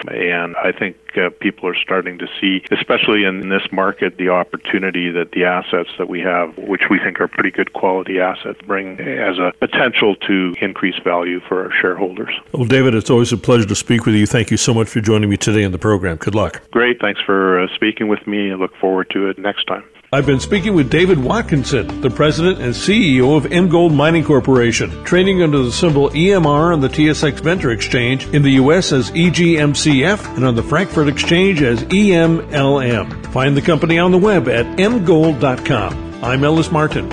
And 0.07 0.55
I 0.55 0.71
think 0.71 0.97
uh, 1.17 1.29
people 1.39 1.67
are 1.67 1.75
starting 1.75 2.19
to 2.21 2.27
see, 2.39 2.63
especially 2.71 3.23
in 3.23 3.49
this 3.49 3.63
market, 3.71 4.17
the 4.17 4.29
opportunity 4.29 5.11
that 5.11 5.31
the 5.31 5.43
assets 5.43 5.89
that 5.97 6.07
we 6.07 6.21
have, 6.21 6.57
which 6.57 6.83
we 6.89 6.99
think 6.99 7.19
are 7.19 7.27
pretty 7.27 7.51
good 7.51 7.73
quality 7.73 8.19
assets, 8.19 8.59
bring 8.65 8.99
as 8.99 9.37
a 9.37 9.53
potential 9.59 10.15
to 10.27 10.55
increase 10.61 10.97
value 11.03 11.39
for 11.41 11.65
our 11.65 11.71
shareholders. 11.81 12.33
Well, 12.53 12.65
David, 12.65 12.95
it's 12.95 13.09
always 13.09 13.33
a 13.33 13.37
pleasure 13.37 13.67
to 13.67 13.75
speak 13.75 14.05
with 14.05 14.15
you. 14.15 14.25
Thank 14.25 14.51
you 14.51 14.57
so 14.57 14.73
much 14.73 14.87
for 14.87 15.01
joining 15.01 15.29
me 15.29 15.37
today 15.37 15.63
in 15.63 15.71
the 15.71 15.77
program. 15.77 16.17
Good 16.17 16.35
luck. 16.35 16.61
Great. 16.71 17.01
Thanks 17.01 17.19
for 17.21 17.59
uh, 17.59 17.67
speaking 17.75 18.07
with 18.07 18.25
me. 18.27 18.51
I 18.51 18.55
look 18.55 18.75
forward 18.77 19.09
to 19.11 19.27
it 19.27 19.37
next 19.37 19.65
time. 19.65 19.83
I've 20.13 20.25
been 20.25 20.41
speaking 20.41 20.75
with 20.75 20.89
David 20.89 21.17
Watkinson, 21.17 22.01
the 22.01 22.09
president 22.09 22.59
and 22.59 22.73
CEO 22.73 23.37
of 23.37 23.45
Emgold 23.45 23.95
Mining 23.95 24.25
Corporation, 24.25 25.05
trading 25.05 25.41
under 25.41 25.59
the 25.59 25.71
symbol 25.71 26.09
EMR 26.09 26.73
on 26.73 26.81
the 26.81 26.89
TSX 26.89 27.39
Venture 27.39 27.71
Exchange 27.71 28.27
in 28.33 28.41
the 28.41 28.51
U.S. 28.51 28.91
as 28.91 29.09
EGMCF 29.11 30.35
and 30.35 30.43
on 30.43 30.55
the 30.55 30.63
Frankfurt 30.63 31.07
Exchange 31.07 31.61
as 31.61 31.85
EMLM. 31.85 33.25
Find 33.27 33.55
the 33.55 33.61
company 33.61 33.99
on 33.99 34.11
the 34.11 34.17
web 34.17 34.49
at 34.49 34.65
emgold.com. 34.77 36.21
I'm 36.21 36.43
Ellis 36.43 36.73
Martin. 36.73 37.07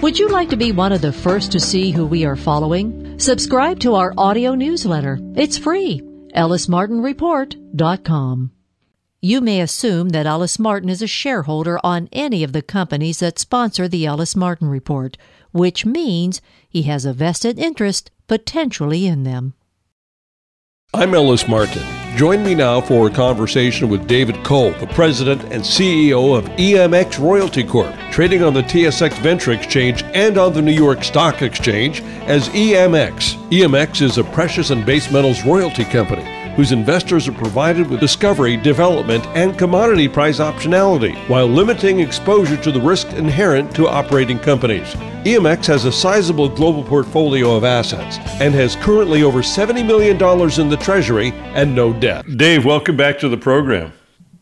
Would 0.00 0.18
you 0.18 0.30
like 0.30 0.48
to 0.48 0.56
be 0.56 0.72
one 0.72 0.92
of 0.92 1.02
the 1.02 1.12
first 1.12 1.52
to 1.52 1.60
see 1.60 1.90
who 1.90 2.06
we 2.06 2.24
are 2.24 2.34
following? 2.34 3.18
Subscribe 3.18 3.78
to 3.80 3.94
our 3.94 4.14
audio 4.16 4.54
newsletter. 4.54 5.18
It's 5.34 5.58
free. 5.58 6.00
ellismartinreport.com. 6.34 8.52
You 9.22 9.40
may 9.40 9.60
assume 9.62 10.10
that 10.10 10.26
Ellis 10.26 10.58
Martin 10.58 10.90
is 10.90 11.00
a 11.00 11.06
shareholder 11.06 11.80
on 11.82 12.10
any 12.12 12.44
of 12.44 12.52
the 12.52 12.60
companies 12.60 13.20
that 13.20 13.38
sponsor 13.38 13.88
the 13.88 14.04
Ellis 14.04 14.36
Martin 14.36 14.68
Report, 14.68 15.16
which 15.52 15.86
means 15.86 16.42
he 16.68 16.82
has 16.82 17.06
a 17.06 17.14
vested 17.14 17.58
interest 17.58 18.10
potentially 18.28 19.06
in 19.06 19.22
them. 19.22 19.54
I'm 20.92 21.14
Ellis 21.14 21.48
Martin. 21.48 21.82
Join 22.14 22.44
me 22.44 22.54
now 22.54 22.80
for 22.80 23.06
a 23.06 23.10
conversation 23.10 23.88
with 23.88 24.06
David 24.06 24.44
Cole, 24.44 24.72
the 24.72 24.86
president 24.86 25.42
and 25.44 25.62
CEO 25.62 26.36
of 26.36 26.44
EMX 26.56 27.18
Royalty 27.18 27.64
Corp, 27.64 27.94
trading 28.10 28.42
on 28.42 28.52
the 28.52 28.62
TSX 28.62 29.18
Venture 29.20 29.52
Exchange 29.52 30.02
and 30.14 30.36
on 30.36 30.52
the 30.52 30.62
New 30.62 30.72
York 30.72 31.02
Stock 31.02 31.40
Exchange 31.40 32.02
as 32.26 32.48
EMX. 32.50 33.34
EMX 33.50 34.02
is 34.02 34.18
a 34.18 34.24
precious 34.24 34.70
and 34.70 34.84
base 34.84 35.10
metals 35.10 35.44
royalty 35.44 35.84
company 35.84 36.35
whose 36.56 36.72
investors 36.72 37.28
are 37.28 37.32
provided 37.32 37.88
with 37.88 38.00
discovery, 38.00 38.56
development, 38.56 39.24
and 39.28 39.58
commodity 39.58 40.08
price 40.08 40.40
optionality 40.40 41.14
while 41.28 41.46
limiting 41.46 42.00
exposure 42.00 42.56
to 42.56 42.72
the 42.72 42.80
risk 42.80 43.06
inherent 43.12 43.72
to 43.76 43.86
operating 43.86 44.38
companies. 44.38 44.94
EMX 45.24 45.66
has 45.66 45.84
a 45.84 45.92
sizable 45.92 46.48
global 46.48 46.82
portfolio 46.82 47.54
of 47.54 47.64
assets 47.64 48.18
and 48.40 48.54
has 48.54 48.74
currently 48.76 49.22
over 49.22 49.40
$70 49.40 49.86
million 49.86 50.16
in 50.60 50.68
the 50.70 50.76
Treasury 50.76 51.32
and 51.54 51.74
no 51.74 51.92
debt. 51.92 52.24
Dave, 52.36 52.64
welcome 52.64 52.96
back 52.96 53.18
to 53.18 53.28
the 53.28 53.36
program. 53.36 53.92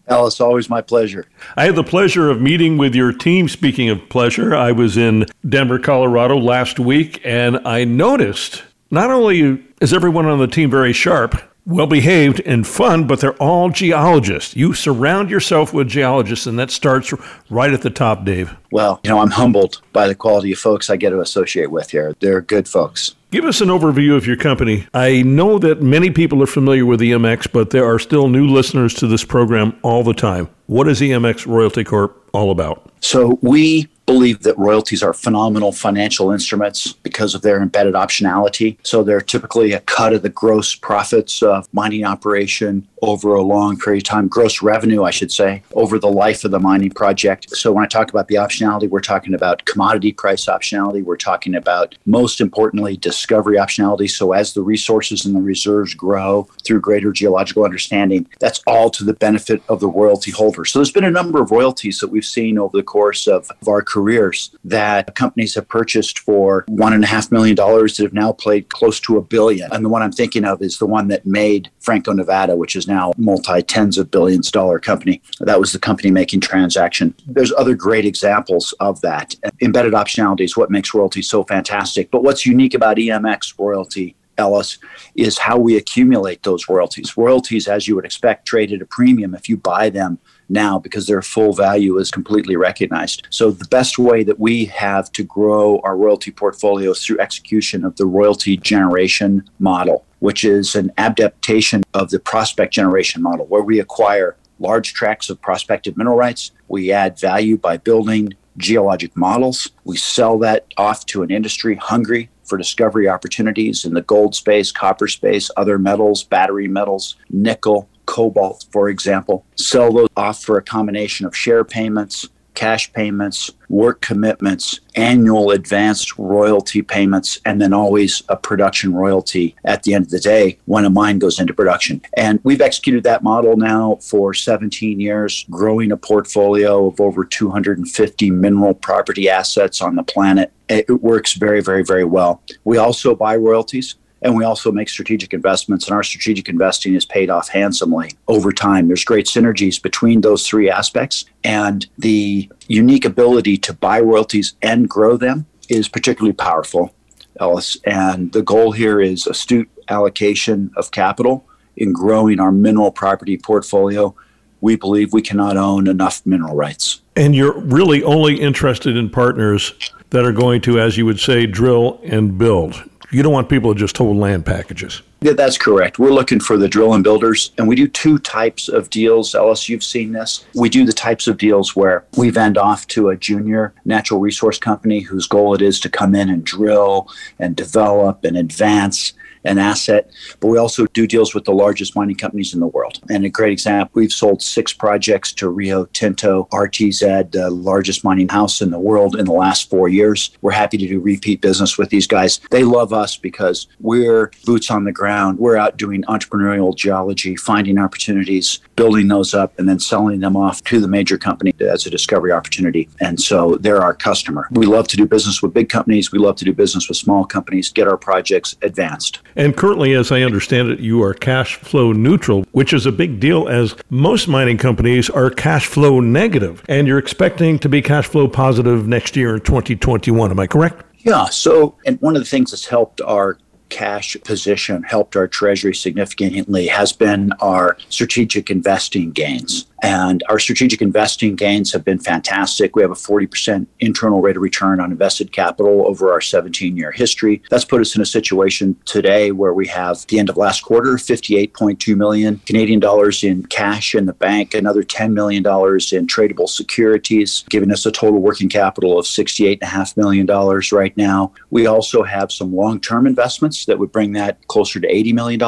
Ellis, 0.07 0.41
always 0.41 0.69
my 0.69 0.83
pleasure. 0.83 1.27
I 1.57 1.65
had 1.65 1.77
the 1.77 1.83
pleasure 1.83 2.31
of 2.31 2.41
meeting 2.41 2.77
with 2.77 2.95
your 2.95 3.13
team. 3.13 3.49
Speaking 3.49 3.89
of 3.89 4.09
pleasure, 4.11 4.55
I 4.55 4.71
was 4.71 4.97
in 4.99 5.27
Denver, 5.49 5.79
Colorado 5.79 6.37
last 6.37 6.79
week, 6.79 7.21
and 7.25 7.59
I 7.67 7.85
noticed 7.85 8.63
not 8.91 9.11
only 9.11 9.65
is 9.81 9.95
everyone 9.95 10.27
on 10.27 10.39
the 10.39 10.47
team 10.47 10.71
very 10.71 10.93
sharp, 10.93 11.41
well 11.67 11.87
behaved 11.87 12.41
and 12.41 12.67
fun, 12.67 13.07
but 13.07 13.21
they're 13.21 13.35
all 13.35 13.71
geologists. 13.71 14.55
You 14.57 14.75
surround 14.75 15.31
yourself 15.31 15.73
with 15.73 15.89
geologists, 15.89 16.47
and 16.47 16.59
that 16.59 16.71
starts 16.71 17.13
right 17.51 17.73
at 17.73 17.83
the 17.83 17.91
top, 17.91 18.25
Dave. 18.25 18.55
Well, 18.71 19.01
you 19.03 19.11
know, 19.11 19.21
I'm 19.21 19.31
humbled 19.31 19.81
by 19.93 20.09
the 20.09 20.15
quality 20.15 20.53
of 20.53 20.59
folks 20.59 20.91
I 20.91 20.97
get 20.97 21.11
to 21.11 21.21
associate 21.21 21.71
with 21.71 21.91
here. 21.91 22.15
They're 22.21 22.41
good 22.41 22.69
folks. 22.69 23.15
Give 23.31 23.45
us 23.45 23.61
an 23.61 23.69
overview 23.69 24.17
of 24.17 24.27
your 24.27 24.37
company. 24.37 24.87
I 24.95 25.23
know 25.23 25.59
that 25.59 25.83
many 25.83 26.11
people 26.11 26.43
are 26.43 26.47
familiar 26.47 26.87
with 26.87 27.01
EMX, 27.01 27.51
but 27.51 27.71
there 27.71 27.85
are 27.85 27.99
still 27.99 28.29
new 28.29 28.47
listeners 28.47 28.95
to 28.95 29.09
this 29.09 29.25
program 29.25 29.77
all 29.83 30.05
the 30.05 30.15
time. 30.15 30.49
What 30.67 30.87
is 30.89 31.01
EMX 31.01 31.47
Royalty 31.47 31.83
Corp 31.83 32.29
all 32.33 32.51
about? 32.51 32.93
So, 33.01 33.39
we 33.43 33.89
believe 34.07 34.43
that 34.43 34.59
royalties 34.59 35.03
are 35.03 35.13
phenomenal 35.13 35.73
financial 35.73 36.31
instruments 36.31 36.93
because 36.93 37.35
of 37.35 37.43
their 37.43 37.61
embedded 37.61 37.95
optionality. 37.95 38.77
So 38.83 39.03
they're 39.03 39.21
typically 39.21 39.73
a 39.73 39.81
cut 39.81 40.13
of 40.13 40.23
the 40.23 40.29
gross 40.29 40.75
profits 40.75 41.43
of 41.43 41.69
mining 41.73 42.05
operation 42.05 42.87
over 43.11 43.35
a 43.35 43.43
long 43.43 43.79
period 43.79 44.05
of 44.05 44.09
time, 44.09 44.29
gross 44.29 44.63
revenue, 44.63 45.05
I 45.05 45.11
should 45.11 45.33
say, 45.33 45.63
over 45.75 45.99
the 45.99 46.11
life 46.11 46.45
of 46.45 46.51
the 46.51 46.61
mining 46.61 46.91
project. 46.91 47.51
So 47.57 47.73
when 47.73 47.85
I 47.85 47.89
talk 47.89 48.11
about 48.11 48.29
the 48.29 48.37
optionality, 48.37 48.89
we're 48.89 49.01
talking 49.01 49.35
about 49.35 49.65
commodity 49.65 50.13
price 50.13 50.47
optionality. 50.47 51.03
We're 51.03 51.17
talking 51.17 51.55
about, 51.55 51.97
most 52.07 52.41
importantly, 52.41 52.97
discovery 52.97 53.57
optionality. 53.57 54.11
So 54.11 54.33
as 54.33 54.55
the 54.55 54.63
resources 54.63 55.25
and 55.25 55.35
the 55.35 55.41
reserves 55.41 55.95
grow 55.95 56.49
through 56.65 56.81
greater 56.81 57.13
geological 57.13 57.65
understanding, 57.65 58.27
that's 58.41 58.63
all 58.67 58.91
to 58.91 59.05
the 59.05 59.15
benefit 59.15 59.63
of 59.69 59.81
the 59.81 59.89
royalty 59.89 60.31
holder. 60.31 60.65
So 60.65 60.79
there's 60.79 60.93
been 60.93 61.05
a 61.05 61.11
number 61.11 61.41
of 61.41 61.51
royalties 61.51 61.99
that 61.99 62.11
we've 62.11 62.25
seen 62.25 62.59
over 62.59 62.77
the 62.77 62.83
course 62.83 63.27
of, 63.27 63.51
of 63.61 63.69
our 63.69 63.83
careers 63.83 64.55
that 64.65 65.15
companies 65.15 65.55
have 65.55 65.69
purchased 65.69 66.19
for 66.21 66.65
one 66.69 66.93
and 66.93 67.05
a 67.05 67.07
half 67.07 67.31
million 67.31 67.57
dollars 67.57 67.97
that 67.97 68.05
have 68.05 68.13
now 68.13 68.33
played 68.33 68.69
close 68.69 69.01
to 69.01 69.17
a 69.17 69.23
billion. 69.23 69.73
And 69.73 69.85
the 69.85 69.89
one 69.89 70.03
I'm 70.03 70.13
thinking 70.13 70.45
of 70.45 70.63
is 70.63 70.79
the 70.79 70.87
one 70.87 71.09
that 71.09 71.27
made 71.27 71.71
Franco 71.81 72.13
Nevada, 72.13 72.57
which 72.57 72.77
is 72.77 72.87
now 72.87 72.94
multi 73.17 73.63
tens 73.63 73.99
of 73.99 74.11
billions 74.11 74.51
dollar 74.51 74.79
company. 74.79 75.21
That 75.41 75.61
was 75.61 75.73
the 75.73 75.79
company 75.79 76.11
making 76.11 76.41
transaction. 76.41 77.15
There's 77.27 77.53
other 77.53 77.75
great 77.75 78.05
examples 78.05 78.73
of 78.81 79.01
that. 79.03 79.35
Embedded 79.61 79.93
optionality 79.93 80.43
is 80.43 80.57
what 80.57 80.71
makes 80.71 80.95
royalty 80.95 81.23
so 81.23 81.45
fantastic. 81.45 82.11
But 82.11 82.23
what's 82.23 82.47
unique 82.47 82.75
about 82.75 82.97
EMX 82.97 83.59
royalty 83.59 84.17
Ellis, 84.39 84.79
is 85.15 85.39
how 85.39 85.57
we 85.57 85.77
accumulate 85.77 86.43
those 86.43 86.69
royalties. 86.69 87.17
Royalties, 87.17 87.69
as 87.69 87.87
you 87.87 87.95
would 87.95 88.05
expect, 88.05 88.47
trade 88.47 88.73
at 88.73 88.83
a 88.83 88.87
premium 88.87 89.35
if 89.35 89.49
you 89.49 89.57
buy 89.57 89.91
them 89.91 90.19
now 90.49 90.79
because 90.79 91.07
their 91.07 91.23
full 91.23 91.53
value 91.53 91.99
is 91.99 92.11
completely 92.11 92.57
recognized. 92.57 93.27
So, 93.31 93.51
the 93.51 93.67
best 93.67 93.99
way 93.99 94.23
that 94.25 94.39
we 94.39 94.67
have 94.67 95.11
to 95.13 95.23
grow 95.23 95.81
our 95.85 95.97
royalty 95.97 96.31
portfolio 96.31 96.91
is 96.91 97.05
through 97.05 97.21
execution 97.21 97.85
of 97.85 97.97
the 97.97 98.07
royalty 98.07 98.57
generation 98.57 99.49
model 99.59 100.05
which 100.25 100.43
is 100.43 100.75
an 100.75 100.91
adaptation 100.97 101.83
of 101.93 102.09
the 102.09 102.19
prospect 102.19 102.73
generation 102.73 103.21
model, 103.21 103.45
where 103.49 103.61
we 103.61 103.79
acquire 103.79 104.39
large 104.59 104.95
tracts 104.95 105.29
of 105.29 105.39
prospective 105.43 105.99
mineral 105.99 106.17
rights. 106.17 106.51
We 106.67 106.91
add 106.93 107.21
value 107.21 107.59
by 107.59 107.77
building 107.77 108.33
geologic 108.57 109.15
models. 109.19 109.69
We 109.85 109.99
sell 109.99 110.39
that 110.39 110.73
off 110.79 111.05
to 111.07 111.23
an 111.23 111.31
industry 111.31 111.77
hungry 111.77 112.31
for 112.45 112.57
discovery 112.57 113.07
opportunities 113.07 113.85
in 113.85 113.93
the 113.93 114.01
gold 114.01 114.35
space, 114.35 114.73
copper 114.73 115.09
space, 115.09 115.51
other 115.59 115.79
metals, 115.79 116.25
battery 116.25 116.69
metals, 116.69 117.17
nickel, 117.29 117.87
cobalt, 118.07 118.67
for 118.71 118.89
example. 118.89 119.45
Sell 119.57 119.93
those 119.93 120.09
off 120.17 120.43
for 120.43 120.59
a 120.59 120.63
combination 120.63 121.27
of 121.27 121.37
share 121.37 121.65
payments, 121.65 122.29
cash 122.55 122.93
payments, 122.93 123.51
work 123.69 124.01
commitments, 124.01 124.81
annual 124.95 125.51
advanced 125.51 126.17
royalty 126.19 126.83
payments, 126.83 127.41
and 127.45 127.61
then 127.61 127.73
always 127.73 128.23
a 128.29 128.37
production 128.37 128.95
royalty 128.95 129.55
at 129.65 129.83
the 129.83 129.95
end 129.95 130.05
of 130.05 130.11
the 130.11 130.21
day 130.21 130.59
when 130.67 130.85
a 130.85 130.91
mine 130.91 131.19
goes 131.19 131.39
into 131.41 131.53
production. 131.53 132.01
And 132.17 132.41
we've 132.45 132.61
executed 132.61 133.03
that 133.05 133.23
model 133.23 133.57
now 133.57 133.99
for 134.01 134.33
17 134.33 135.01
years, 135.01 135.45
growing 135.51 135.93
a 135.93 135.97
portfolio 135.97 136.87
of 136.87 137.01
over 137.01 137.25
250 137.25 138.31
mineral 138.31 138.75
property 138.75 139.29
assets 139.29 139.83
on 139.83 139.97
the 139.97 140.03
planet. 140.03 140.53
It 140.69 140.89
works 141.03 141.35
very, 141.35 141.61
very, 141.61 141.85
very 141.85 142.05
well. 142.05 142.43
We 142.65 142.79
also 142.79 143.15
buy 143.15 143.37
royalties 143.37 143.97
and 144.25 144.35
we 144.35 144.43
also 144.43 144.73
make 144.73 144.89
strategic 144.89 145.35
investments, 145.35 145.87
and 145.87 145.95
our 145.95 146.03
strategic 146.03 146.49
investing 146.49 146.95
is 146.95 147.05
paid 147.05 147.29
off 147.29 147.51
handsomely 147.51 148.11
over 148.27 148.51
time. 148.51 148.89
There's 148.89 149.05
great 149.05 149.27
synergies 149.27 149.81
between 149.81 150.23
those 150.23 150.49
three 150.49 150.71
aspects, 150.71 151.27
and 151.45 151.87
the 151.99 152.51
unique 152.67 153.05
ability 153.05 153.59
to 153.59 153.75
buy 153.75 154.01
royalties 154.01 154.55
and 154.63 154.89
grow 154.89 155.19
them 155.19 155.47
is 155.69 155.89
particularly 155.89 156.33
powerful, 156.33 156.95
Ellis. 157.39 157.77
And 157.85 158.33
the 158.33 158.43
goal 158.43 158.73
here 158.73 159.01
is 159.01 159.27
astute 159.27 159.71
allocation 159.89 160.73
of 160.77 160.91
capital 160.91 161.47
in 161.77 161.93
growing 161.93 162.41
our 162.41 162.53
mineral 162.53 162.91
property 162.91 163.37
portfolio. 163.37 164.15
We 164.63 164.77
believe 164.77 165.13
we 165.13 165.21
cannot 165.21 165.59
own 165.59 165.87
enough 165.87 166.25
mineral 166.25 166.57
rights. 166.57 167.03
And 167.15 167.35
you're 167.35 167.59
really 167.61 168.03
only 168.03 168.41
interested 168.41 168.97
in 168.97 169.11
partners 169.11 169.75
that 170.11 170.25
are 170.25 170.33
going 170.33 170.63
to, 170.63 170.81
as 170.81 170.97
you 170.97 171.05
would 171.05 171.21
say, 171.21 171.45
drill 171.45 172.01
and 172.05 172.39
build. 172.39 172.89
You 173.15 173.23
don't 173.23 173.33
want 173.33 173.49
people 173.49 173.73
to 173.73 173.79
just 173.79 173.97
hold 173.97 174.17
land 174.17 174.45
packages. 174.45 175.01
Yeah, 175.21 175.35
that's 175.35 175.57
correct. 175.57 176.01
We're 176.01 176.11
looking 176.11 176.41
for 176.41 176.57
the 176.57 176.67
drill 176.67 176.95
and 176.95 177.05
builders, 177.05 177.53
and 177.57 177.69
we 177.69 177.77
do 177.77 177.87
two 177.87 178.19
types 178.19 178.69
of 178.69 178.91
deals. 178.91 179.37
Ellis, 179.37 179.69
you've 179.69 179.85
seen 179.85 180.11
this. 180.11 180.45
We 180.57 180.69
do 180.69 180.85
the 180.85 180.93
types 180.93 181.29
of 181.29 181.39
deals 181.39 181.77
where 181.77 182.05
we 182.17 182.31
vend 182.31 182.59
off 182.59 182.89
to 182.89 183.11
a 183.11 183.17
junior 183.17 183.73
natural 183.85 184.19
resource 184.19 184.59
company 184.59 184.99
whose 184.99 185.29
goal 185.29 185.55
it 185.55 185.63
is 185.63 185.79
to 185.81 185.89
come 185.89 186.17
in 186.17 186.29
and 186.29 186.43
drill 186.43 187.09
and 187.39 187.55
develop 187.55 188.25
and 188.25 188.37
advance 188.37 189.13
an 189.45 189.59
asset. 189.59 190.11
But 190.41 190.49
we 190.49 190.59
also 190.59 190.87
do 190.87 191.07
deals 191.07 191.35
with 191.35 191.45
the 191.45 191.53
largest 191.53 191.95
mining 191.97 192.17
companies 192.17 192.55
in 192.55 192.61
the 192.61 192.67
world. 192.67 193.01
And 193.11 193.25
a 193.25 193.29
great 193.29 193.53
example, 193.53 193.91
we've 193.95 194.13
sold 194.13 194.43
six 194.43 194.73
projects 194.73 195.33
to 195.35 195.49
Rio 195.49 195.87
Tinto, 195.87 196.49
RTZ, 196.53 197.33
the 197.33 197.51
largest 197.51 198.05
mining 198.05 198.29
house 198.29 198.61
in 198.61 198.71
the 198.71 198.79
world 198.79 199.17
in 199.17 199.25
the 199.27 199.33
last 199.33 199.71
four 199.71 199.89
years. 199.89 200.31
We're 200.41 200.53
happy 200.53 200.79
to 200.79 200.87
do 200.87 201.01
repeat 201.01 201.41
business 201.41 201.79
with 201.79 201.91
these 201.91 202.07
guys. 202.07 202.41
They 202.51 202.65
love 202.65 202.93
us 202.93 203.17
because 203.17 203.67
we're 203.81 204.31
boots 204.45 204.71
on 204.71 204.85
the 204.85 204.93
ground. 204.93 205.39
We're 205.39 205.57
out 205.57 205.77
doing 205.77 206.03
entrepreneurial 206.05 206.75
geology, 206.77 207.37
finding 207.37 207.79
opportunities, 207.79 208.61
building 208.77 209.09
those 209.09 209.35
up, 209.35 209.59
and 209.59 209.69
then 209.69 209.79
selling 209.79 210.21
them 210.21 210.37
off 210.37 210.63
to 210.65 210.81
the 210.81 210.89
major 210.89 211.19
company 211.19 211.55
as 211.61 211.87
a 211.87 211.91
discovery 211.91 212.33
opportunity. 212.33 212.89
And 213.01 213.21
so 213.21 213.57
they're 213.57 213.83
our 213.83 213.95
customer. 213.95 214.49
We 214.51 214.67
love 214.67 214.89
to 214.89 214.97
do 214.97 215.07
business 215.07 215.43
with 215.43 215.55
big 215.55 215.69
companies. 215.69 216.13
We 216.13 216.19
love 216.19 216.37
to 216.37 216.45
do 216.45 216.53
business 216.53 216.89
with 216.89 216.97
small 216.97 217.25
companies, 217.25 217.71
get 217.71 217.89
our 217.89 217.97
projects 217.97 218.57
advanced. 218.63 219.21
And 219.37 219.57
currently, 219.57 219.95
as 219.95 220.13
I 220.13 220.23
understand 220.23 220.71
it, 220.71 220.81
you 220.81 221.03
are 221.03 221.15
cash 221.15 221.57
flow 221.57 221.93
neutral, 221.93 222.45
which 222.53 222.73
is 222.73 222.87
a 222.87 222.93
big 222.93 223.21
deal 223.21 223.49
as 223.49 223.75
most 223.91 224.29
mining 224.29 224.59
companies 224.59 225.11
are 225.11 225.31
cash 225.31 225.67
flow 225.67 226.01
negative, 226.01 226.63
and 226.69 226.87
you're 226.87 226.99
expecting 226.99 227.59
to 227.61 227.69
be 227.69 227.83
cash 227.83 228.07
flow 228.07 228.29
positive 228.29 228.87
next 228.87 229.17
year 229.17 229.35
in 229.35 229.41
2021. 229.41 230.31
Am 230.31 230.41
I 230.41 230.47
correct? 230.47 230.85
Yeah. 230.99 231.27
So, 231.27 231.77
and 231.85 232.01
one 232.01 232.17
of 232.17 232.23
the 232.23 232.29
things 232.29 232.53
that's 232.53 232.67
helped 232.67 233.01
our 233.01 233.39
cash 233.69 234.17
position, 234.25 234.83
helped 234.85 235.17
our 235.17 235.27
treasury 235.27 235.75
significantly, 235.75 236.69
has 236.69 236.93
been 236.93 237.33
our 237.41 237.77
strategic 237.89 238.51
investing 238.51 239.11
gains. 239.11 239.67
And 239.85 240.23
our 240.31 240.39
strategic 240.39 240.81
investing 240.81 241.37
gains 241.37 241.71
have 241.75 241.85
been 241.85 241.99
fantastic. 241.99 242.75
We 242.75 242.81
have 242.81 242.91
a 242.91 242.95
40% 242.95 243.67
internal 243.81 244.23
rate 244.23 244.37
of 244.37 244.43
return 244.43 244.81
on 244.81 244.91
invested 244.91 245.31
capital 245.31 245.87
over 245.87 246.11
our 246.11 246.23
17 246.23 246.75
year 246.75 246.91
history. 246.91 247.43
That's 247.51 247.67
put 247.67 247.83
us 247.83 247.95
in 247.95 248.01
a 248.01 248.07
situation 248.07 248.77
today 248.87 249.31
where 249.31 249.53
we 249.53 249.67
have, 249.67 250.07
the 250.09 250.19
end 250.19 250.31
of 250.31 250.39
last 250.39 250.63
quarter, 250.63 250.93
58.2 250.93 251.97
million 251.97 252.41
Canadian 252.47 252.81
dollars 252.81 253.23
in 253.23 253.45
cash 253.47 253.95
in 253.95 254.07
the 254.07 254.15
bank, 254.15 254.55
another 254.55 254.83
$10 254.83 255.13
million 255.13 255.43
in 255.43 256.07
tradable 256.07 256.49
securities, 256.49 257.45
giving 257.51 257.71
us 257.71 257.85
a 257.85 257.93
total 257.93 258.21
working 258.21 258.49
capital 258.49 258.99
of 258.99 259.05
$68.5 259.05 259.97
million 259.99 260.27
right 260.73 260.97
now. 260.97 261.33
We 261.51 261.67
also 261.67 262.03
have 262.03 262.33
some 262.33 262.55
long 262.55 262.81
term 262.81 263.07
investments 263.07 263.67
that 263.67 263.79
would 263.79 263.93
bring 263.93 264.13
that 264.13 264.47
closer 264.49 264.81
to 264.81 264.89
$80 264.89 265.13
million. 265.13 265.39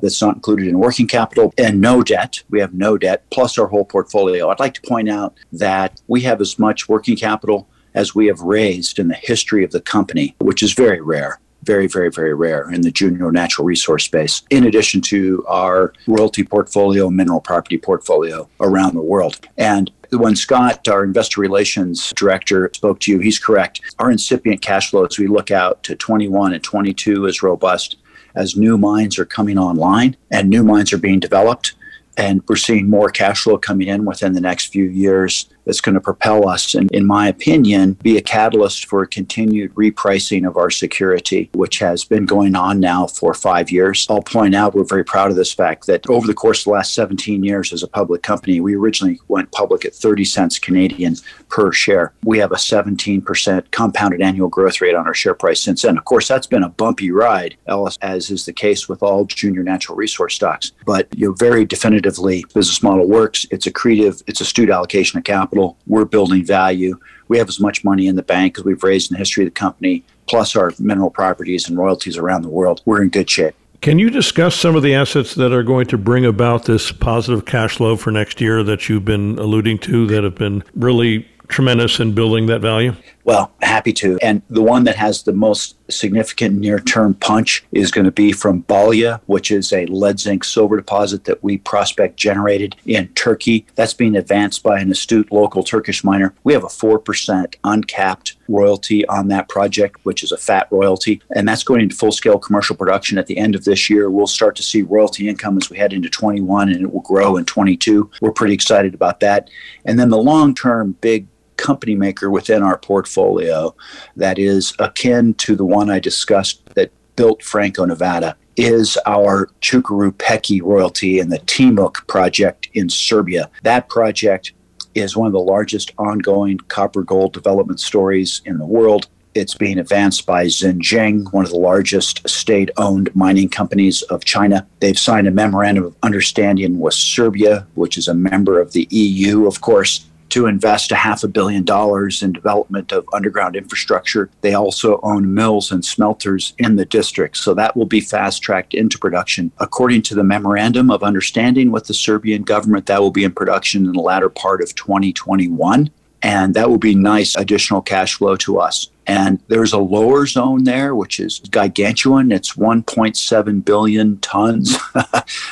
That's 0.00 0.22
not 0.22 0.36
included 0.36 0.68
in 0.68 0.78
working 0.78 1.06
capital 1.06 1.52
and 1.58 1.78
no 1.80 2.02
debt. 2.02 2.42
We 2.48 2.60
have 2.60 2.72
no 2.72 2.96
debt, 2.96 3.24
plus 3.30 3.58
our 3.58 3.66
whole 3.66 3.81
whole 3.82 3.86
portfolio. 3.86 4.48
I'd 4.48 4.60
like 4.60 4.74
to 4.74 4.82
point 4.82 5.08
out 5.08 5.34
that 5.52 6.00
we 6.06 6.20
have 6.22 6.40
as 6.40 6.58
much 6.58 6.88
working 6.88 7.16
capital 7.16 7.68
as 7.94 8.14
we 8.14 8.26
have 8.26 8.40
raised 8.40 8.98
in 8.98 9.08
the 9.08 9.14
history 9.14 9.64
of 9.64 9.72
the 9.72 9.80
company, 9.80 10.34
which 10.38 10.62
is 10.62 10.72
very 10.72 11.00
rare 11.00 11.38
very, 11.64 11.86
very, 11.86 12.10
very 12.10 12.34
rare 12.34 12.68
in 12.72 12.80
the 12.80 12.90
junior 12.90 13.30
natural 13.30 13.64
resource 13.64 14.02
space, 14.02 14.42
in 14.50 14.64
addition 14.64 15.00
to 15.00 15.44
our 15.46 15.92
royalty 16.08 16.42
portfolio, 16.42 17.08
mineral 17.08 17.40
property 17.40 17.78
portfolio 17.78 18.48
around 18.58 18.96
the 18.96 19.00
world. 19.00 19.38
And 19.56 19.88
when 20.10 20.34
Scott, 20.34 20.88
our 20.88 21.04
investor 21.04 21.40
relations 21.40 22.12
director, 22.16 22.68
spoke 22.74 22.98
to 23.02 23.12
you, 23.12 23.20
he's 23.20 23.38
correct. 23.38 23.80
Our 24.00 24.10
incipient 24.10 24.60
cash 24.60 24.90
flow 24.90 25.04
as 25.04 25.20
we 25.20 25.28
look 25.28 25.52
out 25.52 25.84
to 25.84 25.94
21 25.94 26.52
and 26.52 26.64
22 26.64 27.26
is 27.26 27.44
robust 27.44 27.94
as 28.34 28.56
new 28.56 28.76
mines 28.76 29.16
are 29.20 29.24
coming 29.24 29.56
online 29.56 30.16
and 30.32 30.50
new 30.50 30.64
mines 30.64 30.92
are 30.92 30.98
being 30.98 31.20
developed 31.20 31.74
and 32.16 32.42
we're 32.48 32.56
seeing 32.56 32.88
more 32.88 33.10
cash 33.10 33.42
flow 33.42 33.58
coming 33.58 33.88
in 33.88 34.04
within 34.04 34.32
the 34.32 34.40
next 34.40 34.66
few 34.66 34.84
years 34.84 35.46
that's 35.64 35.80
going 35.80 35.94
to 35.94 36.00
propel 36.00 36.48
us 36.48 36.74
and 36.74 36.90
in 36.92 37.06
my 37.06 37.28
opinion 37.28 37.92
be 38.02 38.16
a 38.16 38.22
catalyst 38.22 38.86
for 38.86 39.04
continued 39.06 39.74
repricing 39.74 40.46
of 40.46 40.56
our 40.56 40.70
security 40.70 41.50
which 41.54 41.78
has 41.78 42.04
been 42.04 42.26
going 42.26 42.54
on 42.54 42.80
now 42.80 43.06
for 43.06 43.34
5 43.34 43.70
years. 43.70 44.06
I'll 44.10 44.22
point 44.22 44.54
out 44.54 44.74
we're 44.74 44.84
very 44.84 45.04
proud 45.04 45.30
of 45.30 45.36
this 45.36 45.52
fact 45.52 45.86
that 45.86 46.08
over 46.08 46.26
the 46.26 46.34
course 46.34 46.60
of 46.60 46.64
the 46.64 46.70
last 46.70 46.94
17 46.94 47.44
years 47.44 47.72
as 47.72 47.82
a 47.82 47.88
public 47.88 48.22
company 48.22 48.60
we 48.60 48.74
originally 48.74 49.20
went 49.28 49.52
public 49.52 49.84
at 49.84 49.94
30 49.94 50.24
cents 50.24 50.58
Canadian 50.58 51.16
per 51.48 51.72
share. 51.72 52.12
We 52.24 52.38
have 52.38 52.52
a 52.52 52.56
17% 52.56 53.70
compounded 53.70 54.22
annual 54.22 54.48
growth 54.48 54.80
rate 54.80 54.94
on 54.94 55.06
our 55.06 55.14
share 55.14 55.34
price 55.34 55.60
since 55.60 55.82
then. 55.82 55.98
Of 55.98 56.04
course 56.04 56.28
that's 56.28 56.46
been 56.46 56.62
a 56.62 56.68
bumpy 56.68 57.10
ride 57.10 57.56
as 58.02 58.30
is 58.30 58.46
the 58.46 58.52
case 58.52 58.88
with 58.88 59.02
all 59.02 59.24
junior 59.24 59.62
natural 59.62 59.96
resource 59.96 60.34
stocks 60.34 60.72
but 60.86 61.08
you 61.16 61.28
know 61.28 61.34
very 61.34 61.64
definitively 61.64 62.44
business 62.54 62.82
model 62.82 63.06
works 63.08 63.46
it's 63.50 63.66
accretive 63.66 64.22
it's 64.26 64.40
astute 64.40 64.70
allocation 64.70 65.18
of 65.18 65.24
capital 65.24 65.51
capital. 65.52 65.76
We're 65.86 66.04
building 66.04 66.44
value. 66.44 66.98
We 67.28 67.38
have 67.38 67.48
as 67.48 67.60
much 67.60 67.84
money 67.84 68.06
in 68.06 68.16
the 68.16 68.22
bank 68.22 68.58
as 68.58 68.64
we've 68.64 68.82
raised 68.82 69.10
in 69.10 69.14
the 69.14 69.18
history 69.18 69.44
of 69.44 69.48
the 69.48 69.58
company, 69.58 70.02
plus 70.28 70.56
our 70.56 70.72
mineral 70.78 71.10
properties 71.10 71.68
and 71.68 71.76
royalties 71.76 72.16
around 72.16 72.42
the 72.42 72.48
world. 72.48 72.82
We're 72.86 73.02
in 73.02 73.10
good 73.10 73.28
shape. 73.28 73.54
Can 73.82 73.98
you 73.98 74.10
discuss 74.10 74.54
some 74.54 74.76
of 74.76 74.82
the 74.82 74.94
assets 74.94 75.34
that 75.34 75.52
are 75.52 75.64
going 75.64 75.86
to 75.88 75.98
bring 75.98 76.24
about 76.24 76.66
this 76.66 76.92
positive 76.92 77.44
cash 77.44 77.76
flow 77.76 77.96
for 77.96 78.12
next 78.12 78.40
year 78.40 78.62
that 78.62 78.88
you've 78.88 79.04
been 79.04 79.38
alluding 79.38 79.78
to 79.80 80.06
that 80.06 80.22
have 80.22 80.36
been 80.36 80.62
really 80.76 81.28
tremendous 81.48 81.98
in 81.98 82.14
building 82.14 82.46
that 82.46 82.60
value? 82.60 82.94
Well, 83.24 83.52
happy 83.62 83.92
to. 83.94 84.18
And 84.20 84.42
the 84.50 84.62
one 84.62 84.84
that 84.84 84.96
has 84.96 85.22
the 85.22 85.32
most 85.32 85.76
significant 85.90 86.58
near 86.58 86.78
term 86.78 87.14
punch 87.14 87.64
is 87.70 87.90
going 87.90 88.04
to 88.04 88.10
be 88.10 88.32
from 88.32 88.60
Balya, 88.60 89.20
which 89.26 89.50
is 89.50 89.72
a 89.72 89.86
lead 89.86 90.18
zinc 90.18 90.44
silver 90.44 90.76
deposit 90.76 91.24
that 91.24 91.42
we 91.42 91.58
prospect 91.58 92.16
generated 92.16 92.76
in 92.84 93.08
Turkey. 93.08 93.66
That's 93.74 93.94
being 93.94 94.16
advanced 94.16 94.62
by 94.62 94.80
an 94.80 94.90
astute 94.90 95.30
local 95.30 95.62
Turkish 95.62 96.02
miner. 96.02 96.34
We 96.42 96.52
have 96.52 96.64
a 96.64 96.68
4% 96.68 97.54
uncapped 97.62 98.36
royalty 98.48 99.06
on 99.06 99.28
that 99.28 99.48
project, 99.48 100.04
which 100.04 100.22
is 100.22 100.32
a 100.32 100.36
fat 100.36 100.66
royalty. 100.70 101.22
And 101.34 101.48
that's 101.48 101.64
going 101.64 101.80
into 101.80 101.94
full 101.94 102.12
scale 102.12 102.38
commercial 102.38 102.76
production 102.76 103.18
at 103.18 103.26
the 103.26 103.38
end 103.38 103.54
of 103.54 103.64
this 103.64 103.88
year. 103.88 104.10
We'll 104.10 104.26
start 104.26 104.56
to 104.56 104.62
see 104.62 104.82
royalty 104.82 105.28
income 105.28 105.56
as 105.56 105.70
we 105.70 105.78
head 105.78 105.92
into 105.92 106.08
21 106.08 106.70
and 106.70 106.82
it 106.82 106.92
will 106.92 107.00
grow 107.00 107.36
in 107.36 107.44
22. 107.44 108.10
We're 108.20 108.32
pretty 108.32 108.54
excited 108.54 108.94
about 108.94 109.20
that. 109.20 109.48
And 109.84 109.98
then 109.98 110.10
the 110.10 110.18
long 110.18 110.54
term 110.54 110.96
big 111.00 111.26
company 111.62 111.94
maker 111.94 112.28
within 112.28 112.62
our 112.62 112.76
portfolio 112.76 113.74
that 114.16 114.38
is 114.38 114.74
akin 114.80 115.32
to 115.34 115.54
the 115.54 115.64
one 115.64 115.88
I 115.88 116.00
discussed 116.00 116.66
that 116.74 116.90
built 117.16 117.42
Franco 117.42 117.84
Nevada 117.84 118.36
is 118.56 118.98
our 119.06 119.48
Cukaru 119.60 120.16
Peki 120.18 120.60
royalty 120.60 121.20
in 121.20 121.28
the 121.30 121.38
Timok 121.38 122.06
project 122.06 122.68
in 122.74 122.90
Serbia. 122.90 123.48
That 123.62 123.88
project 123.88 124.52
is 124.94 125.16
one 125.16 125.26
of 125.26 125.32
the 125.32 125.40
largest 125.40 125.92
ongoing 125.96 126.58
copper 126.68 127.02
gold 127.02 127.32
development 127.32 127.80
stories 127.80 128.42
in 128.44 128.58
the 128.58 128.66
world. 128.66 129.08
It's 129.34 129.54
being 129.54 129.78
advanced 129.78 130.26
by 130.26 130.44
Zijin, 130.46 131.32
one 131.32 131.46
of 131.46 131.50
the 131.50 131.56
largest 131.56 132.28
state 132.28 132.70
owned 132.76 133.14
mining 133.14 133.48
companies 133.48 134.02
of 134.02 134.24
China. 134.24 134.66
They've 134.80 134.98
signed 134.98 135.26
a 135.26 135.30
memorandum 135.30 135.84
of 135.84 135.96
understanding 136.02 136.78
with 136.78 136.92
Serbia, 136.92 137.66
which 137.74 137.96
is 137.96 138.08
a 138.08 138.14
member 138.14 138.60
of 138.60 138.72
the 138.72 138.86
EU, 138.90 139.46
of 139.46 139.62
course 139.62 140.04
to 140.32 140.46
invest 140.46 140.90
a 140.90 140.96
half 140.96 141.22
a 141.22 141.28
billion 141.28 141.62
dollars 141.62 142.22
in 142.22 142.32
development 142.32 142.90
of 142.90 143.04
underground 143.12 143.54
infrastructure. 143.54 144.30
They 144.40 144.54
also 144.54 144.98
own 145.02 145.34
mills 145.34 145.70
and 145.70 145.84
smelters 145.84 146.54
in 146.56 146.76
the 146.76 146.86
district, 146.86 147.36
so 147.36 147.52
that 147.52 147.76
will 147.76 147.84
be 147.84 148.00
fast 148.00 148.42
tracked 148.42 148.72
into 148.72 148.98
production. 148.98 149.52
According 149.58 150.00
to 150.02 150.14
the 150.14 150.24
memorandum 150.24 150.90
of 150.90 151.02
understanding 151.02 151.70
with 151.70 151.86
the 151.86 151.92
Serbian 151.92 152.44
government, 152.44 152.86
that 152.86 153.02
will 153.02 153.10
be 153.10 153.24
in 153.24 153.32
production 153.32 153.84
in 153.84 153.92
the 153.92 154.00
latter 154.00 154.30
part 154.30 154.62
of 154.62 154.74
2021. 154.74 155.90
And 156.22 156.54
that 156.54 156.70
will 156.70 156.78
be 156.78 156.94
nice 156.94 157.36
additional 157.36 157.82
cash 157.82 158.14
flow 158.14 158.36
to 158.36 158.58
us. 158.60 158.88
And 159.06 159.40
there's 159.48 159.72
a 159.72 159.78
lower 159.78 160.26
zone 160.26 160.64
there, 160.64 160.94
which 160.94 161.18
is 161.18 161.40
gargantuan. 161.50 162.30
It's 162.30 162.52
1.7 162.52 163.64
billion 163.64 164.18
tons 164.18 164.76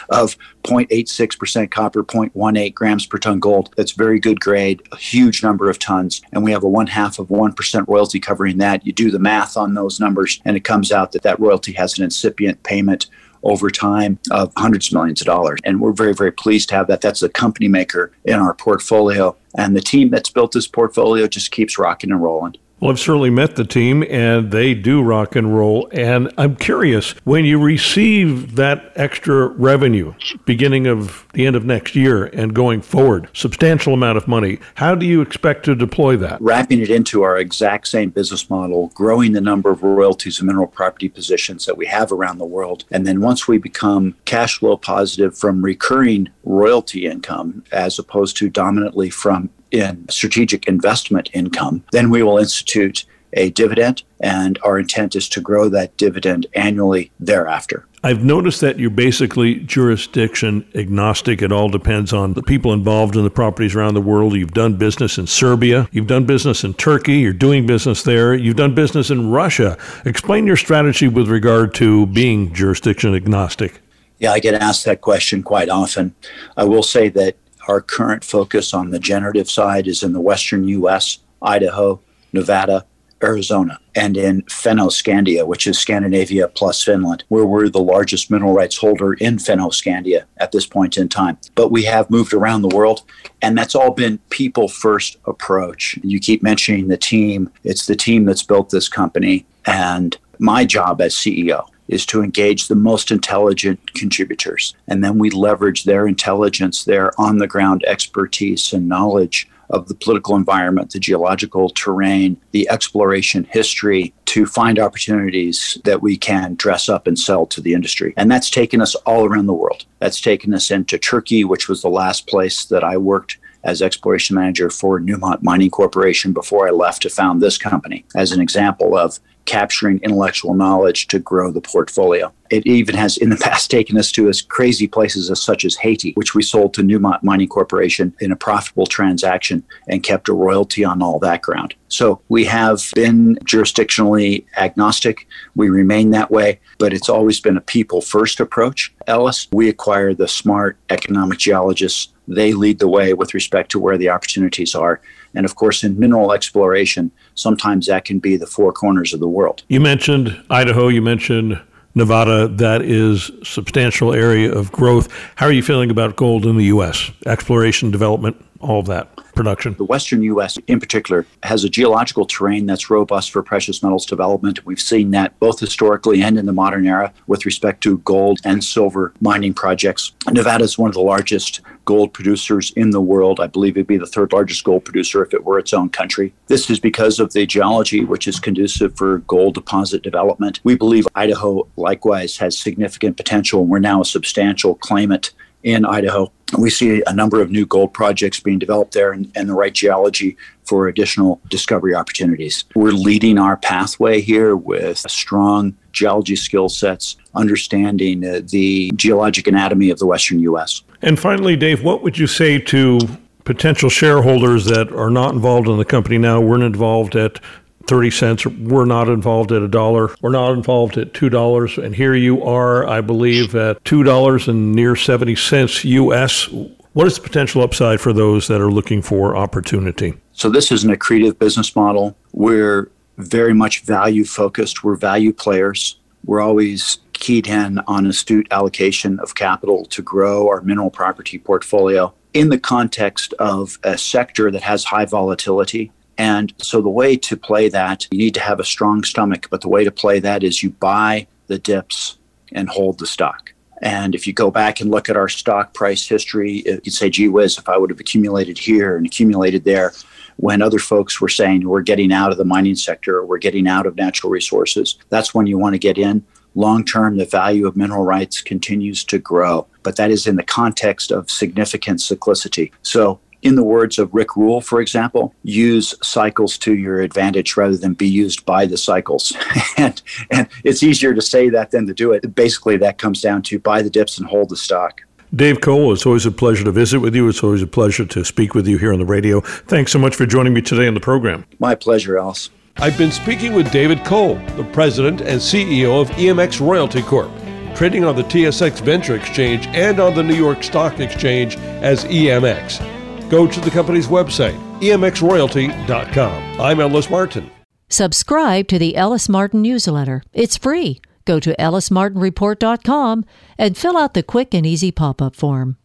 of 0.08 0.36
0.86% 0.62 1.70
copper, 1.70 2.04
0.18 2.04 2.74
grams 2.74 3.06
per 3.06 3.18
ton 3.18 3.40
gold. 3.40 3.74
That's 3.76 3.92
very 3.92 4.20
good 4.20 4.40
grade, 4.40 4.82
a 4.92 4.96
huge 4.96 5.42
number 5.42 5.68
of 5.68 5.80
tons. 5.80 6.22
And 6.32 6.44
we 6.44 6.52
have 6.52 6.62
a 6.62 6.68
one 6.68 6.86
half 6.86 7.18
of 7.18 7.28
1% 7.28 7.88
royalty 7.88 8.20
covering 8.20 8.58
that. 8.58 8.86
You 8.86 8.92
do 8.92 9.10
the 9.10 9.18
math 9.18 9.56
on 9.56 9.74
those 9.74 9.98
numbers, 9.98 10.40
and 10.44 10.56
it 10.56 10.64
comes 10.64 10.92
out 10.92 11.12
that 11.12 11.22
that 11.22 11.40
royalty 11.40 11.72
has 11.72 11.98
an 11.98 12.04
incipient 12.04 12.62
payment 12.62 13.06
over 13.42 13.70
time 13.70 14.18
of 14.30 14.52
hundreds 14.56 14.88
of 14.88 14.94
millions 14.94 15.20
of 15.20 15.26
dollars. 15.26 15.58
And 15.64 15.80
we're 15.80 15.92
very, 15.92 16.14
very 16.14 16.32
pleased 16.32 16.68
to 16.68 16.74
have 16.76 16.86
that. 16.88 17.00
That's 17.00 17.22
a 17.22 17.28
company 17.28 17.68
maker 17.68 18.12
in 18.24 18.34
our 18.34 18.54
portfolio. 18.54 19.36
And 19.54 19.76
the 19.76 19.80
team 19.80 20.10
that's 20.10 20.30
built 20.30 20.52
this 20.52 20.68
portfolio 20.68 21.26
just 21.26 21.50
keeps 21.50 21.78
rocking 21.78 22.10
and 22.10 22.22
rolling. 22.22 22.56
Well, 22.80 22.90
I've 22.90 22.98
certainly 22.98 23.28
met 23.28 23.56
the 23.56 23.66
team, 23.66 24.02
and 24.08 24.50
they 24.50 24.72
do 24.72 25.02
rock 25.02 25.36
and 25.36 25.54
roll. 25.54 25.86
And 25.92 26.32
I'm 26.38 26.56
curious 26.56 27.10
when 27.24 27.44
you 27.44 27.62
receive 27.62 28.56
that 28.56 28.92
extra 28.96 29.48
revenue 29.48 30.14
beginning 30.46 30.86
of 30.86 31.26
the 31.34 31.44
end 31.44 31.56
of 31.56 31.64
next 31.66 31.94
year 31.94 32.24
and 32.24 32.54
going 32.54 32.80
forward, 32.80 33.28
substantial 33.34 33.92
amount 33.92 34.16
of 34.16 34.26
money, 34.26 34.60
how 34.76 34.94
do 34.94 35.04
you 35.04 35.20
expect 35.20 35.66
to 35.66 35.74
deploy 35.74 36.16
that? 36.16 36.40
Wrapping 36.40 36.80
it 36.80 36.88
into 36.88 37.20
our 37.20 37.36
exact 37.36 37.86
same 37.86 38.08
business 38.08 38.48
model, 38.48 38.90
growing 38.94 39.32
the 39.32 39.42
number 39.42 39.70
of 39.70 39.82
royalties 39.82 40.38
and 40.38 40.46
mineral 40.46 40.66
property 40.66 41.10
positions 41.10 41.66
that 41.66 41.76
we 41.76 41.84
have 41.84 42.10
around 42.10 42.38
the 42.38 42.46
world. 42.46 42.86
And 42.90 43.06
then 43.06 43.20
once 43.20 43.46
we 43.46 43.58
become 43.58 44.16
cash 44.24 44.58
flow 44.58 44.78
positive 44.78 45.36
from 45.36 45.62
recurring 45.62 46.30
royalty 46.44 47.04
income, 47.04 47.62
as 47.72 47.98
opposed 47.98 48.38
to 48.38 48.48
dominantly 48.48 49.10
from 49.10 49.50
in 49.70 50.08
strategic 50.08 50.66
investment 50.66 51.30
income, 51.32 51.84
then 51.92 52.10
we 52.10 52.22
will 52.22 52.38
institute 52.38 53.04
a 53.34 53.50
dividend, 53.50 54.02
and 54.20 54.58
our 54.64 54.78
intent 54.78 55.14
is 55.14 55.28
to 55.28 55.40
grow 55.40 55.68
that 55.68 55.96
dividend 55.96 56.46
annually 56.54 57.12
thereafter. 57.20 57.86
I've 58.02 58.24
noticed 58.24 58.62
that 58.62 58.78
you're 58.78 58.90
basically 58.90 59.56
jurisdiction 59.56 60.66
agnostic. 60.74 61.42
It 61.42 61.52
all 61.52 61.68
depends 61.68 62.12
on 62.12 62.32
the 62.32 62.42
people 62.42 62.72
involved 62.72 63.14
in 63.14 63.24
the 63.24 63.30
properties 63.30 63.74
around 63.76 63.94
the 63.94 64.00
world. 64.00 64.34
You've 64.34 64.54
done 64.54 64.76
business 64.76 65.18
in 65.18 65.26
Serbia, 65.26 65.86
you've 65.92 66.06
done 66.06 66.24
business 66.24 66.64
in 66.64 66.74
Turkey, 66.74 67.18
you're 67.18 67.32
doing 67.32 67.66
business 67.66 68.02
there, 68.02 68.34
you've 68.34 68.56
done 68.56 68.74
business 68.74 69.10
in 69.10 69.30
Russia. 69.30 69.76
Explain 70.04 70.46
your 70.46 70.56
strategy 70.56 71.08
with 71.08 71.28
regard 71.28 71.74
to 71.74 72.06
being 72.06 72.54
jurisdiction 72.54 73.14
agnostic. 73.14 73.80
Yeah, 74.18 74.32
I 74.32 74.40
get 74.40 74.54
asked 74.54 74.86
that 74.86 75.02
question 75.02 75.42
quite 75.42 75.68
often. 75.68 76.14
I 76.56 76.64
will 76.64 76.82
say 76.82 77.10
that 77.10 77.36
our 77.70 77.80
current 77.80 78.24
focus 78.24 78.74
on 78.74 78.90
the 78.90 78.98
generative 78.98 79.48
side 79.48 79.86
is 79.86 80.02
in 80.02 80.12
the 80.12 80.20
western 80.20 80.64
U.S., 80.64 81.18
Idaho, 81.40 82.00
Nevada, 82.32 82.84
Arizona, 83.22 83.78
and 83.94 84.16
in 84.16 84.42
Fennoscandia, 84.42 85.46
which 85.46 85.68
is 85.68 85.78
Scandinavia 85.78 86.48
plus 86.48 86.82
Finland, 86.82 87.22
where 87.28 87.44
we're 87.44 87.68
the 87.68 87.78
largest 87.78 88.28
mineral 88.28 88.54
rights 88.54 88.76
holder 88.76 89.12
in 89.14 89.36
Fennoscandia 89.36 90.24
at 90.38 90.50
this 90.50 90.66
point 90.66 90.96
in 90.96 91.08
time. 91.08 91.38
But 91.54 91.70
we 91.70 91.84
have 91.84 92.10
moved 92.10 92.34
around 92.34 92.62
the 92.62 92.74
world, 92.74 93.02
and 93.40 93.56
that's 93.56 93.76
all 93.76 93.92
been 93.92 94.18
people 94.30 94.66
first 94.66 95.18
approach. 95.26 95.96
You 96.02 96.18
keep 96.18 96.42
mentioning 96.42 96.88
the 96.88 96.96
team, 96.96 97.50
it's 97.62 97.86
the 97.86 97.96
team 97.96 98.24
that's 98.24 98.42
built 98.42 98.70
this 98.70 98.88
company. 98.88 99.46
And 99.66 100.16
my 100.40 100.64
job 100.64 101.00
as 101.00 101.14
CEO 101.14 101.68
is 101.90 102.06
to 102.06 102.22
engage 102.22 102.68
the 102.68 102.74
most 102.74 103.10
intelligent 103.10 103.94
contributors. 103.94 104.74
And 104.88 105.04
then 105.04 105.18
we 105.18 105.28
leverage 105.30 105.84
their 105.84 106.06
intelligence, 106.06 106.84
their 106.84 107.12
on 107.20 107.38
the 107.38 107.46
ground 107.46 107.84
expertise 107.86 108.72
and 108.72 108.88
knowledge 108.88 109.48
of 109.70 109.88
the 109.88 109.94
political 109.94 110.36
environment, 110.36 110.90
the 110.90 110.98
geological 110.98 111.70
terrain, 111.70 112.36
the 112.52 112.68
exploration 112.70 113.44
history 113.44 114.12
to 114.26 114.46
find 114.46 114.78
opportunities 114.78 115.78
that 115.84 116.02
we 116.02 116.16
can 116.16 116.54
dress 116.54 116.88
up 116.88 117.06
and 117.06 117.18
sell 117.18 117.46
to 117.46 117.60
the 117.60 117.72
industry. 117.72 118.14
And 118.16 118.30
that's 118.30 118.50
taken 118.50 118.80
us 118.80 118.94
all 119.06 119.26
around 119.26 119.46
the 119.46 119.52
world. 119.52 119.84
That's 119.98 120.20
taken 120.20 120.54
us 120.54 120.70
into 120.70 120.98
Turkey, 120.98 121.44
which 121.44 121.68
was 121.68 121.82
the 121.82 121.88
last 121.88 122.26
place 122.26 122.64
that 122.66 122.84
I 122.84 122.96
worked 122.96 123.38
as 123.62 123.82
exploration 123.82 124.36
manager 124.36 124.70
for 124.70 125.00
Newmont 125.00 125.42
Mining 125.42 125.70
Corporation 125.70 126.32
before 126.32 126.66
I 126.66 126.70
left 126.70 127.02
to 127.02 127.10
found 127.10 127.40
this 127.40 127.58
company 127.58 128.04
as 128.16 128.32
an 128.32 128.40
example 128.40 128.96
of 128.96 129.20
capturing 129.50 129.98
intellectual 130.04 130.54
knowledge 130.54 131.08
to 131.08 131.18
grow 131.18 131.50
the 131.50 131.60
portfolio. 131.60 132.32
It 132.50 132.64
even 132.66 132.94
has 132.94 133.16
in 133.16 133.30
the 133.30 133.36
past 133.36 133.68
taken 133.68 133.98
us 133.98 134.12
to 134.12 134.28
as 134.28 134.40
crazy 134.40 134.86
places 134.86 135.28
as 135.28 135.42
such 135.42 135.64
as 135.64 135.74
Haiti, 135.74 136.12
which 136.12 136.36
we 136.36 136.42
sold 136.42 136.72
to 136.74 136.82
Newmont 136.82 137.24
Mining 137.24 137.48
Corporation 137.48 138.14
in 138.20 138.30
a 138.30 138.36
profitable 138.36 138.86
transaction 138.86 139.64
and 139.88 140.04
kept 140.04 140.28
a 140.28 140.32
royalty 140.32 140.84
on 140.84 141.02
all 141.02 141.18
that 141.18 141.42
ground. 141.42 141.74
So 141.88 142.20
we 142.28 142.44
have 142.44 142.80
been 142.94 143.38
jurisdictionally 143.44 144.44
agnostic. 144.56 145.26
We 145.56 145.68
remain 145.68 146.10
that 146.10 146.30
way, 146.30 146.60
but 146.78 146.92
it's 146.92 147.08
always 147.08 147.40
been 147.40 147.56
a 147.56 147.60
people 147.60 148.00
first 148.00 148.38
approach. 148.38 148.94
Ellis, 149.08 149.48
we 149.52 149.68
acquire 149.68 150.14
the 150.14 150.28
smart 150.28 150.76
economic 150.90 151.38
geologists. 151.38 152.12
They 152.28 152.52
lead 152.52 152.78
the 152.78 152.88
way 152.88 153.14
with 153.14 153.34
respect 153.34 153.72
to 153.72 153.80
where 153.80 153.98
the 153.98 154.10
opportunities 154.10 154.76
are. 154.76 155.00
And 155.34 155.44
of 155.44 155.56
course, 155.56 155.82
in 155.84 155.98
mineral 155.98 156.32
exploration, 156.32 157.10
sometimes 157.40 157.86
that 157.86 158.04
can 158.04 158.18
be 158.18 158.36
the 158.36 158.46
four 158.46 158.72
corners 158.72 159.12
of 159.12 159.20
the 159.20 159.28
world. 159.28 159.62
You 159.68 159.80
mentioned 159.80 160.40
Idaho, 160.50 160.88
you 160.88 161.02
mentioned 161.02 161.60
Nevada, 161.94 162.46
that 162.48 162.82
is 162.82 163.30
substantial 163.42 164.14
area 164.14 164.52
of 164.52 164.70
growth. 164.70 165.08
How 165.36 165.46
are 165.46 165.52
you 165.52 165.62
feeling 165.62 165.90
about 165.90 166.16
gold 166.16 166.46
in 166.46 166.56
the 166.56 166.66
U.S. 166.66 167.10
exploration, 167.26 167.90
development, 167.90 168.42
all 168.60 168.80
of 168.80 168.86
that? 168.86 169.08
Production. 169.40 169.74
The 169.78 169.84
western 169.84 170.22
U.S., 170.22 170.58
in 170.66 170.78
particular, 170.78 171.26
has 171.42 171.64
a 171.64 171.68
geological 171.68 172.26
terrain 172.26 172.66
that's 172.66 172.90
robust 172.90 173.30
for 173.30 173.42
precious 173.42 173.82
metals 173.82 174.04
development. 174.04 174.66
We've 174.66 174.80
seen 174.80 175.12
that 175.12 175.38
both 175.40 175.58
historically 175.58 176.22
and 176.22 176.38
in 176.38 176.44
the 176.44 176.52
modern 176.52 176.86
era 176.86 177.12
with 177.26 177.46
respect 177.46 177.82
to 177.84 177.98
gold 177.98 178.40
and 178.44 178.62
silver 178.62 179.14
mining 179.20 179.54
projects. 179.54 180.12
Nevada 180.30 180.64
is 180.64 180.76
one 180.76 180.88
of 180.88 180.94
the 180.94 181.00
largest 181.00 181.60
gold 181.86 182.12
producers 182.12 182.72
in 182.76 182.90
the 182.90 183.00
world. 183.00 183.40
I 183.40 183.46
believe 183.46 183.76
it'd 183.76 183.86
be 183.86 183.96
the 183.96 184.06
third 184.06 184.32
largest 184.32 184.62
gold 184.62 184.84
producer 184.84 185.24
if 185.24 185.32
it 185.32 185.44
were 185.44 185.58
its 185.58 185.72
own 185.72 185.88
country. 185.88 186.32
This 186.46 186.68
is 186.68 186.78
because 186.78 187.18
of 187.18 187.32
the 187.32 187.46
geology, 187.46 188.04
which 188.04 188.28
is 188.28 188.38
conducive 188.38 188.96
for 188.96 189.18
gold 189.20 189.54
deposit 189.54 190.02
development. 190.02 190.60
We 190.64 190.76
believe 190.76 191.08
Idaho 191.14 191.66
likewise 191.76 192.36
has 192.36 192.58
significant 192.58 193.16
potential, 193.16 193.62
and 193.62 193.70
we're 193.70 193.78
now 193.78 194.02
a 194.02 194.04
substantial 194.04 194.74
claimant 194.76 195.32
in 195.62 195.84
Idaho. 195.84 196.32
we 196.58 196.70
see 196.70 197.02
a 197.06 197.12
number 197.12 197.40
of 197.40 197.50
new 197.50 197.66
gold 197.66 197.92
projects 197.92 198.40
being 198.40 198.58
developed 198.58 198.92
there 198.92 199.12
and, 199.12 199.30
and, 199.34 199.48
the 199.48 199.54
right 199.54 199.72
geology 199.72 200.36
for 200.64 200.88
additional 200.88 201.40
discovery 201.48 201.94
opportunities. 201.94 202.64
We're 202.74 202.92
leading 202.92 203.38
our 203.38 203.56
pathway 203.56 204.20
here 204.20 204.56
with 204.56 204.98
strong 204.98 205.76
geology 205.92 206.36
skill 206.36 206.68
sets, 206.68 207.16
understanding 207.34 208.24
uh, 208.24 208.40
the 208.46 208.90
geologic 208.96 209.46
anatomy 209.46 209.90
of 209.90 209.98
the 209.98 210.06
western 210.06 210.40
U.S. 210.40 210.82
And 211.02 211.18
finally, 211.18 211.56
Dave, 211.56 211.84
what 211.84 212.02
would 212.02 212.18
you 212.18 212.26
say 212.26 212.58
to 212.58 212.98
potential 213.44 213.90
shareholders 213.90 214.66
that 214.66 214.92
are 214.92 215.10
not 215.10 215.34
involved 215.34 215.66
in 215.66 215.76
the 215.76 215.84
company 215.84 216.18
now, 216.18 216.40
weren't 216.40 216.62
involved 216.62 217.16
at 217.16 217.40
30 217.86 218.10
cents. 218.10 218.46
We're 218.46 218.84
not 218.84 219.08
involved 219.08 219.52
at 219.52 219.62
a 219.62 219.68
dollar. 219.68 220.14
We're 220.20 220.30
not 220.30 220.52
involved 220.52 220.96
at 220.98 221.12
$2. 221.12 221.82
And 221.82 221.94
here 221.94 222.14
you 222.14 222.42
are, 222.44 222.86
I 222.86 223.00
believe, 223.00 223.54
at 223.54 223.82
$2 223.84 224.48
and 224.48 224.74
near 224.74 224.96
70 224.96 225.34
cents 225.36 225.84
US. 225.84 226.48
What 226.92 227.06
is 227.06 227.16
the 227.16 227.22
potential 227.22 227.62
upside 227.62 228.00
for 228.00 228.12
those 228.12 228.48
that 228.48 228.60
are 228.60 228.70
looking 228.70 229.00
for 229.00 229.36
opportunity? 229.36 230.14
So, 230.32 230.50
this 230.50 230.72
is 230.72 230.82
an 230.82 230.94
accretive 230.94 231.38
business 231.38 231.76
model. 231.76 232.16
We're 232.32 232.90
very 233.16 233.54
much 233.54 233.82
value 233.82 234.24
focused, 234.24 234.82
we're 234.82 234.96
value 234.96 235.32
players. 235.32 235.96
We're 236.24 236.40
always 236.40 236.98
keyed 237.12 237.46
in 237.46 237.78
on 237.86 238.06
astute 238.06 238.48
allocation 238.50 239.20
of 239.20 239.34
capital 239.34 239.84
to 239.86 240.02
grow 240.02 240.48
our 240.48 240.62
mineral 240.62 240.90
property 240.90 241.38
portfolio 241.38 242.12
in 242.34 242.48
the 242.48 242.58
context 242.58 243.32
of 243.34 243.78
a 243.82 243.96
sector 243.96 244.50
that 244.50 244.62
has 244.62 244.84
high 244.84 245.04
volatility 245.04 245.92
and 246.20 246.52
so 246.58 246.82
the 246.82 246.90
way 246.90 247.16
to 247.16 247.34
play 247.34 247.70
that, 247.70 248.06
you 248.10 248.18
need 248.18 248.34
to 248.34 248.40
have 248.40 248.60
a 248.60 248.64
strong 248.64 249.04
stomach, 249.04 249.48
but 249.50 249.62
the 249.62 249.70
way 249.70 249.84
to 249.84 249.90
play 249.90 250.20
that 250.20 250.44
is 250.44 250.62
you 250.62 250.68
buy 250.68 251.26
the 251.46 251.58
dips 251.58 252.18
and 252.52 252.68
hold 252.68 252.98
the 252.98 253.06
stock. 253.06 253.54
And 253.80 254.14
if 254.14 254.26
you 254.26 254.34
go 254.34 254.50
back 254.50 254.82
and 254.82 254.90
look 254.90 255.08
at 255.08 255.16
our 255.16 255.30
stock 255.30 255.72
price 255.72 256.06
history, 256.06 256.62
you 256.66 256.80
could 256.82 256.92
say, 256.92 257.08
gee 257.08 257.28
whiz, 257.28 257.56
if 257.56 257.70
I 257.70 257.78
would 257.78 257.88
have 257.88 258.00
accumulated 258.00 258.58
here 258.58 258.98
and 258.98 259.06
accumulated 259.06 259.64
there, 259.64 259.94
when 260.36 260.60
other 260.60 260.78
folks 260.78 261.22
were 261.22 261.30
saying 261.30 261.66
we're 261.66 261.80
getting 261.80 262.12
out 262.12 262.32
of 262.32 262.36
the 262.36 262.44
mining 262.44 262.76
sector 262.76 263.16
or 263.16 263.24
we're 263.24 263.38
getting 263.38 263.66
out 263.66 263.86
of 263.86 263.96
natural 263.96 264.30
resources, 264.30 264.98
that's 265.08 265.32
when 265.32 265.46
you 265.46 265.56
want 265.56 265.72
to 265.72 265.78
get 265.78 265.96
in. 265.96 266.22
Long 266.54 266.84
term, 266.84 267.16
the 267.16 267.24
value 267.24 267.66
of 267.66 267.78
mineral 267.78 268.04
rights 268.04 268.42
continues 268.42 269.04
to 269.04 269.18
grow, 269.18 269.66
but 269.82 269.96
that 269.96 270.10
is 270.10 270.26
in 270.26 270.36
the 270.36 270.42
context 270.42 271.12
of 271.12 271.30
significant 271.30 272.00
cyclicity. 272.00 272.72
So 272.82 273.20
in 273.42 273.54
the 273.54 273.62
words 273.62 273.98
of 273.98 274.12
Rick 274.12 274.36
Rule, 274.36 274.60
for 274.60 274.80
example, 274.80 275.34
use 275.42 275.94
cycles 276.02 276.58
to 276.58 276.74
your 276.74 277.00
advantage 277.00 277.56
rather 277.56 277.76
than 277.76 277.94
be 277.94 278.08
used 278.08 278.44
by 278.44 278.66
the 278.66 278.76
cycles. 278.76 279.32
and, 279.78 280.00
and 280.30 280.48
it's 280.64 280.82
easier 280.82 281.14
to 281.14 281.22
say 281.22 281.48
that 281.48 281.70
than 281.70 281.86
to 281.86 281.94
do 281.94 282.12
it. 282.12 282.34
Basically, 282.34 282.76
that 282.78 282.98
comes 282.98 283.20
down 283.20 283.42
to 283.42 283.58
buy 283.58 283.82
the 283.82 283.90
dips 283.90 284.18
and 284.18 284.26
hold 284.26 284.50
the 284.50 284.56
stock. 284.56 285.02
Dave 285.34 285.60
Cole, 285.60 285.92
it's 285.92 286.06
always 286.06 286.26
a 286.26 286.32
pleasure 286.32 286.64
to 286.64 286.72
visit 286.72 286.98
with 286.98 287.14
you. 287.14 287.28
It's 287.28 287.42
always 287.42 287.62
a 287.62 287.66
pleasure 287.66 288.04
to 288.04 288.24
speak 288.24 288.54
with 288.54 288.66
you 288.66 288.78
here 288.78 288.92
on 288.92 288.98
the 288.98 289.06
radio. 289.06 289.40
Thanks 289.40 289.92
so 289.92 289.98
much 289.98 290.16
for 290.16 290.26
joining 290.26 290.52
me 290.52 290.60
today 290.60 290.88
on 290.88 290.94
the 290.94 291.00
program. 291.00 291.44
My 291.60 291.76
pleasure, 291.76 292.18
Ellis. 292.18 292.50
I've 292.78 292.98
been 292.98 293.12
speaking 293.12 293.52
with 293.52 293.70
David 293.70 294.04
Cole, 294.04 294.34
the 294.56 294.68
president 294.72 295.20
and 295.20 295.40
CEO 295.40 296.00
of 296.00 296.08
EMX 296.10 296.60
Royalty 296.66 297.02
Corp, 297.02 297.30
trading 297.76 298.04
on 298.04 298.16
the 298.16 298.24
TSX 298.24 298.80
Venture 298.80 299.14
Exchange 299.14 299.66
and 299.68 300.00
on 300.00 300.14
the 300.14 300.22
New 300.22 300.34
York 300.34 300.64
Stock 300.64 300.98
Exchange 300.98 301.56
as 301.56 302.04
EMX 302.06 302.99
go 303.30 303.46
to 303.46 303.60
the 303.60 303.70
company's 303.70 304.08
website, 304.08 304.58
emxroyalty.com. 304.80 306.60
I'm 306.60 306.80
Ellis 306.80 307.08
Martin. 307.08 307.50
Subscribe 307.88 308.68
to 308.68 308.78
the 308.78 308.96
Ellis 308.96 309.28
Martin 309.28 309.62
newsletter. 309.62 310.22
It's 310.32 310.56
free. 310.56 311.00
Go 311.24 311.40
to 311.40 311.54
ellismartinreport.com 311.58 313.24
and 313.58 313.76
fill 313.76 313.96
out 313.96 314.14
the 314.14 314.22
quick 314.22 314.54
and 314.54 314.64
easy 314.66 314.92
pop 314.92 315.22
up 315.22 315.36
form. 315.36 315.76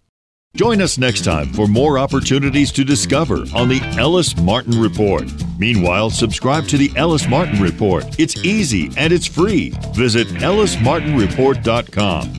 Join 0.56 0.82
us 0.82 0.98
next 0.98 1.26
time 1.26 1.52
for 1.52 1.68
more 1.68 2.00
opportunities 2.00 2.72
to 2.72 2.86
discover 2.86 3.44
on 3.54 3.68
the 3.68 3.82
Ellis 3.98 4.38
Martin 4.38 4.80
Report. 4.80 5.26
Meanwhile, 5.60 6.12
subscribe 6.12 6.66
to 6.70 6.78
the 6.78 6.94
Ellis 6.96 7.28
Martin 7.28 7.62
Report. 7.62 8.06
It's 8.18 8.38
easy 8.46 8.90
and 8.96 9.12
it's 9.12 9.28
free. 9.28 9.72
Visit 9.94 10.30
ellismartinreport.com. 10.30 12.38